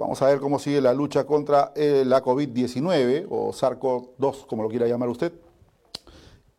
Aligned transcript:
Vamos 0.00 0.22
a 0.22 0.28
ver 0.28 0.40
cómo 0.40 0.58
sigue 0.58 0.80
la 0.80 0.94
lucha 0.94 1.26
contra 1.26 1.74
eh, 1.76 2.04
la 2.06 2.24
COVID-19 2.24 3.26
o 3.28 3.52
SARS-CoV-2, 3.52 4.46
como 4.46 4.62
lo 4.62 4.70
quiera 4.70 4.86
llamar 4.86 5.10
usted, 5.10 5.30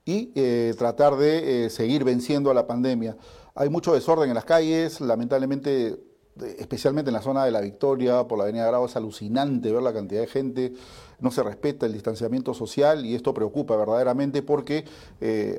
y 0.05 0.31
eh, 0.35 0.75
tratar 0.77 1.15
de 1.15 1.65
eh, 1.65 1.69
seguir 1.71 2.03
venciendo 2.03 2.51
a 2.51 2.53
la 2.53 2.67
pandemia. 2.67 3.17
Hay 3.55 3.69
mucho 3.69 3.95
desorden 3.95 4.29
en 4.29 4.35
las 4.35 4.45
calles, 4.45 5.01
lamentablemente 5.01 5.97
especialmente 6.59 7.09
en 7.09 7.15
la 7.15 7.21
zona 7.21 7.43
de 7.43 7.51
la 7.51 7.61
Victoria, 7.61 8.27
por 8.27 8.37
la 8.37 8.43
Avenida 8.43 8.67
Grado, 8.67 8.85
es 8.85 8.95
alucinante 8.95 9.71
ver 9.71 9.81
la 9.81 9.91
cantidad 9.91 10.21
de 10.21 10.27
gente, 10.27 10.73
no 11.19 11.31
se 11.31 11.41
respeta 11.41 11.87
el 11.87 11.93
distanciamiento 11.93 12.53
social 12.53 13.05
y 13.05 13.15
esto 13.15 13.33
preocupa 13.33 13.75
verdaderamente 13.75 14.41
porque 14.41 14.85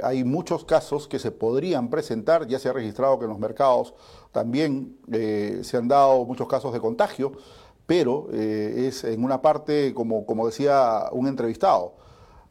hay 0.02 0.24
muchos 0.24 0.64
casos 0.64 1.06
que 1.08 1.18
se 1.18 1.30
podrían 1.30 1.90
presentar, 1.90 2.46
ya 2.46 2.58
se 2.58 2.70
ha 2.70 2.72
registrado 2.72 3.18
que 3.18 3.26
en 3.26 3.30
los 3.30 3.38
mercados 3.38 3.92
también 4.32 4.96
se 5.10 5.76
han 5.76 5.88
dado 5.88 6.24
muchos 6.24 6.48
casos 6.48 6.72
de 6.72 6.80
contagio, 6.80 7.32
pero 7.92 8.26
eh, 8.32 8.86
es 8.88 9.04
en 9.04 9.22
una 9.22 9.42
parte, 9.42 9.92
como, 9.92 10.24
como 10.24 10.46
decía 10.46 11.10
un 11.12 11.26
entrevistado, 11.26 11.92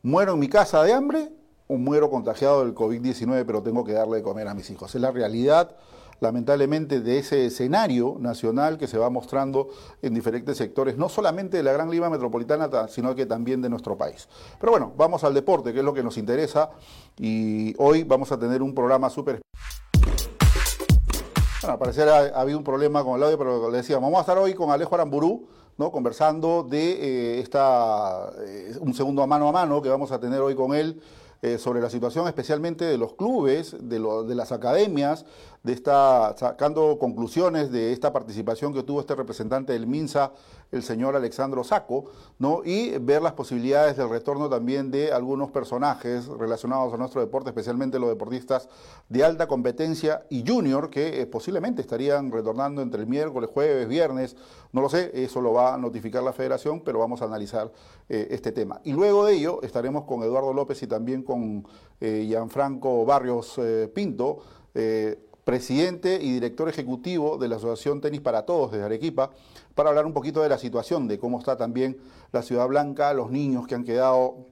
muero 0.03 0.33
en 0.33 0.39
mi 0.39 0.47
casa 0.47 0.83
de 0.83 0.93
hambre 0.93 1.31
o 1.65 1.77
muero 1.77 2.11
contagiado 2.11 2.63
del 2.63 2.75
COVID-19, 2.75 3.43
pero 3.47 3.63
tengo 3.63 3.83
que 3.83 3.93
darle 3.93 4.17
de 4.17 4.21
comer 4.21 4.47
a 4.47 4.53
mis 4.53 4.69
hijos. 4.69 4.93
Es 4.93 5.01
la 5.01 5.09
realidad 5.09 5.75
lamentablemente, 6.19 7.01
de 7.01 7.17
ese 7.17 7.47
escenario 7.47 8.17
nacional 8.19 8.77
que 8.77 8.85
se 8.85 8.99
va 8.99 9.09
mostrando 9.09 9.69
en 10.03 10.13
diferentes 10.13 10.57
sectores, 10.57 10.95
no 10.95 11.09
solamente 11.09 11.57
de 11.57 11.63
la 11.63 11.73
Gran 11.73 11.89
Lima 11.89 12.11
Metropolitana, 12.11 12.69
sino 12.87 13.15
que 13.15 13.25
también 13.25 13.63
de 13.63 13.69
nuestro 13.69 13.97
país. 13.97 14.29
Pero 14.59 14.73
bueno, 14.73 14.93
vamos 14.95 15.23
al 15.23 15.33
deporte, 15.33 15.73
que 15.73 15.79
es 15.79 15.85
lo 15.85 15.95
que 15.95 16.03
nos 16.03 16.19
interesa, 16.19 16.69
y 17.17 17.73
hoy 17.79 18.03
vamos 18.03 18.31
a 18.31 18.37
tener 18.37 18.61
un 18.61 18.75
programa 18.75 19.09
súper... 19.09 19.41
Bueno, 21.61 21.73
al 21.73 21.79
parecer 21.79 22.09
ha, 22.09 22.39
habido 22.39 22.57
un 22.57 22.63
problema 22.63 23.03
con 23.03 23.17
el 23.17 23.23
audio, 23.23 23.37
pero 23.37 23.69
le 23.69 23.77
decía, 23.77 23.99
vamos 23.99 24.17
a 24.17 24.21
estar 24.21 24.37
hoy 24.37 24.55
con 24.55 24.71
Alejo 24.71 24.95
Aramburú, 24.95 25.47
¿no? 25.77 25.91
conversando 25.91 26.63
de 26.63 26.93
eh, 26.93 27.39
esta, 27.39 28.31
eh, 28.47 28.73
un 28.79 28.95
segundo 28.95 29.21
a 29.21 29.27
mano 29.27 29.47
a 29.47 29.51
mano 29.51 29.79
que 29.79 29.89
vamos 29.89 30.11
a 30.11 30.19
tener 30.19 30.41
hoy 30.41 30.55
con 30.55 30.73
él 30.73 30.99
eh, 31.43 31.59
sobre 31.59 31.79
la 31.79 31.91
situación 31.91 32.27
especialmente 32.27 32.85
de 32.85 32.97
los 32.97 33.13
clubes, 33.13 33.75
de, 33.79 33.99
de 33.99 34.35
las 34.35 34.51
academias, 34.51 35.25
de 35.63 35.73
esta, 35.73 36.35
sacando 36.37 36.97
conclusiones 36.97 37.71
de 37.71 37.93
esta 37.93 38.11
participación 38.11 38.73
que 38.73 38.81
tuvo 38.81 38.99
este 38.99 39.15
representante 39.15 39.73
del 39.73 39.85
MINSA, 39.85 40.31
el 40.71 40.81
señor 40.83 41.15
Alexandro 41.15 41.63
Saco, 41.63 42.05
¿no? 42.39 42.61
y 42.63 42.97
ver 42.97 43.21
las 43.21 43.33
posibilidades 43.33 43.97
del 43.97 44.09
retorno 44.09 44.49
también 44.49 44.89
de 44.89 45.11
algunos 45.11 45.51
personajes 45.51 46.27
relacionados 46.27 46.93
a 46.93 46.97
nuestro 46.97 47.21
deporte, 47.21 47.49
especialmente 47.49 47.99
los 47.99 48.09
deportistas 48.09 48.69
de 49.09 49.23
alta 49.23 49.47
competencia 49.47 50.25
y 50.29 50.43
junior, 50.47 50.89
que 50.89 51.21
eh, 51.21 51.27
posiblemente 51.27 51.81
estarían 51.81 52.31
retornando 52.31 52.81
entre 52.81 53.01
el 53.01 53.07
miércoles, 53.07 53.49
jueves, 53.53 53.87
viernes, 53.87 54.35
no 54.71 54.81
lo 54.81 54.89
sé, 54.89 55.11
eso 55.13 55.41
lo 55.41 55.53
va 55.53 55.75
a 55.75 55.77
notificar 55.77 56.23
la 56.23 56.33
federación, 56.33 56.81
pero 56.81 56.99
vamos 56.99 57.21
a 57.21 57.25
analizar 57.25 57.71
eh, 58.09 58.29
este 58.31 58.51
tema. 58.51 58.79
Y 58.83 58.93
luego 58.93 59.25
de 59.25 59.35
ello 59.35 59.59
estaremos 59.61 60.05
con 60.05 60.23
Eduardo 60.23 60.53
López 60.53 60.81
y 60.81 60.87
también 60.87 61.21
con 61.21 61.67
eh, 61.99 62.25
Gianfranco 62.27 63.05
Barrios 63.05 63.59
Pinto, 63.93 64.39
presidente 65.43 66.19
y 66.21 66.31
director 66.31 66.69
ejecutivo 66.69 67.37
de 67.37 67.47
la 67.47 67.55
Asociación 67.57 68.01
Tenis 68.01 68.21
para 68.21 68.45
Todos 68.45 68.71
de 68.71 68.83
Arequipa, 68.83 69.31
para 69.75 69.89
hablar 69.89 70.05
un 70.05 70.13
poquito 70.13 70.41
de 70.41 70.49
la 70.49 70.57
situación, 70.57 71.07
de 71.07 71.19
cómo 71.19 71.39
está 71.39 71.57
también 71.57 71.97
la 72.31 72.41
Ciudad 72.41 72.67
Blanca, 72.67 73.13
los 73.13 73.31
niños 73.31 73.67
que 73.67 73.75
han 73.75 73.83
quedado 73.83 74.51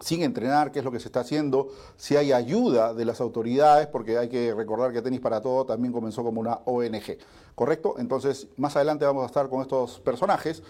sin 0.00 0.22
entrenar, 0.22 0.70
qué 0.70 0.78
es 0.78 0.84
lo 0.84 0.92
que 0.92 1.00
se 1.00 1.08
está 1.08 1.20
haciendo, 1.20 1.68
si 1.96 2.16
hay 2.16 2.32
ayuda 2.32 2.94
de 2.94 3.04
las 3.04 3.20
autoridades, 3.20 3.88
porque 3.88 4.16
hay 4.16 4.28
que 4.28 4.54
recordar 4.54 4.92
que 4.92 5.02
Tenis 5.02 5.20
para 5.20 5.40
Todos 5.40 5.66
también 5.66 5.92
comenzó 5.92 6.22
como 6.22 6.40
una 6.40 6.60
ONG, 6.66 7.18
¿correcto? 7.54 7.96
Entonces, 7.98 8.46
más 8.56 8.76
adelante 8.76 9.04
vamos 9.04 9.24
a 9.24 9.26
estar 9.26 9.48
con 9.48 9.60
estos 9.60 9.98
personajes 10.00 10.62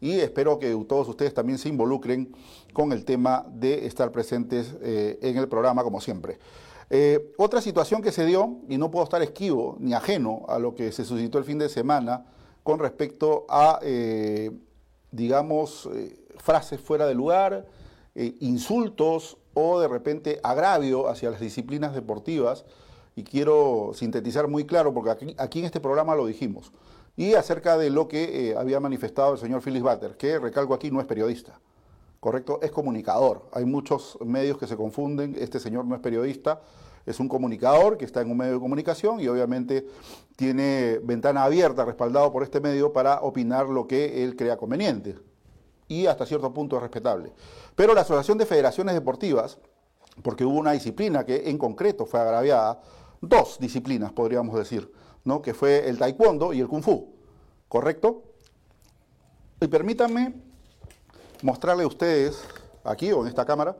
y 0.00 0.20
espero 0.20 0.58
que 0.58 0.72
todos 0.86 1.08
ustedes 1.08 1.34
también 1.34 1.58
se 1.58 1.68
involucren 1.68 2.32
con 2.72 2.92
el 2.92 3.04
tema 3.04 3.44
de 3.50 3.86
estar 3.86 4.12
presentes 4.12 4.74
eh, 4.82 5.18
en 5.22 5.36
el 5.36 5.48
programa, 5.48 5.82
como 5.82 6.00
siempre. 6.00 6.38
Eh, 6.88 7.32
otra 7.36 7.60
situación 7.60 8.00
que 8.00 8.12
se 8.12 8.24
dio, 8.24 8.58
y 8.68 8.78
no 8.78 8.90
puedo 8.90 9.04
estar 9.04 9.20
esquivo 9.22 9.76
ni 9.80 9.92
ajeno 9.92 10.44
a 10.48 10.58
lo 10.58 10.74
que 10.74 10.92
se 10.92 11.04
suscitó 11.04 11.38
el 11.38 11.44
fin 11.44 11.58
de 11.58 11.68
semana 11.68 12.26
con 12.62 12.78
respecto 12.78 13.44
a, 13.48 13.80
eh, 13.82 14.50
digamos, 15.10 15.88
eh, 15.92 16.16
frases 16.38 16.80
fuera 16.80 17.06
de 17.06 17.14
lugar, 17.14 17.66
insultos 18.40 19.36
o 19.52 19.78
de 19.78 19.88
repente 19.88 20.40
agravio 20.42 21.08
hacia 21.08 21.30
las 21.30 21.40
disciplinas 21.40 21.94
deportivas, 21.94 22.64
y 23.14 23.24
quiero 23.24 23.90
sintetizar 23.94 24.48
muy 24.48 24.64
claro, 24.64 24.94
porque 24.94 25.10
aquí, 25.10 25.34
aquí 25.38 25.58
en 25.58 25.66
este 25.66 25.80
programa 25.80 26.14
lo 26.14 26.24
dijimos, 26.24 26.72
y 27.16 27.34
acerca 27.34 27.76
de 27.76 27.90
lo 27.90 28.08
que 28.08 28.54
había 28.56 28.80
manifestado 28.80 29.34
el 29.34 29.38
señor 29.38 29.60
Phyllis 29.60 29.82
Butter, 29.82 30.16
que 30.16 30.38
recalco 30.38 30.72
aquí 30.72 30.90
no 30.90 31.00
es 31.00 31.06
periodista. 31.06 31.60
¿Correcto? 32.26 32.58
Es 32.60 32.72
comunicador. 32.72 33.46
Hay 33.52 33.64
muchos 33.64 34.18
medios 34.20 34.58
que 34.58 34.66
se 34.66 34.76
confunden. 34.76 35.36
Este 35.38 35.60
señor 35.60 35.84
no 35.84 35.94
es 35.94 36.00
periodista, 36.00 36.60
es 37.06 37.20
un 37.20 37.28
comunicador 37.28 37.96
que 37.96 38.04
está 38.04 38.20
en 38.20 38.32
un 38.32 38.36
medio 38.36 38.54
de 38.54 38.58
comunicación 38.58 39.20
y 39.20 39.28
obviamente 39.28 39.86
tiene 40.34 40.98
ventana 41.04 41.44
abierta, 41.44 41.84
respaldado 41.84 42.32
por 42.32 42.42
este 42.42 42.60
medio, 42.60 42.92
para 42.92 43.20
opinar 43.20 43.68
lo 43.68 43.86
que 43.86 44.24
él 44.24 44.34
crea 44.34 44.56
conveniente. 44.56 45.16
Y 45.86 46.06
hasta 46.06 46.26
cierto 46.26 46.52
punto 46.52 46.74
es 46.74 46.82
respetable. 46.82 47.32
Pero 47.76 47.94
la 47.94 48.00
Asociación 48.00 48.38
de 48.38 48.46
Federaciones 48.46 48.96
Deportivas, 48.96 49.58
porque 50.24 50.44
hubo 50.44 50.58
una 50.58 50.72
disciplina 50.72 51.24
que 51.24 51.48
en 51.48 51.58
concreto 51.58 52.06
fue 52.06 52.18
agraviada, 52.18 52.82
dos 53.20 53.56
disciplinas 53.60 54.10
podríamos 54.10 54.58
decir, 54.58 54.92
¿no? 55.22 55.40
que 55.42 55.54
fue 55.54 55.88
el 55.88 55.96
taekwondo 55.96 56.52
y 56.52 56.58
el 56.58 56.66
kung 56.66 56.82
fu, 56.82 57.14
¿correcto? 57.68 58.24
Y 59.60 59.68
permítanme 59.68 60.45
mostrarle 61.42 61.84
a 61.84 61.86
ustedes, 61.86 62.42
aquí 62.84 63.12
o 63.12 63.22
en 63.22 63.28
esta 63.28 63.44
cámara, 63.44 63.76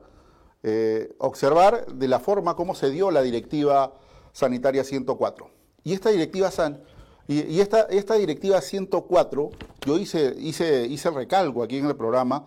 eh, 0.62 1.14
observar 1.18 1.86
de 1.86 2.08
la 2.08 2.18
forma 2.18 2.56
como 2.56 2.74
se 2.74 2.90
dio 2.90 3.10
la 3.10 3.22
directiva 3.22 3.92
sanitaria 4.32 4.84
104. 4.84 5.50
Y 5.84 5.92
esta 5.92 6.10
directiva 6.10 6.50
san, 6.50 6.82
y, 7.28 7.60
esta, 7.60 7.82
esta, 7.82 8.14
directiva 8.14 8.60
104, 8.60 9.50
yo 9.84 9.98
hice, 9.98 10.34
hice, 10.38 10.86
hice 10.86 11.08
el 11.08 11.14
recalco 11.14 11.62
aquí 11.62 11.78
en 11.78 11.86
el 11.86 11.96
programa 11.96 12.46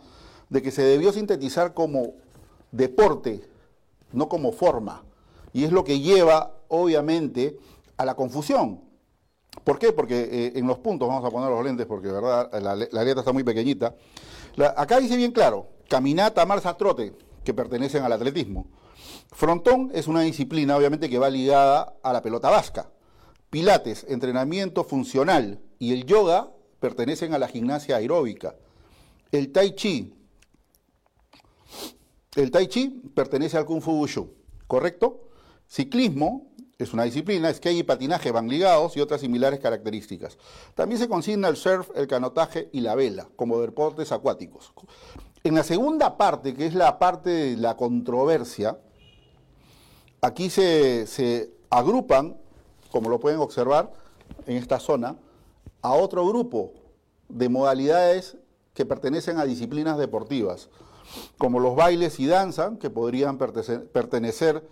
de 0.50 0.62
que 0.62 0.72
se 0.72 0.82
debió 0.82 1.12
sintetizar 1.12 1.74
como 1.74 2.14
deporte, 2.72 3.42
no 4.12 4.30
como 4.30 4.52
forma. 4.52 5.04
Y 5.54 5.64
es 5.64 5.72
lo 5.72 5.84
que 5.84 6.00
lleva, 6.00 6.54
obviamente, 6.68 7.58
a 7.98 8.06
la 8.06 8.16
confusión. 8.16 8.82
¿Por 9.64 9.80
qué? 9.80 9.92
Porque 9.92 10.22
eh, 10.32 10.52
en 10.56 10.68
los 10.68 10.80
puntos, 10.80 11.08
vamos 11.08 11.26
a 11.26 11.30
poner 11.30 11.50
los 11.50 11.64
lentes 11.64 11.86
porque 11.86 12.08
verdad 12.08 12.50
la, 12.62 12.76
la 12.76 13.04
está 13.04 13.34
muy 13.34 13.44
pequeñita, 13.44 13.96
acá 14.66 15.00
dice 15.00 15.18
bien 15.18 15.32
claro, 15.32 15.70
caminata, 15.88 16.46
marcha, 16.46 16.76
trote, 16.76 17.14
que 17.44 17.54
pertenecen 17.54 18.04
al 18.04 18.14
atletismo. 18.14 18.68
Frontón 19.32 19.92
es 19.94 20.08
una 20.08 20.22
disciplina, 20.22 20.76
obviamente, 20.76 21.10
que 21.10 21.20
va 21.20 21.30
ligada 21.30 21.96
a 22.04 22.14
la 22.14 22.22
pelota 22.22 22.50
vasca. 22.50 22.90
Pilates, 23.50 24.06
entrenamiento 24.10 24.84
funcional 24.84 25.60
y 25.80 25.94
el 25.94 26.06
yoga 26.06 26.52
pertenecen 26.80 27.34
a 27.34 27.40
la 27.40 27.48
gimnasia 27.48 27.98
aeróbica. 27.98 28.56
El 29.32 29.52
tai 29.52 29.76
chi, 29.76 30.14
el 32.36 32.52
tai 32.52 32.68
chi 32.68 33.02
pertenece 33.14 33.58
al 33.58 33.66
kung 33.66 33.82
fu 33.82 33.94
wushu, 33.94 34.34
¿correcto? 34.68 35.30
Ciclismo 35.68 36.49
es 36.80 36.94
una 36.94 37.04
disciplina, 37.04 37.54
skate 37.54 37.80
y 37.80 37.84
patinaje 37.84 38.32
van 38.32 38.48
ligados 38.48 38.96
y 38.96 39.02
otras 39.02 39.20
similares 39.20 39.60
características. 39.60 40.38
También 40.76 41.00
se 41.00 41.10
consigna 41.10 41.50
el 41.50 41.58
surf, 41.58 41.90
el 41.94 42.08
canotaje 42.08 42.70
y 42.72 42.80
la 42.80 42.96
vela 42.96 43.28
como 43.36 43.60
deportes 43.60 44.14
acuáticos. 44.14 44.72
En 45.44 45.56
la 45.56 45.64
segunda 45.64 46.18
parte, 46.18 46.54
que 46.54 46.66
es 46.66 46.74
la 46.74 46.98
parte 46.98 47.30
de 47.30 47.58
la 47.58 47.76
controversia, 47.76 48.80
aquí 50.22 50.50
se, 50.50 51.06
se 51.06 51.52
agrupan, 51.70 52.38
como 52.92 53.10
lo 53.10 53.20
pueden 53.20 53.40
observar 53.40 53.92
en 54.48 54.56
esta 54.56 54.80
zona, 54.80 55.18
a 55.82 55.94
otro 55.94 56.26
grupo 56.26 56.72
de 57.28 57.50
modalidades 57.50 58.38
que 58.74 58.86
pertenecen 58.86 59.38
a 59.38 59.44
disciplinas 59.44 59.98
deportivas, 59.98 60.70
como 61.38 61.60
los 61.60 61.76
bailes 61.76 62.22
y 62.22 62.28
danza, 62.28 62.78
que 62.80 62.90
podrían 62.90 63.38
pertenecer 63.38 64.64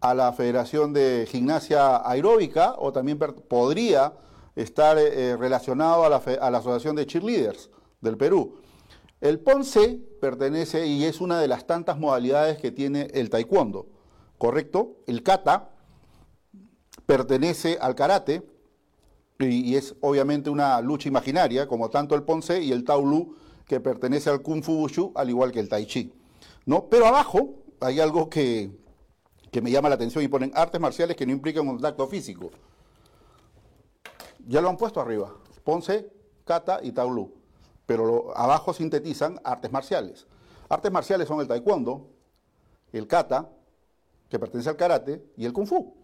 a 0.00 0.14
la 0.14 0.32
Federación 0.32 0.92
de 0.92 1.26
Gimnasia 1.30 2.08
Aeróbica 2.08 2.74
o 2.78 2.92
también 2.92 3.18
podría 3.18 4.14
estar 4.56 4.98
eh, 4.98 5.36
relacionado 5.36 6.04
a 6.04 6.08
la, 6.08 6.58
Asociación 6.58 6.96
de 6.96 7.06
Cheerleaders 7.06 7.70
del 8.00 8.16
Perú. 8.16 8.56
El 9.20 9.38
Ponce 9.40 10.00
pertenece 10.20 10.86
y 10.86 11.04
es 11.04 11.20
una 11.20 11.40
de 11.40 11.48
las 11.48 11.66
tantas 11.66 11.98
modalidades 11.98 12.58
que 12.58 12.70
tiene 12.70 13.08
el 13.12 13.28
taekwondo, 13.28 13.86
¿correcto? 14.38 14.96
El 15.06 15.22
kata 15.22 15.70
pertenece 17.04 17.76
al 17.80 17.94
karate 17.94 18.42
y, 19.38 19.74
es 19.74 19.94
obviamente 20.00 20.50
una 20.50 20.80
lucha 20.80 21.08
imaginaria, 21.08 21.66
como 21.66 21.90
tanto 21.90 22.14
el 22.14 22.22
Ponce 22.22 22.62
y 22.62 22.72
el 22.72 22.84
Taolu, 22.84 23.34
que 23.66 23.80
pertenece 23.80 24.30
al 24.30 24.42
Kung 24.42 24.62
Fu 24.62 24.72
Wushu, 24.72 25.12
al 25.14 25.28
igual 25.28 25.52
que 25.52 25.60
el 25.60 25.68
Tai 25.68 25.86
Chi. 25.86 26.12
¿no? 26.66 26.86
Pero 26.88 27.06
abajo 27.06 27.54
hay 27.80 28.00
algo 28.00 28.28
que, 28.28 28.70
que 29.50 29.60
me 29.60 29.70
llama 29.70 29.88
la 29.88 29.96
atención 29.96 30.22
y 30.24 30.28
ponen 30.28 30.52
artes 30.54 30.80
marciales 30.80 31.16
que 31.16 31.26
no 31.26 31.32
implican 31.32 31.66
contacto 31.66 32.06
físico. 32.06 32.50
Ya 34.46 34.60
lo 34.60 34.68
han 34.68 34.76
puesto 34.76 35.00
arriba, 35.00 35.34
Ponce, 35.64 36.10
Kata 36.44 36.80
y 36.82 36.92
Taolu, 36.92 37.32
pero 37.86 38.36
abajo 38.36 38.72
sintetizan 38.72 39.40
artes 39.44 39.70
marciales. 39.70 40.26
Artes 40.68 40.90
marciales 40.92 41.26
son 41.26 41.40
el 41.40 41.48
taekwondo, 41.48 42.08
el 42.92 43.06
kata, 43.06 43.50
que 44.28 44.38
pertenece 44.38 44.70
al 44.70 44.76
karate, 44.76 45.24
y 45.36 45.44
el 45.44 45.52
kung 45.52 45.66
fu. 45.66 45.94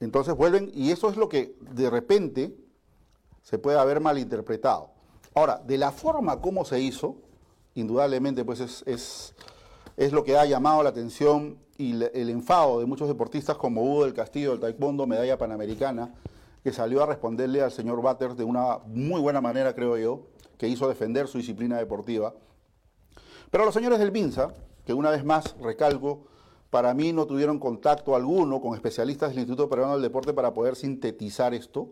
Entonces 0.00 0.34
vuelven, 0.34 0.70
y 0.74 0.90
eso 0.90 1.08
es 1.08 1.16
lo 1.16 1.28
que 1.28 1.56
de 1.60 1.88
repente 1.88 2.56
se 3.42 3.58
puede 3.58 3.78
haber 3.78 4.00
malinterpretado. 4.00 4.90
Ahora, 5.34 5.58
de 5.58 5.78
la 5.78 5.92
forma 5.92 6.40
como 6.40 6.64
se 6.64 6.80
hizo, 6.80 7.18
indudablemente 7.74 8.44
pues 8.44 8.60
es 8.60 8.82
es 8.86 9.34
lo 9.96 10.24
que 10.24 10.36
ha 10.36 10.44
llamado 10.44 10.82
la 10.82 10.90
atención 10.90 11.58
y 11.76 11.92
el 11.92 12.30
enfado 12.30 12.80
de 12.80 12.86
muchos 12.86 13.08
deportistas 13.08 13.56
como 13.56 13.82
Hugo 13.82 14.04
del 14.04 14.14
Castillo 14.14 14.52
del 14.52 14.60
Taekwondo, 14.60 15.06
medalla 15.06 15.38
panamericana, 15.38 16.14
que 16.62 16.72
salió 16.72 17.02
a 17.02 17.06
responderle 17.06 17.60
al 17.62 17.72
señor 17.72 18.00
Butters 18.00 18.36
de 18.36 18.44
una 18.44 18.78
muy 18.86 19.20
buena 19.20 19.40
manera, 19.40 19.74
creo 19.74 19.96
yo, 19.96 20.26
que 20.58 20.68
hizo 20.68 20.88
defender 20.88 21.26
su 21.26 21.38
disciplina 21.38 21.76
deportiva. 21.78 22.34
Pero 23.50 23.64
los 23.64 23.74
señores 23.74 23.98
del 23.98 24.12
MINSA, 24.12 24.54
que 24.86 24.94
una 24.94 25.10
vez 25.10 25.24
más 25.24 25.56
recalco, 25.60 26.26
para 26.70 26.94
mí 26.94 27.12
no 27.12 27.26
tuvieron 27.26 27.58
contacto 27.58 28.14
alguno 28.14 28.60
con 28.60 28.74
especialistas 28.74 29.30
del 29.30 29.40
Instituto 29.40 29.68
Peruano 29.68 29.94
del 29.94 30.02
Deporte 30.02 30.32
para 30.32 30.54
poder 30.54 30.76
sintetizar 30.76 31.52
esto, 31.52 31.90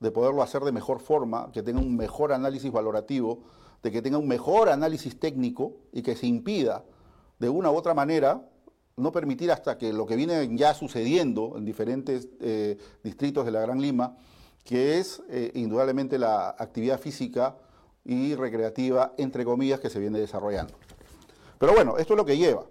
de 0.00 0.10
poderlo 0.10 0.42
hacer 0.42 0.62
de 0.62 0.72
mejor 0.72 1.00
forma, 1.00 1.50
que 1.52 1.62
tenga 1.62 1.80
un 1.80 1.96
mejor 1.96 2.32
análisis 2.32 2.70
valorativo, 2.70 3.40
de 3.82 3.90
que 3.90 4.00
tenga 4.00 4.18
un 4.18 4.28
mejor 4.28 4.68
análisis 4.68 5.18
técnico 5.18 5.74
y 5.92 6.02
que 6.02 6.16
se 6.16 6.26
impida 6.26 6.84
de 7.38 7.48
una 7.48 7.70
u 7.70 7.76
otra 7.76 7.94
manera, 7.94 8.42
no 8.96 9.12
permitir 9.12 9.50
hasta 9.52 9.78
que 9.78 9.92
lo 9.92 10.06
que 10.06 10.16
viene 10.16 10.56
ya 10.56 10.74
sucediendo 10.74 11.54
en 11.56 11.64
diferentes 11.64 12.28
eh, 12.40 12.76
distritos 13.02 13.44
de 13.44 13.52
la 13.52 13.60
Gran 13.60 13.80
Lima, 13.80 14.16
que 14.64 14.98
es 14.98 15.22
eh, 15.30 15.52
indudablemente 15.54 16.18
la 16.18 16.50
actividad 16.50 17.00
física 17.00 17.56
y 18.04 18.34
recreativa, 18.34 19.14
entre 19.16 19.44
comillas, 19.44 19.80
que 19.80 19.90
se 19.90 20.00
viene 20.00 20.18
desarrollando. 20.18 20.74
Pero 21.58 21.74
bueno, 21.74 21.96
esto 21.98 22.14
es 22.14 22.16
lo 22.16 22.24
que 22.24 22.36
lleva. 22.36 22.66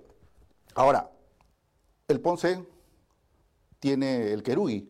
Ahora, 0.75 1.09
el 2.07 2.19
Ponce 2.19 2.63
tiene 3.79 4.31
el 4.31 4.43
kerugi, 4.43 4.89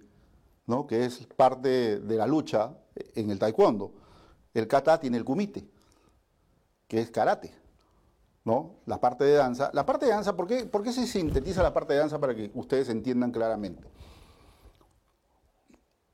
¿no? 0.65 0.85
que 0.85 1.05
es 1.05 1.25
parte 1.27 1.99
de 1.99 2.15
la 2.15 2.27
lucha 2.27 2.75
en 3.15 3.31
el 3.31 3.39
taekwondo. 3.39 3.93
El 4.53 4.67
kata 4.67 4.99
tiene 4.99 5.17
el 5.17 5.25
kumite, 5.25 5.67
que 6.87 7.01
es 7.01 7.11
karate. 7.11 7.53
¿No? 8.47 8.77
La 8.85 9.01
parte 9.01 9.25
de 9.25 9.33
danza. 9.33 9.69
La 9.73 9.85
parte 9.85 10.05
de 10.05 10.13
danza, 10.13 10.33
¿por 10.33 10.47
qué, 10.47 10.65
¿por 10.65 10.81
qué 10.81 10.93
se 10.93 11.05
sintetiza 11.05 11.61
la 11.61 11.73
parte 11.73 11.93
de 11.93 11.99
danza 11.99 12.17
para 12.17 12.33
que 12.33 12.49
ustedes 12.53 12.87
entiendan 12.87 13.31
claramente? 13.31 13.83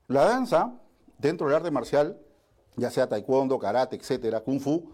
La 0.08 0.24
danza, 0.24 0.74
dentro 1.16 1.46
del 1.46 1.54
arte 1.54 1.70
marcial, 1.70 2.18
ya 2.74 2.90
sea 2.90 3.08
taekwondo, 3.08 3.56
karate, 3.60 3.94
etcétera, 3.94 4.40
kung 4.40 4.58
fu, 4.58 4.90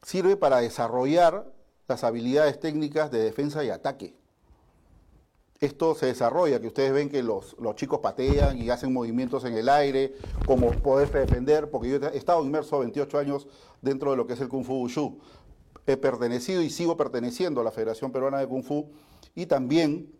sirve 0.00 0.38
para 0.38 0.60
desarrollar 0.60 1.46
las 1.88 2.04
habilidades 2.04 2.58
técnicas 2.58 3.10
de 3.10 3.18
defensa 3.18 3.62
y 3.62 3.68
ataque. 3.68 4.16
Esto 5.60 5.94
se 5.94 6.06
desarrolla, 6.06 6.58
que 6.58 6.68
ustedes 6.68 6.92
ven 6.92 7.10
que 7.10 7.22
los, 7.22 7.54
los 7.58 7.76
chicos 7.76 8.00
patean 8.00 8.56
y 8.56 8.70
hacen 8.70 8.94
movimientos 8.94 9.44
en 9.44 9.54
el 9.54 9.68
aire, 9.68 10.14
como 10.46 10.70
poderse 10.70 11.18
defender, 11.18 11.70
porque 11.70 11.90
yo 11.90 11.96
he 11.96 12.16
estado 12.16 12.42
inmerso 12.42 12.78
28 12.78 13.18
años 13.18 13.46
dentro 13.82 14.10
de 14.10 14.16
lo 14.16 14.26
que 14.26 14.32
es 14.32 14.40
el 14.40 14.48
Kung 14.48 14.64
Fu 14.64 14.80
Wushu 14.80 15.18
he 15.86 15.96
pertenecido 15.96 16.62
y 16.62 16.70
sigo 16.70 16.96
perteneciendo 16.96 17.60
a 17.60 17.64
la 17.64 17.70
Federación 17.70 18.12
Peruana 18.12 18.38
de 18.38 18.46
Kung 18.46 18.64
Fu 18.64 18.90
y 19.34 19.46
también 19.46 20.12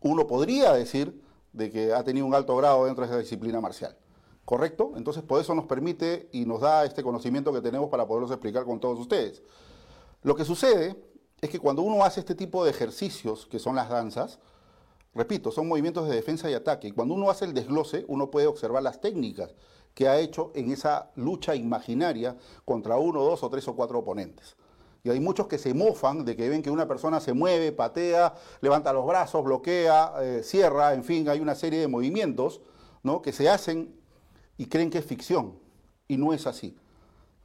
uno 0.00 0.26
podría 0.26 0.72
decir 0.72 1.20
de 1.52 1.70
que 1.70 1.92
ha 1.92 2.04
tenido 2.04 2.26
un 2.26 2.34
alto 2.34 2.56
grado 2.56 2.84
dentro 2.84 3.04
de 3.04 3.10
esa 3.10 3.18
disciplina 3.18 3.60
marcial. 3.60 3.96
¿Correcto? 4.44 4.92
Entonces, 4.96 5.22
por 5.22 5.40
eso 5.40 5.54
nos 5.54 5.64
permite 5.64 6.28
y 6.32 6.44
nos 6.44 6.60
da 6.60 6.84
este 6.84 7.02
conocimiento 7.02 7.52
que 7.52 7.62
tenemos 7.62 7.88
para 7.88 8.06
poderlos 8.06 8.30
explicar 8.30 8.64
con 8.64 8.78
todos 8.78 8.98
ustedes. 8.98 9.42
Lo 10.22 10.36
que 10.36 10.44
sucede 10.44 10.96
es 11.40 11.48
que 11.48 11.58
cuando 11.58 11.82
uno 11.82 12.04
hace 12.04 12.20
este 12.20 12.34
tipo 12.34 12.64
de 12.64 12.70
ejercicios, 12.70 13.46
que 13.46 13.58
son 13.58 13.74
las 13.74 13.88
danzas, 13.88 14.38
repito, 15.14 15.50
son 15.50 15.68
movimientos 15.68 16.08
de 16.08 16.14
defensa 16.14 16.50
y 16.50 16.54
ataque, 16.54 16.88
y 16.88 16.92
cuando 16.92 17.14
uno 17.14 17.30
hace 17.30 17.46
el 17.46 17.54
desglose, 17.54 18.04
uno 18.08 18.30
puede 18.30 18.46
observar 18.46 18.82
las 18.82 19.00
técnicas 19.00 19.54
que 19.94 20.08
ha 20.08 20.18
hecho 20.18 20.50
en 20.54 20.72
esa 20.72 21.10
lucha 21.14 21.54
imaginaria 21.54 22.36
contra 22.64 22.98
uno, 22.98 23.22
dos 23.22 23.42
o 23.42 23.48
tres 23.48 23.66
o 23.68 23.74
cuatro 23.74 24.00
oponentes. 24.00 24.56
Y 25.04 25.10
hay 25.10 25.20
muchos 25.20 25.46
que 25.48 25.58
se 25.58 25.74
mofan 25.74 26.24
de 26.24 26.34
que 26.34 26.48
ven 26.48 26.62
que 26.62 26.70
una 26.70 26.88
persona 26.88 27.20
se 27.20 27.34
mueve, 27.34 27.72
patea, 27.72 28.34
levanta 28.62 28.90
los 28.90 29.06
brazos, 29.06 29.44
bloquea, 29.44 30.14
eh, 30.22 30.40
cierra, 30.42 30.94
en 30.94 31.04
fin, 31.04 31.28
hay 31.28 31.40
una 31.40 31.54
serie 31.54 31.78
de 31.78 31.88
movimientos 31.88 32.62
¿no? 33.02 33.20
que 33.20 33.32
se 33.32 33.50
hacen 33.50 33.94
y 34.56 34.64
creen 34.64 34.88
que 34.88 34.98
es 34.98 35.04
ficción. 35.04 35.58
Y 36.08 36.16
no 36.16 36.32
es 36.32 36.46
así. 36.46 36.74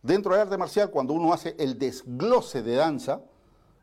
Dentro 0.01 0.31
del 0.31 0.43
arte 0.43 0.57
marcial, 0.57 0.89
cuando 0.89 1.13
uno 1.13 1.33
hace 1.33 1.57
el 1.59 1.77
desglose 1.77 2.63
de 2.63 2.75
danza, 2.75 3.23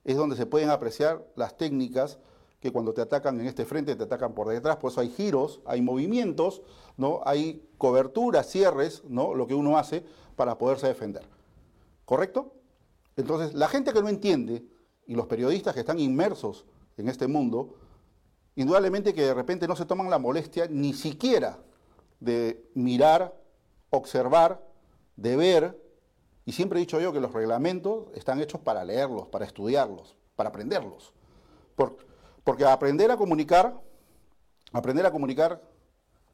es 0.05 0.17
donde 0.17 0.37
se 0.37 0.47
pueden 0.47 0.71
apreciar 0.71 1.27
las 1.37 1.59
técnicas 1.59 2.19
que 2.61 2.73
cuando 2.73 2.95
te 2.95 3.03
atacan 3.03 3.39
en 3.39 3.47
este 3.47 3.67
frente 3.67 3.95
te 3.95 4.05
atacan 4.05 4.33
por 4.33 4.49
detrás, 4.49 4.77
por 4.77 4.91
eso 4.91 5.03
hay 5.03 5.11
giros, 5.11 5.61
hay 5.67 5.83
movimientos, 5.83 6.63
¿no? 6.97 7.21
hay 7.27 7.63
coberturas, 7.77 8.49
cierres, 8.49 9.03
¿no? 9.05 9.35
lo 9.35 9.47
que 9.47 9.55
uno 9.55 9.77
hace 9.77 10.03
para 10.35 10.57
poderse 10.57 10.87
defender. 10.87 11.29
¿Correcto? 12.07 12.56
Entonces, 13.17 13.55
la 13.55 13.69
gente 13.69 13.93
que 13.93 14.03
no 14.03 14.09
entiende 14.09 14.65
y 15.07 15.15
los 15.15 15.27
periodistas 15.27 15.75
que 15.75 15.81
están 15.81 15.99
inmersos 15.99 16.67
en 16.97 17.09
este 17.09 17.27
mundo, 17.27 17.75
indudablemente 18.55 19.15
que 19.15 19.23
de 19.23 19.35
repente 19.35 19.67
no 19.67 19.77
se 19.77 19.87
toman 19.87 20.11
la 20.11 20.19
molestia 20.19 20.67
ni 20.69 20.93
siquiera 20.93 21.59
de 22.21 22.69
mirar, 22.75 23.35
observar, 23.91 24.63
de 25.17 25.37
ver, 25.37 25.83
y 26.45 26.53
siempre 26.53 26.79
he 26.79 26.81
dicho 26.81 27.01
yo 27.01 27.13
que 27.13 27.21
los 27.21 27.33
reglamentos 27.33 28.09
están 28.15 28.41
hechos 28.41 28.61
para 28.61 28.85
leerlos, 28.85 29.29
para 29.29 29.45
estudiarlos, 29.45 30.17
para 30.37 30.51
aprenderlos. 30.51 31.13
porque 32.45 32.65
aprender 32.65 33.11
a 33.11 33.17
comunicar, 33.17 33.81
aprender 34.73 35.05
a 35.05 35.11
comunicar 35.11 35.61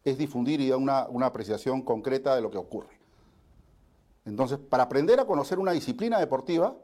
es 0.05 0.19
difundir 0.19 0.61
y 0.61 0.69
dar 0.69 0.79
una, 0.79 1.07
una 1.09 1.27
apreciación 1.27 1.83
concreta 1.83 2.35
de 2.35 2.43
lo 2.43 2.51
que 2.51 2.59
ocurre. 2.59 3.02
Entonces, 4.25 4.59
para 4.59 4.85
aprender 4.85 5.19
a 5.21 5.27
conocer 5.27 5.59
una 5.59 5.73
disciplina 5.73 6.19
deportiva, 6.19 6.77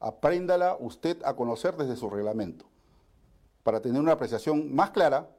apréndala 0.00 0.76
usted 0.78 1.22
a 1.24 1.34
conocer 1.34 1.76
desde 1.76 1.96
su 1.96 2.10
reglamento, 2.10 2.66
para 3.62 3.80
tener 3.80 4.00
una 4.00 4.12
apreciación 4.12 4.74
más 4.74 4.90
clara, 4.90 5.30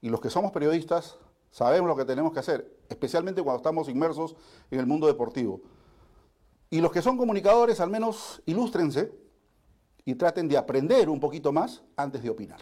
y 0.00 0.08
los 0.08 0.20
que 0.20 0.30
somos 0.30 0.52
periodistas 0.52 1.18
sabemos 1.50 1.88
lo 1.88 1.96
que 1.96 2.04
tenemos 2.04 2.32
que 2.32 2.40
hacer, 2.40 2.76
especialmente 2.88 3.42
cuando 3.42 3.58
estamos 3.58 3.88
inmersos 3.88 4.36
en 4.70 4.80
el 4.80 4.86
mundo 4.86 5.06
deportivo. 5.06 5.60
Y 6.68 6.80
los 6.80 6.90
que 6.90 7.00
son 7.00 7.16
comunicadores, 7.16 7.80
al 7.80 7.90
menos 7.90 8.42
ilústrense 8.44 9.12
y 10.04 10.16
traten 10.16 10.48
de 10.48 10.58
aprender 10.58 11.08
un 11.08 11.20
poquito 11.20 11.52
más 11.52 11.82
antes 11.96 12.22
de 12.22 12.30
opinar. 12.30 12.60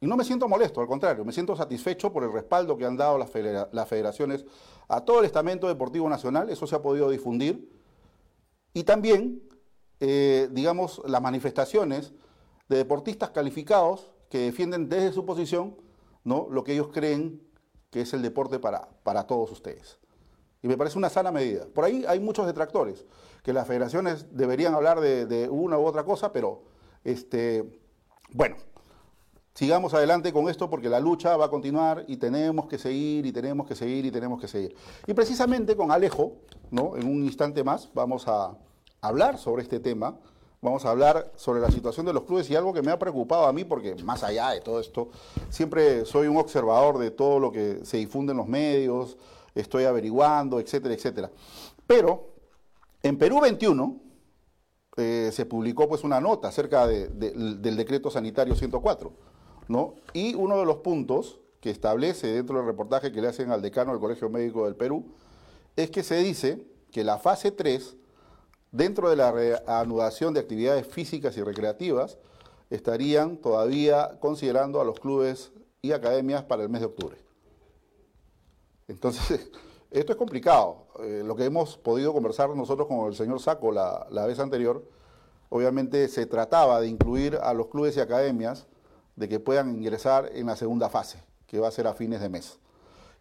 Y 0.00 0.06
no 0.06 0.16
me 0.16 0.24
siento 0.24 0.48
molesto, 0.48 0.80
al 0.80 0.86
contrario, 0.86 1.24
me 1.24 1.32
siento 1.32 1.56
satisfecho 1.56 2.12
por 2.12 2.22
el 2.22 2.32
respaldo 2.32 2.76
que 2.76 2.84
han 2.84 2.96
dado 2.96 3.18
las, 3.18 3.30
federaciones 3.30 4.44
a 4.88 5.04
todo 5.04 5.20
el 5.20 5.24
estamento 5.24 5.66
deportivo 5.66 6.08
nacional, 6.08 6.50
eso 6.50 6.66
se 6.66 6.76
ha 6.76 6.82
podido 6.82 7.10
difundir, 7.10 7.68
y 8.72 8.84
también, 8.84 9.42
eh, 9.98 10.48
digamos, 10.52 11.02
las 11.04 11.20
manifestaciones 11.20 12.12
de 12.68 12.76
deportistas 12.76 13.30
calificados 13.30 14.12
que 14.30 14.38
defienden 14.38 14.88
desde 14.88 15.12
su 15.12 15.24
posición 15.24 15.76
¿no? 16.22 16.46
lo 16.50 16.62
que 16.62 16.74
ellos 16.74 16.88
creen 16.92 17.42
que 17.90 18.02
es 18.02 18.12
el 18.12 18.22
deporte 18.22 18.58
para, 18.58 18.88
para 19.02 19.26
todos 19.26 19.50
ustedes. 19.50 19.98
Y 20.62 20.68
me 20.68 20.76
parece 20.76 20.98
una 20.98 21.08
sana 21.08 21.32
medida. 21.32 21.66
Por 21.66 21.84
ahí 21.84 22.04
hay 22.06 22.20
muchos 22.20 22.46
detractores, 22.46 23.06
que 23.42 23.52
las 23.52 23.66
federaciones 23.66 24.26
deberían 24.36 24.74
hablar 24.74 25.00
de, 25.00 25.48
una 25.50 25.78
u 25.78 25.86
otra 25.86 26.04
cosa, 26.04 26.32
pero 26.32 26.64
este, 27.04 27.80
bueno, 28.32 28.56
sigamos 29.58 29.92
adelante 29.92 30.32
con 30.32 30.48
esto 30.48 30.70
porque 30.70 30.88
la 30.88 31.00
lucha 31.00 31.36
va 31.36 31.46
a 31.46 31.50
continuar 31.50 32.04
y 32.06 32.16
tenemos 32.16 32.68
que 32.68 32.78
seguir 32.78 33.26
y 33.26 33.32
tenemos 33.32 33.66
que 33.66 33.74
seguir 33.74 34.06
y 34.06 34.12
tenemos 34.12 34.40
que 34.40 34.46
seguir. 34.46 34.76
Y 35.04 35.14
precisamente 35.14 35.74
con 35.74 35.90
Alejo, 35.90 36.34
¿no? 36.70 36.96
en 36.96 37.08
un 37.08 37.24
instante 37.24 37.64
más, 37.64 37.90
vamos 37.92 38.28
a 38.28 38.56
hablar 39.00 39.36
sobre 39.36 39.64
este 39.64 39.80
tema. 39.80 40.16
Vamos 40.60 40.84
a 40.84 40.90
hablar 40.90 41.32
sobre 41.34 41.60
la 41.60 41.72
situación 41.72 42.06
de 42.06 42.12
los 42.12 42.22
clubes 42.22 42.48
y 42.50 42.54
algo 42.54 42.72
que 42.72 42.82
me 42.82 42.92
ha 42.92 42.98
preocupado 43.00 43.46
a 43.46 43.52
mí, 43.52 43.64
porque 43.64 43.96
más 44.04 44.22
allá 44.22 44.50
de 44.50 44.60
todo 44.60 44.78
esto, 44.78 45.10
siempre 45.50 46.04
soy 46.04 46.28
un 46.28 46.36
observador 46.36 46.98
de 46.98 47.10
todo 47.10 47.40
lo 47.40 47.50
que 47.50 47.84
se 47.84 47.96
difunde 47.96 48.32
en 48.32 48.38
los 48.38 48.46
medios, 48.46 49.16
estoy 49.56 49.84
averiguando, 49.84 50.60
etcétera, 50.60 50.94
etcétera. 50.94 51.30
Pero 51.84 52.28
en 53.02 53.18
Perú 53.18 53.40
21 53.40 54.00
eh, 54.96 55.30
se 55.32 55.46
publicó 55.46 55.88
pues 55.88 56.02
una 56.02 56.20
nota 56.20 56.48
acerca 56.48 56.88
del 56.88 57.76
decreto 57.76 58.10
sanitario 58.10 58.56
104, 58.56 59.12
Y 60.12 60.34
uno 60.34 60.58
de 60.58 60.64
los 60.64 60.76
puntos 60.78 61.40
que 61.60 61.70
establece 61.70 62.28
dentro 62.28 62.56
del 62.56 62.66
reportaje 62.66 63.12
que 63.12 63.20
le 63.20 63.28
hacen 63.28 63.50
al 63.50 63.62
decano 63.62 63.92
del 63.92 64.00
Colegio 64.00 64.30
Médico 64.30 64.64
del 64.64 64.76
Perú 64.76 65.04
es 65.76 65.90
que 65.90 66.02
se 66.02 66.16
dice 66.16 66.64
que 66.90 67.04
la 67.04 67.18
fase 67.18 67.50
3, 67.50 67.96
dentro 68.72 69.10
de 69.10 69.16
la 69.16 69.30
reanudación 69.30 70.34
de 70.34 70.40
actividades 70.40 70.86
físicas 70.86 71.36
y 71.36 71.42
recreativas, 71.42 72.18
estarían 72.70 73.36
todavía 73.38 74.18
considerando 74.20 74.80
a 74.80 74.84
los 74.84 75.00
clubes 75.00 75.52
y 75.82 75.92
academias 75.92 76.44
para 76.44 76.62
el 76.62 76.68
mes 76.68 76.80
de 76.80 76.86
octubre. 76.86 77.18
Entonces, 78.88 79.50
esto 79.90 80.12
es 80.12 80.18
complicado. 80.18 80.86
Eh, 81.00 81.22
lo 81.24 81.36
que 81.36 81.44
hemos 81.44 81.76
podido 81.76 82.12
conversar 82.12 82.50
nosotros 82.56 82.88
con 82.88 83.06
el 83.06 83.14
señor 83.14 83.40
Saco 83.40 83.70
la, 83.70 84.26
vez 84.26 84.38
anterior, 84.38 84.84
obviamente 85.50 86.08
se 86.08 86.26
trataba 86.26 86.80
de 86.80 86.88
incluir 86.88 87.36
a 87.36 87.54
los 87.54 87.68
clubes 87.68 87.96
y 87.96 88.00
academias 88.00 88.66
de 89.18 89.28
que 89.28 89.40
puedan 89.40 89.74
ingresar 89.74 90.30
en 90.32 90.46
la 90.46 90.56
segunda 90.56 90.88
fase, 90.88 91.22
que 91.46 91.58
va 91.58 91.68
a 91.68 91.72
ser 91.72 91.86
a 91.86 91.94
fines 91.94 92.20
de 92.20 92.28
mes. 92.28 92.58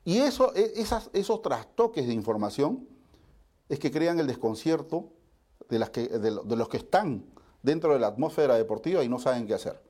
Y 0.06 0.20
eso, 0.20 0.54
e, 0.56 0.74
esos 1.14 1.42
trastoques 1.42 2.08
de 2.08 2.14
información 2.14 2.88
es 3.68 3.80
que 3.80 3.92
crean 3.92 4.20
el 4.20 4.28
desconcierto 4.28 5.10
de, 5.70 5.80
las 5.80 5.90
que, 5.90 6.08
de 6.08 6.56
los 6.56 6.70
que 6.70 6.78
están 6.78 7.26
dentro 7.64 7.94
de 7.94 8.00
la 8.00 8.08
atmósfera 8.08 8.56
deportiva 8.56 9.04
y 9.04 9.10
no 9.10 9.20
saben 9.20 9.48
qué 9.48 9.56
hacer. 9.56 9.82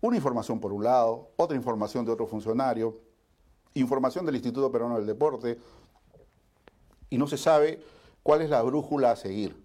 Una 0.00 0.16
información 0.16 0.58
por 0.58 0.72
un 0.72 0.82
lado, 0.82 1.30
otra 1.36 1.56
información 1.56 2.04
de 2.04 2.12
otro 2.12 2.26
funcionario, 2.26 2.98
información 3.74 4.26
del 4.26 4.34
Instituto 4.34 4.72
Peruano 4.72 4.96
del 4.96 5.06
Deporte, 5.06 5.58
y 7.10 7.18
no 7.18 7.26
se 7.26 7.36
sabe 7.36 7.80
cuál 8.22 8.40
es 8.40 8.50
la 8.50 8.62
brújula 8.62 9.12
a 9.12 9.16
seguir. 9.16 9.62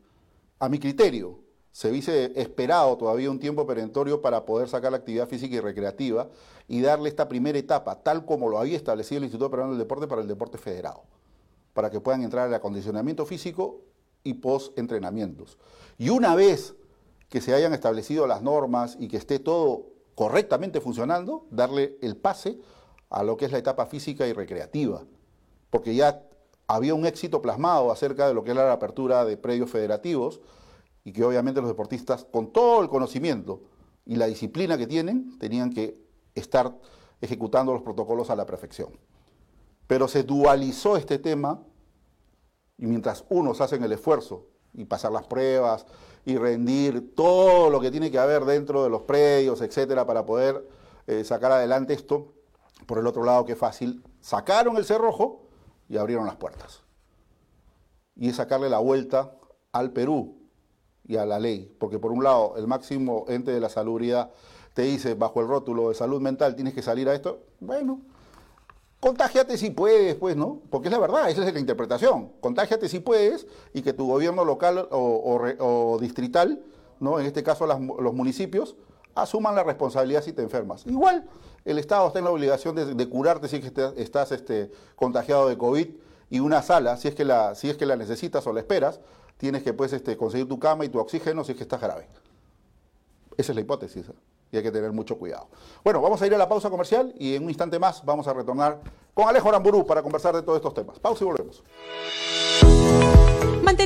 A 0.60 0.70
mi 0.70 0.80
criterio, 0.80 1.40
se 1.78 1.92
hubiese 1.92 2.32
esperado 2.42 2.98
todavía 2.98 3.30
un 3.30 3.38
tiempo 3.38 3.68
perentorio 3.68 4.20
para 4.20 4.46
poder 4.46 4.68
sacar 4.68 4.92
la 4.92 4.98
actividad 4.98 5.28
física 5.28 5.58
y 5.58 5.60
recreativa 5.60 6.28
y 6.68 6.82
darle 6.82 7.08
esta 7.08 7.28
primera 7.28 7.60
etapa, 7.60 8.02
tal 8.02 8.26
como 8.26 8.50
lo 8.50 8.58
había 8.58 8.76
establecido 8.76 9.20
el 9.20 9.26
Instituto 9.26 9.52
Peruano 9.52 9.74
del 9.74 9.82
Deporte 9.82 10.08
para 10.08 10.24
el 10.24 10.28
deporte 10.28 10.58
federado, 10.58 11.04
para 11.74 11.92
que 11.92 12.00
puedan 12.00 12.24
entrar 12.24 12.48
al 12.48 12.54
acondicionamiento 12.56 13.28
físico 13.28 13.82
y 14.24 14.34
post-entrenamientos. 14.34 15.60
Y 16.00 16.10
una 16.10 16.34
vez 16.34 16.74
que 17.30 17.42
se 17.42 17.54
hayan 17.54 17.76
establecido 17.76 18.26
las 18.26 18.42
normas 18.42 18.98
y 19.00 19.08
que 19.08 19.18
esté 19.18 19.38
todo 19.38 19.86
correctamente 20.16 20.82
funcionando, 20.82 21.46
darle 21.52 22.00
el 22.02 22.18
pase 22.18 22.58
a 23.12 23.22
lo 23.22 23.38
que 23.38 23.46
es 23.46 23.52
la 23.52 23.60
etapa 23.60 23.86
física 23.86 24.26
y 24.26 24.34
recreativa, 24.34 25.04
porque 25.70 25.94
ya 25.94 26.24
había 26.66 26.96
un 26.96 27.06
éxito 27.06 27.44
plasmado 27.44 27.92
acerca 27.92 28.28
de 28.28 28.34
lo 28.34 28.44
que 28.44 28.50
era 28.50 28.66
la 28.66 28.74
apertura 28.74 29.26
de 29.26 29.38
predios 29.38 29.70
federativos 29.70 30.42
y 31.08 31.14
que 31.14 31.24
obviamente 31.24 31.62
los 31.62 31.70
deportistas, 31.70 32.26
con 32.26 32.52
todo 32.52 32.82
el 32.82 32.90
conocimiento 32.90 33.62
y 34.06 34.18
la 34.18 34.26
disciplina 34.26 34.78
que 34.78 34.88
tienen, 34.88 35.40
tenían 35.40 35.72
que 35.72 35.98
estar 36.36 36.78
ejecutando 37.22 37.72
los 37.72 37.82
protocolos 37.82 38.30
a 38.30 38.36
la 38.36 38.46
perfección. 38.46 38.90
Pero 39.88 40.10
se 40.10 40.24
dualizó 40.24 40.98
este 40.98 41.18
tema 41.18 41.64
y 42.78 42.88
mientras 42.88 43.24
unos 43.30 43.62
hacen 43.62 43.86
el 43.86 43.94
esfuerzo 43.94 44.48
y 44.74 44.84
pasar 44.84 45.14
las 45.14 45.26
pruebas 45.26 45.86
y 46.26 46.36
rendir 46.36 47.16
todo 47.16 47.70
lo 47.70 47.80
que 47.80 47.90
tiene 47.90 48.12
que 48.12 48.20
haber 48.20 48.44
dentro 48.44 48.84
de 48.84 48.90
los 48.90 49.04
predios, 49.04 49.62
etcétera, 49.62 50.06
para 50.06 50.26
poder 50.26 50.68
eh, 51.08 51.24
sacar 51.24 51.54
adelante 51.54 51.94
esto, 51.94 52.34
por 52.86 52.98
el 52.98 53.08
otro 53.08 53.24
lado, 53.24 53.46
qué 53.46 53.56
fácil, 53.56 54.04
sacaron 54.20 54.76
el 54.76 54.84
cerrojo 54.84 55.48
y 55.88 55.96
abrieron 55.96 56.26
las 56.26 56.36
puertas. 56.36 56.84
Y 58.14 58.28
es 58.28 58.36
sacarle 58.36 58.70
la 58.70 58.80
vuelta 58.80 59.38
al 59.72 59.94
Perú 59.94 60.37
y 61.08 61.18
a 61.18 61.26
la 61.26 61.40
ley, 61.40 61.74
porque 61.80 62.00
por 62.00 62.12
un 62.12 62.24
lado 62.24 62.56
el 62.58 62.68
máximo 62.68 63.26
ente 63.28 63.52
de 63.52 63.60
la 63.60 63.70
salubridad 63.70 64.32
te 64.74 64.84
dice 64.84 65.14
bajo 65.14 65.42
el 65.42 65.48
rótulo 65.48 65.90
de 65.90 65.96
salud 65.96 66.22
mental 66.22 66.56
tienes 66.56 66.74
que 66.74 66.82
salir 66.82 67.10
a 67.10 67.16
esto, 67.16 67.40
bueno, 67.60 68.02
contágiate 69.00 69.58
si 69.58 69.70
puedes, 69.70 70.16
pues, 70.16 70.36
¿no? 70.36 70.62
Porque 70.70 70.88
es 70.88 70.92
la 70.92 71.00
verdad, 71.00 71.30
esa 71.30 71.48
es 71.48 71.54
la 71.54 71.60
interpretación. 71.60 72.32
Contágiate 72.42 72.90
si 72.90 73.00
puedes 73.00 73.48
y 73.74 73.82
que 73.82 73.94
tu 73.94 74.08
gobierno 74.08 74.44
local 74.44 74.88
o, 74.92 75.98
distrital, 76.00 76.62
¿no? 77.00 77.20
En 77.20 77.26
este 77.26 77.44
caso 77.44 77.66
los 77.66 78.14
municipios, 78.14 78.76
asuman 79.16 79.56
la 79.56 79.64
responsabilidad 79.64 80.24
si 80.24 80.34
te 80.34 80.42
enfermas. 80.42 80.86
Igual, 80.86 81.28
el 81.66 81.80
Estado 81.80 82.08
está 82.08 82.20
en 82.20 82.26
la 82.26 82.32
obligación 82.32 82.76
de, 82.76 83.10
curarte 83.10 83.48
si 83.48 83.58
es 83.58 83.72
que 83.72 83.94
estás 83.98 84.32
este, 84.32 84.72
contagiado 84.96 85.50
de 85.50 85.58
COVID 85.58 85.88
y 86.30 86.40
una 86.40 86.62
sala, 86.62 86.98
si 86.98 87.08
es, 87.08 87.16
que 87.16 87.26
la, 87.26 87.56
si 87.56 87.70
es 87.70 87.78
que 87.78 87.86
la 87.86 87.96
necesitas 87.96 88.46
o 88.48 88.54
la 88.54 88.60
esperas, 88.60 89.00
tienes 89.38 89.64
que 89.64 89.74
pues, 89.74 89.94
este, 89.94 90.18
conseguir 90.18 90.48
tu 90.48 90.60
cama 90.60 90.86
y 90.86 90.90
tu 90.90 91.00
oxígeno 91.00 91.44
si 91.44 91.52
es 91.52 91.58
que 91.58 91.64
estás 91.64 91.82
grave. 91.82 92.08
Esa 93.38 93.52
es 93.52 93.56
la 93.56 93.62
hipótesis 93.62 94.10
¿eh? 94.10 94.14
y 94.52 94.58
hay 94.58 94.64
que 94.64 94.72
tener 94.72 94.92
mucho 94.92 95.18
cuidado. 95.18 95.48
Bueno, 95.84 96.02
vamos 96.02 96.22
a 96.22 96.28
ir 96.28 96.34
a 96.34 96.38
la 96.38 96.50
pausa 96.50 96.70
comercial 96.70 97.14
y 97.18 97.36
en 97.36 97.44
un 97.44 97.50
instante 97.50 97.80
más 97.80 98.04
vamos 98.04 98.28
a 98.28 98.34
retornar 98.34 98.82
con 99.14 99.28
Alejo 99.28 99.50
Aramburú 99.50 99.86
para 99.86 100.02
conversar 100.02 100.36
de 100.36 100.42
todos 100.42 100.58
estos 100.58 100.74
temas. 100.74 101.00
Pausa 101.00 101.24
y 101.24 101.28
volvemos. 101.28 101.64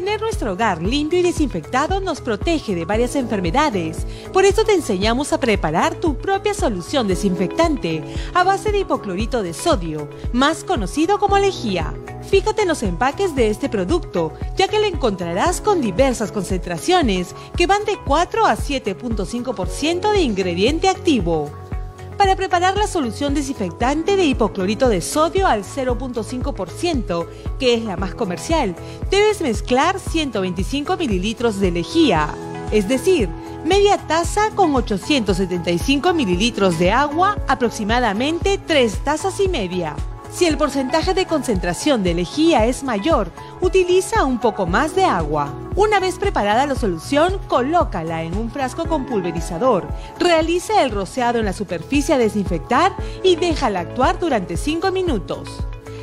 Mantener 0.01 0.21
nuestro 0.21 0.53
hogar 0.53 0.81
limpio 0.81 1.19
y 1.19 1.21
desinfectado 1.21 1.99
nos 1.99 2.21
protege 2.21 2.73
de 2.73 2.85
varias 2.85 3.15
enfermedades. 3.15 4.07
Por 4.33 4.45
eso 4.45 4.63
te 4.63 4.73
enseñamos 4.73 5.31
a 5.31 5.39
preparar 5.39 5.93
tu 5.93 6.17
propia 6.17 6.55
solución 6.55 7.07
desinfectante 7.07 8.03
a 8.33 8.43
base 8.43 8.71
de 8.71 8.79
hipoclorito 8.79 9.43
de 9.43 9.53
sodio, 9.53 10.09
más 10.33 10.63
conocido 10.63 11.19
como 11.19 11.37
lejía. 11.37 11.93
Fíjate 12.27 12.63
en 12.63 12.69
los 12.69 12.81
empaques 12.81 13.35
de 13.35 13.51
este 13.51 13.69
producto, 13.69 14.33
ya 14.57 14.67
que 14.67 14.79
lo 14.79 14.87
encontrarás 14.87 15.61
con 15.61 15.81
diversas 15.81 16.31
concentraciones 16.31 17.35
que 17.55 17.67
van 17.67 17.85
de 17.85 17.99
4 18.03 18.47
a 18.47 18.57
7.5% 18.57 20.11
de 20.13 20.21
ingrediente 20.21 20.89
activo. 20.89 21.60
Para 22.21 22.35
preparar 22.35 22.77
la 22.77 22.85
solución 22.85 23.33
desinfectante 23.33 24.15
de 24.15 24.25
hipoclorito 24.25 24.89
de 24.89 25.01
sodio 25.01 25.47
al 25.47 25.63
0.5%, 25.63 27.25
que 27.57 27.73
es 27.73 27.83
la 27.83 27.97
más 27.97 28.13
comercial, 28.13 28.75
debes 29.09 29.41
mezclar 29.41 29.99
125 29.99 30.97
mililitros 30.97 31.59
de 31.59 31.71
lejía, 31.71 32.29
es 32.71 32.87
decir, 32.87 33.27
media 33.65 33.97
taza 33.97 34.51
con 34.51 34.75
875 34.75 36.13
mililitros 36.13 36.77
de 36.77 36.91
agua, 36.91 37.39
aproximadamente 37.47 38.59
3 38.67 38.99
tazas 39.03 39.39
y 39.39 39.47
media. 39.47 39.95
Si 40.31 40.45
el 40.45 40.57
porcentaje 40.57 41.13
de 41.13 41.25
concentración 41.25 42.03
de 42.03 42.13
lejía 42.13 42.65
es 42.65 42.83
mayor, 42.83 43.31
utiliza 43.59 44.23
un 44.23 44.39
poco 44.39 44.65
más 44.65 44.95
de 44.95 45.03
agua. 45.03 45.53
Una 45.75 45.99
vez 45.99 46.17
preparada 46.19 46.65
la 46.65 46.75
solución, 46.75 47.37
colócala 47.49 48.23
en 48.23 48.37
un 48.37 48.49
frasco 48.49 48.87
con 48.87 49.05
pulverizador. 49.05 49.87
Realiza 50.19 50.83
el 50.83 50.91
rociado 50.91 51.39
en 51.39 51.45
la 51.45 51.53
superficie 51.53 52.15
a 52.15 52.17
desinfectar 52.17 52.93
y 53.23 53.35
déjala 53.35 53.81
actuar 53.81 54.19
durante 54.19 54.55
5 54.55 54.89
minutos. 54.91 55.49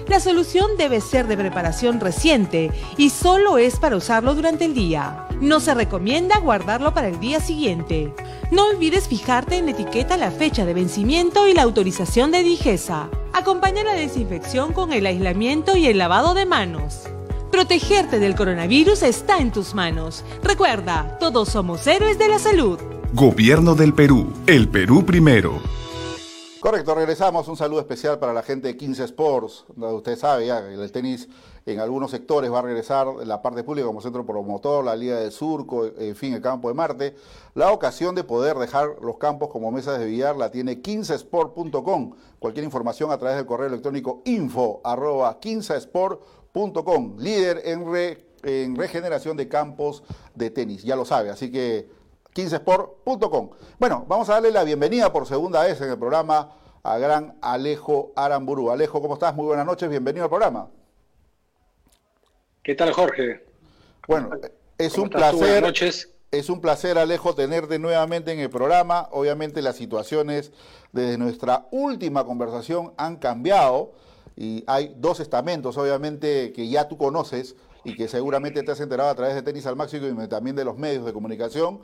La 0.08 0.20
solución 0.20 0.70
debe 0.78 1.02
ser 1.02 1.26
de 1.26 1.36
preparación 1.36 2.00
reciente 2.00 2.72
y 2.96 3.10
solo 3.10 3.58
es 3.58 3.78
para 3.78 3.96
usarlo 3.96 4.34
durante 4.34 4.64
el 4.64 4.72
día. 4.72 5.26
No 5.42 5.60
se 5.60 5.74
recomienda 5.74 6.38
guardarlo 6.38 6.94
para 6.94 7.08
el 7.08 7.20
día 7.20 7.40
siguiente. 7.40 8.14
No 8.50 8.68
olvides 8.68 9.06
fijarte 9.06 9.58
en 9.58 9.66
la 9.66 9.72
etiqueta 9.72 10.16
la 10.16 10.30
fecha 10.30 10.64
de 10.64 10.72
vencimiento 10.72 11.46
y 11.46 11.52
la 11.52 11.62
autorización 11.62 12.30
de 12.30 12.42
Digesa. 12.42 13.10
Acompaña 13.34 13.84
la 13.84 13.92
desinfección 13.92 14.72
con 14.72 14.94
el 14.94 15.04
aislamiento 15.04 15.76
y 15.76 15.86
el 15.86 15.98
lavado 15.98 16.32
de 16.32 16.46
manos. 16.46 17.02
Protegerte 17.52 18.18
del 18.18 18.34
coronavirus 18.34 19.02
está 19.02 19.38
en 19.38 19.52
tus 19.52 19.74
manos. 19.74 20.24
Recuerda, 20.42 21.18
todos 21.20 21.50
somos 21.50 21.86
héroes 21.86 22.18
de 22.18 22.28
la 22.28 22.38
salud. 22.38 22.78
Gobierno 23.12 23.74
del 23.74 23.92
Perú. 23.92 24.32
El 24.46 24.68
Perú 24.68 25.04
primero. 25.04 25.60
Correcto, 26.60 26.92
regresamos. 26.92 27.46
Un 27.46 27.56
saludo 27.56 27.78
especial 27.78 28.18
para 28.18 28.32
la 28.32 28.42
gente 28.42 28.66
de 28.66 28.76
15 28.76 29.04
Sports. 29.04 29.64
Usted 29.76 30.18
sabe 30.18 30.46
ya, 30.46 30.58
el 30.58 30.90
tenis 30.90 31.28
en 31.64 31.78
algunos 31.78 32.10
sectores 32.10 32.52
va 32.52 32.58
a 32.58 32.62
regresar 32.62 33.06
la 33.24 33.40
parte 33.40 33.62
pública 33.62 33.86
como 33.86 34.00
centro 34.00 34.26
promotor, 34.26 34.84
la 34.84 34.96
Liga 34.96 35.20
del 35.20 35.30
Surco, 35.30 35.86
en 35.86 36.16
fin, 36.16 36.34
el 36.34 36.42
campo 36.42 36.66
de 36.66 36.74
Marte. 36.74 37.14
La 37.54 37.70
ocasión 37.70 38.16
de 38.16 38.24
poder 38.24 38.56
dejar 38.56 38.96
los 39.00 39.18
campos 39.18 39.50
como 39.50 39.70
mesas 39.70 40.00
de 40.00 40.06
billar 40.06 40.34
la 40.36 40.50
tiene 40.50 40.82
15sport.com. 40.82 42.14
Cualquier 42.40 42.64
información 42.64 43.12
a 43.12 43.18
través 43.18 43.36
del 43.36 43.46
correo 43.46 43.68
electrónico 43.68 44.22
info 44.24 44.80
arroba 44.82 45.38
15sport.com. 45.38 47.18
Líder 47.18 47.62
en, 47.66 47.86
en 48.42 48.74
regeneración 48.74 49.36
de 49.36 49.46
campos 49.46 50.02
de 50.34 50.50
tenis, 50.50 50.82
ya 50.82 50.96
lo 50.96 51.04
sabe, 51.04 51.30
así 51.30 51.52
que 51.52 51.97
15sport.com. 52.34 53.50
Bueno, 53.78 54.04
vamos 54.08 54.28
a 54.28 54.34
darle 54.34 54.50
la 54.50 54.64
bienvenida 54.64 55.12
por 55.12 55.26
segunda 55.26 55.62
vez 55.62 55.80
en 55.80 55.90
el 55.90 55.98
programa 55.98 56.52
a 56.82 56.98
gran 56.98 57.38
Alejo 57.42 58.12
Aramburu. 58.16 58.70
Alejo, 58.70 59.00
¿cómo 59.00 59.14
estás? 59.14 59.34
Muy 59.34 59.46
buenas 59.46 59.66
noches, 59.66 59.88
bienvenido 59.88 60.24
al 60.24 60.30
programa. 60.30 60.68
¿Qué 62.62 62.74
tal, 62.74 62.92
Jorge? 62.92 63.44
Bueno, 64.06 64.30
es 64.76 64.96
un 64.98 65.08
placer. 65.08 65.38
Buenas 65.38 65.62
noches. 65.62 66.10
Es 66.30 66.50
un 66.50 66.60
placer, 66.60 66.98
Alejo, 66.98 67.34
tenerte 67.34 67.78
nuevamente 67.78 68.32
en 68.32 68.40
el 68.40 68.50
programa. 68.50 69.08
Obviamente 69.12 69.62
las 69.62 69.76
situaciones 69.76 70.52
desde 70.92 71.16
nuestra 71.16 71.66
última 71.70 72.24
conversación 72.24 72.92
han 72.98 73.16
cambiado 73.16 73.92
y 74.36 74.62
hay 74.66 74.94
dos 74.98 75.20
estamentos, 75.20 75.78
obviamente, 75.78 76.52
que 76.52 76.68
ya 76.68 76.86
tú 76.86 76.98
conoces 76.98 77.56
y 77.82 77.96
que 77.96 78.08
seguramente 78.08 78.62
te 78.62 78.70
has 78.70 78.80
enterado 78.80 79.08
a 79.08 79.14
través 79.14 79.34
de 79.34 79.42
Tenis 79.42 79.66
al 79.66 79.76
Máximo 79.76 80.22
y 80.22 80.28
también 80.28 80.54
de 80.54 80.64
los 80.64 80.76
medios 80.76 81.06
de 81.06 81.12
comunicación. 81.12 81.80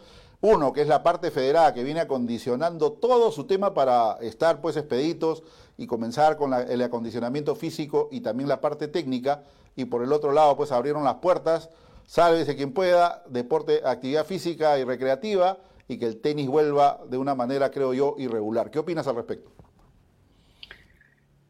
Uno, 0.46 0.74
que 0.74 0.82
es 0.82 0.88
la 0.88 1.02
parte 1.02 1.30
federal, 1.30 1.72
que 1.72 1.82
viene 1.82 2.00
acondicionando 2.00 2.92
todo 2.92 3.32
su 3.32 3.46
tema 3.46 3.72
para 3.72 4.18
estar 4.20 4.60
pues 4.60 4.76
expeditos 4.76 5.42
y 5.78 5.86
comenzar 5.86 6.36
con 6.36 6.52
el 6.52 6.82
acondicionamiento 6.82 7.54
físico 7.54 8.10
y 8.12 8.20
también 8.20 8.46
la 8.46 8.60
parte 8.60 8.86
técnica. 8.86 9.42
Y 9.74 9.86
por 9.86 10.02
el 10.02 10.12
otro 10.12 10.32
lado, 10.32 10.54
pues 10.54 10.70
abrieron 10.70 11.02
las 11.02 11.14
puertas, 11.14 11.70
sálvese 12.04 12.56
quien 12.56 12.74
pueda, 12.74 13.22
deporte, 13.30 13.80
actividad 13.86 14.26
física 14.26 14.78
y 14.78 14.84
recreativa, 14.84 15.56
y 15.88 15.96
que 15.98 16.04
el 16.04 16.20
tenis 16.20 16.46
vuelva 16.46 17.00
de 17.08 17.16
una 17.16 17.34
manera, 17.34 17.70
creo 17.70 17.94
yo, 17.94 18.14
irregular. 18.18 18.70
¿Qué 18.70 18.80
opinas 18.80 19.06
al 19.06 19.16
respecto? 19.16 19.50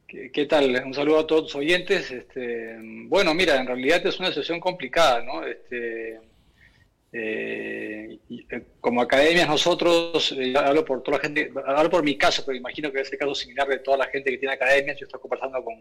¿Qué, 0.06 0.46
tal? 0.46 0.84
Un 0.86 0.94
saludo 0.94 1.18
a 1.18 1.26
todos 1.26 1.42
los 1.42 1.54
oyentes. 1.56 2.12
Este, 2.12 2.78
bueno, 3.08 3.34
mira, 3.34 3.56
en 3.56 3.66
realidad 3.66 4.06
es 4.06 4.20
una 4.20 4.28
situación 4.28 4.60
complicada, 4.60 5.20
¿no? 5.24 5.44
Este, 5.44 6.20
eh, 7.16 8.18
eh, 8.28 8.62
como 8.80 9.00
academias 9.00 9.48
nosotros, 9.48 10.34
eh, 10.36 10.52
hablo 10.56 10.84
por 10.84 11.00
toda 11.00 11.18
la 11.18 11.22
gente, 11.22 11.52
hablo 11.64 11.88
por 11.88 12.02
mi 12.02 12.18
caso, 12.18 12.42
pero 12.44 12.58
imagino 12.58 12.90
que 12.90 13.02
es 13.02 13.12
el 13.12 13.18
caso 13.20 13.36
similar 13.36 13.68
de 13.68 13.78
toda 13.78 13.98
la 13.98 14.06
gente 14.06 14.32
que 14.32 14.38
tiene 14.38 14.54
academias. 14.54 14.98
Yo 14.98 15.06
estoy 15.06 15.20
conversando 15.20 15.62
con 15.62 15.76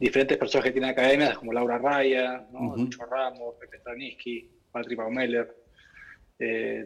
diferentes 0.00 0.36
personas 0.36 0.64
que 0.64 0.72
tienen 0.72 0.90
academias, 0.90 1.38
como 1.38 1.52
Laura 1.52 1.78
Raya, 1.78 2.44
¿no? 2.50 2.76
Lucho 2.76 3.06
Ramos, 3.06 3.54
Pepe 3.60 3.78
Straniski, 3.78 4.50
Patrick 4.72 4.98
Baumeller, 4.98 5.54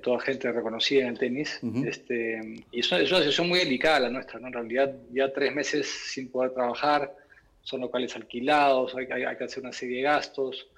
toda 0.02 0.20
gente 0.20 0.52
reconocida 0.52 1.04
en 1.04 1.08
el 1.08 1.18
tenis. 1.18 1.58
este, 1.86 2.62
y 2.72 2.80
es 2.80 2.92
una, 2.92 3.00
es 3.00 3.10
una, 3.10 3.20
situación 3.20 3.48
muy 3.48 3.60
delicada 3.60 4.00
la 4.00 4.10
nuestra, 4.10 4.38
¿no? 4.38 4.48
En 4.48 4.52
realidad, 4.52 4.94
ya 5.14 5.32
tres 5.32 5.54
meses 5.54 5.88
sin 5.88 6.30
poder 6.30 6.52
trabajar, 6.52 7.16
son 7.62 7.80
locales 7.80 8.14
alquilados, 8.16 8.94
hay, 8.94 9.06
hay 9.06 9.34
que 9.34 9.44
hacer 9.44 9.62
una 9.62 9.72
serie 9.72 9.96
de 9.96 10.02
gastos, 10.02 10.68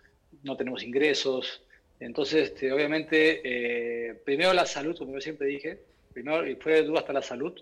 no 0.44 0.57
tenemos 0.57 0.85
ingresos. 0.85 1.61
Entonces, 2.00 2.50
este, 2.50 2.72
obviamente, 2.72 3.40
eh, 3.44 4.14
primero 4.24 4.52
la 4.52 4.66
salud, 4.66 4.96
como 4.96 5.14
yo 5.14 5.20
siempre 5.20 5.46
dije, 5.46 5.78
primero 6.12 6.46
y 6.46 6.57
fue 6.57 6.74
de 6.74 6.83
duda 6.85 7.00
hasta 7.00 7.12
la 7.12 7.22
salud, 7.22 7.52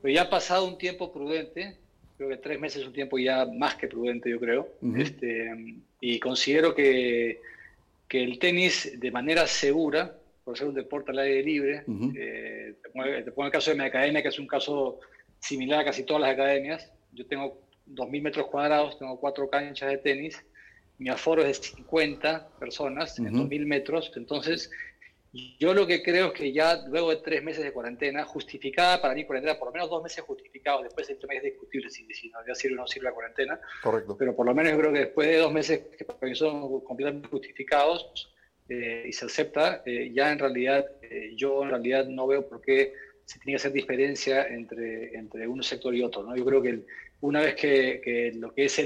pero 0.00 0.14
ya 0.14 0.22
ha 0.22 0.30
pasado 0.30 0.66
un 0.66 0.78
tiempo 0.78 1.12
prudente, 1.12 1.76
creo 2.16 2.28
que 2.28 2.36
tres 2.36 2.60
meses 2.60 2.82
es 2.82 2.88
un 2.88 2.92
tiempo 2.92 3.18
ya 3.18 3.46
más 3.46 3.76
que 3.76 3.88
prudente, 3.88 4.30
yo 4.30 4.40
creo, 4.40 4.68
este, 4.96 5.76
y 6.00 6.18
considero 6.18 6.74
que, 6.74 7.40
que, 8.08 8.22
el 8.22 8.38
tenis 8.38 8.98
de 8.98 9.10
manera 9.10 9.46
segura, 9.46 10.16
por 10.44 10.58
ser 10.58 10.68
un 10.68 10.74
deporte 10.74 11.12
al 11.12 11.20
aire 11.20 11.42
libre, 11.42 11.84
eh, 12.16 12.74
te, 12.82 13.32
pongo, 13.32 13.46
el 13.46 13.52
caso 13.52 13.70
de 13.70 13.76
mi 13.76 13.84
academia, 13.84 14.22
que 14.22 14.28
es 14.28 14.38
un 14.38 14.48
caso 14.48 15.00
similar 15.38 15.80
a 15.80 15.84
casi 15.84 16.04
todas 16.04 16.22
las 16.22 16.32
academias, 16.32 16.92
yo 17.12 17.26
tengo 17.26 17.60
2.000 17.88 18.22
metros 18.22 18.46
cuadrados, 18.46 18.98
tengo 18.98 19.18
cuatro 19.20 19.48
canchas 19.48 19.90
de 19.90 19.98
tenis, 19.98 20.42
mi 21.02 21.10
aforo 21.10 21.42
es 21.44 21.60
de 21.60 21.68
50 21.68 22.48
personas 22.58 23.18
en 23.18 23.32
2.000 23.32 23.66
metros, 23.66 24.12
entonces 24.16 24.70
yo 25.58 25.72
lo 25.72 25.86
que 25.86 26.02
creo 26.02 26.26
es 26.26 26.32
que 26.32 26.52
ya 26.52 26.84
luego 26.86 27.10
de 27.10 27.16
tres 27.16 27.42
meses 27.42 27.64
de 27.64 27.72
cuarentena, 27.72 28.24
justificada 28.24 29.00
para 29.00 29.14
mí 29.14 29.24
cuarentena, 29.24 29.58
por 29.58 29.68
lo 29.68 29.72
menos 29.72 29.88
dos 29.88 30.02
meses 30.02 30.22
justificados, 30.24 30.84
después 30.84 31.08
de 31.08 31.14
tres 31.14 31.28
meses 31.28 31.44
discutible 31.44 31.88
si, 31.88 32.06
si 32.12 32.28
no, 32.28 32.38
ya 32.46 32.54
sirve 32.54 32.74
o 32.76 32.80
no 32.80 32.86
sirve 32.86 33.08
la 33.08 33.14
cuarentena, 33.14 33.60
Correcto. 33.82 34.16
pero 34.18 34.36
por 34.36 34.46
lo 34.46 34.54
menos 34.54 34.72
yo 34.72 34.78
creo 34.78 34.92
que 34.92 34.98
después 34.98 35.28
de 35.28 35.38
dos 35.38 35.52
meses 35.52 35.80
que 35.96 36.34
son 36.34 36.80
completamente 36.82 37.28
justificados 37.28 38.30
eh, 38.68 39.06
y 39.08 39.12
se 39.12 39.24
acepta, 39.24 39.82
eh, 39.86 40.12
ya 40.14 40.30
en 40.30 40.38
realidad 40.38 40.84
eh, 41.00 41.32
yo 41.34 41.62
en 41.62 41.70
realidad 41.70 42.06
no 42.06 42.26
veo 42.26 42.46
por 42.46 42.60
qué 42.60 42.92
se 43.24 43.38
tiene 43.38 43.52
que 43.52 43.56
hacer 43.56 43.72
diferencia 43.72 44.46
entre, 44.46 45.14
entre 45.16 45.46
un 45.46 45.62
sector 45.62 45.94
y 45.94 46.02
otro. 46.02 46.22
¿no? 46.22 46.36
Yo 46.36 46.44
creo 46.44 46.62
que 46.62 46.68
el, 46.70 46.86
una 47.20 47.40
vez 47.40 47.54
que, 47.54 48.32
lo, 48.34 48.52
que 48.52 48.64
es 48.64 48.80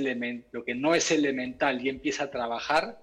lo 0.53 0.65
que 0.65 0.75
no 0.75 0.95
es 0.95 1.11
elemental 1.11 1.85
y 1.85 1.89
empieza 1.89 2.25
a 2.25 2.31
trabajar, 2.31 2.99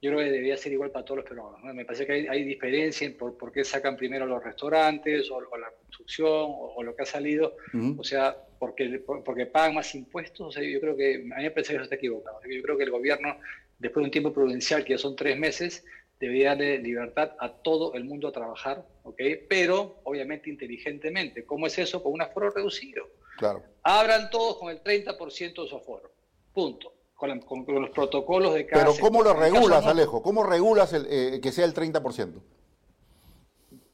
yo 0.00 0.10
creo 0.10 0.18
que 0.18 0.32
debería 0.32 0.56
ser 0.56 0.72
igual 0.72 0.90
para 0.90 1.04
todos 1.04 1.18
los 1.18 1.28
peruanos. 1.28 1.62
Me 1.74 1.84
parece 1.84 2.06
que 2.06 2.28
hay, 2.28 2.42
diferencia 2.42 3.06
en 3.06 3.16
por, 3.16 3.52
qué 3.52 3.62
sacan 3.62 3.96
primero 3.96 4.26
los 4.26 4.42
restaurantes 4.42 5.30
o, 5.30 5.40
la 5.56 5.70
construcción 5.70 6.26
o, 6.34 6.82
lo 6.82 6.96
que 6.96 7.02
ha 7.02 7.06
salido. 7.06 7.56
O 7.96 8.02
sea, 8.02 8.36
porque, 8.58 9.00
porque 9.24 9.46
pagan 9.46 9.74
más 9.74 9.94
impuestos. 9.94 10.48
O 10.48 10.50
sea, 10.50 10.62
yo 10.64 10.80
creo 10.80 10.96
que, 10.96 11.16
a 11.16 11.36
mí 11.36 11.42
me 11.44 11.50
parece 11.52 11.70
que 11.70 11.76
eso 11.76 11.84
está 11.84 11.94
equivocado. 11.94 12.40
Yo 12.50 12.62
creo 12.62 12.76
que 12.76 12.84
el 12.84 12.90
gobierno, 12.90 13.36
después 13.78 14.02
de 14.02 14.06
un 14.06 14.10
tiempo 14.10 14.32
prudencial, 14.32 14.84
que 14.84 14.94
ya 14.94 14.98
son 14.98 15.14
tres 15.14 15.38
meses, 15.38 15.84
debería 16.22 16.50
darle 16.50 16.78
libertad 16.78 17.32
a 17.40 17.48
todo 17.48 17.94
el 17.94 18.04
mundo 18.04 18.28
a 18.28 18.32
trabajar, 18.32 18.86
¿ok? 19.02 19.20
Pero, 19.48 20.00
obviamente, 20.04 20.48
inteligentemente. 20.48 21.44
¿Cómo 21.44 21.66
es 21.66 21.76
eso? 21.80 22.00
Con 22.00 22.12
un 22.12 22.22
aforo 22.22 22.48
reducido. 22.50 23.04
Claro. 23.38 23.64
Abran 23.82 24.30
todos 24.30 24.56
con 24.58 24.70
el 24.70 24.80
30% 24.84 25.62
de 25.64 25.68
su 25.68 25.76
aforo. 25.76 26.12
Punto. 26.54 26.94
Con, 27.16 27.64
los 27.68 27.90
protocolos 27.90 28.54
de 28.54 28.66
cada 28.66 28.84
Pero 28.84 28.96
¿cómo 29.00 29.22
lo 29.22 29.34
regulas, 29.34 29.84
Alejo? 29.84 30.22
¿Cómo 30.22 30.44
regulas 30.44 30.92
el, 30.92 31.06
eh, 31.08 31.40
que 31.40 31.50
sea 31.50 31.64
el 31.64 31.74
30%? 31.74 32.40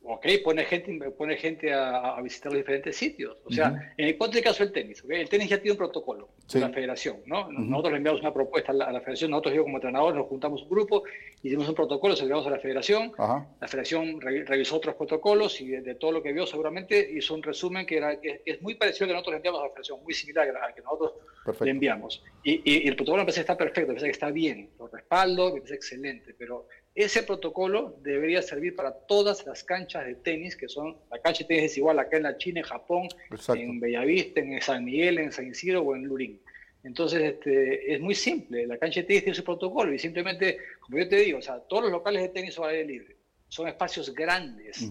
Ok, 0.09 0.27
pone 0.43 0.65
gente, 0.65 1.11
pone 1.11 1.37
gente 1.37 1.73
a, 1.73 2.21
visitar 2.23 2.51
los 2.51 2.61
diferentes 2.61 2.97
sitios. 2.97 3.37
O 3.45 3.51
sea, 3.51 3.93
en 3.97 4.09
el, 4.09 4.17
caso 4.43 4.65
del 4.65 4.73
tenis, 4.73 5.05
el 5.09 5.29
tenis 5.29 5.49
ya 5.49 5.59
tiene 5.59 5.73
un 5.73 5.79
protocolo 5.79 6.31
de 6.53 6.61
la 6.61 6.71
federación, 6.71 7.19
¿no? 7.27 7.51
Nosotros 7.53 7.93
le 7.93 7.99
enviamos 7.99 8.21
una 8.23 8.33
propuesta 8.33 8.73
a 8.73 8.75
la, 8.75 9.01
federación, 9.01 9.31
nosotros 9.31 9.55
yo 9.55 9.63
como 9.65 9.77
entrenador 9.77 10.15
nos 10.15 10.27
juntamos 10.27 10.63
un 10.63 10.71
grupo, 10.71 11.03
hicimos 11.43 11.69
un 11.69 11.75
protocolo, 11.75 12.17
se 12.17 12.23
lo 12.23 12.27
enviamos 12.27 12.47
a 12.47 12.51
la 12.51 12.59
federación, 12.59 13.13
la 13.19 13.69
federación 13.69 14.21
revisó 14.21 14.77
otros 14.77 14.95
protocolos 14.95 15.61
y 15.61 15.69
de, 15.69 15.95
todo 15.95 16.13
lo 16.13 16.23
que 16.23 16.33
vio 16.33 16.47
seguramente 16.47 17.11
hizo 17.13 17.35
un 17.35 17.43
resumen 17.43 17.87
que, 17.87 17.99
era, 17.99 18.13
es 18.13 18.63
muy 18.63 18.75
parecido 18.77 19.05
al 19.05 19.09
que 19.09 19.15
nosotros 19.15 19.33
le 19.33 19.37
enviamos 19.37 19.61
a 19.61 19.65
la 19.65 19.71
federación, 19.71 20.03
muy 20.03 20.15
similar 20.15 20.49
al 20.49 20.75
que 20.75 20.81
nosotros 20.81 21.13
le 21.61 21.71
enviamos. 21.71 22.23
Y, 22.43 22.89
el 22.89 22.97
protocolo 22.97 23.23
me 23.23 23.27
parece 23.27 23.41
que 23.41 23.43
está 23.43 23.57
perfecto, 23.57 23.89
me 23.89 23.95
parece 23.95 24.07
que 24.07 24.13
está 24.13 24.31
bien, 24.31 24.71
lo 24.79 24.89
respaldo, 24.89 25.53
me 25.53 25.61
parece 25.61 25.75
excelente, 25.75 26.35
pero 26.39 26.67
ese 27.05 27.23
protocolo 27.23 27.97
debería 28.03 28.43
servir 28.43 28.75
para 28.75 28.93
todas 28.93 29.47
las 29.47 29.63
canchas 29.63 30.05
de 30.05 30.17
tenis, 30.17 30.57
que 30.57 30.69
son, 30.69 30.97
la 31.13 31.21
cancha 31.21 31.45
de 31.45 31.49
tenis 31.49 31.71
es 31.71 31.79
igual 31.79 31.97
acá 32.01 32.17
en 32.17 32.25
la 32.25 32.37
China, 32.37 32.59
en 32.59 32.67
Japón, 32.67 33.09
en 33.55 33.79
Bellavista, 33.79 34.41
en 34.41 34.61
San 34.61 34.85
Miguel, 34.85 35.19
en 35.19 35.31
San 35.31 35.47
Isidro 35.47 35.83
o 35.83 35.95
en 35.95 36.03
Lurín. 36.03 36.41
Entonces, 36.83 37.23
este, 37.23 37.95
es 37.95 38.01
muy 38.01 38.17
simple, 38.17 38.67
la 38.67 38.79
cancha 38.79 39.01
de 39.01 39.07
tenis 39.07 39.23
tiene 39.23 39.37
su 39.37 39.45
protocolo 39.45 39.95
y 39.95 39.99
simplemente, 40.01 40.59
como 40.81 40.99
yo 40.99 41.09
te 41.09 41.17
digo, 41.17 41.39
o 41.39 41.43
sea, 41.43 41.61
todos 41.61 41.85
los 41.85 41.93
locales 41.93 42.21
de 42.21 42.31
tenis 42.31 42.55
son 42.55 42.69
aire 42.69 42.85
libre, 42.85 43.17
son 43.47 43.69
espacios 43.69 44.13
grandes, 44.13 44.91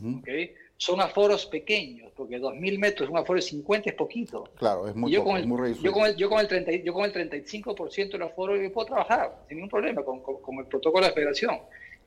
son 0.77 1.01
aforos 1.01 1.45
pequeños, 1.47 2.13
porque 2.15 2.39
2.000 2.39 2.79
metros, 2.79 3.09
un 3.09 3.17
aforo 3.17 3.35
de 3.35 3.41
50 3.41 3.89
es 3.89 3.95
poquito. 3.97 4.45
Claro, 4.55 4.87
es 4.87 4.95
muy, 4.95 5.11
yo 5.11 5.25
con 5.25 5.35
el, 5.35 5.43
yo 5.81 5.91
con 5.91 6.05
el, 6.05 6.15
yo 6.15 6.29
con 6.29 6.39
el, 6.39 6.47
30, 6.47 6.71
yo 6.85 6.93
con 6.93 7.03
el 7.03 7.11
35% 7.11 8.11
del 8.11 8.21
aforo 8.21 8.55
yo 8.55 8.71
puedo 8.71 8.87
trabajar 8.87 9.43
sin 9.49 9.57
ningún 9.57 9.69
problema 9.69 10.05
con, 10.05 10.21
con 10.21 10.59
el 10.59 10.67
protocolo 10.67 11.03
de 11.03 11.09
la 11.09 11.13
federación 11.13 11.59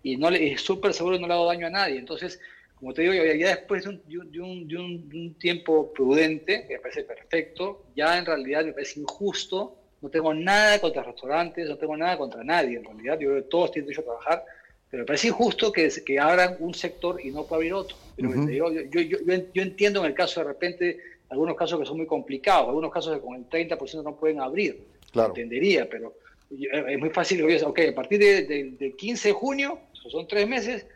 y 0.03 0.17
no 0.17 0.31
le, 0.31 0.53
es 0.53 0.61
súper 0.61 0.95
seguro 0.95 1.19
no 1.19 1.27
le 1.27 1.33
ha 1.33 1.37
dado 1.37 1.49
daño 1.49 1.67
a 1.67 1.71
nadie. 1.71 1.99
Entonces, 1.99 2.41
como 2.81 2.95
te 2.95 3.03
digo, 3.03 3.13
ya 3.13 3.49
después 3.49 3.85
de 3.85 3.91
un, 3.91 4.03
de 4.07 4.41
un, 4.41 4.67
de 4.67 4.77
un, 4.79 5.35
tiempo 5.35 5.93
prudente, 5.93 6.67
que 6.67 6.75
me 6.75 6.81
parece 6.81 7.05
perfecto, 7.05 7.85
ya 7.95 8.17
en 8.17 8.25
realidad 8.25 8.65
me 8.65 8.73
parece 8.73 9.01
injusto, 9.01 9.77
no 10.01 10.09
tengo 10.09 10.33
nada 10.33 10.81
contra 10.81 11.03
restaurantes, 11.03 11.69
no 11.69 11.77
tengo 11.77 11.95
nada 11.95 12.17
contra 12.17 12.43
nadie, 12.43 12.79
en 12.79 12.85
realidad, 12.85 13.19
yo 13.19 13.29
creo 13.29 13.43
que 13.43 13.49
todos 13.51 13.73
tienen 13.73 13.89
derecho 13.89 14.01
a 14.01 14.05
trabajar, 14.05 14.45
pero 14.91 15.03
me 15.03 15.07
parece 15.07 15.29
injusto 15.29 15.71
que, 15.71 15.91
que 16.05 16.19
abran 16.19 16.57
un 16.59 16.73
sector 16.73 17.21
y 17.23 17.31
no 17.31 17.45
pueda 17.45 17.59
abrir 17.59 17.75
otro. 17.75 17.97
Pero 18.17 18.31
te 18.31 18.51
digo, 18.51 18.73
yo, 18.73 19.01
yo, 19.01 19.19
yo, 19.53 19.63
entiendo 19.63 20.01
en 20.01 20.07
el 20.07 20.15
caso 20.15 20.41
de 20.41 20.47
repente, 20.47 20.99
algunos 21.29 21.57
casos 21.57 21.79
que 21.79 21.85
son 21.85 21.99
muy 21.99 22.07
complicados, 22.07 22.69
algunos 22.69 22.91
casos 22.91 23.15
que 23.15 23.21
con 23.21 23.37
el 23.37 23.47
30% 23.47 24.03
no 24.03 24.17
pueden 24.17 24.41
abrir, 24.41 24.83
claro. 25.13 25.29
entendería, 25.29 25.87
pero 25.89 26.15
es 26.51 26.99
muy 26.99 27.11
fácil, 27.11 27.45
ok, 27.63 27.81
a 27.91 27.95
partir 27.95 28.19
del 28.19 28.77
de, 28.77 28.97
15 28.97 29.29
de 29.29 29.35
junio, 29.35 29.79
son 30.09 30.27
tres 30.27 30.49
meses, 30.49 30.87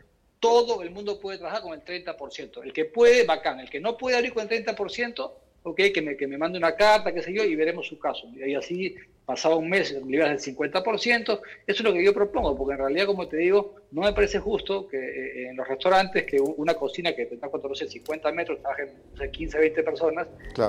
todo 0.41 0.83
el 0.83 0.91
mundo 0.91 1.21
puede 1.21 1.39
trabajar 1.39 1.63
con 1.63 1.73
el 1.73 1.85
30%. 1.85 2.63
El 2.63 2.73
que 2.73 2.85
puede, 2.85 3.25
bacán. 3.25 3.61
El 3.61 3.71
que 3.71 3.81
no 3.81 3.97
puede 3.97 4.17
abrir 4.17 4.33
con 4.33 4.49
el 4.49 4.65
30%, 4.65 5.31
ok, 5.63 5.81
que 5.93 6.03
me, 6.03 6.17
que 6.17 6.27
me 6.27 6.39
mande 6.39 6.59
una 6.59 6.77
carta, 6.77 7.13
qué 7.13 7.23
sé 7.23 7.33
yo, 7.33 7.45
y 7.45 7.57
veremos 7.57 7.87
su 7.87 7.99
caso. 7.99 8.29
Y 8.35 8.55
así 8.55 8.95
pasado 9.25 9.57
un 9.57 9.71
mes 9.71 9.93
liberas 10.07 10.47
el 10.47 10.55
50%, 10.55 11.23
eso 11.23 11.41
es 11.67 11.81
lo 11.81 11.93
que 11.93 12.05
yo 12.05 12.13
propongo, 12.13 12.57
porque 12.57 12.75
en 12.75 12.79
realidad, 12.79 13.07
como 13.07 13.27
te 13.27 13.39
digo, 13.39 13.77
no 13.95 14.03
me 14.03 14.13
parece 14.13 14.41
justo 14.41 14.89
que 14.89 14.99
eh, 14.99 15.49
en 15.51 15.57
los 15.57 15.69
restaurantes, 15.69 16.25
que 16.25 16.41
una 16.41 16.75
cocina 16.75 17.15
que 17.15 17.27
tendrá 17.27 17.49
14, 17.49 17.87
50 17.89 18.33
metros, 18.33 18.59
trabajen 18.61 18.91
15, 19.31 19.57
20 19.57 19.83
personas, 19.85 20.27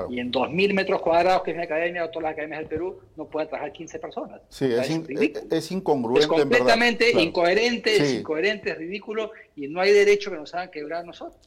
y 0.08 0.20
en 0.20 0.30
2.000 0.30 0.72
metros 0.72 1.02
cuadrados, 1.02 1.42
que 1.42 1.50
es 1.50 1.56
mi 1.56 1.64
academia, 1.64 2.04
o 2.04 2.10
todas 2.10 2.22
las 2.22 2.32
academias 2.34 2.60
del 2.60 2.68
Perú, 2.68 3.00
no 3.16 3.26
puedan 3.26 3.48
trabajar 3.48 3.72
15 3.72 3.98
personas. 3.98 4.40
Sí, 4.48 4.66
es, 4.66 4.88
es, 5.50 5.72
incongruente. 5.72 6.20
Es 6.20 6.26
completamente 6.28 7.20
incoherente, 7.20 7.96
es 7.96 8.14
incoherente, 8.14 8.70
es 8.70 8.78
ridículo, 8.78 9.32
y 9.56 9.66
no 9.66 9.80
hay 9.80 9.92
derecho 9.92 10.30
que 10.30 10.36
nos 10.36 10.54
hagan 10.54 10.70
quebrar 10.70 11.02
a 11.02 11.06
nosotros. 11.06 11.40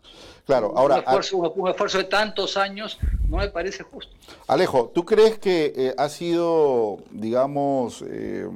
Claro, 0.45 0.73
ahora... 0.75 0.95
Un 0.95 1.03
esfuerzo, 1.03 1.37
un 1.37 1.69
esfuerzo, 1.69 1.97
de 1.99 2.03
tantos 2.03 2.57
años 2.57 2.99
no 3.29 3.37
me 3.37 3.47
parece 3.51 3.83
justo. 3.83 4.13
Alejo, 4.47 4.91
¿tú 4.93 5.05
crees 5.05 5.39
que 5.39 5.71
eh, 5.73 5.93
ha 5.97 6.09
sido 6.09 6.97
digamos, 7.11 8.03
eh, 8.05 8.49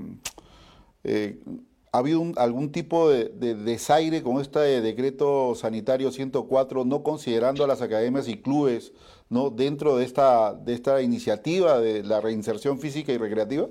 ¿ha 1.94 2.00
habido 2.00 2.24
algún 2.38 2.72
tipo 2.72 3.12
de, 3.12 3.30
desaire 3.54 4.24
con 4.24 4.42
este 4.42 4.82
decreto 4.82 5.54
sanitario 5.54 6.12
104, 6.12 6.86
no 6.86 7.04
considerando 7.04 7.64
a 7.64 7.68
las 7.68 7.84
academias 7.84 8.28
y 8.28 8.38
clubes 8.38 8.94
¿no? 9.30 9.52
dentro 9.52 9.96
de 9.96 10.06
esta, 10.06 10.56
de 10.56 10.74
esta 10.74 11.04
iniciativa 11.04 11.80
de 11.80 12.02
la 12.02 12.20
reinserción 12.20 12.80
física 12.80 13.14
y 13.14 13.18
recreativa? 13.18 13.70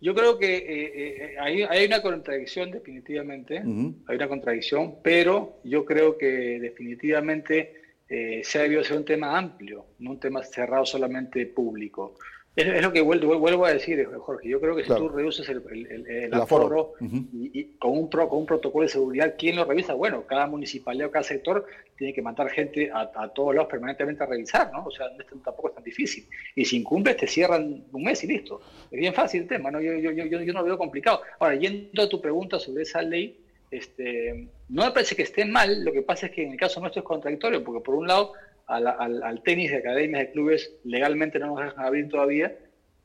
Yo 0.00 0.14
creo 0.14 0.38
que 0.38 0.56
eh, 0.56 1.36
hay, 1.38 1.84
una 1.84 2.00
contradicción 2.00 2.70
definitivamente, 2.70 3.58
hay 3.58 4.16
una 4.16 4.28
contradicción, 4.28 4.94
pero 5.02 5.58
yo 5.64 5.84
creo 5.84 6.16
que 6.16 6.58
definitivamente 6.58 7.82
se 8.08 8.58
ha 8.58 8.62
debido 8.62 8.82
ser 8.82 8.96
un 8.96 9.04
tema 9.04 9.36
amplio, 9.36 9.84
no 9.98 10.12
un 10.12 10.20
tema 10.20 10.42
cerrado 10.42 10.86
solamente 10.86 11.44
público. 11.44 12.14
Es, 12.58 12.82
lo 12.82 12.92
que 12.92 13.00
vuelvo, 13.00 13.64
a 13.64 13.72
decir, 13.72 14.04
Jorge. 14.18 14.48
Yo 14.48 14.60
creo 14.60 14.74
que 14.74 14.82
si 14.82 14.88
tú 14.88 15.08
reduces 15.08 15.48
el, 15.48 15.62
el, 15.70 16.34
aforo, 16.34 16.94
y, 17.00 17.64
con, 17.78 17.92
un 17.92 18.10
pro, 18.10 18.28
con 18.28 18.40
un 18.40 18.46
protocolo 18.46 18.82
de 18.82 18.88
seguridad, 18.88 19.36
¿quién 19.38 19.54
lo 19.54 19.64
revisa? 19.64 19.94
Bueno, 19.94 20.24
cada 20.26 20.48
municipalidad 20.48 21.06
o 21.06 21.10
cada 21.12 21.22
sector 21.22 21.64
tiene 21.96 22.12
que 22.12 22.20
mandar 22.20 22.50
gente 22.50 22.90
a, 22.92 23.28
todos 23.28 23.54
lados 23.54 23.70
permanentemente 23.70 24.24
a 24.24 24.26
revisar, 24.26 24.72
¿no? 24.72 24.86
O 24.86 24.90
sea, 24.90 25.06
tampoco 25.44 25.68
es 25.68 25.74
tan 25.76 25.84
difícil. 25.84 26.26
Y 26.56 26.64
si 26.64 26.78
incumples, 26.78 27.16
te 27.16 27.28
cierran 27.28 27.84
un 27.92 28.02
mes 28.02 28.24
y 28.24 28.26
listo. 28.26 28.60
Es 28.90 28.98
bien 28.98 29.14
fácil 29.14 29.42
el 29.42 29.48
tema, 29.48 29.70
¿no? 29.70 29.80
Yo, 29.80 29.92
yo, 29.94 30.10
yo, 30.10 30.24
yo 30.24 30.52
no 30.52 30.60
lo 30.60 30.64
veo 30.64 30.78
complicado. 30.78 31.22
Ahora, 31.38 31.54
yendo 31.54 32.02
a 32.02 32.08
tu 32.08 32.20
pregunta 32.20 32.58
sobre 32.58 32.82
esa 32.82 33.02
ley, 33.02 33.38
este, 33.70 34.48
no 34.68 34.84
me 34.84 34.90
parece 34.90 35.14
que 35.14 35.22
esté 35.22 35.44
mal, 35.44 35.84
lo 35.84 35.92
que 35.92 36.02
pasa 36.02 36.26
es 36.26 36.32
que 36.32 36.42
en 36.42 36.52
el 36.52 36.58
caso 36.58 36.80
nuestro 36.80 37.02
es 37.02 37.06
contradictorio, 37.06 37.62
porque 37.62 37.84
por 37.84 37.94
un 37.94 38.08
lado 38.08 38.32
al, 38.68 39.42
tenis 39.42 39.70
de 39.70 39.78
academias, 39.78 40.20
de 40.20 40.30
clubes, 40.32 40.72
legalmente 40.84 41.38
no 41.38 41.48
nos 41.48 41.64
dejan 41.64 41.84
abrir 41.84 42.08
todavía, 42.08 42.56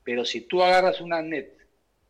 pero 0.04 0.26
si 0.26 0.41
tú 0.41 0.62
agarras 0.62 0.99
una 1.02 1.21
net 1.21 1.54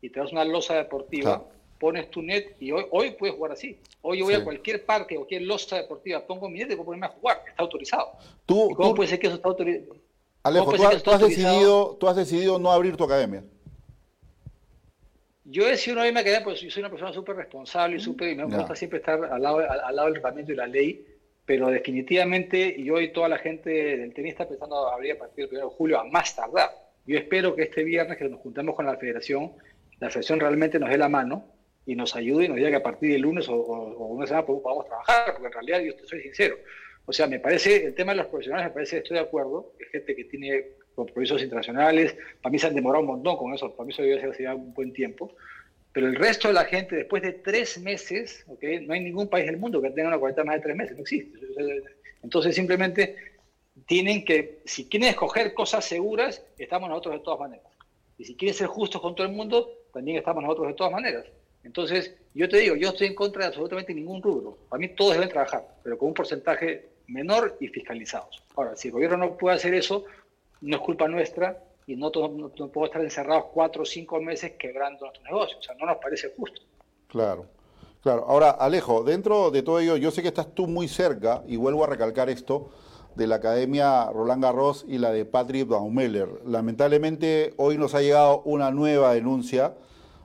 y 0.01 0.09
te 0.09 0.19
das 0.19 0.31
una 0.31 0.43
losa 0.43 0.75
deportiva, 0.75 1.45
pones 1.79 2.09
tu 2.09 2.21
net 2.21 2.55
y 2.59 2.71
hoy, 2.71 2.85
hoy 2.91 3.11
puedes 3.11 3.35
jugar 3.35 3.51
así. 3.51 3.77
Hoy 4.01 4.19
yo 4.19 4.25
voy 4.25 4.33
a 4.33 4.43
cualquier 4.43 4.85
parque, 4.85 5.15
cualquier 5.15 5.43
losa 5.43 5.77
deportiva, 5.77 6.25
pongo 6.25 6.49
mi 6.49 6.59
net 6.59 6.71
y 6.71 6.75
puedo 6.75 6.85
ponerme 6.85 7.05
a 7.05 7.09
jugar, 7.09 7.43
está 7.47 7.61
autorizado. 7.63 8.13
¿Tú, 8.45 8.71
¿Cómo 8.75 8.95
puede 8.95 9.09
ser 9.09 9.19
que 9.19 9.27
eso 9.27 9.35
está 9.35 9.49
autorizado? 9.49 9.97
Alejo, 10.41 10.73
tú, 10.73 11.11
has 11.11 11.21
decidido, 11.21 11.95
tú 11.99 12.07
has 12.07 12.15
decidido 12.15 12.59
no 12.59 12.71
abrir 12.71 12.97
tu 12.97 13.03
academia. 13.03 13.43
Yo 15.45 15.67
he 15.67 15.71
decidido 15.71 15.95
no 15.95 16.01
abrir 16.01 16.13
mi 16.13 16.19
academia 16.19 16.43
porque 16.43 16.59
yo 16.59 16.71
soy 16.71 16.81
una 16.81 16.89
persona 16.89 17.13
súper 17.13 17.35
responsable 17.35 17.97
y 17.97 17.99
súper, 17.99 18.29
y 18.29 18.35
me 18.35 18.45
gusta 18.45 18.75
siempre 18.75 18.99
estar 18.99 19.23
al 19.23 19.41
lado, 19.41 19.59
al 19.59 19.95
lado 19.95 20.07
del 20.07 20.15
reglamento 20.15 20.51
y 20.51 20.55
la 20.55 20.67
ley 20.67 21.12
pero 21.45 21.67
definitivamente, 21.69 22.73
y 22.77 22.89
hoy 22.89 23.11
toda 23.11 23.27
la 23.27 23.37
gente 23.37 23.69
del 23.69 24.13
tenis 24.13 24.31
está 24.31 24.47
pensando 24.47 24.87
abrir 24.89 25.13
a 25.13 25.19
partir 25.19 25.49
del 25.49 25.59
1 25.59 25.69
de 25.69 25.75
julio 25.75 25.99
a 25.99 26.05
más 26.05 26.35
tardar. 26.35 26.69
Yo 27.05 27.17
espero 27.17 27.55
que 27.55 27.63
este 27.63 27.83
viernes 27.83 28.17
que 28.17 28.29
nos 28.29 28.39
juntemos 28.39 28.75
con 28.75 28.85
la 28.85 28.95
federación, 28.95 29.51
la 29.99 30.09
federación 30.09 30.39
realmente 30.39 30.79
nos 30.79 30.89
dé 30.89 30.97
la 30.97 31.09
mano 31.09 31.45
y 31.85 31.95
nos 31.95 32.15
ayude 32.15 32.45
y 32.45 32.47
nos 32.47 32.57
diga 32.57 32.69
que 32.69 32.77
a 32.77 32.83
partir 32.83 33.11
del 33.11 33.21
lunes 33.21 33.47
o, 33.49 33.55
una 33.55 34.25
semana 34.25 34.45
podamos 34.45 34.85
trabajar, 34.85 35.33
porque 35.33 35.47
en 35.47 35.53
realidad 35.53 35.79
yo 35.81 35.95
te 35.95 36.07
soy 36.07 36.21
sincero. 36.21 36.55
O 37.05 37.11
sea, 37.11 37.27
me 37.27 37.39
parece, 37.39 37.85
el 37.85 37.93
tema 37.93 38.13
de 38.13 38.19
los 38.19 38.27
profesionales, 38.27 38.67
me 38.67 38.73
parece, 38.73 38.99
estoy 38.99 39.17
de 39.17 39.23
acuerdo, 39.23 39.73
que 39.77 39.85
gente 39.87 40.15
que 40.15 40.23
tiene 40.23 40.67
compromisos 40.95 41.41
internacionales, 41.41 42.15
para 42.41 42.51
mí 42.51 42.59
se 42.59 42.67
han 42.67 42.75
demorado 42.75 43.01
un 43.01 43.07
montón 43.07 43.35
con 43.35 43.53
eso, 43.53 43.75
para 43.75 43.85
mí 43.85 43.91
eso 43.91 44.03
debe 44.03 44.33
ser 44.33 44.53
un 44.53 44.73
buen 44.73 44.93
tiempo, 44.93 45.35
pero 45.93 46.07
el 46.07 46.15
resto 46.15 46.47
de 46.47 46.55
la 46.55 46.65
gente, 46.65 46.95
después 46.95 47.21
de 47.21 47.33
tres 47.33 47.79
meses, 47.79 48.43
¿okay? 48.47 48.85
no 48.85 48.93
hay 48.93 48.99
ningún 48.99 49.29
país 49.29 49.45
del 49.45 49.57
mundo 49.57 49.81
que 49.81 49.91
tenga 49.91 50.09
una 50.09 50.17
cuarentena 50.17 50.45
más 50.45 50.55
de 50.55 50.61
tres 50.61 50.75
meses, 50.75 50.95
no 50.95 51.03
existe. 51.03 51.39
Entonces 52.23 52.55
simplemente 52.55 53.15
tienen 53.85 54.25
que, 54.25 54.61
si 54.65 54.85
quieren 54.85 55.09
escoger 55.09 55.53
cosas 55.53 55.85
seguras, 55.85 56.43
estamos 56.57 56.89
nosotros 56.89 57.15
de 57.15 57.21
todas 57.21 57.39
maneras. 57.39 57.67
Y 58.17 58.25
si 58.25 58.35
quieren 58.35 58.55
ser 58.55 58.67
justos 58.67 59.01
con 59.01 59.13
todo 59.13 59.27
el 59.27 59.33
mundo, 59.33 59.69
también 59.93 60.17
estamos 60.17 60.43
nosotros 60.43 60.69
de 60.69 60.73
todas 60.73 60.93
maneras. 60.93 61.25
Entonces, 61.63 62.15
yo 62.33 62.49
te 62.49 62.57
digo, 62.57 62.75
yo 62.75 62.89
estoy 62.89 63.07
en 63.07 63.15
contra 63.15 63.43
de 63.43 63.47
absolutamente 63.49 63.93
ningún 63.93 64.21
rubro. 64.21 64.57
Para 64.69 64.79
mí 64.79 64.89
todos 64.89 65.13
deben 65.13 65.29
trabajar, 65.29 65.65
pero 65.83 65.97
con 65.97 66.09
un 66.09 66.13
porcentaje 66.13 66.89
menor 67.07 67.55
y 67.59 67.67
fiscalizados. 67.67 68.43
Ahora, 68.55 68.75
si 68.75 68.87
el 68.87 68.93
gobierno 68.93 69.17
no 69.17 69.37
puede 69.37 69.55
hacer 69.55 69.73
eso, 69.73 70.05
no 70.61 70.75
es 70.75 70.81
culpa 70.81 71.07
nuestra, 71.07 71.63
y 71.87 71.95
no, 71.95 72.11
no, 72.13 72.49
podemos 72.49 72.85
estar 72.85 73.01
encerrados 73.01 73.45
cuatro 73.53 73.83
o 73.83 73.85
cinco 73.85 74.19
meses 74.21 74.53
quebrando 74.57 75.05
nuestro 75.05 75.23
negocio. 75.23 75.57
O 75.57 75.61
sea, 75.61 75.75
no 75.75 75.85
nos 75.85 75.97
parece 75.97 76.33
justo. 76.35 76.61
Claro. 77.07 77.45
Claro, 78.01 78.25
ahora 78.27 78.49
Alejo, 78.49 79.03
dentro 79.05 79.49
de 79.49 79.63
todo 79.63 79.79
ello, 79.79 79.95
yo 79.95 80.11
sé 80.11 80.21
que 80.21 80.27
estás 80.27 80.53
tú 80.53 80.67
muy 80.67 80.89
cerca, 80.89 81.41
y 81.47 81.55
vuelvo 81.55 81.85
a 81.85 81.87
recalcar 81.87 82.29
esto, 82.29 82.69
de 83.15 83.27
la 83.27 83.35
Academia 83.35 84.09
Roland 84.11 84.43
Garros 84.43 84.85
y 84.89 84.97
la 84.97 85.11
de 85.11 85.23
Patrick 85.23 85.67
Baumeller. 85.67 86.27
Lamentablemente 86.45 87.53
hoy 87.57 87.77
nos 87.77 87.95
ha 87.95 88.01
llegado 88.01 88.41
una 88.41 88.71
nueva 88.71 89.13
denuncia 89.13 89.75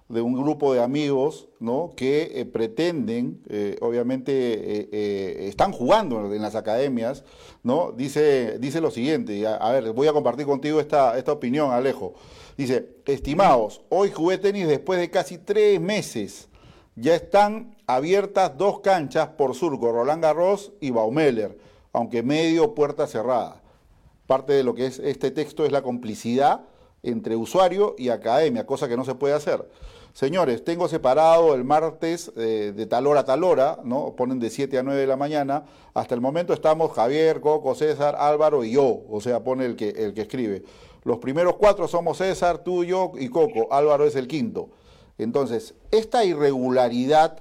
de 0.09 0.23
un 0.23 0.35
grupo 0.35 0.73
de 0.73 0.83
amigos 0.83 1.49
¿no? 1.61 1.93
que 1.95 2.33
eh, 2.35 2.47
pretenden, 2.47 3.43
eh, 3.49 3.77
obviamente 3.81 4.33
eh, 4.33 5.49
están 5.49 5.73
jugando 5.73 6.33
en 6.33 6.41
las 6.41 6.55
academias, 6.55 7.25
¿no? 7.63 7.93
dice, 7.93 8.59
dice 8.59 8.81
lo 8.81 8.91
siguiente, 8.91 9.47
a, 9.47 9.71
ver, 9.73 9.93
voy 9.93 10.09
a 10.09 10.13
compartir 10.13 10.47
contigo 10.47 10.81
esta, 10.81 11.19
esta 11.19 11.33
opinión, 11.33 11.73
Alejo. 11.73 12.15
Dice, 12.57 12.97
estimados, 13.05 13.83
hoy 13.89 14.11
jugué 14.11 14.39
tenis 14.39 14.67
después 14.67 14.99
de 14.99 15.11
casi 15.11 15.39
tres 15.39 15.81
meses. 15.81 16.49
Ya 16.97 17.15
están 17.15 17.77
abiertas 17.87 18.57
dos 18.59 18.81
canchas 18.81 19.29
por 19.29 19.55
Surco, 19.55 19.93
Roland 19.93 20.23
Garros 20.23 20.73
y 20.81 20.91
Baumeller, 20.91 21.57
aunque 21.93 22.25
medio 22.25 22.75
puerta 22.75 23.07
cerrada. 23.07 23.63
Parte 24.27 24.55
de 24.55 24.65
lo 24.65 24.75
que 24.75 24.87
es 24.87 24.99
este 24.99 25.31
texto 25.31 25.65
es 25.65 25.71
la 25.71 25.83
complicidad 25.83 26.63
entre 27.05 27.37
usuario 27.37 27.95
y 27.97 28.09
academia, 28.09 28.67
cosa 28.67 28.89
que 28.89 28.97
no 28.97 29.05
se 29.05 29.15
puede 29.15 29.35
hacer. 29.35 29.69
Señores, 30.19 30.65
tengo 30.65 30.89
separado 30.89 31.55
el 31.55 31.63
martes 31.63 32.33
eh, 32.37 32.73
de 32.75 32.87
tal 32.87 33.07
hora 33.07 33.21
a 33.21 33.25
tal 33.25 33.45
hora, 33.45 33.79
¿no? 33.85 34.17
Ponen 34.17 34.41
de 34.41 34.51
7 34.51 34.77
a 34.77 34.83
9 34.83 35.03
de 35.03 35.07
la 35.07 35.17
mañana. 35.17 35.63
Hasta 35.95 36.17
el 36.17 36.21
momento 36.21 36.53
estamos 36.53 36.91
Javier, 36.91 37.41
Coco, 37.41 37.77
César, 37.77 38.17
Álvaro 38.19 38.65
y 38.65 38.73
yo, 38.73 39.03
o 39.09 39.21
sea, 39.21 39.45
pone 39.45 39.65
el 39.65 39.77
que, 39.77 39.91
el 39.91 40.15
que 40.15 40.23
escribe. 40.23 40.65
Los 41.05 41.19
primeros 41.19 41.55
cuatro 41.55 41.87
somos 41.87 42.19
César, 42.19 42.65
tú, 42.65 42.83
yo 42.83 43.13
y 43.17 43.29
Coco. 43.29 43.73
Álvaro 43.73 44.07
es 44.07 44.17
el 44.17 44.27
quinto. 44.27 44.71
Entonces, 45.19 45.77
esta 45.93 46.25
irregularidad, 46.25 47.39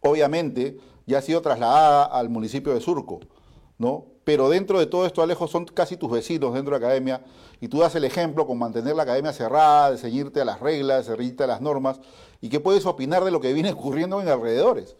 obviamente, 0.00 0.78
ya 1.06 1.18
ha 1.18 1.22
sido 1.22 1.42
trasladada 1.42 2.06
al 2.06 2.28
municipio 2.28 2.74
de 2.74 2.80
Surco, 2.80 3.20
¿no? 3.78 4.06
Pero 4.24 4.48
dentro 4.48 4.78
de 4.78 4.86
todo 4.86 5.06
esto, 5.06 5.22
Alejo, 5.22 5.46
son 5.46 5.66
casi 5.66 5.96
tus 5.96 6.10
vecinos 6.10 6.54
dentro 6.54 6.74
de 6.74 6.80
la 6.80 6.86
academia 6.86 7.20
y 7.60 7.68
tú 7.68 7.80
das 7.80 7.94
el 7.94 8.04
ejemplo 8.04 8.46
con 8.46 8.58
mantener 8.58 8.96
la 8.96 9.02
academia 9.02 9.32
cerrada, 9.32 9.92
de 9.92 9.98
ceñirte 9.98 10.40
a 10.40 10.44
las 10.44 10.60
reglas, 10.60 11.06
de 11.06 11.16
ceñirte 11.16 11.44
a 11.44 11.46
las 11.46 11.60
normas, 11.60 12.00
y 12.40 12.48
qué 12.48 12.60
puedes 12.60 12.86
opinar 12.86 13.24
de 13.24 13.30
lo 13.30 13.40
que 13.40 13.52
viene 13.52 13.70
ocurriendo 13.72 14.20
en 14.20 14.28
alrededores. 14.28 14.96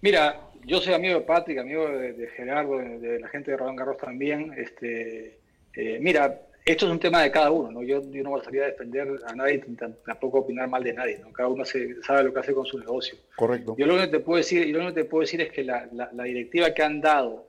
Mira, 0.00 0.40
yo 0.64 0.80
soy 0.80 0.94
amigo 0.94 1.14
de 1.14 1.20
Patrick, 1.22 1.58
amigo 1.58 1.86
de, 1.88 2.28
Gerardo, 2.36 2.78
de, 2.78 3.20
la 3.20 3.28
gente 3.28 3.50
de 3.50 3.56
Roland 3.56 3.78
Garros 3.78 3.98
también. 3.98 4.52
Este, 4.56 5.38
eh, 5.74 5.98
mira, 6.00 6.40
esto 6.64 6.86
es 6.86 6.92
un 6.92 6.98
tema 6.98 7.22
de 7.22 7.30
cada 7.30 7.50
uno, 7.50 7.70
¿no? 7.70 7.82
Yo, 7.82 8.00
no 8.00 8.30
voy 8.30 8.40
a 8.40 8.44
salir 8.44 8.62
a 8.62 8.66
defender 8.66 9.06
a 9.26 9.34
nadie, 9.34 9.62
tampoco 10.06 10.38
opinar 10.38 10.66
mal 10.66 10.82
de 10.82 10.94
nadie, 10.94 11.18
¿no? 11.18 11.30
Cada 11.30 11.50
uno 11.50 11.62
sabe 11.64 12.24
lo 12.24 12.32
que 12.32 12.40
hace 12.40 12.54
con 12.54 12.64
su 12.64 12.78
negocio. 12.78 13.18
Correcto. 13.36 13.76
Yo 13.78 13.86
lo 13.86 13.94
único 13.94 14.10
que 14.10 14.18
te 14.18 14.24
puedo 14.24 14.38
decir, 14.38 14.66
lo 14.68 14.78
único 14.78 14.94
que 14.94 15.02
te 15.02 15.08
puedo 15.08 15.20
decir 15.20 15.42
es 15.42 15.52
que 15.52 15.62
la, 15.62 15.86
la, 15.92 16.24
directiva 16.24 16.72
que 16.72 16.82
han 16.82 17.02
dado, 17.02 17.46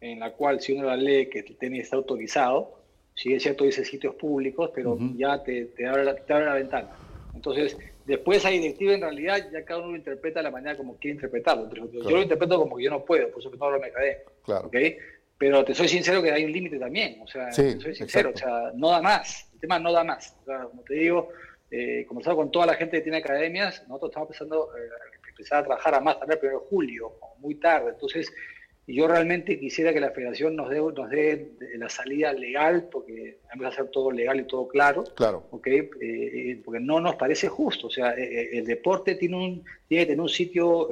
en 0.00 0.20
la 0.20 0.32
cual 0.32 0.60
si 0.60 0.72
uno 0.72 0.86
la 0.86 0.96
lee 0.96 1.28
que 1.28 1.40
el 1.40 1.56
tenis 1.56 1.84
está 1.84 1.96
autorizado, 1.96 2.80
si 3.14 3.34
es 3.34 3.42
cierto, 3.42 3.64
dice 3.64 3.84
sitios 3.84 4.14
públicos, 4.14 4.70
pero 4.74 4.96
ya 5.16 5.42
te, 5.42 5.66
te, 5.66 5.86
abre 5.86 6.04
la, 6.04 6.14
te, 6.14 6.32
abre 6.32 6.46
la, 6.46 6.54
ventana. 6.54 6.88
Entonces, 7.34 7.76
después 8.06 8.38
esa 8.38 8.48
directiva 8.48 8.94
en 8.94 9.02
realidad 9.02 9.50
ya 9.52 9.64
cada 9.64 9.80
uno 9.80 9.90
lo 9.90 9.96
interpreta 9.96 10.40
de 10.40 10.44
la 10.44 10.50
manera 10.50 10.76
como 10.76 10.96
quiere 10.96 11.16
interpretarlo. 11.16 11.70
Yo 11.74 12.10
lo 12.10 12.22
interpreto 12.22 12.58
como 12.58 12.76
que 12.76 12.84
yo 12.84 12.90
no 12.90 13.04
puedo, 13.04 13.30
por 13.30 13.40
eso 13.40 13.50
que 13.50 13.58
no 13.58 13.70
lo 13.70 13.78
me 13.78 13.90
cae. 13.90 14.24
Claro. 14.42 14.68
¿okay? 14.68 14.96
Pero 15.36 15.64
te 15.64 15.74
soy 15.74 15.88
sincero 15.88 16.22
que 16.22 16.32
hay 16.32 16.44
un 16.44 16.52
límite 16.52 16.78
también. 16.78 17.20
O 17.22 17.26
sea, 17.26 17.50
te 17.50 17.78
soy 17.78 17.94
sincero, 17.94 18.32
o 18.34 18.36
sea, 18.36 18.72
no 18.74 18.90
da 18.90 19.02
más. 19.02 19.50
El 19.54 19.60
tema 19.60 19.78
no 19.78 19.92
da 19.92 20.02
más. 20.02 20.34
O 20.42 20.44
sea, 20.46 20.62
como 20.64 20.82
te 20.82 20.94
digo, 20.94 21.28
eh, 21.70 22.04
conversado 22.06 22.36
con 22.36 22.50
toda 22.50 22.66
la 22.66 22.74
gente 22.74 22.96
que 22.96 23.02
tiene 23.02 23.18
academias, 23.18 23.82
nosotros 23.86 24.10
estamos 24.10 24.28
pensando 24.28 24.70
eh, 24.76 24.88
empezar 25.28 25.58
a 25.58 25.64
trabajar 25.64 25.94
a 25.94 26.00
más 26.00 26.18
tarde 26.18 26.38
el 26.40 26.48
1 26.48 26.58
de 26.58 26.66
julio, 26.68 27.12
muy 27.38 27.54
tarde. 27.56 27.90
Entonces, 27.90 28.32
yo 28.94 29.08
realmente 29.08 29.58
quisiera 29.58 29.92
que 29.92 30.00
la 30.00 30.10
federación 30.10 30.56
nos 30.56 30.70
dé, 30.70 30.78
nos 30.78 31.10
dé 31.10 31.52
la 31.76 31.88
salida 31.88 32.32
legal, 32.32 32.88
porque 32.90 33.38
vamos 33.48 33.66
a 33.66 33.68
hacer 33.68 33.88
todo 33.88 34.10
legal 34.10 34.40
y 34.40 34.44
todo 34.44 34.68
claro. 34.68 35.04
Claro. 35.14 35.46
¿okay? 35.50 35.90
Eh, 36.00 36.60
porque 36.64 36.80
no 36.80 37.00
nos 37.00 37.16
parece 37.16 37.48
justo. 37.48 37.88
O 37.88 37.90
sea, 37.90 38.12
el 38.12 38.64
deporte 38.64 39.14
tiene, 39.14 39.36
un, 39.36 39.64
tiene 39.88 40.04
que 40.04 40.12
tener 40.12 40.20
un 40.20 40.28
sitio 40.28 40.88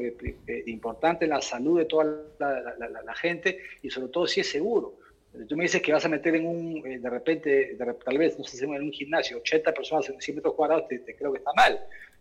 importante 0.66 1.24
en 1.24 1.30
la 1.30 1.40
salud 1.40 1.78
de 1.78 1.84
toda 1.86 2.04
la, 2.38 2.76
la, 3.04 3.14
gente 3.14 3.58
y 3.82 3.90
sobre 3.90 4.08
todo 4.08 4.26
si 4.26 4.40
es 4.40 4.50
seguro. 4.50 4.98
Tú 5.46 5.56
me 5.56 5.64
dices 5.64 5.82
que 5.82 5.92
vas 5.92 6.04
a 6.04 6.08
meter 6.08 6.34
en 6.34 6.46
un, 6.46 6.86
eh, 6.86 6.98
de 6.98 7.10
repente, 7.10 7.76
tal 8.04 8.18
vez, 8.18 8.38
no 8.38 8.44
sé, 8.44 8.64
en 8.64 8.82
un 8.82 8.92
gimnasio, 8.92 9.38
80 9.38 9.72
personas 9.72 10.08
en 10.08 10.20
100 10.20 10.36
metros 10.36 10.54
cuadrados, 10.54 10.88
te, 10.88 11.02
creo 11.14 11.32
que 11.32 11.38
está 11.38 11.52
mal. 11.54 11.78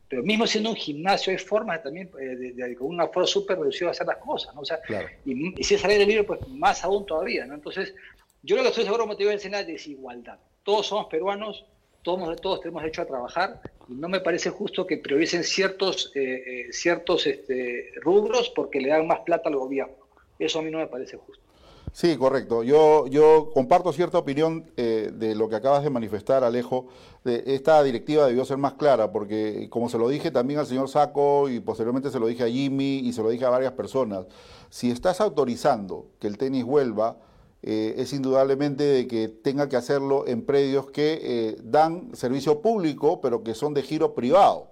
Pero 0.09 0.23
mismo 0.23 0.47
siendo 0.47 0.69
un 0.69 0.75
gimnasio, 0.75 1.31
hay 1.31 1.37
formas 1.37 1.83
también, 1.83 2.09
eh, 2.19 2.53
de, 2.53 2.75
con 2.75 2.87
un 2.87 3.01
aforo 3.01 3.27
súper 3.27 3.59
reducido 3.59 3.87
de 3.87 3.91
hacer 3.91 4.07
las 4.07 4.17
cosas, 4.17 4.55
¿no? 4.55 4.61
O 4.61 4.65
sea, 4.65 4.79
y, 5.25 5.63
si 5.63 5.75
es 5.75 5.81
salir 5.81 5.97
del 5.97 6.07
libro, 6.07 6.25
pues 6.25 6.47
más 6.47 6.83
aún 6.83 7.05
todavía, 7.05 7.45
¿no? 7.45 7.55
Entonces, 7.55 7.93
yo 8.41 8.55
lo 8.55 8.61
que 8.61 8.69
estoy 8.69 8.85
seguro, 8.85 9.13
digo, 9.15 9.31
es 9.31 9.49
la 9.49 9.63
desigualdad. 9.63 10.39
Todos 10.63 10.87
somos 10.87 11.07
peruanos, 11.07 11.65
todos, 12.03 12.39
todos 12.39 12.61
tenemos 12.61 12.83
derecho 12.83 13.01
a 13.01 13.05
trabajar, 13.05 13.61
y 13.89 13.93
no 13.93 14.07
me 14.07 14.21
parece 14.21 14.49
justo 14.49 14.87
que 14.87 14.97
prioricen 14.97 15.43
ciertos, 15.43 16.11
eh, 16.15 16.67
ciertos 16.71 17.27
este, 17.27 17.91
rubros 18.01 18.49
porque 18.49 18.79
le 18.79 18.89
dan 18.89 19.07
más 19.07 19.19
plata 19.21 19.49
al 19.49 19.57
gobierno. 19.57 19.95
Eso 20.39 20.59
a 20.59 20.61
mí 20.61 20.71
no 20.71 20.77
me 20.77 20.87
parece 20.87 21.17
justo. 21.17 21.46
Sí, 21.91 22.15
correcto. 22.17 22.63
Yo, 22.63 23.07
yo 23.07 23.49
comparto 23.53 23.91
cierta 23.91 24.17
opinión 24.17 24.69
eh, 24.77 25.11
de 25.13 25.33
lo 25.35 25.49
que 25.49 25.55
acabas 25.55 25.83
de 25.83 25.89
manifestar, 25.89 26.43
Alejo. 26.43 26.87
De 27.23 27.43
esta 27.47 27.81
directiva 27.81 28.27
debió 28.27 28.45
ser 28.45 28.57
más 28.57 28.73
clara, 28.73 29.11
porque 29.11 29.67
como 29.69 29.89
se 29.89 29.97
lo 29.97 30.07
dije 30.07 30.29
también 30.29 30.59
al 30.59 30.67
señor 30.67 30.89
Saco 30.89 31.49
y 31.49 31.59
posteriormente 31.59 32.11
se 32.11 32.19
lo 32.19 32.27
dije 32.27 32.43
a 32.43 32.49
Jimmy 32.49 32.99
y 32.99 33.13
se 33.13 33.23
lo 33.23 33.29
dije 33.29 33.45
a 33.45 33.49
varias 33.49 33.73
personas, 33.73 34.25
si 34.69 34.91
estás 34.91 35.21
autorizando 35.21 36.07
que 36.19 36.27
el 36.27 36.37
tenis 36.37 36.63
vuelva, 36.63 37.17
eh, 37.63 37.95
es 37.97 38.13
indudablemente 38.13 38.83
de 38.83 39.07
que 39.07 39.27
tenga 39.27 39.67
que 39.67 39.75
hacerlo 39.75 40.27
en 40.27 40.45
predios 40.45 40.91
que 40.91 41.19
eh, 41.21 41.57
dan 41.63 42.15
servicio 42.15 42.61
público, 42.61 43.19
pero 43.21 43.43
que 43.43 43.55
son 43.55 43.73
de 43.73 43.81
giro 43.81 44.13
privado. 44.13 44.69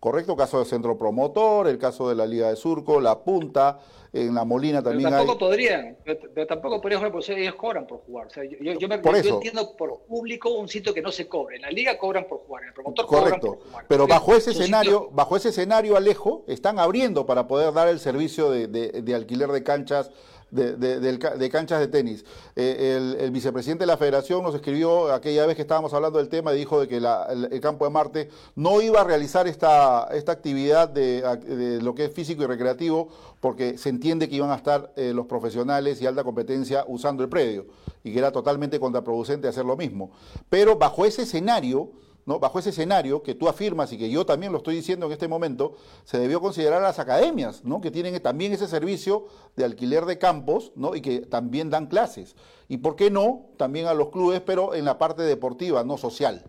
Correcto, 0.00 0.36
caso 0.36 0.58
del 0.58 0.66
centro 0.66 0.96
promotor, 0.96 1.66
el 1.66 1.76
caso 1.76 2.08
de 2.08 2.14
la 2.14 2.24
Liga 2.24 2.48
de 2.48 2.56
Surco, 2.56 3.00
la 3.00 3.18
Punta, 3.18 3.80
en 4.12 4.34
la 4.34 4.44
Molina 4.44 4.82
también 4.82 5.10
pero 5.10 5.18
tampoco 5.18 5.38
podrían, 5.38 5.96
pero, 6.04 6.46
tampoco 6.46 6.80
podrían 6.80 7.00
jugar 7.00 7.12
porque 7.12 7.42
ellos 7.42 7.54
cobran 7.56 7.86
por 7.86 7.98
jugar. 8.04 8.28
O 8.28 8.30
sea, 8.30 8.44
yo, 8.44 8.88
me, 8.88 8.94
entiendo 8.94 9.76
por 9.76 10.02
público 10.02 10.50
un 10.50 10.68
sitio 10.68 10.94
que 10.94 11.02
no 11.02 11.10
se 11.10 11.28
cobre. 11.28 11.56
En 11.56 11.62
la 11.62 11.70
liga 11.70 11.98
cobran 11.98 12.26
por 12.28 12.38
jugar, 12.46 12.62
en 12.62 12.68
el 12.68 12.74
promotor 12.74 13.06
Correcto. 13.06 13.40
cobran 13.40 13.58
por 13.58 13.68
jugar. 13.68 13.84
Pero 13.88 14.06
bajo 14.06 14.34
ese 14.36 14.52
escenario, 14.52 15.10
bajo 15.10 15.36
ese 15.36 15.48
escenario, 15.48 15.96
Alejo, 15.96 16.44
están 16.46 16.78
abriendo 16.78 17.26
para 17.26 17.48
poder 17.48 17.72
dar 17.72 17.88
el 17.88 17.98
servicio 17.98 18.50
de, 18.50 18.68
de 18.68 19.14
alquiler 19.14 19.50
de 19.50 19.62
canchas 19.64 20.10
de, 20.50 21.48
canchas 21.50 21.80
de 21.80 21.88
tenis. 21.88 22.24
Eh, 22.56 23.16
el, 23.20 23.30
vicepresidente 23.30 23.82
de 23.82 23.86
la 23.86 23.96
federación 23.96 24.42
nos 24.42 24.54
escribió 24.54 25.12
aquella 25.12 25.46
vez 25.46 25.56
que 25.56 25.62
estábamos 25.62 25.92
hablando 25.92 26.18
del 26.18 26.28
tema 26.28 26.52
y 26.54 26.58
dijo 26.58 26.80
de 26.80 26.88
que 26.88 26.96
el, 26.96 27.60
campo 27.60 27.84
de 27.84 27.90
Marte 27.90 28.28
no 28.54 28.80
iba 28.80 29.00
a 29.00 29.04
realizar 29.04 29.46
esta, 29.46 30.08
esta 30.12 30.32
actividad 30.32 30.88
de, 30.88 31.80
lo 31.82 31.94
que 31.94 32.06
es 32.06 32.12
físico 32.12 32.42
y 32.42 32.46
recreativo 32.46 33.08
porque 33.40 33.78
se 33.78 33.88
entiende 33.88 34.28
que 34.28 34.36
iban 34.36 34.50
a 34.50 34.56
estar 34.56 34.92
eh, 34.96 35.12
los 35.14 35.26
profesionales 35.26 36.00
y 36.00 36.06
alta 36.06 36.24
competencia 36.24 36.84
usando 36.88 37.22
el 37.22 37.28
predio 37.28 37.66
y 38.02 38.12
que 38.12 38.18
era 38.18 38.32
totalmente 38.32 38.80
contraproducente 38.80 39.48
hacer 39.48 39.64
lo 39.64 39.76
mismo. 39.76 40.10
Pero 40.48 40.76
bajo 40.76 41.04
ese 41.04 41.22
escenario 41.22 41.90
Bajo 42.38 42.58
ese 42.58 42.70
escenario 42.70 43.22
que 43.22 43.34
tú 43.34 43.48
afirmas 43.48 43.90
y 43.92 43.98
que 43.98 44.10
yo 44.10 44.26
también 44.26 44.52
lo 44.52 44.58
estoy 44.58 44.76
diciendo 44.76 45.06
en 45.06 45.12
este 45.12 45.28
momento, 45.28 45.76
se 46.04 46.18
debió 46.18 46.40
considerar 46.40 46.82
a 46.82 46.88
las 46.88 46.98
academias, 46.98 47.64
¿no? 47.64 47.80
Que 47.80 47.90
tienen 47.90 48.20
también 48.20 48.52
ese 48.52 48.68
servicio 48.68 49.26
de 49.56 49.64
alquiler 49.64 50.04
de 50.04 50.18
campos, 50.18 50.72
¿no? 50.76 50.94
Y 50.94 51.00
que 51.00 51.20
también 51.20 51.70
dan 51.70 51.86
clases. 51.86 52.36
Y 52.68 52.76
por 52.76 52.96
qué 52.96 53.10
no, 53.10 53.46
también 53.56 53.86
a 53.86 53.94
los 53.94 54.10
clubes, 54.10 54.42
pero 54.42 54.74
en 54.74 54.84
la 54.84 54.98
parte 54.98 55.22
deportiva, 55.22 55.84
no 55.84 55.96
social, 55.96 56.44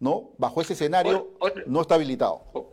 ¿no? 0.00 0.30
Bajo 0.38 0.62
ese 0.62 0.72
escenario 0.72 1.28
no 1.66 1.82
está 1.82 1.96
habilitado. 1.96 2.71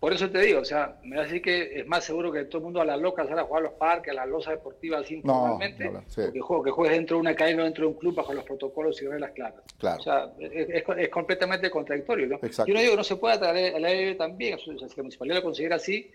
Por 0.00 0.12
eso 0.12 0.30
te 0.30 0.38
digo, 0.38 0.60
o 0.60 0.64
sea, 0.64 0.96
me 1.02 1.16
va 1.16 1.22
a 1.22 1.24
decir 1.24 1.42
que 1.42 1.80
es 1.80 1.86
más 1.86 2.04
seguro 2.04 2.30
que 2.30 2.44
todo 2.44 2.58
el 2.58 2.64
mundo 2.64 2.80
a 2.80 2.84
las 2.84 3.00
locas 3.00 3.26
salga 3.26 3.42
a 3.42 3.44
jugar 3.44 3.62
a 3.62 3.64
los 3.64 3.72
parques, 3.74 4.12
a 4.12 4.14
las 4.14 4.28
losas 4.28 4.54
deportivas 4.54 5.10
informalmente, 5.10 5.90
que, 6.14 6.40
juegues 6.40 6.92
dentro 6.92 7.16
de 7.16 7.20
una 7.20 7.34
cadena 7.34 7.62
o 7.62 7.64
dentro 7.64 7.84
de 7.86 7.92
un 7.94 7.98
club 7.98 8.14
bajo 8.14 8.32
los 8.32 8.44
protocolos 8.44 9.02
y 9.02 9.08
reglas 9.08 9.32
claras. 9.32 9.60
Claro. 9.76 9.98
O 9.98 10.02
sea, 10.02 10.32
es, 10.38 11.08
completamente 11.08 11.68
contradictorio. 11.68 12.28
¿no? 12.28 12.40
Yo 12.40 12.74
no 12.74 12.80
digo 12.80 12.92
que 12.92 12.96
no 12.96 13.04
se 13.04 13.16
pueda 13.16 13.40
traer 13.40 13.74
al 13.74 13.84
aire 13.84 14.00
libre 14.02 14.14
también, 14.14 14.54
o 14.54 14.58
sea, 14.58 14.88
si 14.88 14.96
la 14.96 15.02
municipalidad 15.02 15.36
lo 15.38 15.42
considera 15.42 15.76
así, 15.76 16.08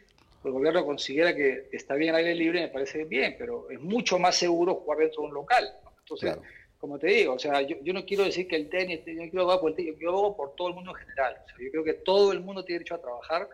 o 0.43 0.47
el 0.47 0.53
gobierno 0.53 0.85
considera 0.85 1.35
que 1.35 1.67
está 1.73 1.95
bien 1.95 2.11
al 2.11 2.21
aire 2.21 2.35
libre, 2.35 2.61
me 2.61 2.67
parece 2.69 3.03
bien, 3.03 3.35
pero 3.37 3.69
es 3.69 3.81
mucho 3.81 4.17
más 4.17 4.37
seguro 4.37 4.75
jugar 4.75 4.99
dentro 4.99 5.23
de 5.23 5.27
un 5.27 5.33
local. 5.33 5.69
Entonces, 5.99 6.37
como 6.77 6.99
te 6.99 7.07
digo, 7.07 7.33
o 7.33 7.39
sea, 7.39 7.61
yo, 7.61 7.93
no 7.93 8.05
quiero 8.05 8.23
decir 8.23 8.47
que 8.47 8.55
el 8.55 8.69
tenis, 8.69 9.01
yo 9.05 9.13
quiero 9.23 9.41
abogar 9.41 9.59
por 9.59 9.71
el 9.71 9.75
tenis, 9.75 9.95
yo 9.99 10.09
abogo 10.09 10.37
por 10.37 10.55
todo 10.55 10.69
el 10.69 10.73
mundo 10.73 10.91
en 10.91 10.97
general. 10.97 11.37
O 11.43 11.47
sea, 11.47 11.57
yo 11.59 11.71
creo 11.71 11.83
que 11.83 11.93
todo 11.93 12.31
el 12.31 12.39
mundo 12.41 12.63
tiene 12.63 12.79
derecho 12.79 12.95
a 12.95 13.01
trabajar 13.01 13.49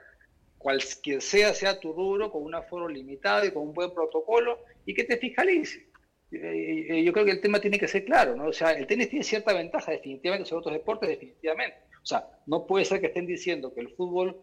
cualquier 0.59 1.21
sea 1.21 1.53
sea 1.55 1.79
tu 1.79 1.93
rubro, 1.93 2.31
con 2.31 2.43
un 2.43 2.53
aforo 2.53 2.87
limitado 2.87 3.47
y 3.47 3.51
con 3.51 3.63
un 3.63 3.73
buen 3.73 3.91
protocolo, 3.91 4.59
y 4.85 4.93
que 4.93 5.05
te 5.05 5.17
fiscalice. 5.17 5.87
Eh, 6.31 6.85
eh, 6.89 7.03
yo 7.03 7.11
creo 7.11 7.25
que 7.25 7.31
el 7.31 7.41
tema 7.41 7.59
tiene 7.59 7.79
que 7.79 7.87
ser 7.87 8.05
claro, 8.05 8.35
¿no? 8.35 8.49
O 8.49 8.53
sea, 8.53 8.71
el 8.71 8.85
tenis 8.85 9.09
tiene 9.09 9.23
cierta 9.23 9.53
ventaja 9.53 9.91
definitivamente 9.91 10.47
sobre 10.47 10.59
otros 10.59 10.73
deportes, 10.75 11.09
definitivamente. 11.09 11.77
O 12.03 12.05
sea, 12.05 12.27
no 12.45 12.67
puede 12.67 12.85
ser 12.85 12.99
que 12.99 13.07
estén 13.07 13.25
diciendo 13.25 13.73
que 13.73 13.81
el 13.81 13.89
fútbol, 13.89 14.37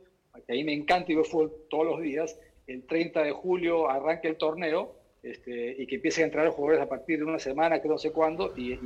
que 0.47 0.53
a 0.53 0.57
mí 0.57 0.65
me 0.65 0.73
encanta 0.73 1.13
y 1.13 1.15
veo 1.15 1.25
fútbol 1.25 1.53
todos 1.71 1.87
los 1.87 2.01
días, 2.01 2.39
el 2.67 2.85
30 2.87 3.23
de 3.23 3.31
julio 3.31 3.89
arranque 3.89 4.27
el 4.27 4.37
torneo 4.37 4.97
este, 5.23 5.77
y 5.79 5.87
que 5.87 5.97
empiecen 5.97 6.25
a 6.25 6.27
entrar 6.27 6.47
los 6.47 6.55
jugadores 6.55 6.85
a 6.85 6.89
partir 6.89 7.19
de 7.19 7.25
una 7.25 7.39
semana, 7.39 7.81
que 7.81 7.89
no 7.89 7.99
sé 7.99 8.11
cuándo, 8.13 8.55
y, 8.57 8.77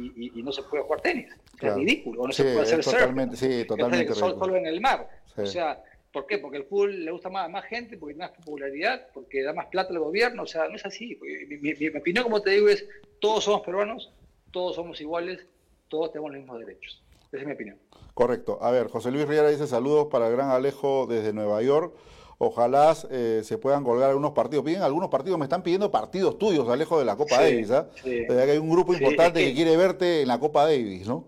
no 0.42 0.52
se 0.52 0.62
puede 0.62 0.82
jugar 0.82 1.00
tenis. 1.00 1.28
Es 1.60 1.74
ridículo. 1.74 2.22
O 2.22 2.26
no 2.26 2.32
se 2.32 2.44
puede 2.44 2.62
hacer 2.62 2.82
totalmente, 2.82 3.36
Sí, 3.36 3.64
totalmente. 3.66 4.14
Solo, 4.14 4.56
en 4.56 4.66
el 4.66 4.80
mar. 4.80 5.08
O 5.36 5.46
sea, 5.46 5.82
¿Por 6.12 6.26
qué? 6.26 6.38
Porque 6.38 6.58
el 6.58 6.64
fútbol 6.64 7.04
le 7.04 7.10
gusta 7.12 7.30
más 7.30 7.46
a 7.46 7.48
más 7.48 7.64
gente, 7.66 7.96
porque 7.96 8.14
tiene 8.14 8.28
más 8.28 8.36
popularidad, 8.36 9.06
porque 9.14 9.42
da 9.42 9.52
más 9.52 9.66
plata 9.66 9.92
al 9.92 10.00
gobierno. 10.00 10.42
O 10.42 10.46
sea, 10.46 10.68
no 10.68 10.74
es 10.74 10.84
así. 10.84 11.18
Mi, 11.60 11.88
opinión, 11.88 12.24
como 12.24 12.42
te 12.42 12.50
digo, 12.50 12.68
es 12.68 12.86
todos 13.20 13.44
somos 13.44 13.60
peruanos, 13.62 14.12
todos 14.50 14.74
somos 14.74 15.00
iguales, 15.00 15.46
todos 15.88 16.12
tenemos 16.12 16.32
los 16.32 16.40
mismos 16.40 16.60
derechos. 16.60 17.02
Esa 17.30 17.42
es 17.42 17.46
mi 17.46 17.52
opinión. 17.52 17.78
Correcto. 18.14 18.58
A 18.60 18.72
ver, 18.72 18.88
José 18.88 19.12
Luis 19.12 19.28
Riera 19.28 19.48
dice 19.48 19.68
saludos 19.68 20.08
para 20.10 20.26
el 20.26 20.32
gran 20.32 20.50
Alejo 20.50 21.06
desde 21.06 21.32
Nueva 21.32 21.62
York. 21.62 21.94
Ojalá 22.38 22.96
eh, 23.10 23.42
se 23.44 23.58
puedan 23.58 23.84
colgar 23.84 24.08
algunos 24.08 24.32
partidos. 24.32 24.64
Piden 24.64 24.82
algunos 24.82 25.10
partidos, 25.10 25.38
me 25.38 25.44
están 25.44 25.62
pidiendo 25.62 25.90
partidos 25.90 26.38
tuyos, 26.38 26.68
Alejo, 26.68 26.98
de 26.98 27.04
la 27.04 27.14
Copa 27.14 27.36
Davis. 27.36 27.70
¿ah? 27.70 27.88
hay 28.04 28.58
un 28.58 28.70
grupo 28.70 28.94
importante 28.94 29.44
que 29.44 29.54
quiere 29.54 29.76
verte 29.76 30.22
en 30.22 30.28
la 30.28 30.40
Copa 30.40 30.64
Davis, 30.64 31.06
¿no? 31.06 31.26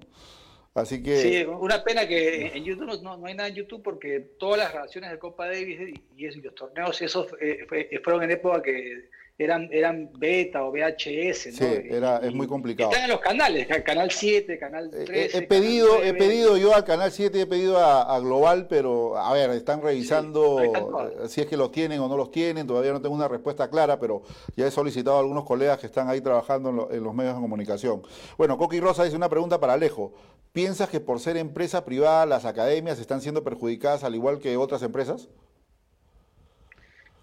Así 0.74 1.02
que... 1.02 1.16
Sí, 1.18 1.44
una 1.44 1.84
pena 1.84 2.08
que 2.08 2.46
en 2.46 2.64
YouTube 2.64 3.00
no, 3.02 3.26
hay 3.26 3.34
nada 3.34 3.48
en 3.48 3.54
YouTube 3.54 3.82
porque 3.82 4.20
todas 4.38 4.58
las 4.58 4.72
grabaciones 4.72 5.10
de 5.10 5.18
Copa 5.18 5.46
Davis 5.46 5.78
y, 6.16 6.40
los 6.40 6.54
torneos 6.54 7.02
esos 7.02 7.26
eh, 7.40 7.66
fueron 8.02 8.22
en 8.22 8.30
época 8.30 8.62
que 8.62 9.10
eran, 9.38 9.68
eran 9.72 10.10
beta 10.18 10.64
o 10.64 10.70
VHS. 10.70 11.46
¿no? 11.46 11.58
Sí, 11.58 11.82
era, 11.90 12.18
es 12.18 12.32
muy 12.32 12.46
complicado. 12.46 12.90
Están 12.90 13.04
en 13.04 13.10
los 13.10 13.20
canales, 13.20 13.66
Canal 13.84 14.10
7, 14.10 14.58
Canal 14.58 14.90
13. 14.90 15.38
He, 15.38 15.42
pedido, 15.42 16.02
he 16.02 16.14
pedido 16.14 16.56
yo 16.56 16.74
a 16.74 16.84
Canal 16.84 17.10
7, 17.10 17.40
he 17.40 17.46
pedido 17.46 17.78
a, 17.78 18.18
Global, 18.20 18.66
pero 18.68 19.16
a 19.16 19.32
ver, 19.32 19.50
están 19.50 19.82
revisando 19.82 20.60
eh, 20.60 21.28
si 21.28 21.40
es 21.40 21.46
que 21.46 21.56
los 21.56 21.72
tienen 21.72 22.00
o 22.00 22.08
no 22.08 22.16
los 22.16 22.30
tienen. 22.30 22.66
Todavía 22.66 22.92
no 22.92 23.00
tengo 23.00 23.14
una 23.14 23.28
respuesta 23.28 23.68
clara, 23.68 23.98
pero 23.98 24.22
ya 24.56 24.66
he 24.66 24.70
solicitado 24.70 25.16
a 25.16 25.20
algunos 25.20 25.44
colegas 25.44 25.78
que 25.78 25.86
están 25.86 26.08
ahí 26.08 26.20
trabajando 26.20 26.88
en, 26.90 26.96
en 26.96 27.02
los 27.02 27.14
medios 27.14 27.34
de 27.34 27.40
comunicación. 27.40 28.02
Bueno, 28.36 28.58
Coqui 28.58 28.80
Rosa 28.80 29.04
dice 29.04 29.16
una 29.16 29.28
pregunta 29.28 29.58
para 29.58 29.72
Alejo. 29.72 30.14
¿Piensas 30.52 30.90
que 30.90 31.00
por 31.00 31.18
ser 31.18 31.38
empresa 31.38 31.84
privada 31.84 32.26
las 32.26 32.44
academias 32.44 33.00
están 33.00 33.22
siendo 33.22 33.42
perjudicadas 33.42 34.04
al 34.04 34.14
igual 34.14 34.38
que 34.38 34.58
otras 34.58 34.82
empresas? 34.82 35.30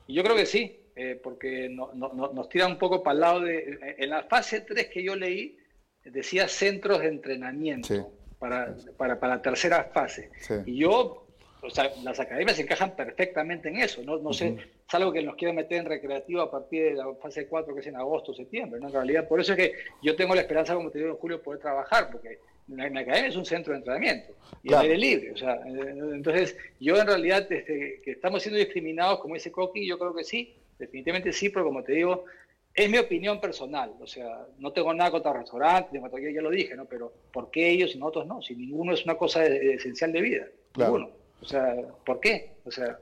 Yo 0.07 0.23
creo 0.23 0.35
que 0.35 0.47
sí, 0.47 0.78
eh, 1.01 1.15
porque 1.15 1.69
nos 1.69 2.49
tira 2.49 2.67
un 2.67 2.77
poco 2.77 3.01
para 3.01 3.13
el 3.13 3.19
lado 3.21 3.39
de... 3.39 3.95
En 3.97 4.09
la 4.09 4.23
fase 4.23 4.59
3 4.59 4.88
que 4.88 5.01
yo 5.01 5.15
leí, 5.15 5.57
decía 6.03 6.49
centros 6.49 6.99
de 6.99 7.07
entrenamiento 7.07 8.12
para, 8.38 8.75
para, 8.97 9.17
para, 9.17 9.35
la 9.35 9.41
tercera 9.41 9.85
fase. 9.93 10.29
Y 10.65 10.79
yo, 10.79 11.25
o 11.62 11.69
sea, 11.69 11.89
las 12.03 12.19
academias 12.19 12.57
se 12.57 12.63
encajan 12.63 12.97
perfectamente 12.97 13.69
en 13.69 13.77
eso. 13.77 14.03
No, 14.03 14.17
no 14.17 14.33
sé, 14.33 14.57
es 14.57 14.93
algo 14.93 15.13
que 15.13 15.21
nos 15.21 15.38
quieren 15.38 15.55
meter 15.55 15.77
en 15.77 15.85
recreativo 15.85 16.41
a 16.41 16.51
partir 16.51 16.83
de 16.83 16.93
la 16.95 17.13
fase 17.15 17.47
4, 17.47 17.73
que 17.73 17.79
es 17.79 17.88
en 17.88 17.95
agosto, 17.95 18.33
septiembre. 18.33 18.81
¿no? 18.81 18.88
En 18.88 18.93
realidad, 18.93 19.25
por 19.25 19.39
eso 19.39 19.53
es 19.53 19.57
que 19.57 19.73
yo 20.03 20.17
tengo 20.17 20.35
la 20.35 20.41
esperanza, 20.41 20.75
como 20.75 20.91
te 20.91 20.99
digo, 20.99 21.12
en 21.12 21.15
julio, 21.15 21.41
poder 21.41 21.62
trabajar, 21.62 22.09
porque 22.12 22.39
la, 22.67 22.83
academia 22.85 23.27
es 23.27 23.38
un 23.38 23.45
centro 23.45 23.71
de 23.71 23.79
entrenamiento 23.79 24.33
y 24.63 24.73
aire 24.73 24.97
libre. 24.97 25.31
O 25.31 25.38
sea, 25.38 25.53
eh, 25.53 25.95
entonces, 26.13 26.57
yo 26.77 26.99
en 26.99 27.07
realidad, 27.07 27.49
este, 27.49 28.01
que 28.03 28.12
estamos 28.12 28.43
siendo 28.43 28.59
discriminados, 28.59 29.19
como 29.19 29.35
dice 29.35 29.49
Coqui, 29.49 29.88
yo 29.88 29.97
creo 29.97 30.13
que 30.13 30.23
sí, 30.23 30.58
definitivamente 30.79 31.31
sí, 31.31 31.49
pero 31.49 31.65
como 31.65 31.83
te 31.83 31.91
digo, 31.91 32.25
es 32.73 32.89
mi 32.89 32.97
opinión 32.97 33.39
personal. 33.39 33.93
O 33.99 34.07
sea, 34.07 34.47
no 34.57 34.71
tengo 34.71 34.93
nada 34.93 35.11
contra 35.11 35.33
restaurantes, 35.33 36.01
ya 36.33 36.41
lo 36.41 36.49
dije, 36.49 36.75
¿no? 36.75 36.85
Pero 36.85 37.13
¿por 37.31 37.51
qué 37.51 37.69
ellos 37.69 37.93
y 37.93 37.99
nosotros 37.99 38.25
no? 38.25 38.41
Si 38.41 38.55
ninguno 38.55 38.93
es 38.93 39.03
una 39.03 39.15
cosa 39.15 39.45
esencial 39.45 40.11
de 40.11 40.21
vida. 40.21 40.45
Claro. 40.71 41.11
O 41.41 41.45
sea, 41.45 41.75
¿por 42.05 42.19
qué? 42.19 42.55
O 42.65 42.71
sea, 42.71 42.99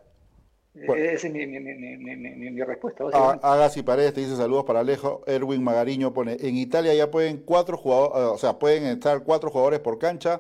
esa 0.73 1.27
es 1.27 1.33
mi, 1.33 1.45
mi, 1.47 1.59
mi, 1.59 2.51
mi 2.51 2.61
respuesta. 2.63 3.03
Hagas 3.41 3.77
y 3.77 3.83
Paredes 3.83 4.13
te 4.13 4.21
dice 4.21 4.35
saludos 4.35 4.65
para 4.65 4.81
Alejo. 4.81 5.23
Erwin 5.25 5.63
Magariño 5.63 6.13
pone, 6.13 6.37
en 6.39 6.55
Italia 6.57 6.93
ya 6.93 7.09
pueden 7.09 7.37
cuatro 7.37 7.77
jugadores, 7.77 8.33
o 8.33 8.37
sea, 8.37 8.59
pueden 8.59 8.85
estar 8.85 9.23
cuatro 9.23 9.49
jugadores 9.49 9.79
por 9.79 9.97
cancha. 9.97 10.39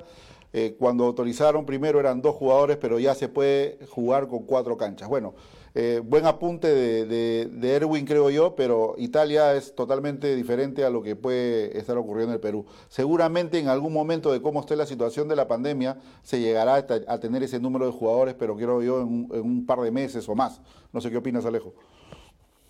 Eh, 0.53 0.75
cuando 0.79 1.03
autorizaron 1.05 1.65
primero 1.65 1.99
eran 1.99 2.21
dos 2.21 2.35
jugadores, 2.35 2.77
pero 2.77 2.99
ya 2.99 3.13
se 3.15 3.27
puede 3.27 3.79
jugar 3.89 4.27
con 4.27 4.45
cuatro 4.45 4.77
canchas. 4.77 5.09
Bueno, 5.09 5.35
eh, 5.79 5.99
buen 6.03 6.25
apunte 6.25 6.67
de, 6.73 7.75
Erwin, 7.75 8.03
creo 8.03 8.31
yo, 8.31 8.55
pero 8.55 8.95
Italia 8.97 9.53
es 9.53 9.75
totalmente 9.75 10.35
diferente 10.35 10.83
a 10.83 10.89
lo 10.89 11.03
que 11.03 11.15
puede 11.15 11.77
estar 11.77 11.95
ocurriendo 11.99 12.31
en 12.31 12.37
el 12.37 12.41
Perú. 12.41 12.65
Seguramente 12.87 13.59
en 13.59 13.67
algún 13.67 13.93
momento 13.93 14.33
de 14.33 14.41
cómo 14.41 14.61
esté 14.61 14.75
la 14.75 14.87
situación 14.87 15.27
de 15.27 15.35
la 15.35 15.47
pandemia 15.47 15.97
se 16.23 16.39
llegará 16.39 16.77
a, 16.77 17.19
tener 17.19 17.43
ese 17.43 17.59
número 17.59 17.85
de 17.85 17.91
jugadores, 17.91 18.33
pero 18.33 18.55
quiero 18.55 18.81
yo 18.81 19.01
en, 19.01 19.29
un 19.29 19.67
par 19.67 19.77
de 19.81 19.91
meses 19.91 20.27
o 20.27 20.33
más. 20.33 20.59
No 20.91 20.99
sé 20.99 21.11
qué 21.11 21.17
opinas, 21.17 21.45
Alejo. 21.45 21.75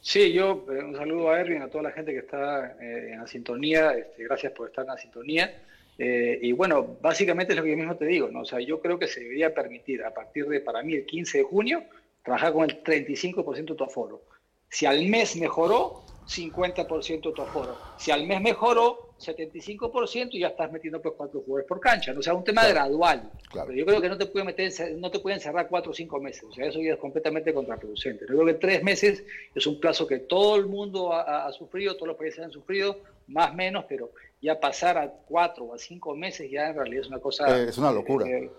Sí, 0.02 0.34
yo 0.34 0.66
eh, 0.70 0.84
un 0.84 0.98
saludo 0.98 1.30
a 1.30 1.40
Erwin, 1.40 1.62
a 1.62 1.70
toda 1.70 1.84
la 1.84 1.92
gente 1.92 2.12
que 2.12 2.20
está 2.20 2.76
en 2.82 3.22
la 3.22 3.28
sintonía. 3.28 3.94
Este, 3.94 4.26
gracias 4.26 4.52
por 4.52 4.68
estar 4.68 4.84
en 4.84 4.90
la 4.90 4.98
sintonía. 4.98 5.64
Eh, 5.98 6.40
y 6.42 6.52
bueno, 6.52 6.98
básicamente 7.02 7.54
es 7.54 7.58
lo 7.58 7.64
que 7.64 7.72
yo 7.72 7.78
mismo 7.78 7.96
te 7.96 8.06
digo, 8.06 8.28
¿no? 8.30 8.42
O 8.42 8.46
sea, 8.46 8.60
yo 8.60 8.82
creo 8.82 9.00
que 9.00 9.08
se 9.08 9.22
debería 9.22 9.54
permitir 9.54 10.04
a 10.04 10.14
partir 10.14 10.46
de, 10.48 10.60
para 10.60 10.84
mí, 10.84 10.94
el 10.94 11.06
15 11.06 11.38
de 11.38 11.44
junio, 11.46 11.84
trabajar 12.28 12.52
con 12.52 12.70
el 12.70 12.84
35% 12.84 13.66
de 13.66 13.76
tu 13.76 13.84
aforo. 13.86 14.22
Si 14.70 14.86
al 14.86 15.06
mes 15.08 15.38
mejoró, 15.38 16.04
50% 16.28 17.22
de 17.22 17.32
tu 17.32 17.42
aforo. 17.42 17.78
Si 17.98 18.12
al 18.12 18.28
mes 18.28 18.42
mejoró, 18.42 19.14
75% 19.18 20.28
y 20.32 20.40
ya 20.42 20.50
estás 20.50 20.70
metiendo 20.70 21.02
pues 21.02 21.16
cuatro 21.16 21.40
jugadores 21.40 21.66
por 21.66 21.80
cancha. 21.80 22.12
¿no? 22.12 22.20
O 22.20 22.22
sea, 22.22 22.34
un 22.34 22.44
tema 22.44 22.68
gradual. 22.68 23.32
Pero 23.54 23.72
yo 23.72 23.86
creo 23.86 24.02
que 24.02 24.10
no 24.10 24.18
te 24.18 24.26
puede 24.26 24.44
meter, 24.44 24.74
no 24.98 25.10
te 25.10 25.20
pueden 25.20 25.40
cerrar 25.40 25.70
cuatro 25.70 25.92
o 25.92 25.96
cinco 25.96 26.20
meses. 26.20 26.44
O 26.44 26.52
sea, 26.52 26.66
eso 26.66 26.82
ya 26.82 26.96
es 26.96 27.00
completamente 27.00 27.54
contraproducente. 27.54 28.26
Yo 28.28 28.36
creo 28.36 28.46
que 28.46 28.56
tres 28.56 28.84
meses 28.84 29.24
es 29.56 29.66
un 29.66 29.80
plazo 29.80 30.06
que 30.06 30.20
todo 30.20 30.58
el 30.58 30.66
mundo 30.66 31.14
ha, 31.14 31.48
ha 31.48 31.52
sufrido, 31.54 31.96
todos 31.96 32.10
los 32.10 32.18
países 32.18 32.44
han 32.44 32.52
sufrido, 32.52 33.00
más 33.28 33.52
o 33.52 33.54
menos, 33.54 33.86
pero 33.88 34.12
ya 34.42 34.60
pasar 34.60 34.98
a 34.98 35.10
cuatro 35.10 35.64
o 35.64 35.74
a 35.74 35.80
cinco 35.80 36.14
meses 36.14 36.52
ya 36.52 36.68
en 36.68 36.76
realidad 36.76 37.04
es 37.04 37.08
una 37.08 37.20
cosa... 37.20 37.58
Eh, 37.58 37.70
es 37.70 37.78
una 37.78 37.94
locura. 37.94 38.28
Eh, 38.28 38.52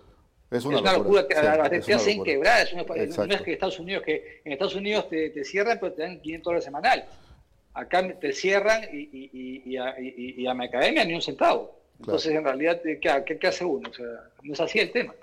es 0.51 0.65
una, 0.65 0.93
locura, 0.93 1.27
te, 1.27 1.35
hacen 1.93 2.23
quebrar. 2.23 2.67
no 2.73 3.33
es 3.35 3.41
que 3.41 3.53
Estados 3.53 3.79
Unidos, 3.79 4.03
que 4.03 4.41
en 4.43 4.51
Estados 4.51 4.75
Unidos 4.75 5.07
te, 5.07 5.29
te 5.29 5.43
cierran, 5.43 5.77
pero 5.79 5.93
te 5.93 6.01
dan 6.01 6.19
500 6.19 6.43
dólares 6.43 6.65
semanal. 6.65 7.05
Acá 7.73 8.19
te 8.19 8.33
cierran 8.33 8.83
y, 8.91 8.97
y, 8.97 9.61
y, 9.65 9.77
a, 9.77 9.95
y, 9.99 10.47
a 10.47 10.53
mi 10.55 10.65
academia 10.65 11.05
ni 11.05 11.13
un 11.13 11.21
centavo. 11.21 11.77
Entonces, 11.99 12.33
en 12.33 12.43
realidad, 12.43 12.81
¿qué, 12.81 12.99
¿qué, 13.39 13.47
hace 13.47 13.63
uno? 13.63 13.89
O 13.89 13.93
sea, 13.93 14.05
no 14.41 14.53
es 14.53 14.59
así 14.59 14.79
el 14.79 14.91
tema. 14.91 15.13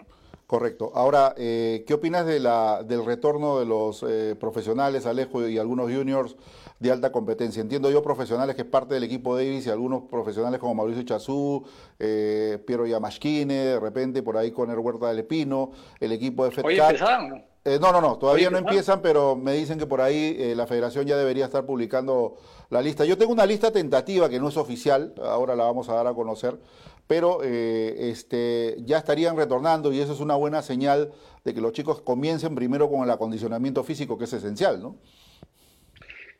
Correcto. 0.46 0.92
Ahora, 0.94 1.34
eh, 1.36 1.82
¿qué 1.86 1.94
opinas 1.94 2.24
de 2.24 2.38
la, 2.38 2.84
del 2.84 3.04
retorno 3.04 3.58
de 3.58 3.66
los 3.66 4.06
profesionales, 4.38 5.06
Alejo 5.06 5.48
y 5.48 5.58
algunos 5.58 5.90
juniors 5.90 6.36
de 6.78 6.90
alta 6.90 7.12
competencia. 7.12 7.60
Entiendo 7.60 7.90
yo 7.90 8.02
profesionales 8.02 8.54
que 8.54 8.62
es 8.62 8.68
parte 8.68 8.94
del 8.94 9.04
equipo 9.04 9.36
Davis 9.36 9.66
y 9.66 9.70
algunos 9.70 10.02
profesionales 10.04 10.60
como 10.60 10.74
Mauricio 10.74 11.02
Chazú, 11.02 11.64
eh, 11.98 12.62
Piero 12.66 12.86
Yamashkine, 12.86 13.54
de 13.54 13.80
repente 13.80 14.22
por 14.22 14.36
ahí 14.36 14.50
con 14.50 14.70
el 14.70 14.78
Huerta 14.78 15.08
del 15.08 15.20
Espino, 15.20 15.70
el 16.00 16.12
equipo 16.12 16.44
de 16.44 16.50
FedCat. 16.50 17.00
no? 17.28 17.56
Eh, 17.66 17.80
no, 17.80 17.90
no, 17.90 18.00
no, 18.00 18.16
todavía 18.16 18.48
no 18.48 18.58
empiezan, 18.58 19.02
pero 19.02 19.34
me 19.34 19.52
dicen 19.52 19.76
que 19.76 19.86
por 19.86 20.00
ahí 20.00 20.36
eh, 20.38 20.54
la 20.54 20.68
federación 20.68 21.04
ya 21.04 21.16
debería 21.16 21.46
estar 21.46 21.66
publicando 21.66 22.36
la 22.70 22.80
lista. 22.80 23.04
Yo 23.04 23.18
tengo 23.18 23.32
una 23.32 23.44
lista 23.44 23.72
tentativa 23.72 24.28
que 24.28 24.38
no 24.38 24.50
es 24.50 24.56
oficial, 24.56 25.12
ahora 25.20 25.56
la 25.56 25.64
vamos 25.64 25.88
a 25.88 25.94
dar 25.94 26.06
a 26.06 26.14
conocer, 26.14 26.60
pero 27.08 27.40
eh, 27.42 28.10
este, 28.10 28.76
ya 28.84 28.98
estarían 28.98 29.36
retornando 29.36 29.92
y 29.92 29.98
eso 29.98 30.12
es 30.12 30.20
una 30.20 30.36
buena 30.36 30.62
señal 30.62 31.12
de 31.44 31.54
que 31.54 31.60
los 31.60 31.72
chicos 31.72 32.00
comiencen 32.02 32.54
primero 32.54 32.88
con 32.88 33.02
el 33.02 33.10
acondicionamiento 33.10 33.82
físico, 33.82 34.16
que 34.16 34.26
es 34.26 34.32
esencial, 34.32 34.80
¿no? 34.80 34.94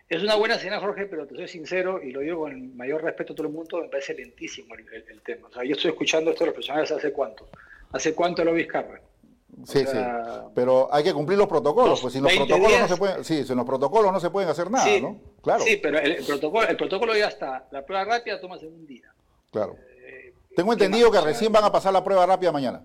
Es 0.09 0.23
una 0.23 0.37
buena 0.37 0.57
señal, 0.57 0.81
Jorge, 0.81 1.07
pero 1.07 1.27
te 1.27 1.35
soy 1.35 1.49
sincero 1.49 2.01
y 2.01 2.12
lo 2.12 2.21
digo 2.21 2.40
con 2.40 2.53
el 2.53 2.75
mayor 2.75 3.03
respeto 3.03 3.33
a 3.33 3.37
todo 3.37 3.49
el 3.49 3.53
mundo, 3.53 3.81
me 3.81 3.88
parece 3.88 4.14
lentísimo 4.14 4.75
el, 4.77 5.21
tema. 5.23 5.49
O 5.49 5.53
sea, 5.53 5.64
yo 5.64 5.73
estoy 5.73 5.90
escuchando 5.90 6.31
esto 6.31 6.45
de 6.45 6.47
los 6.47 6.55
profesionales 6.55 6.92
hace 6.92 7.12
cuánto. 7.12 7.49
¿Hace 7.90 8.14
cuánto 8.14 8.45
lo 8.45 8.53
Vizcarra? 8.53 9.01
Sí, 9.64 9.81
sí. 9.85 9.99
Pero 10.55 10.88
hay 10.92 11.03
que 11.03 11.12
cumplir 11.12 11.38
los 11.38 11.49
protocolos, 11.49 12.01
pues 12.01 12.12
si 12.12 12.21
los 12.21 12.33
protocolos 12.33 12.81
no 12.81 12.88
se 12.88 12.97
pueden, 12.97 13.25
sí, 13.25 13.45
si 13.45 13.55
los 13.55 13.64
protocolos 13.64 14.12
no 14.12 14.21
se 14.21 14.31
pueden 14.31 14.49
hacer 14.49 14.71
nada, 14.71 14.87
¿no? 15.01 15.19
Claro. 15.42 15.64
Sí, 15.64 15.79
pero 15.83 15.99
el, 15.99 16.25
protocolo, 16.25 16.69
el 16.69 16.77
protocolo 16.77 17.16
ya 17.16 17.29
está. 17.29 17.66
La 17.73 17.85
prueba 17.85 18.05
rápida 18.05 18.40
toma 18.40 18.59
un 18.59 18.87
día. 18.87 19.12
Claro. 19.51 19.77
Eh, 20.05 20.35
Tengo 20.55 20.73
entendido 20.73 21.11
que 21.11 21.21
recién 21.21 21.51
van 21.51 21.64
a 21.64 21.73
pasar 21.73 21.92
la 21.92 22.05
prueba 22.05 22.27
rápida 22.27 22.53
mañana. 22.53 22.85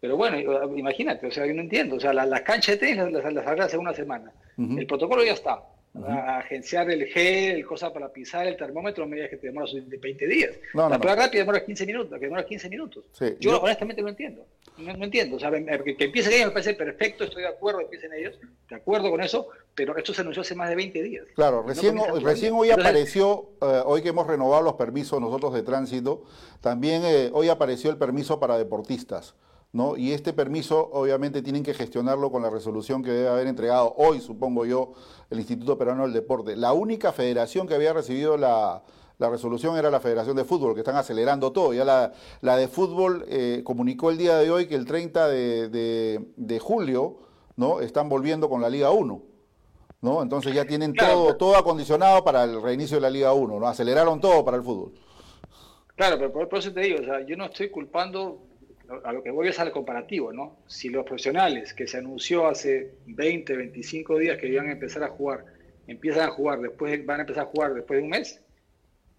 Pero 0.00 0.16
bueno, 0.16 0.38
imagínate, 0.76 1.26
o 1.26 1.30
sea, 1.30 1.44
yo 1.44 1.52
no 1.52 1.62
entiendo. 1.62 1.96
O 1.96 2.00
sea, 2.00 2.14
las 2.14 2.40
canchas 2.42 2.78
de 2.78 2.86
tenis 2.86 3.12
las, 3.12 3.32
las, 3.32 3.60
hace 3.60 3.76
una 3.76 3.92
semana. 3.92 4.32
El 4.56 4.86
protocolo 4.86 5.24
ya 5.24 5.32
está 5.32 5.62
a 6.02 6.38
agenciar 6.38 6.90
el 6.90 7.06
gel, 7.06 7.56
el 7.56 7.66
cosa 7.66 7.92
para 7.92 8.08
pisar, 8.12 8.46
el 8.46 8.56
termómetro, 8.56 9.06
medidas 9.06 9.30
que 9.30 9.36
te 9.36 9.46
demoras 9.46 9.70
20 9.72 10.26
días. 10.26 10.50
la 10.72 10.98
prueba 10.98 11.22
rápida 11.22 11.42
demora 11.42 11.64
15 11.64 11.86
minutos, 11.86 12.18
que 12.18 12.24
demora 12.24 12.44
15 12.44 12.68
minutos. 12.68 13.04
yo, 13.38 13.60
honestamente 13.60 14.02
no 14.02 14.08
entiendo. 14.08 14.44
No, 14.76 15.04
entiendo. 15.04 15.36
O 15.36 15.38
sea, 15.38 15.52
que, 15.52 15.96
que 15.96 16.04
empiecen 16.04 16.32
ellos 16.32 16.46
me 16.46 16.52
parece 16.52 16.74
perfecto, 16.74 17.24
estoy 17.24 17.42
de 17.42 17.48
acuerdo, 17.48 17.80
empiecen 17.80 18.12
ellos, 18.12 18.34
de 18.68 18.74
acuerdo 18.74 19.10
con 19.10 19.20
eso, 19.20 19.48
pero 19.74 19.96
esto 19.96 20.12
se 20.12 20.22
anunció 20.22 20.42
hace 20.42 20.56
más 20.56 20.68
de 20.68 20.74
20 20.74 21.02
días. 21.02 21.26
Claro, 21.36 21.62
recién, 21.62 21.96
recién 22.22 22.54
hoy 22.54 22.70
apareció, 22.70 23.50
eh, 23.62 23.82
hoy 23.84 24.02
que 24.02 24.08
hemos 24.08 24.26
renovado 24.26 24.62
los 24.62 24.74
permisos 24.74 25.20
nosotros 25.20 25.54
de 25.54 25.62
tránsito, 25.62 26.24
también 26.60 27.02
eh, 27.04 27.30
hoy 27.32 27.48
apareció 27.48 27.90
el 27.90 27.98
permiso 27.98 28.40
para 28.40 28.58
deportistas. 28.58 29.36
¿No? 29.74 29.96
Y 29.96 30.12
este 30.12 30.32
permiso 30.32 30.88
obviamente 30.92 31.42
tienen 31.42 31.64
que 31.64 31.74
gestionarlo 31.74 32.30
con 32.30 32.42
la 32.42 32.48
resolución 32.48 33.02
que 33.02 33.10
debe 33.10 33.28
haber 33.28 33.48
entregado 33.48 33.92
hoy, 33.98 34.20
supongo 34.20 34.64
yo, 34.64 34.92
el 35.30 35.38
Instituto 35.38 35.76
Peruano 35.76 36.04
del 36.04 36.12
Deporte. 36.12 36.54
La 36.54 36.72
única 36.72 37.12
federación 37.12 37.66
que 37.66 37.74
había 37.74 37.92
recibido 37.92 38.36
la, 38.36 38.82
resolución 39.18 39.76
era 39.76 39.90
la 39.90 39.98
Federación 39.98 40.36
de 40.36 40.44
Fútbol, 40.44 40.74
que 40.74 40.80
están 40.80 40.94
acelerando 40.94 41.50
todo. 41.50 41.74
Ya 41.74 41.84
la, 41.84 42.12
la 42.40 42.56
de 42.56 42.68
fútbol 42.68 43.24
eh, 43.28 43.62
comunicó 43.64 44.10
el 44.10 44.18
día 44.18 44.36
de 44.36 44.48
hoy 44.48 44.66
que 44.66 44.76
el 44.76 44.84
30 44.84 45.28
de, 45.28 46.58
julio 46.62 47.18
¿no? 47.56 47.80
están 47.80 48.08
volviendo 48.08 48.48
con 48.48 48.62
la 48.62 48.70
Liga 48.70 48.92
1. 48.92 49.22
¿no? 50.02 50.22
Entonces 50.22 50.54
ya 50.54 50.64
tienen 50.66 50.94
todo, 50.94 51.36
todo 51.36 51.56
acondicionado 51.56 52.22
para 52.22 52.44
el 52.44 52.62
reinicio 52.62 52.98
de 52.98 53.00
la 53.00 53.10
Liga 53.10 53.32
1, 53.32 53.58
¿no? 53.58 53.66
aceleraron 53.66 54.20
todo 54.20 54.44
para 54.44 54.56
el 54.56 54.62
fútbol. 54.62 54.92
Claro, 55.96 56.16
pero 56.18 56.48
por, 56.48 56.58
eso 56.58 56.72
te 56.72 56.80
digo, 56.80 57.00
o 57.00 57.04
sea, 57.04 57.26
yo 57.26 57.36
no 57.36 57.46
estoy 57.46 57.70
culpando 57.70 58.38
a 59.04 59.12
lo 59.12 59.22
que 59.22 59.30
voy 59.30 59.48
es 59.48 59.58
al 59.58 59.72
comparativo, 59.72 60.32
¿no? 60.32 60.58
Si 60.66 60.88
los 60.88 61.04
profesionales 61.04 61.72
que 61.72 61.86
se 61.86 61.98
anunció 61.98 62.46
hace 62.46 62.92
20, 63.06 63.56
25 63.56 64.18
días 64.18 64.38
que 64.38 64.48
iban 64.48 64.68
a 64.68 64.72
empezar 64.72 65.02
a 65.02 65.08
jugar, 65.08 65.44
empiezan 65.86 66.28
a 66.28 66.32
jugar, 66.32 66.60
después 66.60 67.04
van 67.06 67.20
a 67.20 67.22
empezar 67.22 67.44
a 67.44 67.46
jugar 67.46 67.74
después 67.74 67.98
de 67.98 68.04
un 68.04 68.10
mes, 68.10 68.42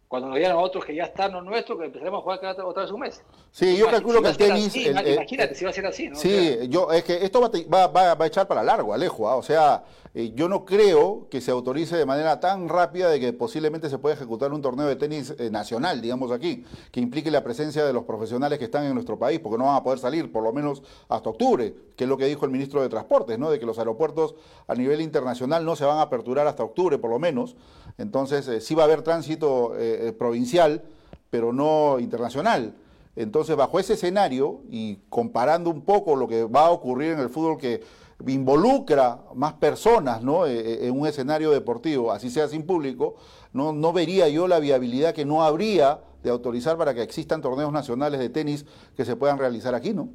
cuando 0.08 0.30
nos 0.30 0.38
digan 0.38 0.52
a 0.52 0.58
otros 0.58 0.86
que 0.86 0.96
ya 0.96 1.06
están 1.06 1.34
los 1.34 1.44
nuestros, 1.44 1.80
que 1.80 1.86
empezaremos 1.86 2.20
a 2.20 2.24
jugar 2.24 2.40
cada, 2.40 2.66
otra 2.66 2.84
vez 2.84 2.92
un 2.92 3.00
mes. 3.00 3.24
Sí, 3.52 3.76
yo 3.78 3.88
calculo 3.88 4.22
que 4.22 4.30
el 4.30 4.38
tenis. 4.38 4.76
imagínate 4.76 5.56
si 5.56 5.66
va 5.66 5.72
a 5.72 5.74
ser 5.74 5.86
así, 5.86 6.10
¿no? 6.10 6.16
Sí, 6.16 6.58
yo, 6.70 6.92
es 6.92 7.04
que 7.04 7.24
esto 7.24 7.42
va, 7.42 7.88
va, 7.88 8.14
va, 8.14 8.26
a 8.26 8.28
echar 8.28 8.48
para 8.48 8.64
largo, 8.64 8.94
Alejo. 8.94 9.28
¿ah? 9.28 9.36
O 9.36 9.44
sea, 9.44 9.84
eh, 10.14 10.32
yo 10.34 10.48
no 10.48 10.64
creo 10.64 11.28
que 11.30 11.42
se 11.42 11.52
autorice 11.52 11.98
de 11.98 12.06
manera 12.06 12.40
tan 12.40 12.70
rápida 12.70 13.10
de 13.10 13.20
que 13.20 13.34
posiblemente 13.34 13.90
se 13.90 13.98
pueda 13.98 14.16
ejecutar 14.16 14.54
un 14.54 14.62
torneo 14.62 14.88
de 14.88 14.96
tenis 14.96 15.34
eh, 15.38 15.50
nacional, 15.50 16.02
digamos 16.02 16.32
aquí, 16.32 16.64
que 16.92 17.02
implique 17.02 17.30
la 17.30 17.44
presencia 17.44 17.84
de 17.84 17.92
los 17.92 18.06
profesionales 18.06 18.58
que 18.58 18.64
están 18.64 18.86
en 18.86 18.94
nuestro 18.94 19.20
país, 19.20 19.42
porque 19.42 19.58
no 19.58 19.66
van 19.66 19.76
a 19.76 19.84
poder 19.84 20.00
salir 20.00 20.32
por 20.32 20.42
lo 20.42 20.54
menos 20.54 20.84
hasta 21.10 21.30
octubre, 21.30 21.76
que 21.98 22.06
es 22.06 22.10
lo 22.10 22.18
que 22.18 22.28
dijo 22.28 22.46
el 22.46 22.52
ministro 22.52 22.82
de 22.82 22.88
Transportes, 22.88 23.38
¿no? 23.38 23.50
De 23.50 23.60
que 23.60 23.66
los 23.66 23.78
aeropuertos 23.78 24.36
a 24.68 24.76
nivel 24.76 25.02
internacional 25.02 25.66
no 25.66 25.76
se 25.76 25.84
van 25.84 25.98
a 25.98 26.04
aperturar 26.04 26.48
hasta 26.48 26.64
octubre, 26.64 26.98
por 26.98 27.10
lo 27.10 27.20
menos. 27.20 27.58
Entonces, 27.98 28.48
eh, 28.48 28.62
sí 28.62 28.74
va 28.74 28.84
a 28.84 28.86
haber 28.86 29.02
tránsito 29.02 29.74
provincial, 30.18 30.84
pero 31.30 31.52
no 31.54 32.00
internacional. 32.00 32.76
Entonces, 33.16 33.56
bajo 33.56 33.80
ese 33.80 33.94
escenario 33.94 34.62
y 34.70 35.00
comparando 35.10 35.70
un 35.70 35.82
poco 35.82 36.16
lo 36.16 36.28
que 36.28 36.44
va 36.44 36.68
a 36.68 36.72
ocurrir 36.72 37.14
en 37.14 37.20
el 37.20 37.30
fútbol 37.30 37.58
que 37.58 37.82
involucra 38.28 39.20
más 39.34 39.54
personas 39.54 40.22
¿no? 40.22 40.46
E, 40.46 40.58
e, 40.58 40.88
en 40.88 41.00
un 41.00 41.08
escenario 41.08 41.52
deportivo, 41.52 42.12
así 42.12 42.30
sea 42.30 42.48
sin 42.48 42.66
público, 42.66 43.16
no, 43.54 43.74
no 43.74 43.94
vería 43.94 44.28
yo 44.30 44.48
la 44.48 44.60
viabilidad 44.60 45.14
que 45.14 45.26
no 45.26 45.44
habría 45.44 46.02
de 46.24 46.30
autorizar 46.30 46.78
para 46.78 46.94
que 46.94 47.04
existan 47.04 47.42
torneos 47.42 47.72
nacionales 47.72 48.20
de 48.20 48.30
tenis 48.30 48.66
que 48.96 49.06
se 49.06 49.16
puedan 49.16 49.38
realizar 49.38 49.76
aquí, 49.76 49.94
¿no? 49.94 50.10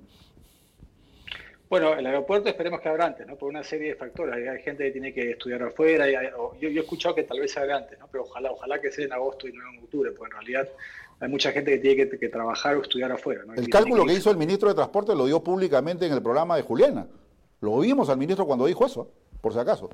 Bueno, 1.70 1.94
el 1.94 2.04
aeropuerto 2.04 2.48
esperemos 2.48 2.80
que 2.80 2.88
abra 2.88 3.06
antes, 3.06 3.24
¿no? 3.28 3.36
Por 3.36 3.48
una 3.48 3.62
serie 3.62 3.90
de 3.90 3.94
factores. 3.94 4.34
Hay, 4.34 4.60
gente 4.60 4.84
que 4.84 4.90
tiene 4.90 5.14
que 5.14 5.30
estudiar 5.30 5.62
afuera. 5.62 6.10
yo, 6.10 6.52
yo, 6.60 6.68
he 6.68 6.80
escuchado 6.80 7.14
que 7.14 7.22
tal 7.22 7.38
vez 7.38 7.56
abra 7.56 7.76
antes, 7.76 7.96
¿no? 7.96 8.08
Pero 8.10 8.24
ojalá, 8.24 8.50
ojalá 8.50 8.80
que 8.80 8.90
sea 8.90 9.04
en 9.04 9.12
agosto 9.12 9.46
y 9.46 9.52
no 9.52 9.62
en 9.70 9.84
octubre, 9.84 10.10
porque 10.10 10.34
en 10.34 10.40
realidad 10.40 10.68
hay 11.20 11.28
mucha 11.28 11.52
gente 11.52 11.70
que 11.70 11.78
tiene 11.78 12.18
que, 12.18 12.28
trabajar 12.28 12.76
o 12.76 12.82
estudiar 12.82 13.12
afuera. 13.12 13.42
El 13.56 13.68
cálculo 13.68 14.04
que, 14.04 14.14
hizo 14.14 14.32
el 14.32 14.36
ministro 14.36 14.68
de 14.68 14.74
Transporte 14.74 15.14
lo 15.14 15.26
dio 15.26 15.44
públicamente 15.44 16.06
en 16.06 16.12
el 16.12 16.20
programa 16.20 16.56
de 16.56 16.62
Juliana. 16.62 17.06
Lo 17.60 17.70
oímos 17.70 18.10
al 18.10 18.18
ministro 18.18 18.46
cuando 18.46 18.66
dijo 18.66 18.84
eso, 18.84 19.12
por 19.40 19.52
si 19.52 19.60
acaso. 19.60 19.90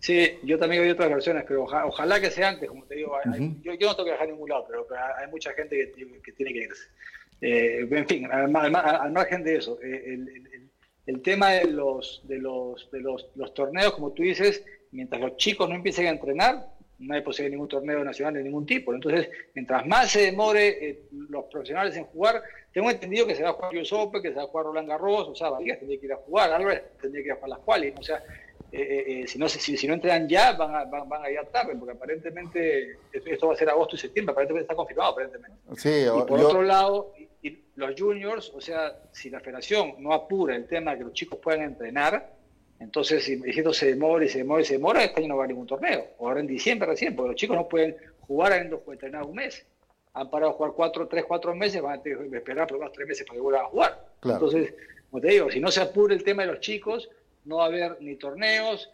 Sí, 0.00 0.38
yo 0.42 0.58
también 0.58 0.82
oí 0.82 0.90
otras 0.90 1.08
versiones, 1.08 1.44
pero 1.48 1.64
ojalá 1.64 2.20
que 2.20 2.30
sea 2.30 2.50
antes, 2.50 2.68
como 2.68 2.84
te 2.84 2.96
digo. 2.96 3.16
yo, 3.62 3.72
no 3.72 3.78
tengo 3.78 3.96
que 3.96 4.10
viajar 4.10 4.28
a 4.28 4.30
ningún 4.30 4.50
lado, 4.50 4.66
pero, 4.68 4.86
hay 5.16 5.30
mucha 5.30 5.52
gente 5.54 5.92
que, 5.96 6.32
tiene 6.32 6.52
que 6.52 6.58
irse. 6.58 6.88
Eh, 7.40 7.88
en 7.90 8.06
fin, 8.06 8.30
al, 8.30 8.50
margen 8.50 9.42
de 9.42 9.56
eso, 9.56 9.78
eh, 9.82 10.14
el, 10.14 10.69
el 11.10 11.22
tema 11.22 11.50
de 11.50 11.64
los, 11.64 12.22
de 12.24 12.38
los, 12.38 12.88
de 12.92 13.00
los, 13.00 13.26
los 13.34 13.52
torneos, 13.52 13.92
como 13.94 14.12
tú 14.12 14.22
dices, 14.22 14.64
mientras 14.92 15.20
los 15.20 15.36
chicos 15.36 15.68
no 15.68 15.74
empiecen 15.74 16.06
a 16.06 16.10
entrenar, 16.10 16.68
no 17.00 17.14
hay 17.14 17.22
posible 17.22 17.50
ningún 17.50 17.66
torneo 17.66 18.04
nacional 18.04 18.34
de 18.34 18.44
ningún 18.44 18.64
tipo. 18.64 18.94
Entonces, 18.94 19.28
mientras 19.54 19.84
más 19.86 20.10
se 20.12 20.20
demore 20.20 20.68
eh, 20.88 21.02
los 21.10 21.46
profesionales 21.46 21.96
en 21.96 22.04
jugar, 22.04 22.42
tengo 22.72 22.90
entendido 22.90 23.26
que 23.26 23.34
se 23.34 23.42
va 23.42 23.50
a 23.50 23.52
jugar 23.54 23.76
US 23.76 23.92
Open, 23.92 24.22
que 24.22 24.28
se 24.28 24.34
va 24.36 24.42
a 24.42 24.46
jugar 24.46 24.66
Roland 24.66 24.88
Garros, 24.88 25.28
o 25.28 25.34
sea, 25.34 25.50
Vargas 25.50 25.78
tendría 25.80 25.98
que 25.98 26.06
ir 26.06 26.12
a 26.12 26.16
jugar, 26.16 26.52
Álvarez 26.52 26.82
tendría 27.00 27.22
que 27.22 27.26
ir 27.28 27.32
a 27.32 27.36
jugar 27.36 27.50
las 27.50 27.58
cuales, 27.60 27.94
o 27.98 28.02
sea, 28.02 28.22
eh, 28.70 29.22
eh, 29.22 29.26
si, 29.26 29.36
no, 29.36 29.48
si, 29.48 29.76
si, 29.76 29.88
no 29.88 29.94
entrenan 29.94 30.28
ya, 30.28 30.52
van 30.52 30.76
a, 30.76 30.84
van, 30.84 31.08
van 31.08 31.24
a 31.24 31.30
ir 31.30 31.40
tarde, 31.50 31.74
porque 31.74 31.96
aparentemente 31.96 32.98
esto 33.12 33.48
va 33.48 33.54
a 33.54 33.56
ser 33.56 33.68
agosto 33.68 33.96
y 33.96 33.98
septiembre, 33.98 34.30
aparentemente 34.30 34.62
está 34.62 34.76
confirmado, 34.76 35.10
aparentemente. 35.10 35.56
Sí, 35.76 36.04
y 36.06 36.28
por 36.28 36.38
otro 36.38 36.62
lado, 36.62 37.12
los 37.80 38.00
juniors, 38.00 38.52
o 38.54 38.60
sea, 38.60 38.96
si 39.12 39.30
la 39.30 39.40
federación 39.40 39.94
no 39.98 40.12
apura 40.12 40.54
el 40.54 40.66
tema 40.66 40.92
de 40.92 40.98
que 40.98 41.04
los 41.04 41.12
chicos 41.12 41.38
puedan 41.42 41.62
entrenar, 41.62 42.40
entonces, 42.80 43.22
si 43.22 43.40
esto 43.44 43.74
se 43.74 43.86
demora 43.90 44.24
y 44.24 44.28
se 44.28 44.38
demora 44.38 44.62
y 44.62 44.64
se 44.64 44.74
demora, 44.74 45.04
este 45.04 45.20
año 45.20 45.28
no 45.28 45.36
va 45.36 45.44
a 45.44 45.46
ningún 45.46 45.66
torneo. 45.66 46.06
O 46.18 46.28
ahora 46.28 46.40
en 46.40 46.46
diciembre 46.46 46.88
recién, 46.88 47.14
porque 47.14 47.32
los 47.32 47.36
chicos 47.36 47.56
no 47.56 47.68
pueden 47.68 47.94
jugar 48.20 48.54
habiendo 48.54 48.82
entrenar 48.90 49.24
un 49.24 49.34
mes. 49.34 49.66
Han 50.14 50.30
parado 50.30 50.52
a 50.52 50.54
jugar 50.54 50.72
cuatro, 50.74 51.06
tres, 51.06 51.24
cuatro 51.26 51.54
meses, 51.54 51.82
van 51.82 51.98
a 51.98 52.02
tener 52.02 52.30
que 52.30 52.36
esperar 52.38 52.66
por 52.66 52.78
unos 52.78 52.92
tres 52.92 53.06
meses 53.06 53.26
para 53.26 53.36
que 53.36 53.42
vuelvan 53.42 53.66
a 53.66 53.68
jugar. 53.68 54.06
Entonces, 54.24 54.74
como 55.10 55.20
te 55.20 55.28
digo, 55.28 55.50
si 55.50 55.60
no 55.60 55.70
se 55.70 55.82
apura 55.82 56.14
el 56.14 56.24
tema 56.24 56.42
de 56.42 56.52
los 56.52 56.60
chicos, 56.60 57.10
no 57.44 57.58
va 57.58 57.64
a 57.64 57.66
haber 57.66 57.98
ni 58.00 58.16
torneos, 58.16 58.90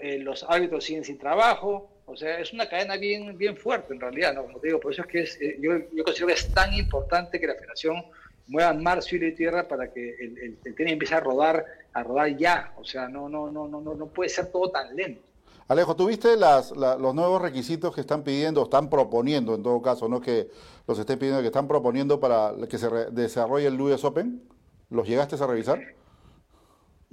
eh, 0.00 0.18
los 0.20 0.44
árbitros 0.44 0.84
siguen 0.84 1.04
sin 1.04 1.18
trabajo. 1.18 1.90
O 2.06 2.16
sea, 2.16 2.38
es 2.38 2.52
una 2.52 2.68
cadena 2.68 2.96
bien, 2.96 3.36
bien 3.36 3.56
fuerte 3.56 3.94
en 3.94 4.00
realidad, 4.00 4.32
¿no? 4.34 4.44
Como 4.44 4.60
te 4.60 4.68
digo, 4.68 4.78
por 4.78 4.92
eso 4.92 5.02
es 5.02 5.08
que 5.08 5.20
es, 5.22 5.40
eh, 5.40 5.56
yo, 5.60 5.72
yo 5.92 6.04
considero 6.04 6.28
que 6.28 6.34
es 6.34 6.54
tan 6.54 6.72
importante 6.74 7.40
que 7.40 7.46
la 7.48 7.54
federación 7.54 8.04
muevan 8.46 8.82
mar, 8.82 9.02
cielo 9.02 9.26
y 9.26 9.34
tierra 9.34 9.66
para 9.68 9.92
que 9.92 10.10
el, 10.10 10.38
el, 10.38 10.58
el 10.64 10.74
tenis 10.74 10.92
empiece 10.92 11.14
a 11.14 11.20
rodar, 11.20 11.64
a 11.92 12.02
rodar 12.02 12.36
ya. 12.36 12.72
O 12.76 12.84
sea, 12.84 13.08
no, 13.08 13.28
no, 13.28 13.50
no, 13.50 13.68
no, 13.68 13.80
no 13.80 14.06
puede 14.06 14.28
ser 14.28 14.46
todo 14.52 14.70
tan 14.70 14.94
lento. 14.94 15.22
Alejo, 15.66 15.96
¿tuviste 15.96 16.36
las, 16.36 16.76
la, 16.76 16.96
los 16.96 17.14
nuevos 17.14 17.40
requisitos 17.40 17.94
que 17.94 18.02
están 18.02 18.22
pidiendo, 18.22 18.64
están 18.64 18.90
proponiendo 18.90 19.54
en 19.54 19.62
todo 19.62 19.80
caso, 19.80 20.08
no 20.08 20.20
que 20.20 20.50
los 20.86 20.98
estén 20.98 21.18
pidiendo, 21.18 21.40
que 21.40 21.46
están 21.46 21.66
proponiendo 21.66 22.20
para 22.20 22.52
que 22.68 22.76
se 22.76 22.88
desarrolle 23.12 23.68
el 23.68 23.80
US 23.80 24.04
Open? 24.04 24.42
¿Los 24.90 25.08
llegaste 25.08 25.36
a 25.36 25.46
revisar? 25.46 25.80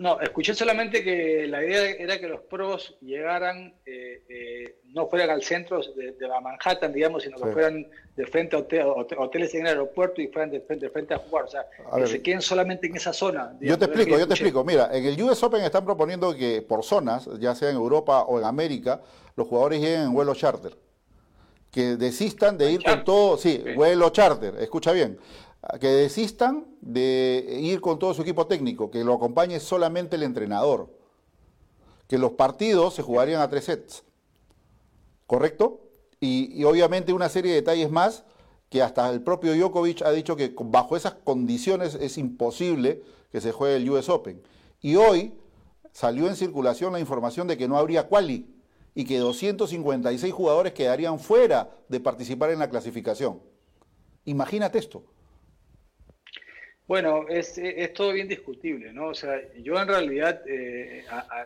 No, 0.01 0.19
escuché 0.19 0.55
solamente 0.55 1.03
que 1.03 1.45
la 1.47 1.63
idea 1.63 1.91
era 1.91 2.19
que 2.19 2.27
los 2.27 2.41
pros 2.41 2.97
llegaran, 3.01 3.71
eh, 3.85 4.23
eh, 4.27 4.79
no 4.85 5.07
fueran 5.07 5.29
al 5.29 5.43
centro 5.43 5.79
de, 5.79 6.13
de, 6.13 6.27
la 6.27 6.41
Manhattan, 6.41 6.91
digamos, 6.91 7.21
sino 7.21 7.37
que 7.37 7.45
sí. 7.45 7.51
fueran 7.53 7.87
de 8.15 8.25
frente 8.25 8.55
a 8.55 8.59
hotel, 8.59 8.87
hoteles 9.19 9.53
en 9.53 9.61
el 9.61 9.67
aeropuerto 9.67 10.19
y 10.19 10.27
fueran 10.29 10.49
de 10.49 10.61
frente, 10.61 10.87
de 10.87 10.91
frente 10.91 11.13
a 11.13 11.19
jugar. 11.19 11.45
O 11.45 11.47
sea, 11.47 11.67
a 11.85 11.93
que 11.93 12.01
ver, 12.01 12.09
se 12.09 12.21
queden 12.23 12.41
solamente 12.41 12.87
en 12.87 12.95
esa 12.95 13.13
zona. 13.13 13.55
Digamos, 13.59 13.61
yo 13.61 13.77
te 13.77 13.85
explico, 13.85 14.17
yo 14.17 14.27
te 14.27 14.33
explico. 14.33 14.63
Mira, 14.63 14.89
en 14.91 15.05
el 15.05 15.21
US 15.21 15.43
Open 15.43 15.61
están 15.61 15.85
proponiendo 15.85 16.35
que 16.35 16.63
por 16.63 16.83
zonas, 16.83 17.29
ya 17.39 17.53
sea 17.53 17.69
en 17.69 17.75
Europa 17.75 18.23
o 18.23 18.39
en 18.39 18.45
América, 18.45 19.01
los 19.35 19.47
jugadores 19.47 19.81
lleguen 19.81 20.01
en 20.01 20.13
vuelo 20.13 20.33
charter. 20.33 20.75
Que 21.69 21.95
desistan 21.95 22.57
de 22.57 22.71
ir 22.71 22.79
charter. 22.81 22.95
con 22.95 23.05
todo, 23.05 23.37
sí, 23.37 23.61
sí, 23.63 23.73
vuelo 23.75 24.09
charter, 24.09 24.55
escucha 24.55 24.93
bien 24.93 25.19
que 25.79 25.87
desistan 25.87 26.65
de 26.81 27.59
ir 27.61 27.81
con 27.81 27.99
todo 27.99 28.13
su 28.13 28.23
equipo 28.23 28.47
técnico, 28.47 28.89
que 28.89 29.03
lo 29.03 29.13
acompañe 29.13 29.59
solamente 29.59 30.15
el 30.15 30.23
entrenador, 30.23 30.89
que 32.07 32.17
los 32.17 32.31
partidos 32.31 32.95
se 32.95 33.03
jugarían 33.03 33.41
a 33.41 33.49
tres 33.49 33.65
sets, 33.65 34.03
¿correcto? 35.27 35.81
Y, 36.19 36.63
obviamente 36.63 37.13
una 37.13 37.29
serie 37.29 37.51
de 37.51 37.61
detalles 37.61 37.89
más 37.89 38.23
que 38.69 38.81
hasta 38.81 39.09
el 39.09 39.21
propio 39.21 39.55
Djokovic 39.55 40.01
ha 40.03 40.11
dicho 40.11 40.35
que 40.35 40.53
bajo 40.57 40.95
esas 40.95 41.13
condiciones 41.13 41.95
es 41.95 42.17
imposible 42.17 43.03
que 43.31 43.41
se 43.41 43.51
juegue 43.51 43.77
el 43.77 43.89
US 43.89 44.09
Open. 44.09 44.41
Y 44.81 44.95
hoy 44.95 45.33
salió 45.91 46.27
en 46.27 46.35
circulación 46.35 46.93
la 46.93 46.99
información 46.99 47.47
de 47.47 47.57
que 47.57 47.67
no 47.67 47.77
habría 47.77 48.07
quali 48.07 48.53
y 48.93 49.05
que 49.05 49.19
256 49.19 50.33
jugadores 50.33 50.73
quedarían 50.73 51.19
fuera 51.19 51.69
de 51.87 51.99
participar 51.99 52.51
en 52.51 52.59
la 52.59 52.69
clasificación. 52.69 53.41
Imagínate 54.25 54.79
esto. 54.79 55.03
Bueno, 56.91 57.25
es, 57.29 57.57
es, 57.57 57.93
todo 57.93 58.11
bien 58.11 58.27
discutible, 58.27 58.91
¿no? 58.91 59.07
O 59.07 59.13
sea, 59.13 59.39
yo 59.63 59.79
en 59.81 59.87
realidad, 59.87 60.41
eh, 60.45 61.05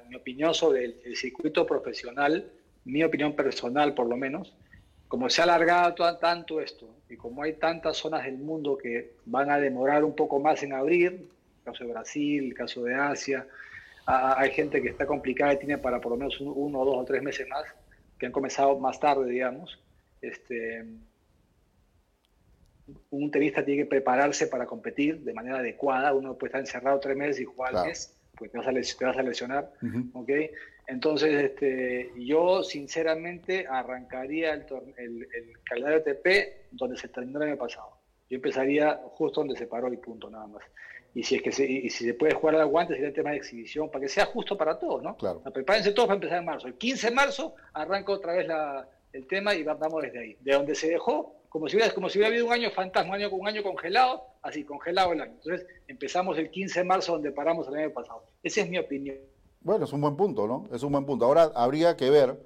mi 0.09 0.15
opinión 0.15 0.55
sobre 0.55 0.85
el, 0.85 1.15
circuito 1.15 1.67
profesional, 1.67 2.51
mi 2.85 3.03
opinión 3.03 3.35
personal 3.35 3.93
por 3.93 4.07
lo 4.07 4.17
menos, 4.17 4.55
como 5.07 5.29
se 5.29 5.41
ha 5.41 5.43
alargado 5.43 6.17
tanto 6.17 6.59
esto 6.59 6.89
y 7.07 7.15
como 7.15 7.43
hay 7.43 7.53
tantas 7.53 7.97
zonas 7.97 8.25
del 8.25 8.39
mundo 8.39 8.75
que 8.75 9.11
van 9.25 9.51
a 9.51 9.59
demorar 9.59 10.03
un 10.03 10.15
poco 10.15 10.39
más 10.39 10.63
en 10.63 10.73
abrir, 10.73 11.11
el 11.11 11.63
caso 11.63 11.83
de 11.83 11.91
Brasil, 11.91 12.45
el 12.45 12.53
caso 12.55 12.83
de 12.83 12.95
Asia, 12.95 13.45
hay 14.07 14.49
gente 14.49 14.81
que 14.81 14.89
está 14.89 15.05
complicada 15.05 15.53
y 15.53 15.59
tiene 15.59 15.77
para 15.77 16.01
por 16.01 16.13
lo 16.13 16.17
menos 16.17 16.41
un, 16.41 16.53
uno, 16.55 16.83
dos 16.83 16.97
o 16.97 17.05
tres 17.05 17.21
meses 17.21 17.47
más, 17.47 17.65
que 18.17 18.25
han 18.25 18.31
comenzado 18.31 18.79
más 18.79 18.99
tarde, 18.99 19.29
digamos. 19.29 19.77
Este, 20.23 20.83
un 23.09 23.31
tenista 23.31 23.63
tiene 23.63 23.83
que 23.83 23.89
prepararse 23.89 24.47
para 24.47 24.65
competir 24.65 25.21
de 25.21 25.33
manera 25.33 25.59
adecuada. 25.59 26.13
Uno 26.13 26.37
puede 26.37 26.49
estar 26.49 26.61
encerrado 26.61 26.99
tres 26.99 27.17
meses 27.17 27.39
y 27.41 27.45
jugar 27.45 27.71
claro. 27.71 27.87
mes, 27.87 28.15
pues 28.35 28.51
te 28.51 28.57
vas 28.57 28.67
a, 28.67 28.71
te 28.71 29.05
vas 29.05 29.17
a 29.17 29.23
lesionar. 29.23 29.71
Uh 29.81 29.85
-huh. 29.85 30.09
¿okay? 30.13 30.51
Entonces, 30.87 31.43
este, 31.43 32.11
yo 32.17 32.63
sinceramente 32.63 33.65
arrancaría 33.67 34.53
el, 34.53 34.65
el, 34.97 35.27
el 35.33 35.59
calendario 35.63 35.99
ATP 35.99 36.27
donde 36.71 36.97
se 36.97 37.07
terminó 37.07 37.41
el 37.41 37.49
año 37.49 37.57
pasado. 37.57 37.97
Yo 38.29 38.35
empezaría 38.35 39.01
justo 39.11 39.41
donde 39.41 39.55
se 39.55 39.67
paró 39.67 39.91
y 39.91 39.97
punto, 39.97 40.29
nada 40.29 40.47
más. 40.47 40.63
Y 41.13 41.23
si 41.23 41.35
es 41.35 41.41
que 41.41 41.51
se, 41.51 41.65
y 41.65 41.89
si 41.89 42.05
se 42.05 42.13
puede 42.13 42.33
jugar 42.33 42.55
al 42.55 42.61
aguante, 42.61 42.93
sería 42.93 43.07
el 43.07 43.13
tema 43.13 43.31
de 43.31 43.37
exhibición, 43.37 43.89
para 43.89 44.01
que 44.01 44.09
sea 44.09 44.25
justo 44.25 44.57
para 44.57 44.77
todos, 44.77 45.01
¿no? 45.01 45.15
Claro. 45.15 45.41
Prepárense 45.53 45.91
todos 45.91 46.07
para 46.07 46.15
empezar 46.15 46.39
en 46.39 46.45
marzo. 46.45 46.67
El 46.67 46.75
15 46.75 47.09
de 47.09 47.15
marzo 47.15 47.55
arranca 47.73 48.11
otra 48.11 48.33
vez 48.33 48.47
la, 48.47 48.87
el 49.13 49.25
tema 49.25 49.55
y 49.55 49.63
vamos 49.63 50.03
desde 50.03 50.19
ahí. 50.19 50.37
De 50.41 50.53
donde 50.53 50.75
se 50.75 50.89
dejó, 50.89 51.44
como 51.55 51.69
si 51.69 51.77
hubiera, 51.77 51.93
como 51.93 52.09
si 52.09 52.17
hubiera 52.17 52.33
habido 52.33 52.47
un 52.47 52.51
año 52.51 52.69
fantasma, 52.69 53.15
un 53.15 53.21
año, 53.21 53.29
un 53.33 53.47
año 53.47 53.63
congelado, 53.63 54.25
así, 54.41 54.65
congelado 54.65 55.13
el 55.13 55.21
año. 55.21 55.35
Entonces 55.41 55.65
empezamos 55.87 56.37
el 56.37 56.51
15 56.51 56.81
de 56.81 56.83
marzo 56.83 57.13
donde 57.13 57.31
paramos 57.31 57.69
el 57.69 57.75
año 57.75 57.93
pasado. 57.93 58.25
Esa 58.43 58.59
es 58.59 58.69
mi 58.69 58.77
opinión. 58.77 59.15
Bueno, 59.61 59.85
es 59.85 59.93
un 59.93 60.01
buen 60.01 60.17
punto, 60.17 60.47
¿no? 60.47 60.67
Es 60.75 60.83
un 60.83 60.91
buen 60.91 61.05
punto. 61.05 61.23
Ahora 61.23 61.53
habría 61.55 61.95
que 61.95 62.09
ver 62.09 62.37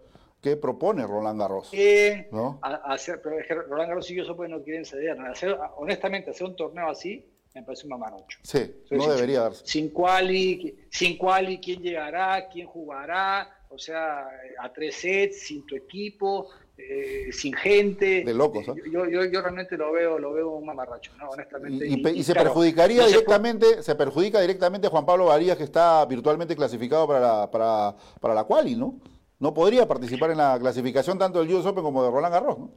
qué 0.43 0.57
propone 0.57 1.07
Roland 1.07 1.39
Garros. 1.39 1.69
Eh, 1.71 2.29
¿no? 2.31 2.59
a, 2.61 2.93
hacer, 2.93 3.19
pero 3.23 3.39
es 3.39 3.47
que 3.47 3.55
Roland 3.55 3.89
Garros 3.89 4.11
y 4.11 4.15
yo 4.15 4.35
pues 4.35 4.47
no 4.47 4.61
quieren 4.61 4.85
ceder. 4.85 5.19
Hacer, 5.21 5.57
honestamente, 5.77 6.29
hacer 6.29 6.45
un 6.45 6.55
torneo 6.55 6.87
así 6.87 7.25
me 7.55 7.63
parece 7.63 7.87
un 7.87 7.89
mamarocho. 7.89 8.37
Sí, 8.43 8.59
Entonces, 8.59 9.07
no 9.07 9.11
debería 9.11 9.41
darse. 9.41 9.65
Sin 9.65 9.89
quali, 9.89 10.87
sin 10.91 11.17
quali, 11.17 11.59
quién 11.59 11.81
llegará, 11.81 12.47
quién 12.47 12.67
jugará, 12.67 13.49
o 13.69 13.77
sea, 13.79 14.27
a 14.59 14.71
tres 14.71 14.97
sets, 14.97 15.47
sin 15.47 15.65
tu 15.65 15.75
equipo, 15.75 16.49
eh, 16.79 17.31
sin 17.31 17.53
gente. 17.53 18.23
De 18.23 18.33
locos, 18.33 18.67
¿eh? 18.69 18.73
yo, 18.91 19.05
yo, 19.07 19.25
yo, 19.25 19.41
realmente 19.41 19.75
lo 19.77 19.91
veo, 19.91 20.17
lo 20.17 20.33
veo 20.33 20.51
un 20.51 20.65
mamarracho, 20.65 21.11
¿no? 21.17 21.29
honestamente. 21.29 21.85
Y, 21.85 21.95
y, 21.95 22.07
y, 22.07 22.19
y 22.19 22.23
se 22.23 22.33
claro, 22.33 22.49
perjudicaría 22.49 23.05
directamente, 23.05 23.75
se, 23.75 23.83
se, 23.83 23.95
perjudica 23.95 24.39
directamente 24.39 24.87
a 24.87 24.89
Juan 24.89 25.05
Pablo 25.05 25.25
Varías, 25.25 25.57
que 25.57 25.63
está 25.63 26.05
virtualmente 26.05 26.55
clasificado 26.55 27.07
para 27.07 27.19
la, 27.19 27.51
para, 27.51 27.95
para 28.21 28.33
la 28.33 28.45
quali, 28.45 28.75
¿no? 28.75 28.99
No 29.39 29.53
podría 29.53 29.87
participar 29.87 30.31
en 30.31 30.37
la 30.37 30.57
clasificación 30.59 31.17
tanto 31.17 31.39
del 31.39 31.53
US 31.53 31.65
Open 31.65 31.83
como 31.83 32.03
de 32.03 32.11
Roland 32.11 32.33
Garros, 32.33 32.59
¿no? 32.59 32.71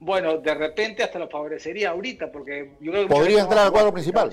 Bueno, 0.00 0.38
de 0.38 0.54
repente 0.54 1.02
hasta 1.02 1.18
lo 1.18 1.28
favorecería 1.28 1.90
ahorita, 1.90 2.30
porque 2.30 2.76
yo 2.80 2.92
creo 2.92 3.08
que 3.08 3.14
podría 3.14 3.42
entrar 3.42 3.66
al 3.66 3.72
cuadro 3.72 3.92
principal. 3.92 4.30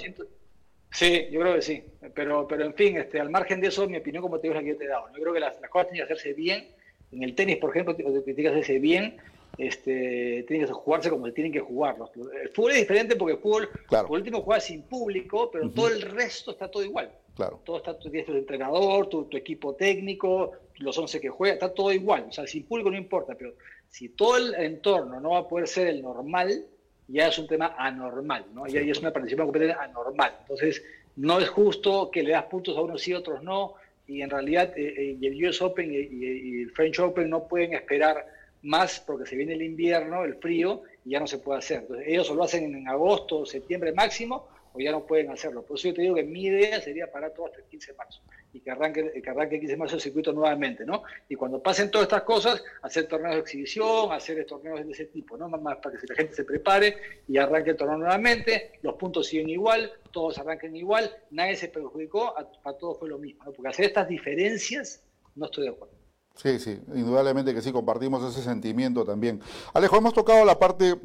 Sí, 0.92 1.28
yo 1.32 1.42
creo 1.42 1.56
que 1.56 1.62
sí. 1.62 1.84
Pero, 2.14 2.48
pero 2.48 2.64
en 2.64 2.74
fin, 2.74 2.98
este, 2.98 3.20
al 3.20 3.30
margen 3.30 3.60
de 3.60 3.68
eso, 3.68 3.88
mi 3.88 3.98
opinión, 3.98 4.22
como 4.22 4.40
te 4.40 4.48
digo, 4.48 4.54
es 4.54 4.62
la 4.62 4.64
que 4.64 4.74
yo 4.74 4.78
te 4.78 4.86
he 4.86 4.88
dado. 4.88 5.08
Yo 5.14 5.22
creo 5.22 5.34
que 5.34 5.40
las, 5.40 5.60
las 5.60 5.70
cosas 5.70 5.90
tienen 5.90 6.08
que 6.08 6.14
hacerse 6.14 6.34
bien. 6.34 6.68
En 7.16 7.24
el 7.24 7.34
tenis, 7.34 7.58
por 7.58 7.70
ejemplo, 7.70 7.96
tiene 7.96 8.36
que 8.36 8.48
hacerse 8.48 8.80
bien. 8.80 9.18
Este, 9.58 10.44
tienen 10.48 10.68
que 10.68 10.74
jugarse 10.74 11.10
como 11.10 11.26
se 11.28 11.32
tienen 11.32 11.54
que 11.54 11.62
jugar. 11.62 11.96
El 12.44 12.50
fútbol 12.50 12.72
es 12.72 12.80
diferente 12.80 13.16
porque 13.16 13.36
el 13.36 13.40
fútbol, 13.40 13.70
claro. 13.88 14.08
por 14.08 14.18
último, 14.18 14.42
juega 14.42 14.60
sin 14.60 14.82
público, 14.84 15.50
pero 15.50 15.66
uh 15.66 15.70
-huh. 15.70 15.74
todo 15.74 15.88
el 15.88 16.02
resto 16.02 16.52
está 16.52 16.70
todo 16.70 16.84
igual. 16.84 17.10
Claro. 17.36 17.62
Todo 17.64 17.78
está, 17.78 17.98
tu, 17.98 18.10
tienes 18.10 18.26
tu 18.26 18.34
entrenador, 18.34 19.08
tu, 19.08 19.26
tu, 19.26 19.38
equipo 19.38 19.74
técnico, 19.76 20.52
los 20.80 20.98
11 20.98 21.22
que 21.22 21.30
juegan, 21.30 21.56
está 21.56 21.74
todo 21.74 21.92
igual. 21.94 22.26
O 22.30 22.32
sea, 22.34 22.46
sin 22.48 22.66
público 22.66 22.92
no 22.92 22.98
importa, 22.98 23.36
pero 23.36 23.54
si 23.90 24.10
todo 24.10 24.38
el 24.38 24.56
entorno 24.56 25.20
no 25.22 25.32
va 25.32 25.40
a 25.40 25.48
poder 25.48 25.68
ser 25.68 25.88
el 25.88 26.02
normal, 26.02 26.66
ya 27.08 27.28
es 27.28 27.38
un 27.38 27.48
tema 27.48 27.76
anormal, 27.78 28.46
¿no? 28.54 28.68
Ya, 28.68 28.82
ya 28.82 28.92
es 28.92 29.00
una 29.00 29.14
participación 29.14 29.48
completamente 29.48 29.84
anormal. 29.84 30.36
Entonces, 30.42 30.84
no 31.16 31.40
es 31.40 31.50
justo 31.50 32.10
que 32.12 32.24
le 32.24 32.32
das 32.32 32.46
puntos 32.46 32.78
a 32.78 32.82
unos 32.82 33.02
sí, 33.02 33.14
a 33.14 33.20
otros 33.20 33.42
no, 33.44 33.76
y 34.08 34.22
en 34.22 34.30
realidad 34.30 34.74
eh, 34.78 34.94
eh, 34.98 35.18
el 35.22 35.46
US 35.46 35.62
Open 35.62 35.92
y, 35.92 35.98
y, 35.98 36.60
y, 36.60 36.62
el 36.64 36.72
French 36.72 37.00
Open 37.00 37.30
no 37.30 37.48
pueden 37.48 37.74
esperar 37.74 38.26
más 38.62 39.00
porque 39.00 39.26
se 39.26 39.36
viene 39.36 39.54
el 39.54 39.62
invierno, 39.62 40.24
el 40.24 40.36
frío, 40.36 40.84
y 41.06 41.12
ya 41.12 41.20
no 41.20 41.28
se 41.28 41.38
puede 41.38 41.60
hacer. 41.60 41.82
Entonces, 41.82 42.08
ellos 42.08 42.30
lo 42.32 42.44
hacen 42.44 42.76
en 42.76 42.88
agosto, 42.88 43.46
septiembre 43.46 43.92
máximo, 43.94 44.48
o 44.76 44.80
ya 44.80 44.92
no 44.92 45.06
pueden 45.06 45.32
hacerlo. 45.32 45.64
Por 45.64 45.78
eso 45.78 45.90
yo 45.90 45.94
te 45.94 46.02
digo 46.02 46.16
que 46.16 46.24
mi 46.24 46.44
idea 46.44 46.82
sería 46.82 47.12
parar 47.12 47.34
todo 47.34 47.46
hasta 47.46 47.60
el 47.60 47.66
15 47.66 47.92
de 47.92 47.98
marzo 47.98 48.22
y 48.52 48.60
que 48.60 48.72
arranque, 48.72 49.22
que 49.22 49.30
arranque 49.30 49.56
el 49.56 49.62
15 49.62 49.74
de 49.74 49.78
marzo 49.78 49.96
el 49.96 50.02
circuito 50.02 50.34
nuevamente, 50.34 50.86
¿no? 50.86 51.04
Y 51.30 51.36
cuando 51.36 51.62
pasen 51.62 51.90
todas 51.92 52.06
estas 52.06 52.24
cosas, 52.24 52.64
hacer 52.82 53.08
torneos 53.08 53.36
de 53.36 53.42
exhibición, 53.42 54.12
hacer 54.12 54.46
torneos 54.46 54.86
de 54.86 54.92
ese 54.92 55.06
tipo, 55.06 55.38
¿no? 55.38 55.48
Más 55.50 55.78
para 55.78 55.98
que 55.98 56.08
la 56.08 56.16
gente 56.16 56.34
se 56.34 56.44
prepare 56.44 56.98
y 57.28 57.38
arranque 57.38 57.72
el 57.72 57.78
torneo 57.78 57.98
nuevamente, 57.98 58.80
los 58.82 58.96
puntos 58.96 59.28
siguen 59.28 59.50
igual, 59.50 59.92
todos 60.12 60.38
arranquen 60.38 60.76
igual, 60.76 61.10
nadie 61.32 61.56
se 61.56 61.68
perjudicó, 61.70 62.34
para 62.64 62.78
todos 62.78 63.00
fue 63.00 63.10
lo 63.10 63.18
mismo, 63.18 63.44
¿no? 63.46 63.52
Porque 63.52 63.70
hacer 63.70 63.86
estas 63.86 64.08
diferencias 64.08 65.04
no 65.36 65.46
estoy 65.46 65.66
de 65.66 65.70
acuerdo. 65.72 65.96
Sí, 66.36 66.60
sí, 66.60 66.82
indudablemente 66.94 67.54
que 67.54 67.62
sí, 67.62 67.72
compartimos 67.72 68.24
ese 68.30 68.44
sentimiento 68.44 69.06
también. 69.06 69.42
Alejo, 69.74 69.98
hemos 69.98 70.14
tocado 70.14 70.44
la 70.44 70.60
parte 70.60 70.96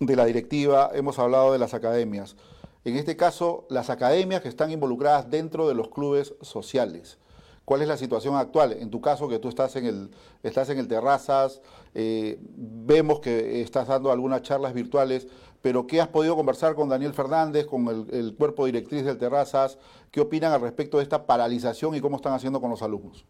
de 0.00 0.16
la 0.16 0.24
directiva, 0.26 0.90
hemos 0.94 1.18
hablado 1.18 1.52
de 1.52 1.58
las 1.58 1.74
academias. 1.74 2.36
En 2.84 2.96
este 2.96 3.16
caso, 3.16 3.66
las 3.68 3.90
academias 3.90 4.40
que 4.40 4.48
están 4.48 4.70
involucradas 4.70 5.30
dentro 5.30 5.68
de 5.68 5.74
los 5.74 5.88
clubes 5.88 6.34
sociales. 6.40 7.18
¿Cuál 7.66 7.82
es 7.82 7.88
la 7.88 7.98
situación 7.98 8.36
actual? 8.36 8.72
En 8.72 8.90
tu 8.90 9.00
caso, 9.00 9.28
que 9.28 9.38
tú 9.38 9.48
estás 9.48 9.76
en 9.76 9.86
el, 9.86 10.10
estás 10.42 10.70
en 10.70 10.78
el 10.78 10.88
Terrazas, 10.88 11.60
eh, 11.94 12.38
vemos 12.40 13.20
que 13.20 13.60
estás 13.60 13.86
dando 13.86 14.10
algunas 14.10 14.42
charlas 14.42 14.72
virtuales, 14.72 15.28
pero 15.60 15.86
¿qué 15.86 16.00
has 16.00 16.08
podido 16.08 16.36
conversar 16.36 16.74
con 16.74 16.88
Daniel 16.88 17.12
Fernández, 17.12 17.66
con 17.66 17.86
el, 17.88 18.06
el 18.12 18.34
cuerpo 18.34 18.64
directriz 18.64 19.04
del 19.04 19.18
Terrazas? 19.18 19.78
¿Qué 20.10 20.20
opinan 20.20 20.52
al 20.52 20.62
respecto 20.62 20.96
de 20.96 21.02
esta 21.02 21.26
paralización 21.26 21.94
y 21.94 22.00
cómo 22.00 22.16
están 22.16 22.32
haciendo 22.32 22.60
con 22.60 22.70
los 22.70 22.82
alumnos? 22.82 23.26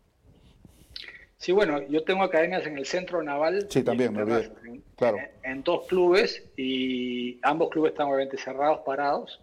Sí, 1.41 1.53
bueno, 1.53 1.81
yo 1.89 2.05
tengo 2.05 2.23
academias 2.23 2.67
en 2.67 2.77
el 2.77 2.85
centro 2.85 3.23
naval. 3.23 3.67
Sí, 3.71 3.83
también, 3.83 4.13
me 4.13 4.25
olvidé. 4.25 4.53
Claro. 4.95 5.17
En, 5.43 5.63
dos 5.63 5.87
clubes 5.87 6.45
y 6.55 7.41
ambos 7.43 7.71
clubes 7.71 7.93
están 7.93 8.09
obviamente 8.09 8.37
cerrados, 8.37 8.81
parados. 8.85 9.41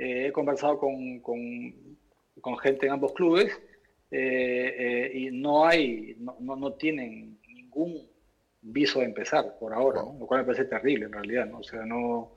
Eh, 0.00 0.26
he 0.26 0.32
conversado 0.32 0.80
con, 0.80 1.20
con, 1.20 2.58
gente 2.60 2.86
en 2.86 2.92
ambos 2.92 3.12
clubes 3.12 3.56
eh, 4.10 4.74
eh, 4.78 5.12
y 5.16 5.30
no 5.30 5.64
hay, 5.64 6.16
no, 6.18 6.56
no, 6.56 6.72
tienen 6.72 7.38
ningún 7.46 8.08
viso 8.60 8.98
de 8.98 9.04
empezar 9.04 9.58
por 9.60 9.72
ahora, 9.72 10.00
lo 10.00 10.26
cual 10.26 10.40
me 10.40 10.46
parece 10.46 10.64
terrible 10.64 11.04
en 11.04 11.12
realidad, 11.12 11.46
¿no? 11.46 11.58
O 11.58 11.62
sea, 11.62 11.86
no, 11.86 12.32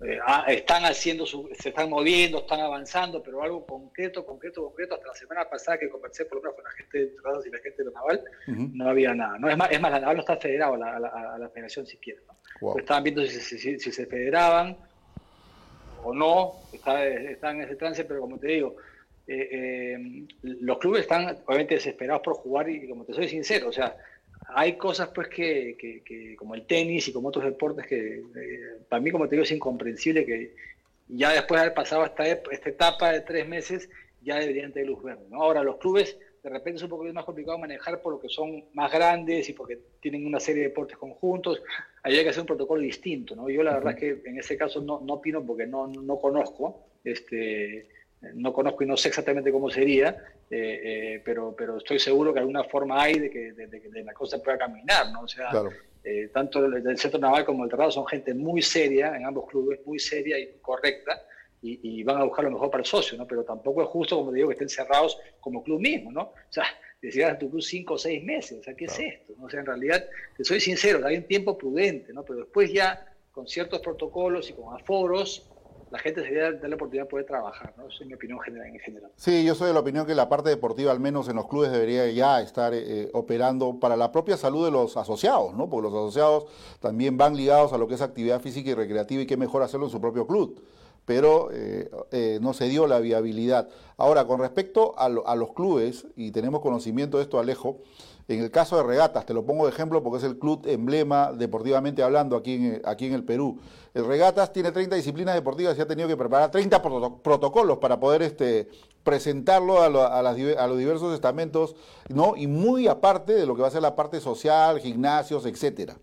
eh, 0.00 0.18
ah, 0.24 0.44
están 0.48 0.84
haciendo, 0.84 1.26
su, 1.26 1.48
se 1.58 1.70
están 1.70 1.90
moviendo, 1.90 2.38
están 2.38 2.60
avanzando, 2.60 3.20
pero 3.20 3.42
algo 3.42 3.66
concreto, 3.66 4.24
concreto, 4.24 4.64
concreto, 4.64 4.94
hasta 4.94 5.08
la 5.08 5.14
semana 5.14 5.50
pasada 5.50 5.76
que 5.78 5.88
conversé 5.88 6.24
por 6.26 6.36
lo 6.36 6.42
menos 6.42 6.54
con 6.54 6.64
la 6.64 6.70
gente 6.70 6.98
de 6.98 7.06
Trados 7.20 7.46
y 7.46 7.50
la 7.50 7.58
gente 7.58 7.82
de 7.82 7.90
la 7.90 7.98
Naval, 7.98 8.24
no 8.46 8.88
había 8.88 9.14
nada. 9.14 9.38
No, 9.38 9.50
es, 9.50 9.56
más, 9.56 9.70
es 9.72 9.80
más, 9.80 9.90
la 9.90 10.00
Naval 10.00 10.16
no 10.16 10.20
está 10.20 10.36
federada 10.36 10.74
a 10.74 11.00
la, 11.00 11.34
a 11.34 11.38
la, 11.38 11.48
federación 11.48 11.84
siquiera. 11.86 12.20
¿no? 12.60 12.78
Estaban 12.78 13.02
viendo 13.02 13.24
si, 13.24 13.40
si, 13.40 13.78
si, 13.78 13.92
se 13.92 14.06
federaban 14.06 14.76
o 16.04 16.14
no, 16.14 16.54
están 16.72 17.56
en 17.56 17.62
ese 17.62 17.74
trance, 17.74 18.04
pero 18.04 18.20
como 18.20 18.38
te 18.38 18.46
digo, 18.48 18.76
eh, 19.26 19.48
eh, 19.52 20.26
los 20.42 20.78
clubes 20.78 21.02
están 21.02 21.38
obviamente 21.44 21.74
desesperados 21.74 22.22
por 22.22 22.34
jugar 22.34 22.70
y 22.70 22.88
como 22.88 23.04
te 23.04 23.12
soy 23.12 23.28
sincero, 23.28 23.68
o 23.68 23.72
sea, 23.72 23.96
hay 24.48 24.76
cosas 24.76 25.10
pues 25.14 25.28
que, 25.28 25.76
que, 25.78 26.36
como 26.36 26.54
el 26.54 26.66
tenis 26.66 27.08
y 27.08 27.12
como 27.12 27.28
otros 27.28 27.44
deportes 27.44 27.86
que 27.86 28.18
eh, 28.18 28.60
para 28.88 29.00
mí 29.00 29.10
como 29.10 29.28
te 29.28 29.36
digo 29.36 29.44
es 29.44 29.52
incomprensible 29.52 30.24
que 30.24 30.54
ya 31.08 31.32
después 31.32 31.58
de 31.58 31.66
haber 31.66 31.74
pasado 31.74 32.04
esta, 32.04 32.24
esta 32.24 32.68
etapa 32.68 33.12
de 33.12 33.20
tres 33.20 33.46
meses 33.46 33.88
ya 34.22 34.36
deberían 34.36 34.72
tener 34.72 34.88
luz 34.88 35.02
verde. 35.02 35.26
¿no? 35.30 35.42
Ahora 35.42 35.62
los 35.62 35.76
clubes 35.76 36.18
de 36.42 36.50
repente 36.50 36.76
es 36.76 36.82
un 36.82 36.88
poco 36.88 37.04
más 37.04 37.24
complicado 37.24 37.58
manejar 37.58 38.00
por 38.00 38.12
lo 38.12 38.20
que 38.20 38.28
son 38.28 38.64
más 38.72 38.92
grandes 38.92 39.48
y 39.48 39.52
porque 39.52 39.78
tienen 40.00 40.24
una 40.24 40.40
serie 40.40 40.62
de 40.62 40.68
deportes 40.68 40.96
conjuntos. 40.96 41.62
Ahí 42.02 42.16
hay 42.16 42.24
que 42.24 42.30
hacer 42.30 42.42
un 42.42 42.46
protocolo 42.46 42.80
distinto. 42.80 43.34
¿no? 43.34 43.50
Yo 43.50 43.62
la 43.62 43.74
verdad 43.74 43.94
es 43.94 44.00
que 44.00 44.28
en 44.28 44.38
ese 44.38 44.56
caso 44.56 44.80
no, 44.80 45.00
no 45.00 45.14
opino 45.14 45.44
porque 45.44 45.66
no, 45.66 45.88
no 45.88 46.18
conozco. 46.18 46.86
Este, 47.04 47.88
no 48.34 48.52
conozco 48.52 48.82
y 48.82 48.86
no 48.86 48.96
sé 48.96 49.08
exactamente 49.08 49.52
cómo 49.52 49.70
sería, 49.70 50.16
eh, 50.50 50.80
eh, 50.82 51.22
pero, 51.24 51.54
pero 51.56 51.78
estoy 51.78 51.98
seguro 51.98 52.32
que 52.32 52.40
alguna 52.40 52.64
forma 52.64 53.00
hay 53.02 53.18
de 53.18 53.30
que, 53.30 53.52
de, 53.52 54.04
la 54.04 54.12
cosa 54.12 54.42
pueda 54.42 54.58
caminar, 54.58 55.12
¿no? 55.12 55.22
O 55.22 55.28
sea, 55.28 55.50
eh, 56.02 56.28
tanto 56.32 56.64
el, 56.64 56.98
Centro 56.98 57.20
Naval 57.20 57.44
como 57.44 57.64
el 57.64 57.70
Terrado 57.70 57.90
son 57.90 58.06
gente 58.06 58.34
muy 58.34 58.62
seria 58.62 59.16
en 59.16 59.24
ambos 59.26 59.48
clubes, 59.48 59.80
muy 59.84 59.98
seria 59.98 60.38
y 60.38 60.58
correcta, 60.60 61.22
y, 61.60 62.04
van 62.04 62.18
a 62.18 62.24
buscar 62.24 62.44
lo 62.44 62.52
mejor 62.52 62.70
para 62.70 62.82
el 62.82 62.86
socio, 62.86 63.18
¿no? 63.18 63.26
Pero 63.26 63.42
tampoco 63.42 63.82
es 63.82 63.88
justo, 63.88 64.16
como 64.16 64.30
te 64.30 64.36
digo, 64.36 64.48
que 64.48 64.54
estén 64.54 64.68
cerrados 64.68 65.18
como 65.40 65.62
club 65.64 65.80
mismo, 65.80 66.12
¿no? 66.12 66.22
O 66.22 66.34
sea, 66.50 66.64
decías 67.02 67.32
a 67.32 67.38
tu 67.38 67.50
club 67.50 67.62
cinco 67.62 67.94
o 67.94 67.98
seis 67.98 68.22
meses, 68.22 68.60
o 68.60 68.62
sea, 68.62 68.74
¿qué 68.74 68.84
es 68.84 68.98
esto? 68.98 69.34
O 69.40 69.50
sea, 69.50 69.60
en 69.60 69.66
realidad, 69.66 70.04
te 70.36 70.44
soy 70.44 70.60
sincero, 70.60 71.04
hay 71.04 71.16
un 71.16 71.24
tiempo 71.24 71.58
prudente, 71.58 72.12
¿no? 72.12 72.24
Pero 72.24 72.40
después 72.40 72.72
ya, 72.72 73.04
con 73.32 73.48
ciertos 73.48 73.80
protocolos 73.80 74.48
y 74.50 74.52
con 74.52 74.74
aforos, 74.74 75.48
la 75.90 75.98
gente 75.98 76.22
se 76.22 76.28
debe 76.28 76.58
dar 76.58 76.68
la 76.68 76.76
oportunidad 76.76 77.04
de 77.04 77.10
poder 77.10 77.26
trabajar, 77.26 77.74
¿no? 77.76 77.86
Esa 77.88 78.02
es 78.02 78.06
mi 78.06 78.14
opinión 78.14 78.38
general, 78.40 78.68
en 78.68 78.80
general. 78.80 79.10
Sí, 79.16 79.44
yo 79.44 79.54
soy 79.54 79.68
de 79.68 79.74
la 79.74 79.80
opinión 79.80 80.06
que 80.06 80.14
la 80.14 80.28
parte 80.28 80.50
deportiva, 80.50 80.92
al 80.92 81.00
menos 81.00 81.28
en 81.28 81.36
los 81.36 81.48
clubes, 81.48 81.72
debería 81.72 82.10
ya 82.10 82.40
estar 82.40 82.72
eh, 82.74 83.10
operando 83.12 83.78
para 83.80 83.96
la 83.96 84.12
propia 84.12 84.36
salud 84.36 84.64
de 84.64 84.70
los 84.70 84.96
asociados, 84.96 85.54
¿no? 85.54 85.68
Porque 85.68 85.90
los 85.90 85.94
asociados 85.94 86.46
también 86.80 87.16
van 87.16 87.36
ligados 87.36 87.72
a 87.72 87.78
lo 87.78 87.88
que 87.88 87.94
es 87.94 88.02
actividad 88.02 88.40
física 88.40 88.70
y 88.70 88.74
recreativa 88.74 89.22
y 89.22 89.26
qué 89.26 89.36
mejor 89.36 89.62
hacerlo 89.62 89.86
en 89.86 89.92
su 89.92 90.00
propio 90.00 90.26
club. 90.26 90.62
Pero 91.04 91.48
eh, 91.52 91.90
eh, 92.10 92.38
no 92.42 92.52
se 92.52 92.68
dio 92.68 92.86
la 92.86 93.00
viabilidad. 93.00 93.68
Ahora, 93.96 94.26
con 94.26 94.40
respecto 94.40 94.94
a 94.98 95.08
los 95.08 95.52
clubes, 95.54 96.06
y 96.16 96.32
tenemos 96.32 96.60
conocimiento 96.60 97.16
de 97.16 97.22
esto, 97.22 97.38
Alejo, 97.38 97.78
en 98.28 98.42
el 98.42 98.50
caso 98.50 98.76
de 98.76 98.82
regatas, 98.82 99.24
te 99.24 99.32
lo 99.32 99.46
pongo 99.46 99.64
de 99.64 99.72
ejemplo 99.72 100.02
porque 100.02 100.18
es 100.18 100.24
el 100.24 100.38
club 100.38 100.66
emblema 100.66 101.32
deportivamente 101.32 102.02
hablando 102.02 102.36
aquí 102.36 102.54
en, 102.54 102.82
aquí 102.84 103.06
en 103.06 103.14
el 103.14 103.24
Perú. 103.24 103.58
El 103.94 104.04
regatas 104.04 104.52
tiene 104.52 104.70
30 104.70 104.96
disciplinas 104.96 105.34
deportivas 105.34 105.78
y 105.78 105.80
ha 105.80 105.86
tenido 105.86 106.06
que 106.06 106.16
preparar 106.16 106.50
30 106.50 106.82
protocolos 107.22 107.78
para 107.78 107.98
poder 107.98 108.20
este, 108.20 108.68
presentarlo 109.02 109.82
a, 109.82 109.88
los 109.88 110.78
diversos 110.78 111.14
estamentos, 111.14 111.74
¿no? 112.10 112.36
y 112.36 112.46
muy 112.46 112.86
aparte 112.86 113.32
de 113.32 113.46
lo 113.46 113.56
que 113.56 113.62
va 113.62 113.68
a 113.68 113.70
ser 113.70 113.80
la 113.80 113.96
parte 113.96 114.20
social, 114.20 114.78
gimnasios, 114.78 115.46
etcétera. 115.46 115.96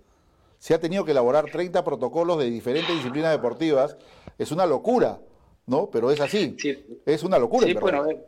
Se 0.58 0.74
ha 0.74 0.80
tenido 0.80 1.06
que 1.06 1.12
elaborar 1.12 1.46
30 1.46 1.84
protocolos 1.84 2.40
de 2.40 2.50
diferentes 2.50 2.96
disciplinas 2.96 3.32
deportivas. 3.32 3.98
Es 4.40 4.52
una 4.52 4.66
locura, 4.66 5.20
¿no? 5.68 5.92
Pero 5.92 6.10
es 6.10 6.20
así. 6.20 6.58
Es 7.06 7.24
una 7.24 7.38
locura. 7.38 7.68
Sí, 7.68 7.76
bueno, 7.76 8.10
eh, 8.10 8.26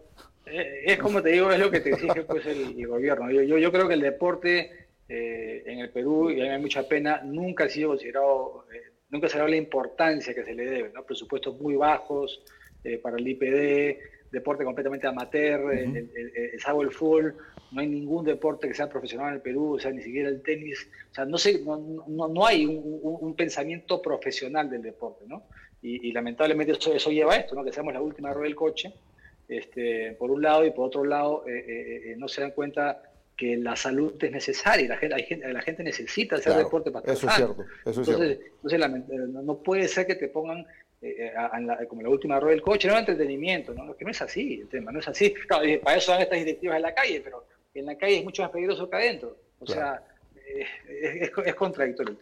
es 0.51 0.97
como 0.97 1.21
te 1.21 1.29
digo, 1.29 1.51
es 1.51 1.59
lo 1.59 1.71
que 1.71 1.79
te 1.79 1.89
exige 1.91 2.23
pues, 2.23 2.45
el, 2.45 2.87
gobierno. 2.87 3.31
Yo, 3.31 3.57
yo, 3.57 3.71
creo 3.71 3.87
que 3.87 3.93
el 3.95 4.01
deporte 4.01 4.87
eh, 5.07 5.63
en 5.65 5.79
el 5.79 5.89
Perú, 5.89 6.29
y 6.29 6.33
a 6.33 6.43
mí 6.43 6.43
me 6.43 6.49
da 6.49 6.59
mucha 6.59 6.87
pena, 6.87 7.21
nunca 7.23 7.65
ha 7.65 7.69
sido 7.69 7.89
considerado, 7.89 8.65
eh, 8.73 8.93
nunca 9.09 9.27
se 9.27 9.35
ha 9.35 9.39
dado 9.39 9.49
la 9.49 9.57
importancia 9.57 10.33
que 10.33 10.43
se 10.43 10.53
le 10.53 10.65
debe, 10.65 10.91
¿no? 10.93 11.03
Presupuestos 11.03 11.59
muy 11.59 11.75
bajos 11.75 12.41
para 13.01 13.17
el 13.17 13.27
IPD, 13.27 13.97
deporte 14.31 14.63
completamente 14.63 15.07
amateur, 15.07 15.73
el, 15.73 15.97
el, 15.97 16.53
el, 16.55 16.91
full, 16.91 17.25
no 17.71 17.81
hay 17.81 17.87
ningún 17.87 18.25
deporte 18.25 18.67
que 18.67 18.73
sea 18.73 18.89
profesional 18.89 19.29
en 19.29 19.33
el 19.35 19.41
Perú, 19.41 19.75
o 19.75 19.79
sea, 19.79 19.91
ni 19.91 20.01
siquiera 20.01 20.29
el 20.29 20.41
tenis, 20.41 20.89
o 21.11 21.13
sea, 21.13 21.25
no, 21.25 21.37
sé, 21.37 21.61
no, 21.63 21.77
no, 22.07 22.27
no 22.27 22.45
hay 22.45 22.65
un, 22.65 22.99
un, 23.01 23.35
pensamiento 23.35 24.01
profesional 24.01 24.69
del 24.69 24.81
deporte, 24.81 25.25
¿no? 25.27 25.43
Y, 25.81 26.09
y 26.09 26.11
lamentablemente 26.11 26.73
eso, 26.73 26.93
eso, 26.93 27.11
lleva 27.11 27.33
a 27.33 27.37
esto, 27.37 27.55
¿no? 27.55 27.63
Que 27.63 27.71
seamos 27.71 27.93
la 27.93 28.01
última 28.01 28.33
rueda 28.33 28.45
del 28.45 28.55
coche 28.55 28.93
este, 29.47 30.13
por 30.13 30.31
un 30.31 30.41
lado, 30.41 30.65
y 30.65 30.71
por 30.71 30.87
otro 30.87 31.03
lado, 31.05 31.45
eh, 31.47 31.57
eh, 31.57 32.11
eh, 32.11 32.15
no 32.17 32.27
se 32.27 32.41
dan 32.41 32.51
cuenta 32.51 33.01
que 33.35 33.55
la 33.55 33.75
salud 33.75 34.15
es 34.21 34.31
necesaria, 34.31 34.87
la 34.87 34.97
gente, 34.97 35.53
la 35.53 35.61
gente 35.61 35.83
necesita 35.83 36.37
hacer 36.37 36.53
deporte 36.53 36.89
para 36.89 37.11
Eso 37.11 37.27
es 37.27 37.35
cierto, 37.35 37.65
eso 37.85 38.01
es 38.01 38.07
entonces, 38.07 38.39
Entonces, 38.63 39.29
no 39.43 39.57
puede 39.59 39.87
ser 39.87 40.07
que 40.07 40.15
te 40.15 40.27
pongan 40.27 40.65
como 41.87 42.01
la 42.01 42.09
última 42.09 42.39
rueda 42.39 42.55
del 42.55 42.63
coche, 42.63 42.87
no 42.87 42.97
entretenimiento, 42.97 43.75
¿no? 43.75 43.95
que 43.95 44.03
no 44.03 44.09
es 44.09 44.21
así 44.23 44.61
el 44.61 44.67
tema, 44.67 44.91
no 44.91 44.99
es 44.99 45.07
así. 45.07 45.31
Claro, 45.47 45.65
para 45.83 45.97
eso 45.97 46.11
dan 46.11 46.21
estas 46.21 46.39
directivas 46.39 46.77
en 46.77 46.81
la 46.81 46.95
calle, 46.95 47.21
pero 47.23 47.45
en 47.75 47.85
la 47.85 47.95
calle 47.95 48.17
es 48.17 48.23
mucho 48.23 48.41
más 48.41 48.49
peligroso 48.49 48.89
que 48.89 48.95
adentro. 48.95 49.37
O 49.59 49.67
sea, 49.67 50.01
es, 50.89 51.31
es, 51.45 51.55
contradictorio. 51.55 52.15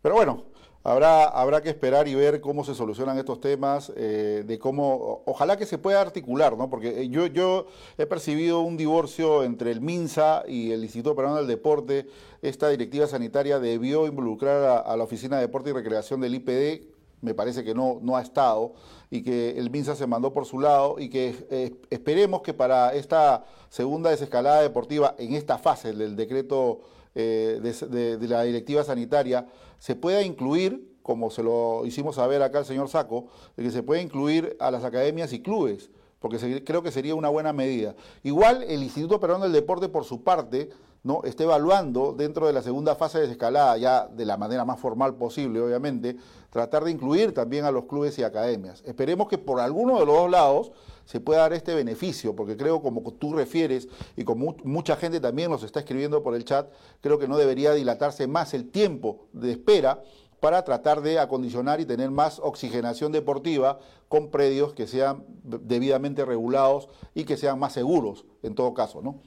Pero 0.00 0.14
bueno, 0.14 0.46
Habrá, 0.84 1.24
habrá 1.24 1.60
que 1.60 1.68
esperar 1.70 2.06
y 2.06 2.14
ver 2.14 2.40
cómo 2.40 2.64
se 2.64 2.74
solucionan 2.74 3.18
estos 3.18 3.40
temas, 3.40 3.92
eh, 3.96 4.44
de 4.46 4.58
cómo, 4.58 5.22
ojalá 5.26 5.56
que 5.56 5.66
se 5.66 5.76
pueda 5.76 6.00
articular, 6.00 6.56
¿no? 6.56 6.70
Porque 6.70 7.02
eh, 7.02 7.08
yo, 7.08 7.26
yo 7.26 7.66
he 7.98 8.06
percibido 8.06 8.60
un 8.60 8.76
divorcio 8.76 9.42
entre 9.42 9.72
el 9.72 9.80
MINSA 9.80 10.44
y 10.46 10.70
el 10.70 10.84
Instituto 10.84 11.16
Peruano 11.16 11.38
del 11.38 11.48
Deporte. 11.48 12.06
Esta 12.42 12.68
directiva 12.68 13.08
sanitaria 13.08 13.58
debió 13.58 14.06
involucrar 14.06 14.84
a, 14.86 14.96
la 14.96 15.04
Oficina 15.04 15.36
de 15.36 15.42
Deporte 15.42 15.70
y 15.70 15.72
Recreación 15.72 16.20
del 16.20 16.36
IPD, 16.36 16.86
me 17.20 17.34
parece 17.34 17.64
que 17.64 17.74
no, 17.74 17.98
no 18.00 18.16
ha 18.16 18.22
estado, 18.22 18.74
y 19.10 19.22
que 19.22 19.58
el 19.58 19.70
MINSA 19.70 19.96
se 19.96 20.06
mandó 20.06 20.32
por 20.32 20.46
su 20.46 20.60
lado, 20.60 20.94
y 21.00 21.10
que 21.10 21.34
eh, 21.50 21.74
esperemos 21.90 22.42
que 22.42 22.54
para 22.54 22.94
esta 22.94 23.44
segunda 23.68 24.10
desescalada 24.10 24.62
deportiva, 24.62 25.16
en 25.18 25.34
esta 25.34 25.58
fase 25.58 25.92
del 25.92 26.14
decreto 26.14 26.82
de 27.14 28.18
la 28.28 28.42
directiva 28.42 28.84
sanitaria, 28.84 29.46
se 29.78 29.96
pueda 29.96 30.22
incluir, 30.22 30.96
como 31.02 31.30
se 31.30 31.42
lo 31.42 31.86
hicimos 31.86 32.16
saber 32.16 32.42
acá 32.42 32.58
al 32.58 32.64
señor 32.64 32.88
Saco, 32.88 33.26
de 33.56 33.62
que 33.62 33.70
se 33.70 33.82
pueda 33.82 34.02
incluir 34.02 34.56
a 34.60 34.70
las 34.70 34.84
academias 34.84 35.32
y 35.32 35.40
clubes, 35.40 35.90
porque 36.18 36.64
creo 36.64 36.82
que 36.82 36.90
sería 36.90 37.14
una 37.14 37.28
buena 37.28 37.52
medida. 37.52 37.94
Igual 38.22 38.64
el 38.64 38.82
Instituto 38.82 39.20
Peruano 39.20 39.44
del 39.44 39.52
Deporte, 39.52 39.88
por 39.88 40.04
su 40.04 40.22
parte, 40.22 40.70
¿no? 41.04 41.22
esté 41.24 41.44
evaluando 41.44 42.12
dentro 42.12 42.46
de 42.46 42.52
la 42.52 42.62
segunda 42.62 42.96
fase 42.96 43.18
de 43.18 43.22
desescalada, 43.22 43.76
ya 43.78 44.08
de 44.08 44.24
la 44.26 44.36
manera 44.36 44.64
más 44.64 44.80
formal 44.80 45.14
posible, 45.14 45.60
obviamente, 45.60 46.16
tratar 46.50 46.84
de 46.84 46.90
incluir 46.90 47.32
también 47.32 47.64
a 47.64 47.70
los 47.70 47.84
clubes 47.84 48.18
y 48.18 48.24
academias. 48.24 48.82
Esperemos 48.84 49.28
que 49.28 49.38
por 49.38 49.60
alguno 49.60 50.00
de 50.00 50.06
los 50.06 50.16
dos 50.16 50.30
lados 50.30 50.72
se 51.08 51.20
pueda 51.20 51.40
dar 51.40 51.54
este 51.54 51.74
beneficio, 51.74 52.36
porque 52.36 52.54
creo, 52.54 52.82
como 52.82 53.14
tú 53.14 53.32
refieres, 53.32 53.88
y 54.14 54.24
como 54.24 54.54
mucha 54.64 54.94
gente 54.94 55.20
también 55.20 55.50
nos 55.50 55.62
está 55.62 55.80
escribiendo 55.80 56.22
por 56.22 56.34
el 56.34 56.44
chat, 56.44 56.70
creo 57.00 57.18
que 57.18 57.26
no 57.26 57.38
debería 57.38 57.72
dilatarse 57.72 58.26
más 58.26 58.52
el 58.52 58.68
tiempo 58.70 59.26
de 59.32 59.52
espera 59.52 60.02
para 60.38 60.64
tratar 60.64 61.00
de 61.00 61.18
acondicionar 61.18 61.80
y 61.80 61.86
tener 61.86 62.10
más 62.10 62.40
oxigenación 62.40 63.10
deportiva 63.10 63.80
con 64.08 64.30
predios 64.30 64.74
que 64.74 64.86
sean 64.86 65.24
debidamente 65.44 66.26
regulados 66.26 66.90
y 67.14 67.24
que 67.24 67.38
sean 67.38 67.58
más 67.58 67.72
seguros 67.72 68.26
en 68.42 68.54
todo 68.54 68.74
caso, 68.74 69.00
¿no? 69.00 69.22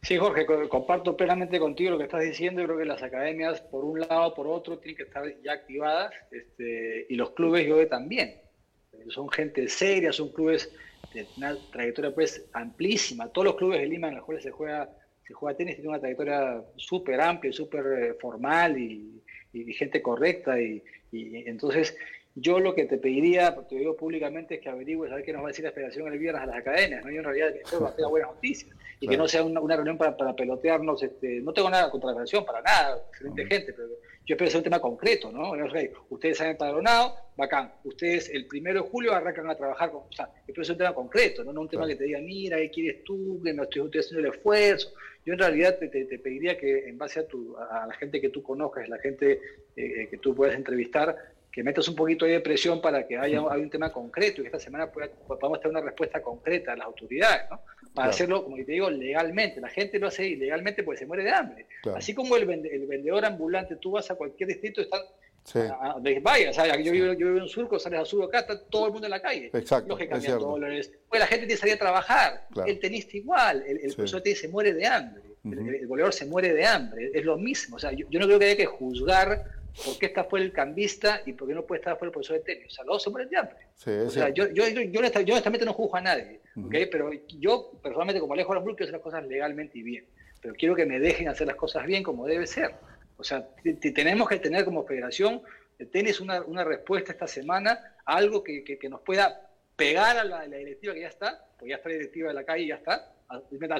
Sí, 0.00 0.16
Jorge, 0.16 0.46
comparto 0.70 1.18
plenamente 1.18 1.60
contigo 1.60 1.90
lo 1.90 1.98
que 1.98 2.04
estás 2.04 2.22
diciendo. 2.22 2.62
Yo 2.62 2.66
creo 2.66 2.78
que 2.78 2.86
las 2.86 3.02
academias, 3.02 3.60
por 3.60 3.84
un 3.84 4.00
lado, 4.00 4.32
por 4.32 4.46
otro, 4.46 4.78
tienen 4.78 4.96
que 4.96 5.02
estar 5.02 5.22
ya 5.44 5.52
activadas 5.52 6.12
este, 6.30 7.06
y 7.10 7.14
los 7.14 7.32
clubes, 7.32 7.66
yo 7.66 7.86
también. 7.88 8.41
Son 9.08 9.28
gente 9.30 9.68
seria, 9.68 10.12
son 10.12 10.30
clubes 10.30 10.70
de 11.14 11.26
una 11.36 11.56
trayectoria 11.70 12.14
pues 12.14 12.44
amplísima. 12.52 13.28
Todos 13.28 13.46
los 13.46 13.56
clubes 13.56 13.80
de 13.80 13.86
Lima 13.86 14.08
en 14.08 14.16
los 14.16 14.24
cuales 14.24 14.42
se 14.42 14.50
juega, 14.50 14.90
se 15.26 15.34
juega 15.34 15.56
tenis 15.56 15.76
tienen 15.76 15.90
una 15.90 16.00
trayectoria 16.00 16.62
súper 16.76 17.20
amplia, 17.20 17.52
súper 17.52 17.86
eh, 17.86 18.14
formal 18.20 18.78
y, 18.78 19.20
gente 19.74 20.00
correcta. 20.00 20.58
Y, 20.60 20.82
entonces, 21.12 21.94
yo 22.34 22.58
lo 22.58 22.74
que 22.74 22.86
te 22.86 22.96
pediría, 22.96 23.54
te 23.68 23.76
digo 23.76 23.96
públicamente, 23.96 24.54
es 24.54 24.60
que 24.62 24.70
averigües 24.70 25.12
a 25.12 25.16
ver 25.16 25.24
qué 25.24 25.32
nos 25.32 25.42
va 25.42 25.48
a 25.48 25.48
decir 25.48 25.64
la 25.64 25.72
Federación 25.72 26.10
el 26.10 26.18
viernes 26.18 26.42
a 26.42 26.46
las 26.46 26.56
academias. 26.56 27.04
¿no? 27.04 27.10
Yo 27.10 27.18
en 27.18 27.24
realidad 27.24 27.54
espero 27.54 27.86
que 27.86 27.96
tenga 27.96 28.08
buenas 28.08 28.30
noticias 28.30 28.74
y 28.98 29.08
que 29.08 29.16
no 29.16 29.28
sea 29.28 29.42
una, 29.42 29.76
reunión 29.76 29.98
para, 29.98 30.16
para 30.16 30.34
pelotearnos. 30.34 31.02
Este, 31.02 31.40
no 31.40 31.52
tengo 31.52 31.68
nada 31.68 31.90
contra 31.90 32.08
la 32.08 32.14
federación, 32.14 32.46
para 32.46 32.62
nada, 32.62 33.02
excelente 33.10 33.44
gente, 33.46 33.72
pero 33.74 33.88
yo 34.24 34.34
espero 34.34 34.50
sea 34.50 34.58
un 34.58 34.64
tema 34.64 34.80
concreto, 34.80 35.32
¿no? 35.32 35.52
Ustedes 36.10 36.40
han 36.40 36.50
empadronado, 36.50 37.16
bacán. 37.36 37.72
Ustedes 37.82 38.30
el 38.30 38.46
primero 38.46 38.82
de 38.82 38.88
julio 38.88 39.12
arrancan 39.12 39.50
a 39.50 39.56
trabajar 39.56 39.90
con. 39.90 40.02
O 40.02 40.12
sea, 40.12 40.30
espero 40.46 40.64
sea 40.64 40.74
un 40.74 40.78
tema 40.78 40.94
concreto, 40.94 41.42
no, 41.42 41.52
no 41.52 41.62
un 41.62 41.68
tema 41.68 41.86
que 41.88 41.96
te 41.96 42.04
diga, 42.04 42.20
mira, 42.20 42.56
¿qué 42.58 42.70
quieres 42.70 43.04
tú? 43.04 43.40
Que 43.42 43.52
no 43.52 43.64
estoy, 43.64 43.90
haciendo 43.98 44.28
el 44.28 44.34
esfuerzo. 44.34 44.92
Yo 45.24 45.32
en 45.32 45.38
realidad 45.38 45.78
te, 45.78 45.88
te, 45.88 46.18
pediría 46.18 46.56
que 46.56 46.88
en 46.88 46.98
base 46.98 47.20
a, 47.20 47.26
tu, 47.26 47.56
a 47.56 47.86
la 47.86 47.94
gente 47.94 48.20
que 48.20 48.28
tú 48.28 48.42
conozcas, 48.42 48.88
la 48.88 48.98
gente 48.98 49.40
eh, 49.76 50.08
que 50.08 50.18
tú 50.18 50.34
puedas 50.34 50.54
entrevistar, 50.54 51.16
que 51.52 51.62
metas 51.62 51.86
un 51.86 51.94
poquito 51.94 52.24
de 52.24 52.40
presión 52.40 52.80
para 52.80 53.06
que 53.06 53.18
haya, 53.18 53.42
un 53.42 53.68
tema 53.68 53.92
concreto 53.92 54.40
y 54.40 54.44
que 54.44 54.48
esta 54.48 54.58
semana 54.58 54.90
podamos 54.90 55.60
tener 55.60 55.76
una 55.76 55.82
respuesta 55.82 56.22
concreta 56.22 56.72
a 56.72 56.76
las 56.76 56.86
autoridades, 56.86 57.50
¿no? 57.50 57.60
Para 57.92 58.08
hacerlo, 58.08 58.42
como 58.42 58.56
te 58.56 58.72
digo, 58.72 58.88
legalmente. 58.88 59.60
La 59.60 59.68
gente 59.68 59.98
lo 59.98 60.06
hace 60.06 60.26
ilegalmente 60.26 60.82
porque 60.82 61.00
se 61.00 61.06
muere 61.06 61.24
de 61.24 61.30
hambre. 61.30 61.66
Así 61.94 62.14
como 62.14 62.36
el, 62.36 62.46
vendedor 62.46 63.26
ambulante, 63.26 63.76
tú 63.76 63.90
vas 63.90 64.10
a 64.10 64.14
cualquier 64.14 64.48
distrito, 64.48 64.80
están 64.80 65.02
Sí. 65.44 65.58
vaya, 66.22 66.52
yo, 66.76 66.92
vivo, 66.92 67.12
yo 67.14 67.26
vivo 67.26 67.38
en 67.38 67.48
Surco, 67.48 67.76
sales 67.76 67.98
a 67.98 68.04
Surco 68.04 68.26
acá, 68.26 68.38
está 68.38 68.62
todo 68.62 68.86
el 68.86 68.92
mundo 68.92 69.08
en 69.08 69.10
la 69.10 69.20
calle. 69.20 69.50
Exacto. 69.52 69.88
Lógicamente, 69.88 70.30
dólares. 70.30 70.92
Pues 71.08 71.18
la 71.18 71.26
gente 71.26 71.46
tiene 71.46 71.54
que 71.54 71.60
salir 71.60 71.74
a 71.74 71.78
trabajar. 71.78 72.46
El 72.64 72.78
tenista 72.78 73.16
igual, 73.16 73.62
el, 73.66 73.78
el 73.78 73.92
profesor 73.92 74.22
se 74.24 74.48
muere 74.48 74.72
de 74.72 74.86
hambre. 74.86 75.22
el, 75.44 75.86
goleador 75.88 76.14
se 76.14 76.26
muere 76.26 76.54
de 76.54 76.64
hambre. 76.64 77.10
Es 77.12 77.24
lo 77.24 77.36
mismo. 77.36 77.76
O 77.76 77.78
sea, 77.80 77.90
yo, 77.90 78.06
yo 78.08 78.20
no 78.20 78.26
creo 78.26 78.38
que 78.38 78.44
haya 78.46 78.56
que 78.56 78.66
juzgar 78.66 79.61
¿Por 79.84 79.98
qué 79.98 80.06
está 80.06 80.24
fuera 80.24 80.44
el 80.44 80.52
cambista 80.52 81.22
y 81.24 81.32
por 81.32 81.48
qué 81.48 81.54
no 81.54 81.64
puede 81.64 81.80
estar 81.80 81.98
fuera 81.98 82.08
el 82.08 82.12
profesor 82.12 82.36
de 82.36 82.42
tenis? 82.42 82.66
O 82.66 82.70
sea, 82.70 82.84
los 82.84 82.94
dos 82.94 83.02
se 83.04 83.10
mueren 83.10 83.30
de 83.30 83.36
hambre. 83.38 83.56
o 84.06 84.10
sea, 84.10 84.28
yo, 84.28 84.48
yo, 84.48 84.68
yo, 84.68 85.00
honestamente 85.00 85.64
no 85.64 85.72
juzgo 85.72 85.96
a 85.96 86.00
nadie, 86.00 86.40
pero 86.90 87.10
yo 87.38 87.72
personalmente 87.82 88.20
como 88.20 88.34
Alejo 88.34 88.52
Aramburu 88.52 88.76
quiero 88.76 88.88
hacer 88.88 88.98
las 88.98 89.02
cosas 89.02 89.26
legalmente 89.26 89.78
y 89.78 89.82
bien, 89.82 90.06
pero 90.40 90.54
quiero 90.54 90.74
que 90.74 90.84
me 90.84 91.00
dejen 91.00 91.28
hacer 91.28 91.46
las 91.46 91.56
cosas 91.56 91.86
bien 91.86 92.02
como 92.02 92.26
debe 92.26 92.46
ser. 92.46 92.74
O 93.16 93.24
sea, 93.24 93.48
tenemos 93.94 94.28
que 94.28 94.38
tener 94.38 94.64
como 94.64 94.84
federación 94.84 95.42
de 95.78 95.86
tenis 95.86 96.20
una, 96.20 96.42
una 96.42 96.64
respuesta 96.64 97.12
esta 97.12 97.26
semana, 97.26 97.96
algo 98.04 98.42
que, 98.42 98.64
que, 98.64 98.88
nos 98.88 99.00
pueda 99.00 99.48
pegar 99.76 100.18
a 100.18 100.24
la, 100.24 100.46
la, 100.46 100.56
directiva 100.56 100.92
que 100.92 101.00
ya 101.00 101.08
está, 101.08 101.46
porque 101.56 101.70
ya 101.70 101.76
está 101.76 101.88
la 101.88 101.94
directiva 101.94 102.28
de 102.28 102.34
la 102.34 102.44
calle 102.44 102.64
y 102.64 102.68
ya 102.68 102.76
está, 102.76 103.11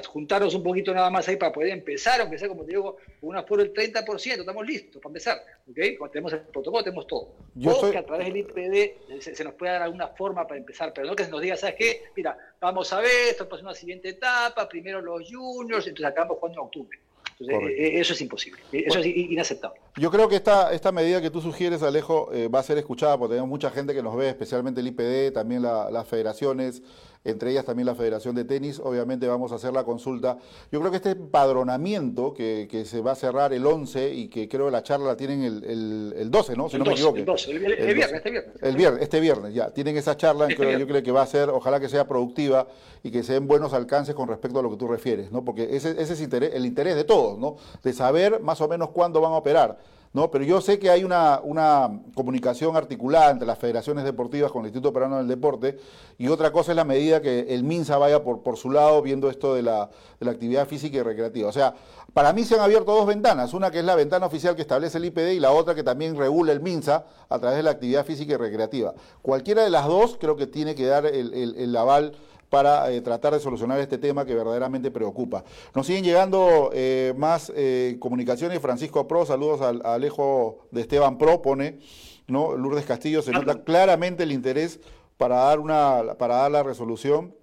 juntarnos 0.07 0.53
un 0.55 0.63
poquito 0.63 0.93
nada 0.93 1.09
más 1.09 1.27
ahí 1.27 1.37
para 1.37 1.51
poder 1.51 1.69
empezar, 1.71 2.21
aunque 2.21 2.37
sea, 2.37 2.47
como 2.47 2.63
te 2.63 2.71
digo, 2.71 2.97
con 3.19 3.29
un 3.29 3.37
aforo 3.37 3.63
del 3.63 3.73
30%, 3.73 4.39
estamos 4.39 4.65
listos 4.65 5.01
para 5.01 5.09
empezar, 5.09 5.37
¿ok? 5.69 5.97
Cuando 5.97 6.11
tenemos 6.11 6.33
el 6.33 6.39
protocolo, 6.41 6.83
tenemos 6.83 7.07
todo. 7.07 7.33
Yo 7.55 7.91
que 7.91 7.97
a 7.97 8.05
través 8.05 8.27
del 8.27 8.37
IPD 8.37 9.21
se, 9.21 9.43
nos 9.43 9.53
pueda 9.53 9.73
dar 9.73 9.81
alguna 9.83 10.07
forma 10.09 10.47
para 10.47 10.59
empezar, 10.59 10.93
pero 10.93 11.07
no 11.07 11.15
que 11.15 11.25
se 11.25 11.31
nos 11.31 11.41
diga, 11.41 11.55
¿sabes 11.55 11.75
qué? 11.77 12.03
Mira, 12.15 12.37
vamos 12.59 12.91
a 12.93 12.99
ver, 12.99 13.29
esto 13.29 13.47
pasa 13.47 13.63
una 13.63 13.73
siguiente 13.73 14.09
etapa, 14.09 14.67
primero 14.67 15.01
los 15.01 15.29
juniors, 15.29 15.87
entonces 15.87 16.05
acabamos 16.05 16.37
jugando 16.37 16.61
en 16.61 16.65
octubre. 16.65 16.99
Entonces, 17.39 17.69
eh, 17.69 17.87
eh, 17.87 17.99
eso 17.99 18.13
es 18.13 18.21
imposible, 18.21 18.61
eh, 18.71 18.83
eso 18.85 18.99
es 18.99 19.05
inaceptable. 19.05 19.79
Yo 19.97 20.11
creo 20.11 20.29
que 20.29 20.35
esta, 20.35 20.71
esta 20.73 20.91
medida 20.91 21.21
que 21.21 21.29
tú 21.29 21.41
sugieres, 21.41 21.81
Alejo, 21.83 22.31
va 22.53 22.59
a 22.59 22.63
ser 22.63 22.77
escuchada 22.77 23.17
porque 23.17 23.33
tenemos 23.33 23.49
mucha 23.49 23.69
gente 23.69 23.93
que 23.93 24.03
nos 24.03 24.15
ve, 24.15 24.29
especialmente 24.29 24.81
el 24.81 24.87
IPD, 24.87 25.33
también 25.33 25.61
las 25.61 26.07
federaciones, 26.07 26.81
entre 27.23 27.51
ellas 27.51 27.65
también 27.65 27.85
la 27.85 27.95
Federación 27.95 28.35
de 28.35 28.45
Tenis. 28.45 28.79
Obviamente 28.79 29.27
vamos 29.27 29.51
a 29.51 29.55
hacer 29.55 29.73
la 29.73 29.83
consulta. 29.83 30.37
Yo 30.71 30.79
creo 30.79 30.91
que 30.91 30.97
este 30.97 31.11
empadronamiento 31.11 32.33
que, 32.33 32.67
que 32.69 32.85
se 32.85 33.01
va 33.01 33.11
a 33.11 33.15
cerrar 33.15 33.53
el 33.53 33.65
11 33.65 34.13
y 34.13 34.27
que 34.27 34.49
creo 34.49 34.65
que 34.65 34.71
la 34.71 34.83
charla 34.83 35.07
la 35.07 35.17
tienen 35.17 35.43
el, 35.43 36.13
el, 36.17 36.31
12, 36.31 36.55
¿no? 36.55 36.69
Si 36.69 36.77
no 36.77 36.85
me 36.85 36.91
equivoco. 36.91 37.17
El 37.17 37.25
12, 37.25 37.51
el, 37.51 37.59
viernes, 37.59 37.79
este 37.79 38.31
viernes. 38.31 38.61
El 38.61 38.75
viernes, 38.75 39.01
este 39.01 39.19
viernes, 39.19 39.53
ya. 39.53 39.69
Tienen 39.71 39.97
esa 39.97 40.17
charla, 40.17 40.47
este 40.47 40.79
yo 40.79 40.87
creo 40.87 41.03
que 41.03 41.11
va 41.11 41.21
a 41.21 41.27
ser, 41.27 41.49
ojalá 41.49 41.79
que 41.79 41.89
sea 41.89 42.07
productiva 42.07 42.67
y 43.03 43.11
que 43.11 43.23
se 43.23 43.33
den 43.33 43.47
buenos 43.47 43.73
alcances 43.73 44.15
con 44.15 44.27
respecto 44.27 44.59
a 44.59 44.63
lo 44.63 44.69
que 44.69 44.77
tú 44.77 44.87
refieres, 44.87 45.31
¿no? 45.31 45.43
Porque 45.43 45.75
ese, 45.75 45.91
ese 46.01 46.13
es 46.13 46.21
el 46.21 46.65
interés 46.65 46.95
de 46.95 47.03
todos, 47.03 47.37
¿no? 47.37 47.57
De 47.83 47.93
saber 47.93 48.41
más 48.41 48.61
o 48.61 48.67
menos 48.67 48.89
cuándo 48.89 49.21
van 49.21 49.33
a 49.33 49.37
operar. 49.37 49.77
¿No? 50.13 50.29
Pero 50.29 50.43
yo 50.43 50.61
sé 50.61 50.79
que 50.79 50.89
hay 50.89 51.03
una, 51.03 51.41
una, 51.43 51.99
comunicación 52.13 52.77
articulada 52.77 53.31
entre 53.31 53.47
las 53.47 53.57
federaciones 53.57 54.03
deportivas 54.03 54.51
con 54.51 54.61
el 54.61 54.67
Instituto 54.67 54.93
Peruano 54.93 55.17
del 55.17 55.27
Deporte 55.27 55.79
y 56.19 56.27
otra 56.27 56.51
cosa 56.51 56.71
es 56.71 56.75
la 56.75 56.83
medida 56.83 57.21
que 57.21 57.47
el 57.49 57.63
MINSA 57.63 57.97
vaya 57.97 58.23
por, 58.23 58.43
por 58.43 58.55
su 58.55 58.69
lado 58.69 59.01
viendo 59.01 59.29
esto 59.29 59.55
de 59.55 59.63
la, 59.63 59.89
de 60.19 60.25
la 60.25 60.31
actividad 60.31 60.67
física 60.67 60.97
y 60.97 61.01
recreativa. 61.01 61.49
O 61.49 61.51
sea, 61.51 61.73
para 62.13 62.31
mí 62.31 62.43
se 62.43 62.53
han 62.53 62.61
abierto 62.61 62.93
dos 62.93 63.07
ventanas, 63.07 63.55
una 63.55 63.71
que 63.71 63.79
es 63.79 63.85
la 63.85 63.95
ventana 63.95 64.27
oficial 64.27 64.55
que 64.55 64.61
establece 64.61 64.99
el 64.99 65.05
IPD 65.05 65.31
y 65.31 65.39
la 65.39 65.51
otra 65.51 65.73
que 65.73 65.83
también 65.83 66.15
regula 66.15 66.51
el 66.51 66.61
MINSA 66.61 67.05
a 67.27 67.39
través 67.39 67.57
de 67.57 67.63
la 67.63 67.71
actividad 67.71 68.05
física 68.05 68.33
y 68.33 68.37
recreativa. 68.37 68.93
Cualquiera 69.23 69.63
de 69.63 69.71
las 69.71 69.87
dos 69.87 70.17
creo 70.19 70.35
que 70.35 70.45
tiene 70.45 70.75
que 70.75 70.85
dar 70.85 71.07
el, 71.07 71.33
el, 71.33 71.55
el 71.57 71.75
aval 71.75 72.13
para 72.53 72.91
eh, 72.91 73.01
tratar 73.01 73.33
de 73.33 73.39
solucionar 73.39 73.79
este 73.79 73.97
tema 73.97 74.25
que 74.25 74.35
verdaderamente 74.35 74.91
preocupa. 74.91 75.43
Nos 75.73 75.87
siguen 75.87 76.03
llegando 76.03 76.69
eh, 76.71 77.11
más 77.17 77.51
eh, 77.55 77.97
comunicaciones. 77.99 78.59
Francisco 78.59 79.07
Pro, 79.07 79.25
saludos 79.25 79.61
al, 79.61 79.83
Alejo 79.83 80.59
de 80.69 80.81
Esteban 80.81 81.17
Pro, 81.17 81.41
pone, 81.41 81.79
¿no? 82.27 82.55
Lourdes 82.55 82.85
Castillo, 82.85 83.23
se 83.23 83.31
nota 83.31 83.63
claramente 83.63 84.21
el 84.21 84.31
interés 84.31 84.79
para 85.17 85.37
dar, 85.37 85.59
una, 85.59 86.13
para 86.19 86.35
dar 86.35 86.51
la 86.51 86.61
resolución. 86.61 87.33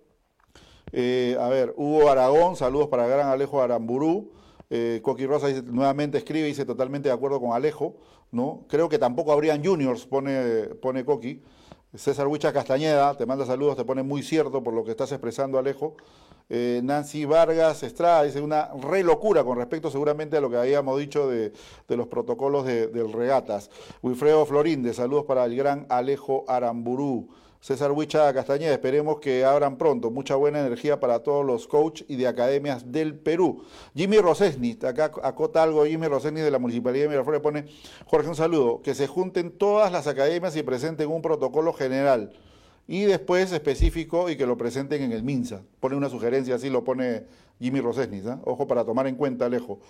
a 0.93 1.49
ver, 1.49 1.75
Hugo 1.77 2.09
Aragón, 2.09 2.55
saludos 2.55 2.87
para 2.87 3.07
el 3.07 3.11
gran 3.11 3.31
Alejo 3.31 3.61
Aramburú. 3.61 4.31
Coqui 5.03 5.27
Rosa 5.27 5.49
dice, 5.49 5.65
nuevamente 5.65 6.19
escribe 6.19 6.47
y 6.47 6.51
dice 6.51 6.65
totalmente 6.65 7.09
de 7.09 7.15
acuerdo 7.17 7.41
con 7.41 7.53
Alejo, 7.53 7.97
¿no? 8.31 8.65
Creo 8.69 8.89
que 8.89 9.01
tampoco 9.01 9.33
habrían 9.33 9.65
juniors, 9.65 10.07
pone, 10.07 10.67
pone 10.81 11.05
Coqui. 11.05 11.43
César 11.95 12.29
Huicha 12.29 12.53
Castañeda, 12.53 13.17
te 13.17 13.27
manda 13.27 13.45
saludos, 13.45 13.77
te 13.77 13.85
pone 13.85 14.05
muy 14.05 14.23
cierto 14.23 14.63
por 14.63 14.73
lo 14.73 14.85
que 14.85 14.93
estás 14.93 15.11
expresando, 15.11 15.59
Alejo. 15.59 15.97
Eh, 16.49 16.81
Nancy 16.85 17.25
Vargas 17.25 17.83
Estrada 17.83 18.23
dice 18.23 18.41
una 18.41 18.71
re 18.81 19.03
locura 19.03 19.43
con 19.43 19.59
respecto 19.59 19.91
seguramente 19.91 20.37
a 20.37 20.41
lo 20.41 20.51
que 20.51 20.57
habíamos 20.57 20.99
dicho 21.01 21.29
de, 21.29 21.53
los 21.89 22.07
protocolos 22.07 22.65
de, 22.65 22.87
del 22.87 23.13
regatas. 23.13 23.71
Wilfredo 24.03 24.47
Florinde, 24.47 24.95
saludos 24.95 25.25
para 25.25 25.45
el 25.45 25.57
gran 25.57 25.87
Alejo 25.89 26.45
Aramburú. 26.47 27.29
César 27.61 27.93
Huicha 27.93 28.33
Castañeda, 28.33 28.73
esperemos 28.73 29.21
que 29.21 29.45
abran 29.45 29.77
pronto. 29.77 30.11
Mucha 30.11 30.35
buena 30.35 30.61
energía 30.61 30.99
para 30.99 31.19
todos 31.19 31.45
los 31.45 31.69
coaches 31.69 32.07
y 32.09 32.17
de 32.17 32.27
academias 32.27 32.91
del 32.91 33.15
Perú. 33.15 33.65
Jimmy 33.95 34.17
Rosesni, 34.17 34.79
acá 34.83 35.11
acota 35.23 35.63
algo 35.63 35.85
Jimmy 35.85 36.09
Rosesni 36.09 36.41
de 36.41 36.51
la 36.51 36.59
Municipalidad 36.59 37.05
de 37.05 37.09
Miraflores, 37.11 37.43
pone, 37.43 37.67
Jorge, 38.07 38.29
un 38.29 38.35
saludo, 38.35 38.81
que 38.81 38.95
se 38.95 39.07
junten 39.07 39.51
todas 39.51 39.93
las 39.93 40.07
academias 40.07 40.57
y 40.57 40.63
presenten 40.63 41.11
un 41.11 41.21
protocolo 41.21 41.75
general 41.75 42.33
y 42.89 43.03
después 43.03 43.53
específico 43.53 44.31
y 44.31 44.37
que 44.37 44.47
lo 44.47 44.57
presenten 44.57 45.03
en 45.03 45.13
el 45.13 45.23
MINSA. 45.23 45.61
Pone 45.81 45.97
una 45.97 46.09
sugerencia, 46.09 46.55
así 46.55 46.71
lo 46.71 46.83
pone 46.83 47.25
Jimmy 47.61 47.81
Rosesnis, 47.81 48.25
¿ah? 48.27 48.41
ojo 48.45 48.67
para 48.67 48.87
tomar 48.87 49.07
en 49.07 49.17
cuenta 49.17 49.45
Alejo. 49.45 49.81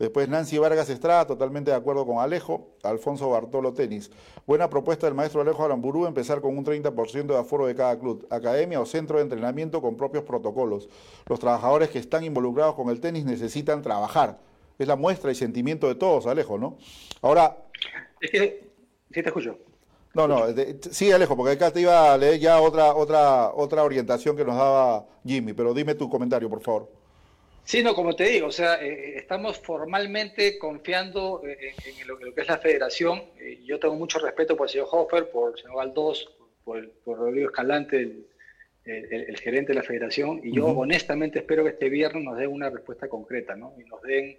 Después 0.00 0.30
Nancy 0.30 0.56
Vargas 0.56 0.88
Estrada, 0.88 1.26
totalmente 1.26 1.72
de 1.72 1.76
acuerdo 1.76 2.06
con 2.06 2.20
Alejo. 2.20 2.70
Alfonso 2.82 3.28
Bartolo 3.28 3.74
Tenis. 3.74 4.10
Buena 4.46 4.70
propuesta 4.70 5.06
del 5.06 5.14
maestro 5.14 5.42
Alejo 5.42 5.62
Aramburú, 5.62 6.06
empezar 6.06 6.40
con 6.40 6.56
un 6.56 6.64
30% 6.64 7.26
de 7.26 7.36
aforo 7.36 7.66
de 7.66 7.74
cada 7.74 7.98
club, 7.98 8.26
academia 8.30 8.80
o 8.80 8.86
centro 8.86 9.18
de 9.18 9.24
entrenamiento 9.24 9.82
con 9.82 9.98
propios 9.98 10.24
protocolos. 10.24 10.88
Los 11.26 11.38
trabajadores 11.38 11.90
que 11.90 11.98
están 11.98 12.24
involucrados 12.24 12.76
con 12.76 12.88
el 12.88 12.98
tenis 12.98 13.26
necesitan 13.26 13.82
trabajar. 13.82 14.38
Es 14.78 14.88
la 14.88 14.96
muestra 14.96 15.32
y 15.32 15.34
sentimiento 15.34 15.86
de 15.86 15.96
todos, 15.96 16.26
Alejo, 16.26 16.56
¿no? 16.56 16.78
Ahora... 17.20 17.58
Es 18.22 18.30
que, 18.30 18.70
sí 19.12 19.22
te 19.22 19.28
escucho. 19.28 19.58
No, 20.14 20.26
no, 20.26 20.44
sí, 20.90 21.12
Alejo, 21.12 21.36
porque 21.36 21.52
acá 21.52 21.70
te 21.70 21.82
iba 21.82 22.14
a 22.14 22.16
leer 22.16 22.40
ya 22.40 22.58
otra, 22.62 22.94
otra, 22.94 23.52
otra 23.54 23.84
orientación 23.84 24.34
que 24.34 24.46
nos 24.46 24.56
daba 24.56 25.04
Jimmy, 25.26 25.52
pero 25.52 25.74
dime 25.74 25.94
tu 25.94 26.08
comentario, 26.08 26.48
por 26.48 26.62
favor. 26.62 26.99
Sí, 27.70 27.84
no, 27.84 27.94
como 27.94 28.16
te 28.16 28.24
digo, 28.24 28.48
o 28.48 28.50
sea, 28.50 28.82
eh, 28.82 29.16
estamos 29.16 29.56
formalmente 29.60 30.58
confiando 30.58 31.40
en, 31.44 32.08
lo, 32.08 32.18
que 32.18 32.40
es 32.40 32.48
la 32.48 32.58
federación. 32.58 33.22
yo 33.64 33.78
tengo 33.78 33.94
mucho 33.94 34.18
respeto 34.18 34.56
por 34.56 34.66
el 34.66 34.72
señor 34.72 34.88
Hofer, 34.90 35.30
por 35.30 35.52
el 35.52 35.62
señor 35.62 35.76
Valdós, 35.76 36.28
por, 36.64 36.90
Rodrigo 37.06 37.48
Escalante, 37.50 38.24
el, 38.84 39.38
gerente 39.38 39.68
de 39.68 39.74
la 39.74 39.84
federación, 39.84 40.40
y 40.42 40.52
yo 40.52 40.66
honestamente 40.66 41.38
espero 41.38 41.62
que 41.62 41.70
este 41.70 41.88
viernes 41.88 42.24
nos 42.24 42.38
den 42.38 42.50
una 42.50 42.70
respuesta 42.70 43.06
concreta, 43.06 43.54
¿no? 43.54 43.72
Y 43.78 43.84
nos 43.84 44.02
den, 44.02 44.34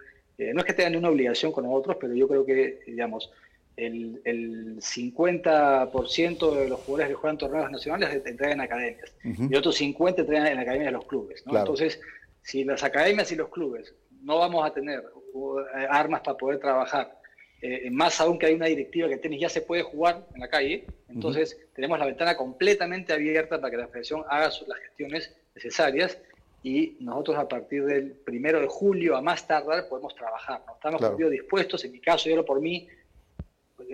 no 0.54 0.60
es 0.60 0.66
que 0.66 0.74
tengan 0.74 0.96
una 0.96 1.08
obligación 1.08 1.52
con 1.52 1.64
nosotros, 1.64 1.96
pero 1.98 2.12
yo 2.12 2.28
creo 2.28 2.44
que, 2.44 2.80
digamos, 2.86 3.32
el, 3.78 4.20
el 4.26 4.76
50% 4.76 6.54
de 6.54 6.68
los 6.68 6.80
jugadores 6.80 7.08
que 7.08 7.14
juegan 7.14 7.38
torneos 7.38 7.70
nacionales 7.70 8.14
entregan 8.26 8.52
en 8.52 8.60
academias 8.60 9.14
y 9.24 9.54
otros 9.54 9.76
50 9.76 10.20
entregan 10.20 10.48
en 10.48 10.58
academias 10.58 10.88
de 10.88 10.92
los 10.92 11.06
clubes. 11.06 11.42
Entonces, 11.46 11.98
si 12.42 12.64
las 12.64 12.82
academias 12.82 13.30
y 13.32 13.36
los 13.36 13.48
clubes 13.48 13.94
no 14.22 14.38
vamos 14.38 14.64
a 14.64 14.72
tener 14.72 15.00
eh, 15.00 15.86
armas 15.88 16.20
para 16.22 16.36
poder 16.36 16.58
trabajar, 16.60 17.18
eh, 17.60 17.90
más 17.90 18.20
aún 18.20 18.38
que 18.38 18.46
hay 18.46 18.54
una 18.54 18.66
directiva 18.66 19.08
que 19.08 19.14
el 19.14 19.20
tenis 19.20 19.40
ya 19.40 19.48
se 19.48 19.62
puede 19.62 19.82
jugar 19.82 20.26
en 20.34 20.40
la 20.40 20.48
calle, 20.48 20.86
entonces 21.08 21.58
tenemos 21.74 21.98
la 21.98 22.06
ventana 22.06 22.36
completamente 22.36 23.12
abierta 23.12 23.60
para 23.60 23.70
que 23.70 23.76
la 23.76 23.86
federación 23.86 24.24
haga 24.28 24.50
las 24.66 24.78
gestiones 24.86 25.34
necesarias 25.54 26.18
y 26.62 26.96
nosotros 27.00 27.38
a 27.38 27.48
partir 27.48 27.84
del 27.84 28.12
primero 28.12 28.60
de 28.60 28.66
julio 28.66 29.16
a 29.16 29.20
más 29.20 29.46
tardar 29.46 29.88
podemos 29.88 30.14
trabajar. 30.14 30.62
¿no? 30.66 30.74
Estamos 30.74 31.30
dispuestos, 31.30 31.84
en 31.84 31.92
mi 31.92 32.00
caso, 32.00 32.28
yo 32.28 32.36
lo 32.36 32.44
por 32.44 32.60
mí, 32.60 32.88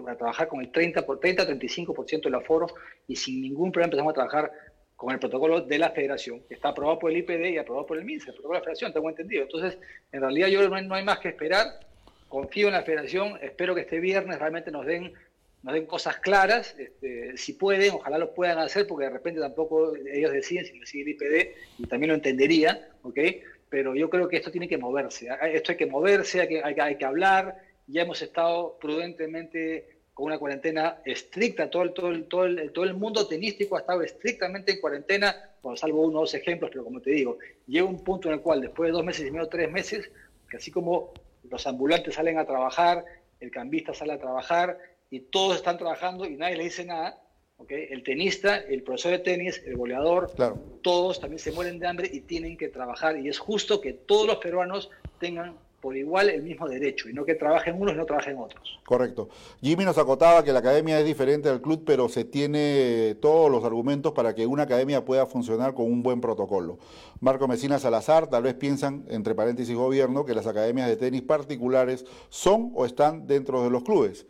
a 0.06 0.16
trabajar 0.16 0.48
con 0.48 0.60
el 0.60 0.70
30 0.70 1.04
por 1.04 1.18
30, 1.18 1.46
35% 1.48 2.22
del 2.22 2.34
aforo 2.34 2.66
y 3.06 3.16
sin 3.16 3.40
ningún 3.40 3.72
problema 3.72 3.86
empezamos 3.86 4.10
a 4.12 4.14
trabajar 4.14 4.52
con 4.98 5.12
el 5.12 5.20
protocolo 5.20 5.60
de 5.60 5.78
la 5.78 5.90
federación, 5.90 6.40
que 6.48 6.54
está 6.54 6.70
aprobado 6.70 6.98
por 6.98 7.12
el 7.12 7.18
IPD 7.18 7.52
y 7.52 7.56
aprobado 7.56 7.86
por 7.86 7.98
el 7.98 8.04
MINSA, 8.04 8.30
el 8.30 8.34
protocolo 8.34 8.54
de 8.54 8.58
la 8.58 8.64
federación, 8.64 8.92
tengo 8.92 9.08
entendido. 9.08 9.44
Entonces, 9.44 9.78
en 10.10 10.20
realidad 10.20 10.48
yo 10.48 10.68
no 10.68 10.94
hay, 10.96 11.04
más 11.04 11.20
que 11.20 11.28
esperar, 11.28 11.66
confío 12.28 12.66
en 12.66 12.72
la 12.74 12.82
federación, 12.82 13.38
espero 13.40 13.76
que 13.76 13.82
este 13.82 14.00
viernes 14.00 14.40
realmente 14.40 14.72
nos 14.72 14.84
den 14.84 15.12
nos 15.62 15.74
den 15.74 15.86
cosas 15.86 16.16
claras, 16.16 16.74
este, 16.78 17.36
si 17.36 17.52
pueden, 17.52 17.94
ojalá 17.94 18.18
lo 18.18 18.34
puedan 18.34 18.58
hacer, 18.58 18.88
porque 18.88 19.04
de 19.04 19.10
repente 19.10 19.40
tampoco 19.40 19.94
ellos 19.94 20.32
deciden 20.32 20.66
si 20.66 20.84
sigue 20.84 21.02
el 21.02 21.08
IPD, 21.10 21.54
y 21.78 21.86
también 21.86 22.08
lo 22.08 22.14
entendería, 22.14 22.88
¿ok? 23.02 23.18
Pero 23.68 23.94
yo 23.94 24.10
creo 24.10 24.28
que 24.28 24.36
esto 24.36 24.50
tiene 24.50 24.68
que 24.68 24.78
moverse, 24.78 25.28
esto 25.52 25.72
hay 25.72 25.78
que 25.78 25.86
moverse, 25.86 26.40
hay 26.40 26.96
que 26.96 27.04
hablar, 27.04 27.56
ya 27.86 28.02
hemos 28.02 28.20
estado 28.22 28.78
prudentemente 28.80 29.97
con 30.18 30.26
una 30.26 30.38
cuarentena 30.40 30.98
estricta, 31.04 31.70
todo 31.70 31.84
el, 31.84 31.92
todo 31.92 32.10
el, 32.10 32.24
todo 32.24 32.44
el, 32.44 32.72
todo 32.72 32.84
el 32.84 32.94
mundo 32.94 33.28
tenístico 33.28 33.76
ha 33.76 33.80
estado 33.82 34.02
estrictamente 34.02 34.72
en 34.72 34.80
cuarentena, 34.80 35.32
por 35.62 35.78
salvo 35.78 36.02
uno 36.02 36.18
o 36.18 36.20
dos 36.22 36.34
ejemplos, 36.34 36.72
pero 36.72 36.82
como 36.82 37.00
te 37.00 37.12
digo, 37.12 37.38
llega 37.68 37.86
un 37.86 38.02
punto 38.02 38.26
en 38.26 38.34
el 38.34 38.40
cual 38.40 38.60
después 38.60 38.88
de 38.88 38.94
dos 38.94 39.04
meses 39.04 39.28
y 39.28 39.30
medio, 39.30 39.46
tres 39.46 39.70
meses, 39.70 40.10
que 40.50 40.56
así 40.56 40.72
como 40.72 41.12
los 41.48 41.64
ambulantes 41.68 42.16
salen 42.16 42.36
a 42.36 42.44
trabajar, 42.44 43.04
el 43.38 43.52
cambista 43.52 43.94
sale 43.94 44.14
a 44.14 44.18
trabajar 44.18 44.76
y 45.08 45.20
todos 45.20 45.54
están 45.54 45.78
trabajando 45.78 46.24
y 46.24 46.34
nadie 46.34 46.56
le 46.56 46.64
dice 46.64 46.84
nada, 46.84 47.22
¿okay? 47.56 47.86
el 47.88 48.02
tenista, 48.02 48.56
el 48.56 48.82
profesor 48.82 49.12
de 49.12 49.18
tenis, 49.20 49.62
el 49.66 49.76
goleador, 49.76 50.32
todos 50.82 51.20
también 51.20 51.38
se 51.38 51.52
mueren 51.52 51.78
de 51.78 51.86
hambre 51.86 52.10
y 52.12 52.22
tienen 52.22 52.56
que 52.56 52.66
trabajar. 52.66 53.16
Y 53.20 53.28
es 53.28 53.38
justo 53.38 53.80
que 53.80 53.92
todos 53.92 54.26
los 54.26 54.38
peruanos 54.38 54.90
tengan 55.20 55.58
por 55.80 55.96
igual 55.96 56.28
el 56.28 56.42
mismo 56.42 56.68
derecho 56.68 57.08
y 57.08 57.12
no 57.12 57.24
que 57.24 57.34
trabajen 57.34 57.80
unos 57.80 57.94
y 57.94 57.96
no 57.96 58.04
trabajen 58.04 58.36
otros. 58.38 58.80
Correcto. 58.84 59.28
Jimmy 59.62 59.84
nos 59.84 59.96
acotaba 59.96 60.42
que 60.42 60.52
la 60.52 60.58
academia 60.58 60.98
es 60.98 61.06
diferente 61.06 61.48
al 61.48 61.60
club, 61.60 61.84
pero 61.86 62.08
se 62.08 62.24
tiene 62.24 63.16
todos 63.20 63.50
los 63.50 63.64
argumentos 63.64 64.12
para 64.12 64.34
que 64.34 64.46
una 64.46 64.64
academia 64.64 65.04
pueda 65.04 65.26
funcionar 65.26 65.74
con 65.74 65.86
un 65.86 66.02
buen 66.02 66.20
protocolo. 66.20 66.78
Marco 67.20 67.46
Mesina 67.46 67.78
Salazar, 67.78 68.28
tal 68.28 68.42
vez 68.42 68.54
piensan, 68.54 69.04
entre 69.08 69.34
paréntesis 69.34 69.76
gobierno, 69.76 70.24
que 70.24 70.34
las 70.34 70.46
academias 70.46 70.88
de 70.88 70.96
tenis 70.96 71.22
particulares 71.22 72.04
son 72.28 72.72
o 72.74 72.84
están 72.84 73.26
dentro 73.26 73.62
de 73.62 73.70
los 73.70 73.84
clubes. 73.84 74.26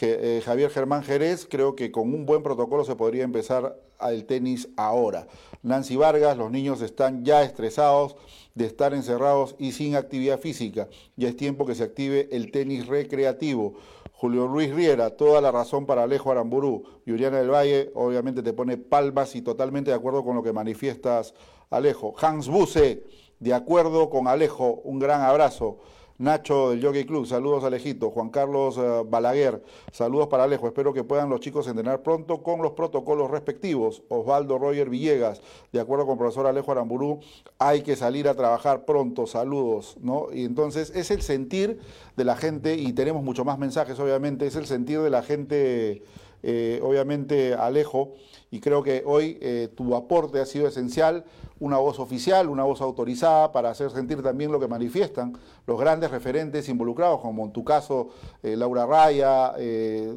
Eh, 0.00 0.42
Javier 0.44 0.70
Germán 0.70 1.02
Jerez, 1.02 1.46
creo 1.48 1.74
que 1.74 1.90
con 1.90 2.12
un 2.12 2.26
buen 2.26 2.42
protocolo 2.42 2.84
se 2.84 2.96
podría 2.96 3.24
empezar 3.24 3.76
el 4.00 4.26
tenis 4.26 4.68
ahora. 4.76 5.26
Nancy 5.62 5.96
Vargas, 5.96 6.36
los 6.36 6.50
niños 6.50 6.82
están 6.82 7.24
ya 7.24 7.42
estresados 7.42 8.16
de 8.54 8.66
estar 8.66 8.94
encerrados 8.94 9.54
y 9.58 9.72
sin 9.72 9.96
actividad 9.96 10.38
física. 10.38 10.88
Ya 11.16 11.28
es 11.28 11.36
tiempo 11.36 11.66
que 11.66 11.74
se 11.74 11.84
active 11.84 12.28
el 12.32 12.50
tenis 12.50 12.86
recreativo. 12.86 13.74
Julio 14.12 14.48
Luis 14.48 14.74
Riera, 14.74 15.10
toda 15.10 15.40
la 15.40 15.52
razón 15.52 15.86
para 15.86 16.02
Alejo 16.02 16.32
Aramburú. 16.32 16.82
Juliana 17.06 17.38
del 17.38 17.50
Valle, 17.50 17.92
obviamente 17.94 18.42
te 18.42 18.52
pone 18.52 18.76
palmas 18.76 19.36
y 19.36 19.42
totalmente 19.42 19.92
de 19.92 19.96
acuerdo 19.96 20.24
con 20.24 20.34
lo 20.34 20.42
que 20.42 20.52
manifiestas, 20.52 21.34
Alejo. 21.70 22.14
Hans 22.20 22.48
Buse, 22.48 23.04
de 23.38 23.54
acuerdo 23.54 24.10
con 24.10 24.26
Alejo, 24.26 24.80
un 24.82 24.98
gran 24.98 25.22
abrazo. 25.22 25.78
Nacho 26.18 26.70
del 26.70 26.84
Jockey 26.84 27.04
Club, 27.04 27.26
saludos 27.26 27.62
Alejito. 27.62 28.10
Juan 28.10 28.30
Carlos 28.30 28.76
eh, 28.76 29.04
Balaguer, 29.06 29.62
saludos 29.92 30.26
para 30.26 30.44
Alejo. 30.44 30.66
Espero 30.66 30.92
que 30.92 31.04
puedan 31.04 31.30
los 31.30 31.38
chicos 31.38 31.68
entrenar 31.68 32.02
pronto 32.02 32.42
con 32.42 32.60
los 32.60 32.72
protocolos 32.72 33.30
respectivos. 33.30 34.02
Osvaldo 34.08 34.58
Roger 34.58 34.90
Villegas, 34.90 35.40
de 35.72 35.78
acuerdo 35.78 36.06
con 36.06 36.14
el 36.14 36.18
profesor 36.18 36.48
Alejo 36.48 36.72
Aramburú, 36.72 37.20
hay 37.60 37.82
que 37.82 37.94
salir 37.94 38.26
a 38.26 38.34
trabajar 38.34 38.84
pronto, 38.84 39.28
saludos, 39.28 39.96
¿no? 40.00 40.26
Y 40.32 40.44
entonces 40.44 40.90
es 40.90 41.12
el 41.12 41.22
sentir 41.22 41.78
de 42.16 42.24
la 42.24 42.34
gente, 42.34 42.74
y 42.74 42.92
tenemos 42.92 43.22
mucho 43.22 43.44
más 43.44 43.60
mensajes, 43.60 44.00
obviamente, 44.00 44.44
es 44.48 44.56
el 44.56 44.66
sentir 44.66 45.00
de 45.00 45.10
la 45.10 45.22
gente, 45.22 46.02
eh, 46.42 46.80
obviamente, 46.82 47.54
Alejo 47.54 48.14
y 48.50 48.60
creo 48.60 48.82
que 48.82 49.02
hoy 49.04 49.36
eh, 49.40 49.68
tu 49.76 49.94
aporte 49.94 50.40
ha 50.40 50.46
sido 50.46 50.68
esencial, 50.68 51.24
una 51.60 51.78
voz 51.78 51.98
oficial, 51.98 52.48
una 52.48 52.62
voz 52.62 52.80
autorizada 52.80 53.50
para 53.52 53.70
hacer 53.70 53.90
sentir 53.90 54.22
también 54.22 54.52
lo 54.52 54.60
que 54.60 54.68
manifiestan 54.68 55.36
los 55.66 55.78
grandes 55.78 56.10
referentes 56.10 56.68
involucrados, 56.68 57.20
como 57.20 57.44
en 57.44 57.52
tu 57.52 57.64
caso 57.64 58.10
eh, 58.42 58.56
Laura 58.56 58.86
Raya, 58.86 59.54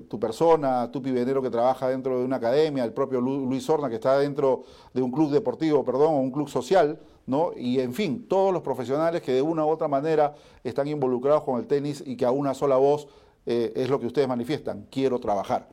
tu 0.07 0.19
persona, 0.19 0.91
tu 0.91 1.01
pibedero 1.01 1.41
que 1.41 1.49
trabaja 1.49 1.89
dentro 1.89 2.19
de 2.19 2.25
una 2.25 2.37
academia, 2.37 2.83
el 2.83 2.93
propio 2.93 3.19
Luis 3.19 3.67
Horna 3.69 3.89
que 3.89 3.95
está 3.95 4.17
dentro 4.19 4.63
de 4.93 5.01
un 5.01 5.11
club 5.11 5.31
deportivo, 5.31 5.83
perdón, 5.83 6.13
o 6.13 6.19
un 6.19 6.31
club 6.31 6.47
social, 6.47 6.99
¿no? 7.25 7.51
Y 7.55 7.79
en 7.79 7.93
fin, 7.93 8.27
todos 8.29 8.53
los 8.53 8.61
profesionales 8.61 9.21
que 9.21 9.33
de 9.33 9.41
una 9.41 9.65
u 9.65 9.69
otra 9.69 9.87
manera 9.87 10.35
están 10.63 10.87
involucrados 10.87 11.43
con 11.43 11.59
el 11.59 11.67
tenis 11.67 12.03
y 12.05 12.15
que 12.15 12.25
a 12.25 12.31
una 12.31 12.53
sola 12.53 12.77
voz 12.77 13.07
es 13.43 13.89
lo 13.89 13.99
que 13.99 14.05
ustedes 14.05 14.27
manifiestan, 14.27 14.85
quiero 14.91 15.19
trabajar. 15.19 15.67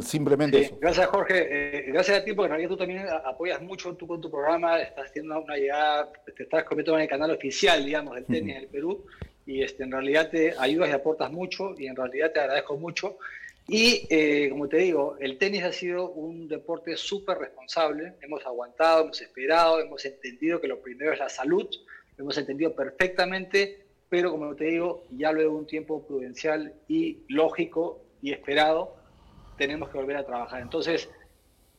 Simplemente 0.00 0.60
eso. 0.60 0.78
Gracias, 0.80 1.06
Jorge. 1.06 1.46
Eh, 1.50 1.84
gracias 1.88 2.18
a 2.18 2.24
ti, 2.24 2.34
porque 2.34 2.46
en 2.46 2.50
realidad 2.50 2.68
tú 2.68 2.76
también 2.76 3.06
apoyas 3.24 3.62
mucho 3.62 3.94
tú 3.94 4.06
con 4.06 4.20
tu 4.20 4.30
programa, 4.30 4.80
estás 4.80 5.06
haciendo 5.06 5.40
una 5.40 5.56
llegada, 5.56 6.12
te 6.36 6.42
estás 6.42 6.64
convirtiendo 6.64 6.98
en 6.98 7.04
el 7.04 7.08
canal 7.08 7.30
oficial, 7.30 7.84
digamos, 7.84 8.14
del 8.14 8.26
tenis 8.26 8.54
del 8.56 8.66
Perú, 8.66 9.06
y 9.46 9.62
este, 9.62 9.84
en 9.84 9.92
realidad 9.92 10.30
te 10.30 10.54
ayudas 10.58 10.90
y 10.90 10.92
aportas 10.92 11.32
mucho, 11.32 11.74
y 11.78 11.86
en 11.86 11.96
realidad 11.96 12.32
te 12.32 12.40
agradezco 12.40 12.76
mucho. 12.76 13.18
Y 13.66 14.06
eh, 14.10 14.48
como 14.50 14.68
te 14.68 14.78
digo, 14.78 15.16
el 15.20 15.38
tenis 15.38 15.62
ha 15.62 15.72
sido 15.72 16.10
un 16.10 16.48
deporte 16.48 16.96
súper 16.96 17.38
responsable, 17.38 18.14
hemos 18.20 18.44
aguantado, 18.44 19.04
hemos 19.04 19.20
esperado, 19.20 19.80
hemos 19.80 20.04
entendido 20.04 20.60
que 20.60 20.68
lo 20.68 20.80
primero 20.80 21.12
es 21.12 21.18
la 21.18 21.28
salud, 21.30 21.66
lo 22.16 22.24
hemos 22.24 22.36
entendido 22.36 22.74
perfectamente, 22.74 23.84
pero 24.08 24.30
como 24.30 24.54
te 24.54 24.64
digo, 24.64 25.04
ya 25.10 25.32
luego 25.32 25.56
un 25.56 25.66
tiempo 25.66 26.06
prudencial 26.06 26.74
y 26.88 27.18
lógico 27.28 28.02
y 28.22 28.32
esperado, 28.32 28.97
tenemos 29.58 29.90
que 29.90 29.98
volver 29.98 30.16
a 30.16 30.24
trabajar. 30.24 30.62
Entonces, 30.62 31.10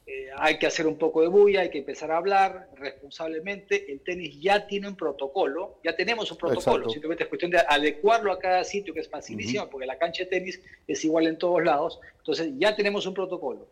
eh, 0.06 0.28
hay 0.38 0.58
que 0.58 0.66
hacer 0.66 0.88
un 0.88 0.98
poco 0.98 1.22
de 1.22 1.28
bulla, 1.28 1.62
hay 1.62 1.70
que 1.70 1.80
empezar 1.80 2.12
a 2.12 2.18
hablar 2.18 2.70
responsablemente. 2.76 3.92
El 3.92 4.02
tenis 4.02 4.40
ya 4.42 4.66
tiene 4.66 4.88
un 4.88 4.96
protocolo, 4.96 5.80
ya 5.84 5.96
tenemos 5.96 6.32
un 6.32 6.38
protocolo, 6.38 6.90
simplemente 6.90 7.24
es 7.24 7.30
cuestión 7.30 7.52
de 7.52 7.60
adecuarlo 7.60 8.32
a 8.32 8.40
cada 8.40 8.64
sitio, 8.64 8.94
que 8.94 9.02
es 9.02 9.10
facilísimo, 9.10 9.70
porque 9.70 9.86
la 9.86 9.98
cancha 9.98 10.24
de 10.24 10.30
tenis 10.30 10.62
es 10.88 11.04
igual 11.06 11.28
en 11.28 11.38
todos 11.38 11.64
lados. 11.64 12.00
Entonces, 12.18 12.52
ya 12.58 12.76
tenemos 12.76 13.06
un 13.06 13.14
protocolo. 13.14 13.68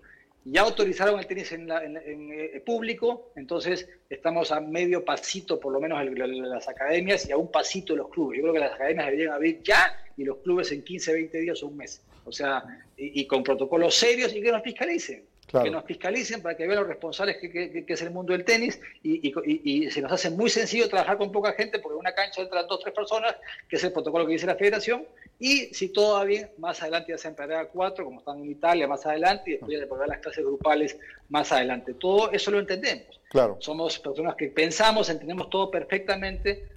Ya 0.45 0.62
autorizaron 0.62 1.20
el 1.20 1.28
tenis 1.28 1.51
en, 1.51 1.70
eh, 1.70 2.62
público, 2.66 3.32
entonces 3.36 3.89
estamos 4.10 4.51
a 4.51 4.62
medio 4.62 5.03
pasito, 5.03 5.60
por 5.60 5.74
lo 5.74 5.82
menos, 5.82 5.99
las 6.05 6.70
academias 6.70 7.28
y 7.28 7.34
a 7.34 7.38
un 7.38 7.51
pasito 7.51 7.95
los 7.95 8.10
clubes. 8.10 8.38
Yo 8.38 8.43
creo 8.43 8.53
que 8.53 8.60
las 8.60 8.74
academias 8.74 9.08
deberían 9.08 9.34
abrir 9.34 9.62
ya 9.62 9.97
y 10.18 10.26
los 10.26 10.38
clubes 10.38 10.72
en 10.72 10.84
15, 10.84 11.13
20 11.13 11.39
días 11.39 11.63
o 11.63 11.68
un 11.68 11.78
mes. 11.78 12.01
O 12.26 12.32
sea, 12.32 12.63
y, 12.97 13.26
con 13.26 13.43
protocolos 13.43 13.95
serios 13.95 14.34
y 14.36 14.41
que 14.41 14.51
nos 14.51 14.63
fiscalicen. 14.63 15.24
Que 15.49 15.70
nos 15.70 15.86
fiscalicen 15.86 16.41
para 16.41 16.57
que 16.57 16.68
vean 16.68 16.80
los 16.80 16.89
responsables 16.89 17.38
que, 17.38 17.86
es 17.88 18.01
el 18.01 18.11
mundo 18.11 18.34
del 18.34 18.43
tenis 18.43 18.82
y, 19.01 19.89
se 19.89 20.01
nos 20.01 20.11
hace 20.11 20.30
muy 20.30 20.49
sencillo 20.49 20.89
trabajar 20.89 21.18
con 21.18 21.32
poca 21.32 21.53
gente 21.53 21.80
porque 21.80 21.93
en 21.93 21.99
una 21.99 22.13
cancha 22.13 22.41
entran 22.41 22.68
dos 22.68 22.82
tres 22.82 22.93
personas, 22.93 23.36
que 23.70 23.78
es 23.78 23.84
el 23.86 23.93
protocolo 23.93 24.26
que 24.26 24.34
dice 24.34 24.45
la 24.45 24.55
federación, 24.55 25.05
y 25.39 25.74
si 25.74 25.93
todo 25.93 26.15
va 26.15 26.26
bien, 26.26 26.49
más 26.57 26.82
adelante 26.82 27.13
ya 27.13 27.18
se 27.18 27.30
empleará 27.30 27.68
cuatro, 27.68 28.03
como 28.03 28.20
están 28.20 28.39
en 28.39 28.51
Italia 28.51 28.88
más 28.88 29.05
adelante, 29.05 29.51
y 29.51 29.53
después 29.53 29.72
ya 29.72 29.86
se 29.86 30.07
las 30.07 30.20
clases 30.20 30.43
grupales 30.43 30.99
más 31.30 31.49
adelante. 31.53 31.93
Todo 31.93 32.30
eso 32.34 32.51
lo 32.51 32.59
entendemos. 32.59 33.22
Claro. 33.30 33.57
Somos 33.61 33.99
personas 33.99 34.36
que 34.36 34.47
pensamos, 34.47 35.09
entendemos 35.09 35.49
todo 35.49 35.72
perfectamente, 35.72 36.68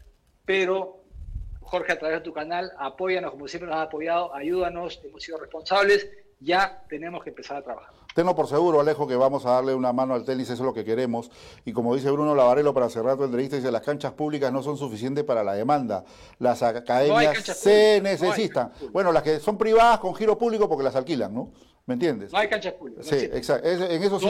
pero 0.44 0.99
Jorge, 1.70 1.92
a 1.92 1.98
través 1.98 2.18
de 2.18 2.24
tu 2.24 2.32
canal, 2.32 2.72
apóyanos 2.78 3.30
como 3.30 3.46
siempre 3.46 3.70
nos 3.70 3.78
has 3.78 3.86
apoyado, 3.86 4.34
ayúdanos, 4.34 5.00
hemos 5.04 5.22
sido 5.22 5.38
responsables 5.38 6.08
ya 6.40 6.82
tenemos 6.88 7.22
que 7.22 7.30
empezar 7.30 7.58
a 7.58 7.62
trabajar. 7.62 7.90
Tengo 8.14 8.34
por 8.34 8.48
seguro, 8.48 8.80
Alejo, 8.80 9.06
que 9.06 9.14
vamos 9.14 9.46
a 9.46 9.50
darle 9.50 9.74
una 9.74 9.92
mano 9.92 10.14
al 10.14 10.24
tenis, 10.24 10.50
eso 10.50 10.54
es 10.54 10.66
lo 10.66 10.74
que 10.74 10.84
queremos. 10.84 11.30
Y 11.64 11.72
como 11.72 11.94
dice 11.94 12.10
Bruno 12.10 12.34
Lavarelo 12.34 12.74
para 12.74 12.88
cerrar 12.88 13.16
tu 13.16 13.24
entrevista, 13.24 13.56
dice, 13.56 13.70
las 13.70 13.82
canchas 13.82 14.12
públicas 14.12 14.52
no 14.52 14.62
son 14.62 14.76
suficientes 14.76 15.22
para 15.22 15.44
la 15.44 15.52
demanda. 15.52 16.04
Las 16.38 16.62
academias 16.62 17.44
se 17.44 18.00
necesitan. 18.02 18.72
bueno, 18.92 19.12
las 19.12 19.22
que 19.22 19.38
son 19.38 19.56
privadas 19.56 20.00
con 20.00 20.14
giro 20.14 20.36
público 20.36 20.68
porque 20.68 20.82
las 20.82 20.96
alquilan, 20.96 21.32
¿no? 21.32 21.52
¿Me 21.86 21.94
entiendes? 21.94 22.32
No 22.32 22.38
hay 22.38 22.48
canchas 22.48 22.74
públicas. 22.74 23.06
Sí, 23.06 23.16
exacto. 23.16 23.68
en 23.68 24.02
eso 24.02 24.20
sí 24.20 24.26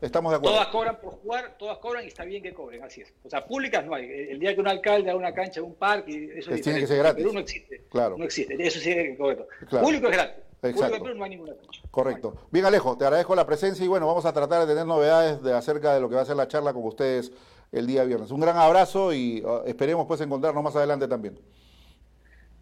estamos 0.00 0.30
de 0.30 0.36
acuerdo. 0.36 0.56
Todas 0.56 0.68
cobran 0.68 1.00
por 1.00 1.14
jugar, 1.14 1.56
todas 1.58 1.78
cobran 1.78 2.04
y 2.04 2.08
está 2.08 2.24
bien 2.24 2.42
que 2.42 2.54
cobren, 2.54 2.82
así 2.84 3.00
es. 3.00 3.12
O 3.24 3.28
sea, 3.28 3.44
públicas 3.44 3.84
no 3.84 3.94
hay. 3.94 4.04
El 4.30 4.38
día 4.38 4.54
que 4.54 4.60
un 4.60 4.68
alcalde 4.68 5.08
da 5.08 5.16
una 5.16 5.34
cancha, 5.34 5.62
un 5.62 5.74
parque, 5.74 6.34
eso 6.36 6.52
es 6.52 6.62
tiene 6.62 6.80
que 6.80 6.86
ser 6.86 6.98
gratis. 6.98 7.24
Perú 7.24 7.34
no 7.34 7.40
existe. 7.40 7.84
Claro. 7.90 8.16
No 8.16 8.24
existe. 8.24 8.56
Eso 8.58 8.78
sí 8.78 8.90
es 8.90 9.18
correcto. 9.18 9.48
Público 9.80 10.06
es 10.06 10.12
gratis. 10.12 10.44
Exacto. 10.62 11.02
Perú 11.02 11.14
no 11.16 11.24
hay 11.24 11.30
ninguna 11.30 11.54
cancha. 11.54 11.80
Correcto. 11.90 12.36
Bien, 12.50 12.64
Alejo, 12.64 12.96
te 12.96 13.04
agradezco 13.04 13.34
la 13.34 13.46
presencia 13.46 13.84
y 13.84 13.88
bueno, 13.88 14.06
vamos 14.06 14.26
a 14.26 14.32
tratar 14.32 14.60
de 14.60 14.66
tener 14.66 14.86
novedades 14.86 15.42
de 15.42 15.54
acerca 15.54 15.94
de 15.94 16.00
lo 16.00 16.08
que 16.08 16.14
va 16.14 16.22
a 16.22 16.26
ser 16.26 16.36
la 16.36 16.46
charla 16.46 16.72
con 16.72 16.84
ustedes 16.84 17.32
el 17.72 17.86
día 17.86 18.04
viernes. 18.04 18.30
Un 18.30 18.40
gran 18.40 18.56
abrazo 18.56 19.12
y 19.12 19.42
uh, 19.44 19.62
esperemos 19.66 20.06
pues 20.06 20.20
encontrarnos 20.20 20.62
más 20.62 20.76
adelante 20.76 21.08
también. 21.08 21.38